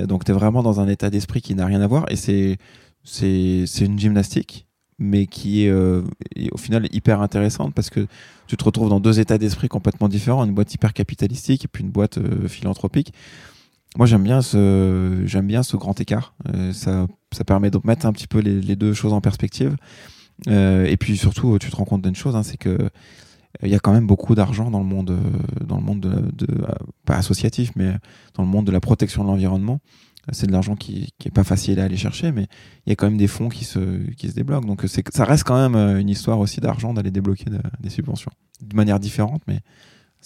donc 0.00 0.24
tu 0.24 0.32
es 0.32 0.34
vraiment 0.34 0.62
dans 0.62 0.80
un 0.80 0.88
état 0.88 1.10
d'esprit 1.10 1.40
qui 1.40 1.54
n'a 1.54 1.64
rien 1.64 1.80
à 1.80 1.86
voir 1.86 2.06
et 2.08 2.16
c'est 2.16 2.58
c'est 3.04 3.66
une 3.80 3.98
gymnastique 3.98 4.66
mais 4.98 5.26
qui 5.26 5.66
est, 5.66 5.70
au 5.70 6.56
final 6.56 6.88
hyper 6.90 7.20
intéressante 7.20 7.72
parce 7.72 7.88
que 7.88 8.08
tu 8.48 8.56
te 8.56 8.64
retrouves 8.64 8.88
dans 8.88 8.98
deux 8.98 9.20
états 9.20 9.38
d'esprit 9.38 9.68
complètement 9.68 10.08
différents, 10.08 10.44
une 10.44 10.54
boîte 10.54 10.74
hyper 10.74 10.92
capitalistique 10.92 11.66
et 11.66 11.68
puis 11.68 11.84
une 11.84 11.90
boîte 11.90 12.18
philanthropique. 12.48 13.12
Moi, 13.96 14.06
j'aime 14.06 14.22
bien 14.22 14.42
ce, 14.42 15.22
j'aime 15.24 15.46
bien 15.46 15.62
ce 15.62 15.76
grand 15.76 15.98
écart. 16.00 16.34
Euh, 16.54 16.72
ça, 16.72 17.06
ça 17.32 17.44
permet 17.44 17.70
de 17.70 17.80
mettre 17.84 18.04
un 18.04 18.12
petit 18.12 18.26
peu 18.26 18.40
les, 18.40 18.76
deux 18.76 18.92
choses 18.92 19.14
en 19.14 19.22
perspective. 19.22 19.74
Et 20.46 20.96
puis 20.98 21.16
surtout, 21.16 21.58
tu 21.58 21.70
te 21.70 21.76
rends 21.76 21.84
compte 21.84 22.02
d'une 22.02 22.16
chose, 22.16 22.36
hein, 22.36 22.42
c'est 22.42 22.56
que 22.56 22.90
il 23.62 23.70
y 23.70 23.74
a 23.74 23.78
quand 23.78 23.92
même 23.92 24.06
beaucoup 24.06 24.34
d'argent 24.34 24.70
dans 24.70 24.80
le 24.80 24.84
monde, 24.84 25.18
dans 25.64 25.78
le 25.78 25.82
monde 25.82 26.00
de, 26.00 26.46
pas 27.06 27.16
associatif, 27.16 27.72
mais 27.74 27.94
dans 28.34 28.42
le 28.42 28.48
monde 28.48 28.66
de 28.66 28.72
la 28.72 28.80
protection 28.80 29.24
de 29.24 29.28
l'environnement. 29.28 29.80
C'est 30.32 30.46
de 30.46 30.52
l'argent 30.52 30.74
qui, 30.74 31.14
qui 31.18 31.28
est 31.28 31.30
pas 31.30 31.44
facile 31.44 31.78
à 31.80 31.84
aller 31.84 31.96
chercher, 31.96 32.32
mais 32.32 32.48
il 32.84 32.90
y 32.90 32.92
a 32.92 32.96
quand 32.96 33.06
même 33.06 33.16
des 33.16 33.28
fonds 33.28 33.48
qui 33.48 33.64
se, 33.64 34.10
qui 34.14 34.28
se 34.28 34.34
débloquent. 34.34 34.66
Donc 34.66 34.84
ça 34.86 35.24
reste 35.24 35.44
quand 35.44 35.56
même 35.56 35.98
une 35.98 36.08
histoire 36.08 36.38
aussi 36.40 36.60
d'argent 36.60 36.92
d'aller 36.92 37.12
débloquer 37.12 37.46
des 37.80 37.90
subventions 37.90 38.32
de 38.60 38.76
manière 38.76 38.98
différente, 39.00 39.42
mais 39.46 39.60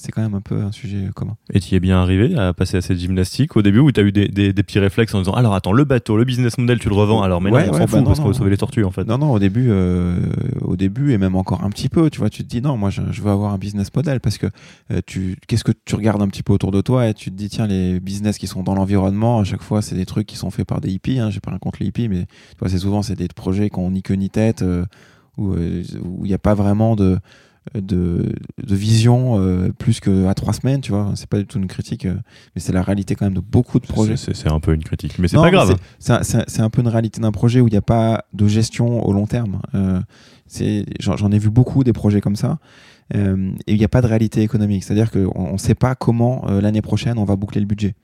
c'est 0.01 0.13
quand 0.13 0.23
même 0.23 0.35
un 0.35 0.41
peu 0.41 0.63
un 0.63 0.73
sujet 0.73 1.11
commun. 1.15 1.37
Et 1.53 1.61
tu 1.61 1.75
y 1.75 1.77
es 1.77 1.81
bien 1.81 2.01
arrivé 2.01 2.37
à 2.37 2.53
passer 2.53 2.77
à 2.77 2.81
cette 2.81 2.99
gymnastique 2.99 3.57
au 3.57 3.63
début 3.63 3.79
où 3.79 3.93
tu 3.93 4.01
as 4.01 4.03
eu 4.03 4.13
des, 4.13 4.29
des, 4.29 4.53
petits 4.63 4.79
réflexes 4.79 5.15
en 5.15 5.19
disant 5.19 5.33
alors 5.33 5.55
attends 5.55 5.73
le 5.73 5.85
bateau 5.85 6.17
le 6.17 6.25
business 6.25 6.59
model 6.59 6.79
tu 6.79 6.89
le 6.89 6.95
revends 6.95 7.23
alors 7.23 7.41
mais 7.41 7.51
non 7.51 7.59
on 7.59 7.73
s'en 7.73 7.87
fout 7.87 8.01
bah 8.01 8.05
parce 8.07 8.21
qu'on 8.21 8.29
veut 8.29 8.35
sauver 8.35 8.51
les 8.51 8.57
tortues 8.57 8.85
en 8.85 8.91
fait. 8.91 9.05
Non 9.05 9.19
non 9.19 9.31
au 9.31 9.39
début 9.39 9.69
euh, 9.71 10.19
au 10.63 10.77
début 10.77 11.13
et 11.13 11.19
même 11.19 11.37
encore 11.37 11.65
un 11.65 11.71
petit 11.71 11.89
peu 11.89 12.11
tu 12.11 12.19
vois 12.19 12.31
tu 12.31 12.43
te 12.43 12.49
dis 12.49 12.63
non 12.63 12.77
moi 12.77 12.91
je, 12.91 13.03
veux 13.03 13.31
avoir 13.31 13.53
un 13.53 13.59
business 13.59 13.95
model 13.95 14.21
parce 14.21 14.39
que 14.39 14.47
euh, 14.91 15.01
tu 15.07 15.37
qu'est-ce 15.47 15.65
que 15.65 15.73
tu 15.85 15.95
regardes 15.95 16.23
un 16.23 16.29
petit 16.29 16.43
peu 16.43 16.53
autour 16.53 16.71
de 16.71 16.81
toi 16.81 17.09
et 17.09 17.15
tu 17.15 17.31
te 17.31 17.37
dis 17.37 17.49
tiens 17.49 17.67
les 17.67 18.01
business 18.01 18.39
qui 18.39 18.47
sont 18.47 18.63
dans 18.63 18.75
l'environnement 18.75 19.41
à 19.41 19.45
chaque 19.45 19.63
fois 19.63 19.83
c'est 19.83 19.97
des 19.97 20.07
trucs 20.07 20.27
qui 20.27 20.37
sont 20.37 20.51
faits 20.51 20.67
par 20.67 20.81
des 20.81 20.91
hippies 20.91 21.19
hein, 21.19 21.31
j'ai 21.31 21.41
pas 21.41 21.51
rien 21.51 21.59
contre 21.59 21.79
les 21.81 21.87
hippies 21.87 22.09
mais 22.09 22.27
tu 22.27 22.59
vois 22.59 22.69
c'est 22.69 22.79
souvent 22.79 23.03
c'est 23.03 23.17
des 23.17 23.29
projets 23.29 23.71
qui 23.71 23.79
ont 23.79 23.91
ni 23.91 24.03
queue 24.03 24.15
ni 24.15 24.31
tête 24.31 24.63
euh, 24.63 24.85
où 25.39 25.55
il 25.57 26.29
n'y 26.29 26.35
a 26.35 26.39
pas 26.39 26.55
vraiment 26.55 26.97
de 26.97 27.19
de, 27.75 28.33
de 28.63 28.75
vision 28.75 29.39
euh, 29.39 29.71
plus 29.71 30.01
qu'à 30.01 30.35
trois 30.35 30.53
semaines, 30.53 30.81
tu 30.81 30.93
vois. 30.93 31.13
C'est 31.15 31.29
pas 31.29 31.39
du 31.39 31.47
tout 31.47 31.59
une 31.59 31.67
critique, 31.67 32.07
euh, 32.07 32.15
mais 32.55 32.61
c'est 32.61 32.73
la 32.73 32.83
réalité 32.83 33.15
quand 33.15 33.27
même 33.27 33.35
de 33.35 33.41
beaucoup 33.41 33.79
de 33.79 33.87
projets. 33.87 34.17
C'est 34.17 34.51
un 34.51 34.61
peu 34.61 34.75
une 34.75 34.83
critique, 34.83 35.19
mais 35.19 35.29
c'est 35.29 35.37
pas 35.37 35.51
grave. 35.51 35.77
C'est 35.99 36.61
un 36.61 36.71
peu 36.71 36.81
une 36.81 36.89
réalité 36.89 37.21
d'un 37.21 37.33
projet 37.33 37.61
où 37.61 37.69
il 37.69 37.73
n'y 37.73 37.77
a 37.77 37.83
pas 37.83 38.25
de 38.33 38.47
gestion 38.47 39.07
au 39.07 39.13
long 39.13 39.27
terme. 39.27 39.61
Euh, 39.75 40.01
J'en 40.99 41.31
ai 41.31 41.39
vu 41.39 41.49
beaucoup 41.49 41.85
des 41.85 41.93
projets 41.93 42.21
comme 42.21 42.37
ça. 42.37 42.59
Euh, 43.15 43.53
et 43.67 43.73
il 43.73 43.79
n'y 43.79 43.85
a 43.85 43.89
pas 43.89 44.03
de 44.03 44.07
réalité 44.07 44.43
économique. 44.43 44.83
C'est-à-dire 44.83 45.11
qu'on 45.11 45.53
ne 45.53 45.59
sait 45.59 45.77
pas 45.77 45.95
comment 45.95 46.47
l'année 46.49 46.83
prochaine 46.83 47.19
on 47.19 47.25
va 47.25 47.37
boucler 47.37 47.61
le 47.61 47.67
budget. 47.67 47.95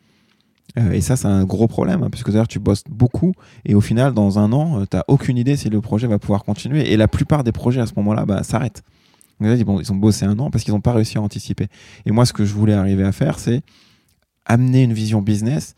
et 0.93 1.01
ça, 1.01 1.17
c'est 1.17 1.27
un 1.27 1.45
gros 1.45 1.67
problème, 1.67 2.05
hein, 2.05 2.09
puisque 2.11 2.31
d'ailleurs, 2.31 2.47
tu 2.47 2.61
bosses 2.61 2.85
beaucoup 2.89 3.33
et 3.65 3.75
au 3.75 3.81
final, 3.81 4.15
dans 4.15 4.39
un 4.39 4.53
an, 4.53 4.85
tu 4.89 4.97
n'as 4.97 5.03
aucune 5.09 5.39
idée 5.39 5.57
si 5.57 5.71
le 5.71 5.81
projet 5.81 6.07
va 6.07 6.21
pouvoir 6.21 6.45
continuer. 6.45 6.93
Et 6.93 6.97
la 6.97 7.09
plupart 7.09 7.43
des 7.43 7.53
projets 7.53 7.81
à 7.81 7.87
ce 7.87 7.95
moment-là 7.97 8.27
bah, 8.27 8.45
s'arrêtent. 8.45 8.85
Ils 9.41 9.93
ont 9.93 9.97
bossé 9.97 10.25
un 10.25 10.39
an 10.39 10.51
parce 10.51 10.65
qu'ils 10.65 10.73
n'ont 10.73 10.81
pas 10.81 10.93
réussi 10.93 11.19
à 11.19 11.23
anticiper. 11.23 11.67
Et 12.07 12.11
moi, 12.11 12.25
ce 12.25 12.33
que 12.33 12.45
je 12.45 12.55
voulais 12.55 12.73
arriver 12.73 13.05
à 13.05 13.13
faire, 13.13 13.39
c'est 13.39 13.63
amener 14.45 14.83
une 14.83 14.93
vision 14.93 15.21
business 15.21 15.75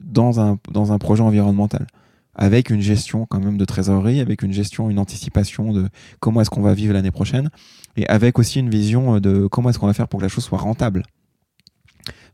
dans 0.00 0.40
un, 0.40 0.58
dans 0.70 0.92
un 0.92 0.98
projet 0.98 1.22
environnemental 1.22 1.86
avec 2.34 2.70
une 2.70 2.80
gestion 2.80 3.26
quand 3.26 3.40
même 3.40 3.58
de 3.58 3.64
trésorerie, 3.64 4.20
avec 4.20 4.42
une 4.42 4.52
gestion, 4.52 4.88
une 4.90 4.98
anticipation 4.98 5.72
de 5.72 5.88
comment 6.20 6.40
est-ce 6.40 6.50
qu'on 6.50 6.62
va 6.62 6.74
vivre 6.74 6.94
l'année 6.94 7.10
prochaine, 7.10 7.50
et 7.96 8.06
avec 8.06 8.38
aussi 8.38 8.58
une 8.60 8.70
vision 8.70 9.20
de 9.20 9.46
comment 9.46 9.70
est-ce 9.70 9.78
qu'on 9.78 9.86
va 9.86 9.92
faire 9.92 10.08
pour 10.08 10.18
que 10.18 10.24
la 10.24 10.28
chose 10.28 10.44
soit 10.44 10.58
rentable. 10.58 11.02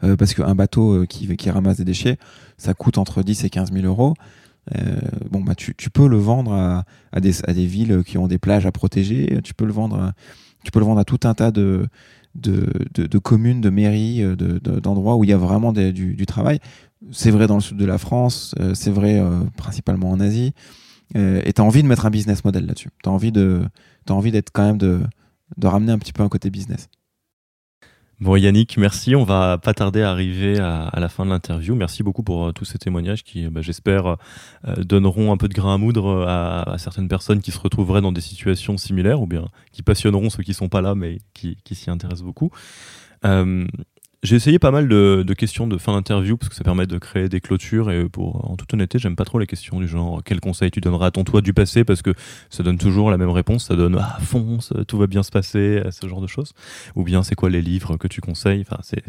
Euh, 0.04 0.16
parce 0.16 0.34
qu'un 0.34 0.54
bateau 0.54 0.92
euh, 0.92 1.06
qui, 1.06 1.36
qui 1.36 1.50
ramasse 1.50 1.78
des 1.78 1.84
déchets, 1.84 2.18
ça 2.56 2.72
coûte 2.72 2.98
entre 2.98 3.24
10 3.24 3.44
et 3.44 3.50
15 3.50 3.72
000 3.72 3.84
euros. 3.84 4.14
Euh, 4.76 5.00
bon, 5.28 5.40
bah, 5.40 5.56
tu, 5.56 5.74
tu, 5.74 5.90
peux 5.90 6.06
le 6.06 6.18
vendre 6.18 6.52
à, 6.52 6.84
à, 7.10 7.20
des, 7.20 7.44
à 7.48 7.52
des 7.52 7.66
villes 7.66 8.04
qui 8.06 8.16
ont 8.16 8.28
des 8.28 8.38
plages 8.38 8.66
à 8.66 8.70
protéger, 8.70 9.40
tu 9.42 9.54
peux 9.54 9.64
le 9.64 9.72
vendre 9.72 9.96
à, 9.96 10.12
tu 10.64 10.70
peux 10.70 10.78
le 10.78 10.84
vendre 10.84 11.00
à 11.00 11.04
tout 11.04 11.20
un 11.24 11.34
tas 11.34 11.50
de, 11.50 11.88
communes, 13.22 13.60
de 13.60 13.70
mairies, 13.70 14.22
euh, 14.22 14.36
d'endroits 14.36 15.16
où 15.16 15.24
il 15.24 15.30
y 15.30 15.32
a 15.32 15.36
vraiment 15.36 15.72
du, 15.72 16.26
travail. 16.26 16.60
C'est 17.12 17.30
vrai 17.30 17.46
dans 17.46 17.54
le 17.54 17.60
sud 17.60 17.76
de 17.76 17.84
la 17.84 17.98
France, 17.98 18.54
euh, 18.58 18.74
c'est 18.74 18.90
vrai 18.90 19.20
euh, 19.20 19.40
principalement 19.56 20.10
en 20.10 20.20
Asie. 20.20 20.52
et 21.14 21.52
tu 21.52 21.60
as 21.60 21.64
envie 21.64 21.82
de 21.82 21.88
mettre 21.88 22.06
un 22.06 22.10
business 22.10 22.44
model 22.44 22.66
là-dessus. 22.66 22.90
Tu 23.02 23.08
as 23.08 23.12
envie 23.12 23.32
d'être 24.30 24.50
quand 24.52 24.64
même 24.64 24.78
de 24.78 25.66
ramener 25.66 25.92
un 25.92 25.98
petit 25.98 26.12
peu 26.12 26.22
un 26.22 26.28
côté 26.28 26.50
business. 26.50 26.88
Bon 28.20 28.34
Yannick, 28.34 28.76
merci. 28.78 29.14
On 29.14 29.22
va 29.22 29.58
pas 29.58 29.74
tarder 29.74 30.02
à 30.02 30.10
arriver 30.10 30.58
à, 30.58 30.90
la 30.98 31.08
fin 31.08 31.24
de 31.24 31.30
l'interview. 31.30 31.76
Merci 31.76 32.02
beaucoup 32.02 32.24
pour 32.24 32.48
euh, 32.48 32.52
tous 32.52 32.64
ces 32.64 32.76
témoignages 32.76 33.22
qui, 33.22 33.46
bah, 33.46 33.62
j'espère, 33.62 34.16
euh, 34.66 34.74
donneront 34.82 35.32
un 35.32 35.36
peu 35.36 35.46
de 35.46 35.54
grain 35.54 35.74
à 35.74 35.78
moudre 35.78 36.26
à, 36.26 36.76
certaines 36.78 37.06
personnes 37.06 37.40
qui 37.40 37.52
se 37.52 37.60
retrouveraient 37.60 38.00
dans 38.00 38.10
des 38.10 38.20
situations 38.20 38.76
similaires 38.76 39.22
ou 39.22 39.28
bien 39.28 39.46
qui 39.70 39.82
passionneront 39.82 40.30
ceux 40.30 40.42
qui 40.42 40.52
sont 40.52 40.68
pas 40.68 40.80
là 40.80 40.96
mais 40.96 41.18
qui, 41.32 41.56
s'y 41.70 41.90
intéressent 41.90 42.24
beaucoup. 42.24 42.50
Euh, 43.24 43.68
j'ai 44.22 44.36
essayé 44.36 44.58
pas 44.58 44.70
mal 44.70 44.88
de, 44.88 45.34
questions 45.36 45.66
de 45.66 45.78
fin 45.78 45.92
d'interview 45.92 46.36
parce 46.36 46.48
que 46.48 46.54
ça 46.54 46.64
permet 46.64 46.86
de 46.86 46.98
créer 46.98 47.28
des 47.28 47.40
clôtures 47.40 47.90
et 47.90 48.08
pour 48.08 48.50
en 48.50 48.56
toute 48.56 48.72
honnêteté 48.74 48.98
j'aime 48.98 49.16
pas 49.16 49.24
trop 49.24 49.38
les 49.38 49.46
questions 49.46 49.78
du 49.78 49.86
genre 49.86 50.22
quel 50.24 50.40
conseil 50.40 50.70
tu 50.70 50.80
donneras 50.80 51.06
à 51.06 51.10
ton 51.10 51.24
toi 51.24 51.40
du 51.40 51.52
passé 51.52 51.84
parce 51.84 52.02
que 52.02 52.12
ça 52.50 52.62
donne 52.62 52.78
toujours 52.78 53.10
la 53.10 53.18
même 53.18 53.30
réponse 53.30 53.66
ça 53.66 53.76
donne 53.76 53.96
ah 54.00 54.18
fonce 54.20 54.72
tout 54.86 54.98
va 54.98 55.06
bien 55.06 55.22
se 55.22 55.30
passer 55.30 55.82
ce 55.90 56.08
genre 56.08 56.20
de 56.20 56.26
choses. 56.26 56.52
Ou 56.96 57.04
bien 57.04 57.22
c'est 57.22 57.34
quoi 57.34 57.50
les 57.50 57.62
livres 57.62 57.96
que 57.96 58.08
tu 58.08 58.20
conseilles? 58.20 58.64
Enfin 58.68 58.80
c'est 58.82 59.02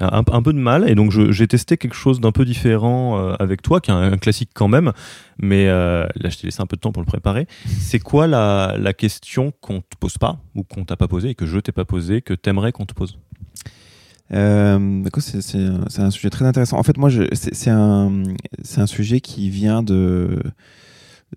un, 0.00 0.42
peu 0.42 0.52
de 0.52 0.58
mal 0.58 0.88
et 0.88 0.94
donc 0.94 1.12
j'ai 1.12 1.48
testé 1.48 1.76
quelque 1.76 1.96
chose 1.96 2.20
d'un 2.20 2.32
peu 2.32 2.44
différent 2.44 3.18
euh, 3.18 3.34
avec 3.38 3.62
toi 3.62 3.80
qui 3.80 3.90
est 3.90 3.94
un, 3.94 4.16
classique 4.16 4.50
quand 4.54 4.68
même 4.68 4.92
mais 5.38 5.68
euh, 5.68 6.06
là 6.16 6.30
je 6.30 6.38
t'ai 6.38 6.46
laissé 6.46 6.60
un 6.60 6.66
peu 6.66 6.76
de 6.76 6.80
temps 6.80 6.92
pour 6.92 7.02
le 7.02 7.06
préparer. 7.06 7.46
C'est 7.66 7.98
quoi 7.98 8.26
la, 8.26 8.92
question 8.96 9.52
qu'on 9.60 9.80
te 9.80 9.96
pose 10.00 10.16
pas 10.16 10.38
ou 10.54 10.62
qu'on 10.62 10.84
t'a 10.84 10.96
pas 10.96 11.08
posé 11.08 11.30
et 11.30 11.34
que 11.34 11.44
je 11.44 11.58
t'ai 11.58 11.72
pas 11.72 11.84
posé 11.84 12.22
que 12.22 12.32
t'aimerais 12.32 12.72
qu'on 12.72 12.86
te 12.86 12.94
pose? 12.94 13.18
Euh, 14.32 15.02
c'est 15.18 16.00
un 16.00 16.10
sujet 16.10 16.30
très 16.30 16.44
intéressant. 16.44 16.78
En 16.78 16.82
fait, 16.82 16.96
moi, 16.96 17.10
c'est 17.32 17.70
un, 17.70 18.22
un 18.76 18.86
sujet 18.86 19.20
qui 19.20 19.50
vient 19.50 19.82
de, 19.82 20.42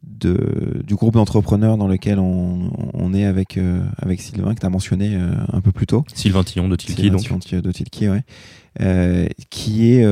de 0.04 0.82
du 0.86 0.96
groupe 0.96 1.14
d'entrepreneurs 1.14 1.78
dans 1.78 1.88
lequel 1.88 2.20
on, 2.20 2.72
on 2.94 3.14
est 3.14 3.26
avec, 3.26 3.58
euh, 3.58 3.84
avec 3.98 4.22
Sylvain, 4.22 4.56
que 4.56 4.60
tu 4.60 4.66
as 4.66 4.70
mentionné 4.70 5.16
euh, 5.16 5.32
un 5.52 5.62
peu 5.62 5.72
plus 5.72 5.88
tôt. 5.88 6.04
Sylvain 6.14 6.44
Tillon 6.44 6.68
de 6.70 6.76
Tilki, 6.76 7.12
donc. 7.12 7.22
Tillon 7.22 7.62
de 7.62 7.72
Tilki, 7.72 8.10
ouais. 8.10 8.24
Euh, 8.82 9.28
qui 9.50 9.92
est 9.92 10.06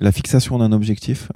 la 0.00 0.12
fixation 0.12 0.58
d'un 0.58 0.72
objectif 0.72 1.30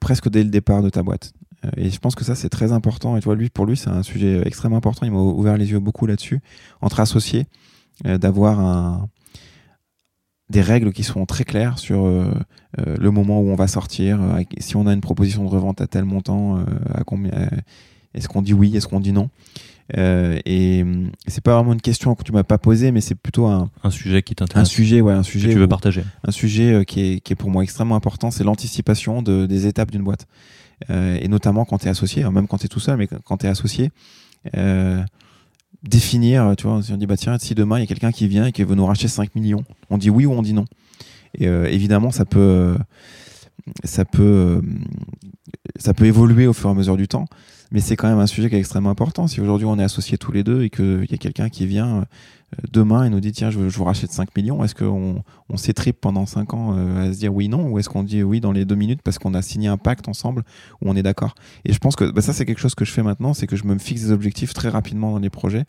presque 0.00 0.28
dès 0.28 0.42
le 0.42 0.50
départ 0.50 0.82
de 0.82 0.90
ta 0.90 1.02
boîte. 1.02 1.32
Et 1.76 1.90
je 1.90 1.98
pense 2.00 2.16
que 2.16 2.24
ça, 2.24 2.34
c'est 2.34 2.48
très 2.48 2.72
important. 2.72 3.16
Et 3.16 3.20
toi, 3.20 3.36
lui, 3.36 3.48
pour 3.48 3.66
lui, 3.66 3.76
c'est 3.76 3.90
un 3.90 4.02
sujet 4.02 4.42
extrêmement 4.44 4.78
important. 4.78 5.06
Il 5.06 5.12
m'a 5.12 5.20
ouvert 5.20 5.56
les 5.56 5.70
yeux 5.70 5.78
beaucoup 5.78 6.06
là-dessus. 6.06 6.40
Entre 6.80 6.98
associés, 6.98 7.46
d'avoir 8.04 8.60
un, 8.60 9.08
des 10.52 10.60
règles 10.60 10.92
qui 10.92 11.02
sont 11.02 11.26
très 11.26 11.44
claires 11.44 11.78
sur 11.78 12.04
euh, 12.04 12.30
euh, 12.78 12.96
le 12.98 13.10
moment 13.10 13.40
où 13.40 13.48
on 13.48 13.56
va 13.56 13.66
sortir, 13.66 14.20
si 14.58 14.76
on 14.76 14.86
a 14.86 14.92
une 14.92 15.00
proposition 15.00 15.42
de 15.44 15.48
revente 15.48 15.80
à 15.80 15.88
tel 15.88 16.04
montant, 16.04 16.64
à 16.94 17.02
combien 17.04 17.32
est-ce 18.14 18.28
qu'on 18.28 18.42
dit 18.42 18.52
oui, 18.52 18.76
est-ce 18.76 18.86
qu'on 18.86 19.00
dit 19.00 19.12
non? 19.12 19.30
et 19.94 20.84
c'est 21.26 21.42
pas 21.42 21.54
vraiment 21.54 21.74
une 21.74 21.80
question 21.80 22.14
que 22.14 22.22
tu 22.22 22.32
m'as 22.32 22.44
pas 22.44 22.56
posée, 22.56 22.92
mais 22.92 23.02
c'est 23.02 23.14
plutôt 23.14 23.46
un, 23.46 23.68
un 23.82 23.90
sujet 23.90 24.22
qui 24.22 24.34
t'intéresse. 24.34 24.68
Un 24.68 24.70
sujet, 24.70 25.00
ouais, 25.02 25.12
un 25.12 25.22
sujet 25.22 25.48
que 25.48 25.54
tu 25.54 25.58
veux 25.58 25.68
partager. 25.68 26.02
Un 26.24 26.30
sujet 26.30 26.84
qui 26.86 27.00
est, 27.00 27.20
qui 27.20 27.32
est 27.32 27.36
pour 27.36 27.50
moi 27.50 27.62
extrêmement 27.62 27.96
important, 27.96 28.30
c'est 28.30 28.44
l'anticipation 28.44 29.20
de, 29.22 29.44
des 29.44 29.66
étapes 29.66 29.90
d'une 29.90 30.04
boîte. 30.04 30.26
et 30.88 31.28
notamment 31.28 31.64
quand 31.64 31.78
tu 31.78 31.86
es 31.86 31.90
associé, 31.90 32.22
hein, 32.22 32.30
même 32.30 32.46
quand 32.46 32.58
tu 32.58 32.66
es 32.66 32.68
tout 32.68 32.80
seul, 32.80 32.96
mais 32.96 33.06
quand 33.06 33.38
tu 33.38 33.46
es 33.46 33.48
associé, 33.48 33.90
définir, 35.82 36.54
tu 36.56 36.66
vois, 36.66 36.82
si 36.82 36.92
on 36.92 36.96
dit, 36.96 37.06
bah 37.06 37.16
tiens, 37.16 37.38
si 37.38 37.54
demain 37.54 37.78
il 37.78 37.80
y 37.80 37.84
a 37.84 37.86
quelqu'un 37.86 38.12
qui 38.12 38.28
vient 38.28 38.46
et 38.46 38.52
qui 38.52 38.62
veut 38.64 38.74
nous 38.74 38.86
racheter 38.86 39.08
5 39.08 39.34
millions, 39.34 39.64
on 39.90 39.98
dit 39.98 40.10
oui 40.10 40.26
ou 40.26 40.32
on 40.32 40.42
dit 40.42 40.52
non. 40.52 40.64
Et 41.34 41.48
euh, 41.48 41.66
évidemment, 41.66 42.10
ça 42.10 42.24
peut, 42.24 42.76
ça 43.84 44.04
peut, 44.04 44.62
ça 45.76 45.94
peut 45.94 46.06
évoluer 46.06 46.46
au 46.46 46.52
fur 46.52 46.68
et 46.68 46.72
à 46.72 46.74
mesure 46.74 46.96
du 46.96 47.08
temps, 47.08 47.26
mais 47.72 47.80
c'est 47.80 47.96
quand 47.96 48.08
même 48.08 48.18
un 48.18 48.26
sujet 48.26 48.50
qui 48.50 48.54
est 48.54 48.58
extrêmement 48.58 48.90
important. 48.90 49.26
Si 49.26 49.40
aujourd'hui 49.40 49.66
on 49.66 49.78
est 49.78 49.82
associés 49.82 50.18
tous 50.18 50.30
les 50.30 50.44
deux 50.44 50.62
et 50.62 50.70
qu'il 50.70 51.06
y 51.10 51.14
a 51.14 51.16
quelqu'un 51.16 51.48
qui 51.48 51.66
vient 51.66 51.98
euh, 51.98 52.04
demain 52.70 53.04
et 53.04 53.10
nous 53.10 53.20
dit 53.20 53.32
tiens 53.32 53.50
je, 53.50 53.58
vous 53.58 53.84
rachète 53.84 54.12
5 54.12 54.36
millions, 54.36 54.62
est-ce 54.62 54.74
qu'on 54.74 55.24
on 55.48 55.56
s'étripe 55.56 55.98
pendant 56.00 56.26
5 56.26 56.52
ans 56.54 56.76
euh, 56.76 57.08
à 57.08 57.12
se 57.12 57.18
dire 57.18 57.34
oui 57.34 57.48
non 57.48 57.70
ou 57.70 57.78
est-ce 57.78 57.88
qu'on 57.88 58.04
dit 58.04 58.22
oui 58.22 58.40
dans 58.40 58.52
les 58.52 58.66
deux 58.66 58.74
minutes 58.74 59.00
parce 59.02 59.18
qu'on 59.18 59.32
a 59.32 59.40
signé 59.40 59.68
un 59.68 59.78
pacte 59.78 60.06
ensemble 60.06 60.42
où 60.82 60.90
on 60.90 60.96
est 60.96 61.02
d'accord? 61.02 61.34
Et 61.64 61.72
je 61.72 61.78
pense 61.78 61.96
que 61.96 62.04
bah, 62.04 62.20
ça 62.20 62.34
c'est 62.34 62.44
quelque 62.44 62.60
chose 62.60 62.74
que 62.74 62.84
je 62.84 62.92
fais 62.92 63.02
maintenant, 63.02 63.32
c'est 63.32 63.46
que 63.46 63.56
je 63.56 63.64
me 63.64 63.78
fixe 63.78 64.02
des 64.02 64.12
objectifs 64.12 64.52
très 64.52 64.68
rapidement 64.68 65.12
dans 65.12 65.18
les 65.18 65.30
projets 65.30 65.64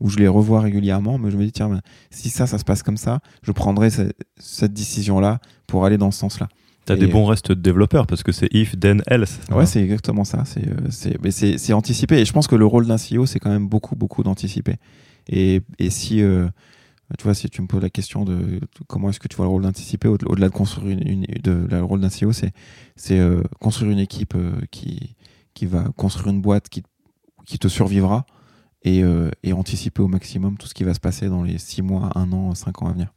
où 0.00 0.08
je 0.08 0.18
les 0.18 0.26
revois 0.26 0.60
régulièrement, 0.60 1.18
mais 1.18 1.30
je 1.30 1.36
me 1.36 1.44
dis 1.44 1.52
tiens 1.52 1.80
si 2.10 2.30
ça 2.30 2.48
ça 2.48 2.58
se 2.58 2.64
passe 2.64 2.82
comme 2.82 2.96
ça, 2.96 3.20
je 3.44 3.52
prendrai 3.52 3.90
cette 3.90 4.72
décision 4.72 5.20
là 5.20 5.38
pour 5.68 5.84
aller 5.84 5.98
dans 5.98 6.10
ce 6.10 6.18
sens-là. 6.18 6.48
T'as 6.84 6.96
des 6.96 7.06
bons 7.06 7.24
restes 7.24 7.50
de 7.50 7.60
développeurs 7.60 8.06
parce 8.06 8.22
que 8.22 8.32
c'est 8.32 8.48
if, 8.52 8.78
then, 8.78 9.02
else. 9.06 9.40
Ouais, 9.50 9.66
c'est 9.66 9.82
exactement 9.82 10.24
ça. 10.24 10.44
C'est 10.44 10.68
euh, 10.68 11.74
anticipé. 11.74 12.20
Et 12.20 12.24
je 12.24 12.32
pense 12.32 12.46
que 12.46 12.56
le 12.56 12.66
rôle 12.66 12.86
d'un 12.86 12.96
CEO, 12.96 13.26
c'est 13.26 13.38
quand 13.38 13.50
même 13.50 13.68
beaucoup, 13.68 13.96
beaucoup 13.96 14.22
d'anticiper. 14.22 14.76
Et, 15.28 15.62
et, 15.78 15.90
si, 15.90 16.22
euh, 16.22 16.48
tu 17.18 17.24
vois, 17.24 17.34
si 17.34 17.48
tu 17.48 17.62
me 17.62 17.66
poses 17.66 17.82
la 17.82 17.90
question 17.90 18.24
de 18.24 18.60
comment 18.86 19.10
est-ce 19.10 19.20
que 19.20 19.28
tu 19.28 19.36
vois 19.36 19.46
le 19.46 19.50
rôle 19.50 19.62
d'anticiper, 19.62 20.08
au-delà 20.08 20.48
de 20.48 20.54
construire 20.54 20.98
une, 20.98 21.22
de, 21.22 21.66
le 21.70 21.82
rôle 21.82 22.00
d'un 22.00 22.08
CEO, 22.08 22.32
c'est 22.32 22.52
euh, 23.12 23.42
construire 23.60 23.90
une 23.90 23.98
équipe 23.98 24.34
euh, 24.34 24.52
qui, 24.70 25.16
qui 25.54 25.66
va 25.66 25.84
construire 25.96 26.34
une 26.34 26.42
boîte 26.42 26.68
qui, 26.68 26.82
qui 27.46 27.58
te 27.58 27.68
survivra 27.68 28.26
et, 28.86 29.02
et 29.42 29.54
anticiper 29.54 30.02
au 30.02 30.08
maximum 30.08 30.58
tout 30.58 30.66
ce 30.66 30.74
qui 30.74 30.84
va 30.84 30.92
se 30.92 31.00
passer 31.00 31.30
dans 31.30 31.42
les 31.42 31.56
6 31.56 31.80
mois, 31.80 32.10
1 32.16 32.32
an, 32.32 32.54
5 32.54 32.82
ans 32.82 32.88
à 32.88 32.92
venir. 32.92 33.13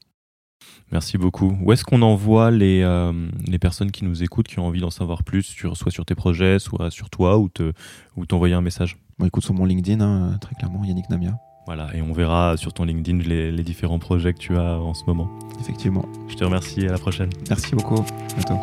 Merci 0.91 1.17
beaucoup. 1.17 1.57
Où 1.61 1.73
est-ce 1.73 1.83
qu'on 1.83 2.01
envoie 2.01 2.49
les, 2.49 2.81
euh, 2.81 3.11
les 3.45 3.59
personnes 3.59 3.91
qui 3.91 4.05
nous 4.05 4.23
écoutent, 4.23 4.47
qui 4.47 4.59
ont 4.59 4.67
envie 4.67 4.79
d'en 4.79 4.89
savoir 4.89 5.23
plus, 5.23 5.43
sur, 5.43 5.75
soit 5.75 5.91
sur 5.91 6.05
tes 6.05 6.15
projets, 6.15 6.59
soit 6.59 6.91
sur 6.91 7.09
toi, 7.09 7.37
ou, 7.37 7.49
te, 7.49 7.73
ou 8.15 8.25
t'envoyer 8.25 8.53
un 8.53 8.61
message? 8.61 8.97
Bon, 9.19 9.25
écoute, 9.25 9.43
sur 9.43 9.53
mon 9.53 9.65
LinkedIn, 9.65 9.99
hein, 9.99 10.37
très 10.39 10.55
clairement, 10.55 10.83
Yannick 10.85 11.09
Namia. 11.09 11.37
Voilà, 11.65 11.89
et 11.93 12.01
on 12.01 12.13
verra 12.13 12.55
sur 12.55 12.71
ton 12.71 12.85
LinkedIn 12.85 13.17
les, 13.27 13.51
les, 13.51 13.63
différents 13.63 13.99
projets 13.99 14.33
que 14.33 14.39
tu 14.39 14.55
as 14.55 14.79
en 14.79 14.93
ce 14.93 15.03
moment. 15.05 15.29
Effectivement. 15.59 16.05
Je 16.29 16.35
te 16.35 16.45
remercie, 16.45 16.87
à 16.87 16.91
la 16.91 16.97
prochaine. 16.97 17.29
Merci 17.49 17.75
beaucoup, 17.75 17.99
à 17.99 18.33
bientôt. 18.35 18.59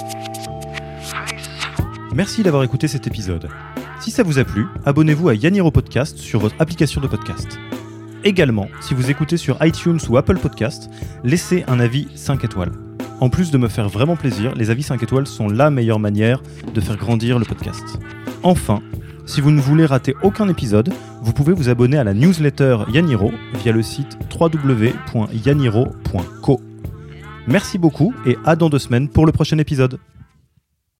Merci 2.15 2.43
d'avoir 2.43 2.63
écouté 2.63 2.89
cet 2.89 3.07
épisode. 3.07 3.49
Si 4.01 4.11
ça 4.11 4.23
vous 4.23 4.39
a 4.39 4.45
plu, 4.45 4.67
abonnez-vous 4.87 5.29
à 5.29 5.35
Yaniro 5.35 5.71
Podcast 5.71 6.17
sur 6.17 6.41
votre 6.41 6.55
application 6.59 7.01
de 7.01 7.09
podcast. 7.09 7.59
Également, 8.25 8.69
si 8.81 8.95
vous 8.95 9.11
écoutez 9.11 9.37
sur 9.37 9.63
iTunes 9.63 9.99
ou 10.09 10.17
Apple 10.17 10.39
Podcast, 10.39 10.89
laissez 11.25 11.63
un 11.69 11.79
avis 11.79 12.09
5 12.15 12.43
étoiles. 12.43 12.73
En 13.21 13.29
plus 13.29 13.51
de 13.51 13.59
me 13.59 13.69
faire 13.69 13.91
vraiment 13.91 14.17
plaisir, 14.17 14.55
les 14.55 14.71
avis 14.71 14.83
5 14.83 15.03
étoiles 15.03 15.27
sont 15.27 15.47
la 15.47 15.71
meilleure 15.71 16.01
manière 16.01 16.43
de 16.73 16.81
faire 16.81 16.97
grandir 16.97 17.39
le 17.39 17.45
podcast. 17.45 17.85
Enfin, 18.43 18.81
si 19.27 19.43
vous 19.43 19.51
ne 19.51 19.61
voulez 19.61 19.85
rater 19.85 20.15
aucun 20.23 20.49
épisode, 20.49 20.91
vous 21.21 21.35
pouvez 21.35 21.53
vous 21.53 21.69
abonner 21.69 21.99
à 21.99 22.05
la 22.05 22.15
newsletter 22.15 22.79
Yaniro 22.91 23.31
via 23.63 23.73
le 23.73 23.83
site 23.83 24.17
www.yaniro.co. 24.35 26.61
Merci 27.47 27.77
beaucoup 27.77 28.15
et 28.25 28.39
à 28.47 28.57
dans 28.57 28.71
deux 28.71 28.79
semaines 28.79 29.11
pour 29.11 29.27
le 29.27 29.33
prochain 29.33 29.59
épisode. 29.59 29.99